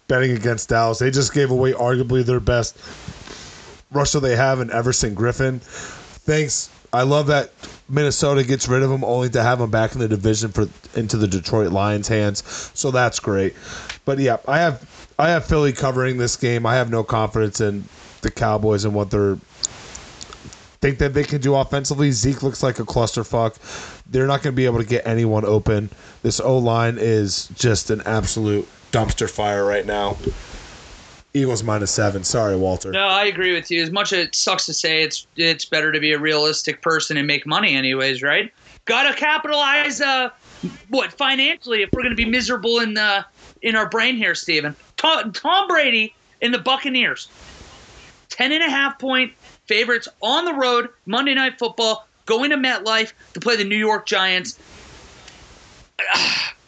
betting 0.08 0.32
against 0.32 0.70
Dallas. 0.70 1.00
They 1.00 1.12
just 1.12 1.34
gave 1.34 1.52
away 1.52 1.74
arguably 1.74 2.24
their 2.24 2.40
best 2.40 2.78
rusher 3.92 4.20
they 4.20 4.36
have 4.36 4.60
in 4.60 4.72
Everson 4.72 5.16
Griffen. 5.16 5.62
Thanks. 5.62 6.70
I 6.94 7.04
love 7.04 7.28
that 7.28 7.52
Minnesota 7.88 8.44
gets 8.44 8.68
rid 8.68 8.84
of 8.84 8.92
him 8.92 9.04
only 9.04 9.30
to 9.30 9.42
have 9.42 9.62
him 9.62 9.72
back 9.72 9.94
in 9.94 10.00
the 10.00 10.08
division 10.08 10.52
for 10.52 10.68
into 10.94 11.18
the 11.18 11.28
Detroit 11.28 11.72
Lions 11.72 12.08
hands. 12.08 12.44
So 12.74 12.92
that's 12.92 13.20
great. 13.20 13.56
But 14.04 14.20
yeah, 14.20 14.38
I 14.48 14.60
have 14.60 15.14
I 15.18 15.30
have 15.30 15.46
Philly 15.46 15.72
covering 15.72 16.18
this 16.18 16.36
game. 16.36 16.66
I 16.66 16.76
have 16.76 16.90
no 16.90 17.04
confidence 17.04 17.62
in 17.62 17.86
the 18.22 18.32
Cowboys 18.32 18.84
and 18.86 18.94
what 18.94 19.10
they're 19.10 19.38
think 20.82 20.98
that 20.98 21.14
they 21.14 21.24
can 21.24 21.40
do 21.40 21.56
offensively. 21.56 22.12
Zeke 22.12 22.42
looks 22.42 22.64
like 22.64 22.80
a 22.80 22.84
clusterfuck. 22.84 23.56
They're 24.10 24.26
not 24.26 24.42
going 24.42 24.54
to 24.54 24.58
be 24.58 24.66
able 24.66 24.80
to 24.80 24.86
get 24.86 25.06
anyone 25.06 25.46
open. 25.46 25.92
This 26.24 26.40
O 26.40 26.58
line 26.58 26.98
is 27.00 27.50
just 27.54 27.92
an 27.92 28.02
absolute 28.06 28.68
dumpster 28.92 29.30
fire 29.30 29.64
right 29.64 29.86
now. 29.86 30.18
Eagles 31.34 31.64
minus 31.64 31.92
seven. 31.92 32.24
Sorry, 32.24 32.56
Walter. 32.56 32.92
No, 32.92 33.08
I 33.08 33.26
agree 33.26 33.54
with 33.54 33.72
you. 33.72 33.82
As 33.82 33.92
much 33.92 34.12
as 34.12 34.28
it 34.28 34.36
sucks 34.36 34.66
to 34.66 34.74
say, 34.74 35.02
it's 35.02 35.28
it's 35.38 35.66
better 35.66 35.92
to 35.92 36.00
be 36.00 36.12
a 36.12 36.20
realistic 36.20 36.82
person 36.82 37.18
and 37.18 37.26
make 37.26 37.46
money, 37.46 37.76
anyways, 37.76 38.22
right? 38.22 38.52
Got 38.86 39.10
to 39.10 39.18
capitalize, 39.18 40.02
uh, 40.02 40.30
what 40.90 41.14
financially 41.14 41.84
if 41.84 41.90
we're 41.94 42.02
going 42.02 42.16
to 42.16 42.22
be 42.22 42.30
miserable 42.30 42.80
in 42.80 42.94
the 42.94 43.26
in 43.62 43.76
our 43.76 43.88
brain 43.88 44.16
here, 44.16 44.36
Steven. 44.36 44.76
Tom, 44.98 45.32
Tom 45.32 45.68
Brady 45.68 46.14
in 46.42 46.52
the 46.52 46.60
Buccaneers, 46.60 47.30
ten 48.30 48.52
and 48.52 48.64
a 48.64 48.70
half 48.70 49.00
point 49.00 49.32
favorites 49.68 50.08
on 50.22 50.46
the 50.46 50.54
road, 50.54 50.90
Monday 51.06 51.34
Night 51.34 51.58
Football, 51.58 52.08
going 52.26 52.50
to 52.50 52.58
MetLife 52.58 53.14
to 53.34 53.40
play 53.40 53.56
the 53.56 53.64
New 53.64 53.78
York 53.78 54.06
Giants. 54.06 54.60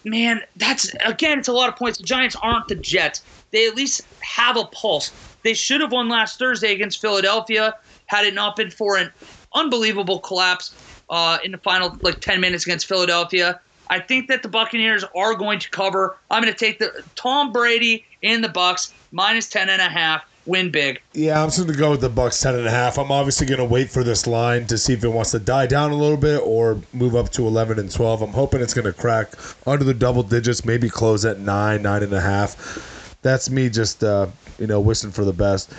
Man, 0.05 0.41
that's 0.57 0.93
again, 1.05 1.39
it's 1.39 1.47
a 1.47 1.53
lot 1.53 1.69
of 1.69 1.75
points. 1.75 1.97
The 1.97 2.03
Giants 2.03 2.35
aren't 2.41 2.67
the 2.67 2.75
Jets. 2.75 3.21
They 3.51 3.67
at 3.67 3.75
least 3.75 4.01
have 4.21 4.57
a 4.57 4.65
pulse. 4.65 5.11
They 5.43 5.53
should 5.53 5.81
have 5.81 5.91
won 5.91 6.09
last 6.09 6.39
Thursday 6.39 6.73
against 6.73 7.01
Philadelphia 7.01 7.75
had 8.07 8.25
it 8.25 8.33
not 8.33 8.55
been 8.55 8.71
for 8.71 8.97
an 8.97 9.11
unbelievable 9.53 10.19
collapse 10.19 10.75
uh, 11.09 11.37
in 11.43 11.51
the 11.51 11.57
final 11.57 11.97
like 12.01 12.19
10 12.21 12.41
minutes 12.41 12.65
against 12.65 12.87
Philadelphia. 12.87 13.59
I 13.89 13.99
think 13.99 14.27
that 14.29 14.41
the 14.43 14.49
Buccaneers 14.49 15.05
are 15.15 15.35
going 15.35 15.59
to 15.59 15.69
cover. 15.69 16.17
I'm 16.31 16.41
going 16.41 16.53
to 16.53 16.59
take 16.59 16.79
the 16.79 17.03
Tom 17.15 17.51
Brady 17.51 18.05
in 18.21 18.41
the 18.41 18.49
Bucks 18.49 18.93
minus 19.11 19.49
10 19.49 19.69
and 19.69 19.81
a 19.81 19.89
half 19.89 20.23
win 20.45 20.71
big. 20.71 21.01
Yeah, 21.13 21.41
I'm 21.41 21.47
just 21.47 21.59
going 21.59 21.71
to 21.71 21.77
go 21.77 21.91
with 21.91 22.01
the 22.01 22.09
Bucks 22.09 22.39
ten 22.39 22.55
and 22.55 22.67
a 22.67 22.71
half. 22.71 22.97
I'm 22.97 23.11
obviously 23.11 23.47
going 23.47 23.59
to 23.59 23.65
wait 23.65 23.89
for 23.89 24.03
this 24.03 24.27
line 24.27 24.67
to 24.67 24.77
see 24.77 24.93
if 24.93 25.03
it 25.03 25.09
wants 25.09 25.31
to 25.31 25.39
die 25.39 25.67
down 25.67 25.91
a 25.91 25.95
little 25.95 26.17
bit 26.17 26.41
or 26.43 26.81
move 26.93 27.15
up 27.15 27.29
to 27.31 27.47
11 27.47 27.79
and 27.79 27.91
12. 27.91 28.21
I'm 28.21 28.31
hoping 28.31 28.61
it's 28.61 28.73
going 28.73 28.85
to 28.85 28.93
crack 28.93 29.33
under 29.65 29.83
the 29.85 29.93
double 29.93 30.23
digits, 30.23 30.65
maybe 30.65 30.89
close 30.89 31.25
at 31.25 31.39
nine, 31.39 31.81
nine 31.81 32.03
and 32.03 32.13
a 32.13 32.21
half. 32.21 33.17
That's 33.21 33.49
me 33.49 33.69
just 33.69 34.03
uh, 34.03 34.27
you 34.59 34.67
know 34.67 34.81
wishing 34.81 35.11
for 35.11 35.25
the 35.25 35.33
best. 35.33 35.71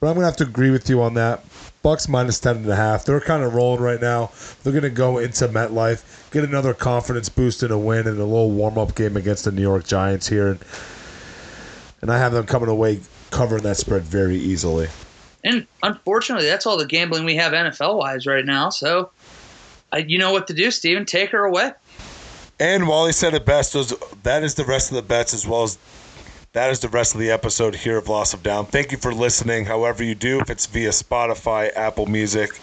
But 0.00 0.08
I'm 0.08 0.14
going 0.14 0.22
to 0.22 0.26
have 0.26 0.36
to 0.36 0.44
agree 0.44 0.70
with 0.70 0.88
you 0.88 1.02
on 1.02 1.14
that. 1.14 1.44
Bucks 1.82 2.08
minus 2.08 2.40
ten 2.40 2.56
and 2.56 2.68
a 2.68 2.76
half. 2.76 3.04
They're 3.04 3.20
kind 3.20 3.42
of 3.42 3.54
rolling 3.54 3.82
right 3.82 4.00
now. 4.00 4.30
They're 4.62 4.72
going 4.72 4.84
to 4.84 4.90
go 4.90 5.18
into 5.18 5.48
MetLife, 5.48 6.30
get 6.30 6.44
another 6.44 6.72
confidence 6.72 7.28
boost 7.28 7.62
and 7.62 7.72
a 7.72 7.78
win 7.78 8.06
and 8.06 8.18
a 8.18 8.24
little 8.24 8.50
warm 8.50 8.78
up 8.78 8.94
game 8.94 9.16
against 9.16 9.44
the 9.44 9.52
New 9.52 9.62
York 9.62 9.84
Giants 9.84 10.26
here, 10.28 10.48
and 10.48 10.60
and 12.00 12.12
I 12.12 12.18
have 12.18 12.32
them 12.32 12.46
coming 12.46 12.68
away 12.68 13.00
covering 13.34 13.64
that 13.64 13.76
spread 13.76 14.02
very 14.02 14.36
easily. 14.36 14.88
And 15.42 15.66
unfortunately, 15.82 16.46
that's 16.46 16.64
all 16.64 16.78
the 16.78 16.86
gambling 16.86 17.24
we 17.24 17.34
have 17.34 17.52
NFL 17.52 17.98
wise 17.98 18.26
right 18.26 18.46
now. 18.46 18.70
So, 18.70 19.10
uh, 19.92 19.98
you 19.98 20.18
know 20.18 20.32
what 20.32 20.46
to 20.46 20.54
do, 20.54 20.70
Steven. 20.70 21.04
Take 21.04 21.30
her 21.30 21.44
away. 21.44 21.72
And 22.60 22.88
Wally 22.88 23.12
said 23.12 23.34
it 23.34 23.44
best. 23.44 23.72
Those, 23.72 23.92
that 24.22 24.42
is 24.42 24.54
the 24.54 24.64
rest 24.64 24.90
of 24.90 24.96
the 24.96 25.02
bets, 25.02 25.34
as 25.34 25.46
well 25.46 25.64
as 25.64 25.76
that 26.52 26.70
is 26.70 26.78
the 26.78 26.88
rest 26.88 27.14
of 27.14 27.20
the 27.20 27.30
episode 27.30 27.74
here 27.74 27.98
of 27.98 28.08
Loss 28.08 28.32
of 28.32 28.42
Down. 28.42 28.64
Thank 28.64 28.92
you 28.92 28.98
for 28.98 29.12
listening. 29.12 29.64
However, 29.64 30.04
you 30.04 30.14
do, 30.14 30.38
if 30.40 30.48
it's 30.48 30.66
via 30.66 30.90
Spotify, 30.90 31.70
Apple 31.74 32.06
Music, 32.06 32.58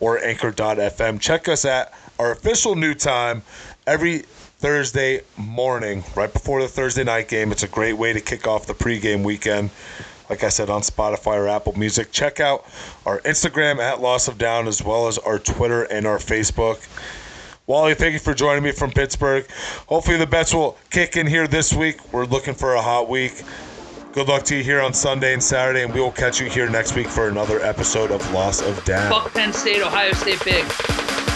or 0.00 0.18
Anchor.fm, 0.24 1.20
check 1.20 1.46
us 1.46 1.66
at 1.66 1.92
our 2.18 2.32
official 2.32 2.74
new 2.74 2.94
time 2.94 3.42
every 3.86 4.24
Thursday 4.58 5.20
morning, 5.36 6.02
right 6.16 6.32
before 6.32 6.60
the 6.60 6.66
Thursday 6.66 7.04
night 7.04 7.28
game. 7.28 7.52
It's 7.52 7.62
a 7.62 7.68
great 7.68 7.92
way 7.92 8.12
to 8.12 8.20
kick 8.20 8.48
off 8.48 8.66
the 8.66 8.74
pregame 8.74 9.22
weekend. 9.22 9.70
Like 10.28 10.42
I 10.42 10.48
said, 10.48 10.68
on 10.68 10.82
Spotify 10.82 11.36
or 11.36 11.46
Apple 11.46 11.78
Music. 11.78 12.10
Check 12.10 12.40
out 12.40 12.66
our 13.06 13.20
Instagram 13.20 13.78
at 13.78 14.00
Loss 14.00 14.26
of 14.26 14.36
Down 14.36 14.66
as 14.66 14.82
well 14.82 15.06
as 15.06 15.16
our 15.18 15.38
Twitter 15.38 15.84
and 15.84 16.06
our 16.06 16.18
Facebook. 16.18 16.86
Wally, 17.68 17.94
thank 17.94 18.14
you 18.14 18.18
for 18.18 18.34
joining 18.34 18.64
me 18.64 18.72
from 18.72 18.90
Pittsburgh. 18.90 19.46
Hopefully, 19.86 20.16
the 20.16 20.26
bets 20.26 20.52
will 20.52 20.76
kick 20.90 21.16
in 21.16 21.26
here 21.26 21.46
this 21.46 21.72
week. 21.72 22.12
We're 22.12 22.26
looking 22.26 22.54
for 22.54 22.74
a 22.74 22.82
hot 22.82 23.08
week. 23.08 23.42
Good 24.12 24.26
luck 24.26 24.42
to 24.44 24.56
you 24.56 24.64
here 24.64 24.80
on 24.80 24.92
Sunday 24.92 25.34
and 25.34 25.42
Saturday, 25.42 25.84
and 25.84 25.94
we 25.94 26.00
will 26.00 26.10
catch 26.10 26.40
you 26.40 26.48
here 26.48 26.68
next 26.68 26.96
week 26.96 27.06
for 27.06 27.28
another 27.28 27.60
episode 27.60 28.10
of 28.10 28.28
Loss 28.32 28.62
of 28.62 28.84
Down. 28.84 29.12
Fuck 29.12 29.32
Penn 29.34 29.52
State, 29.52 29.82
Ohio 29.82 30.12
State 30.14 30.44
big. 30.44 31.27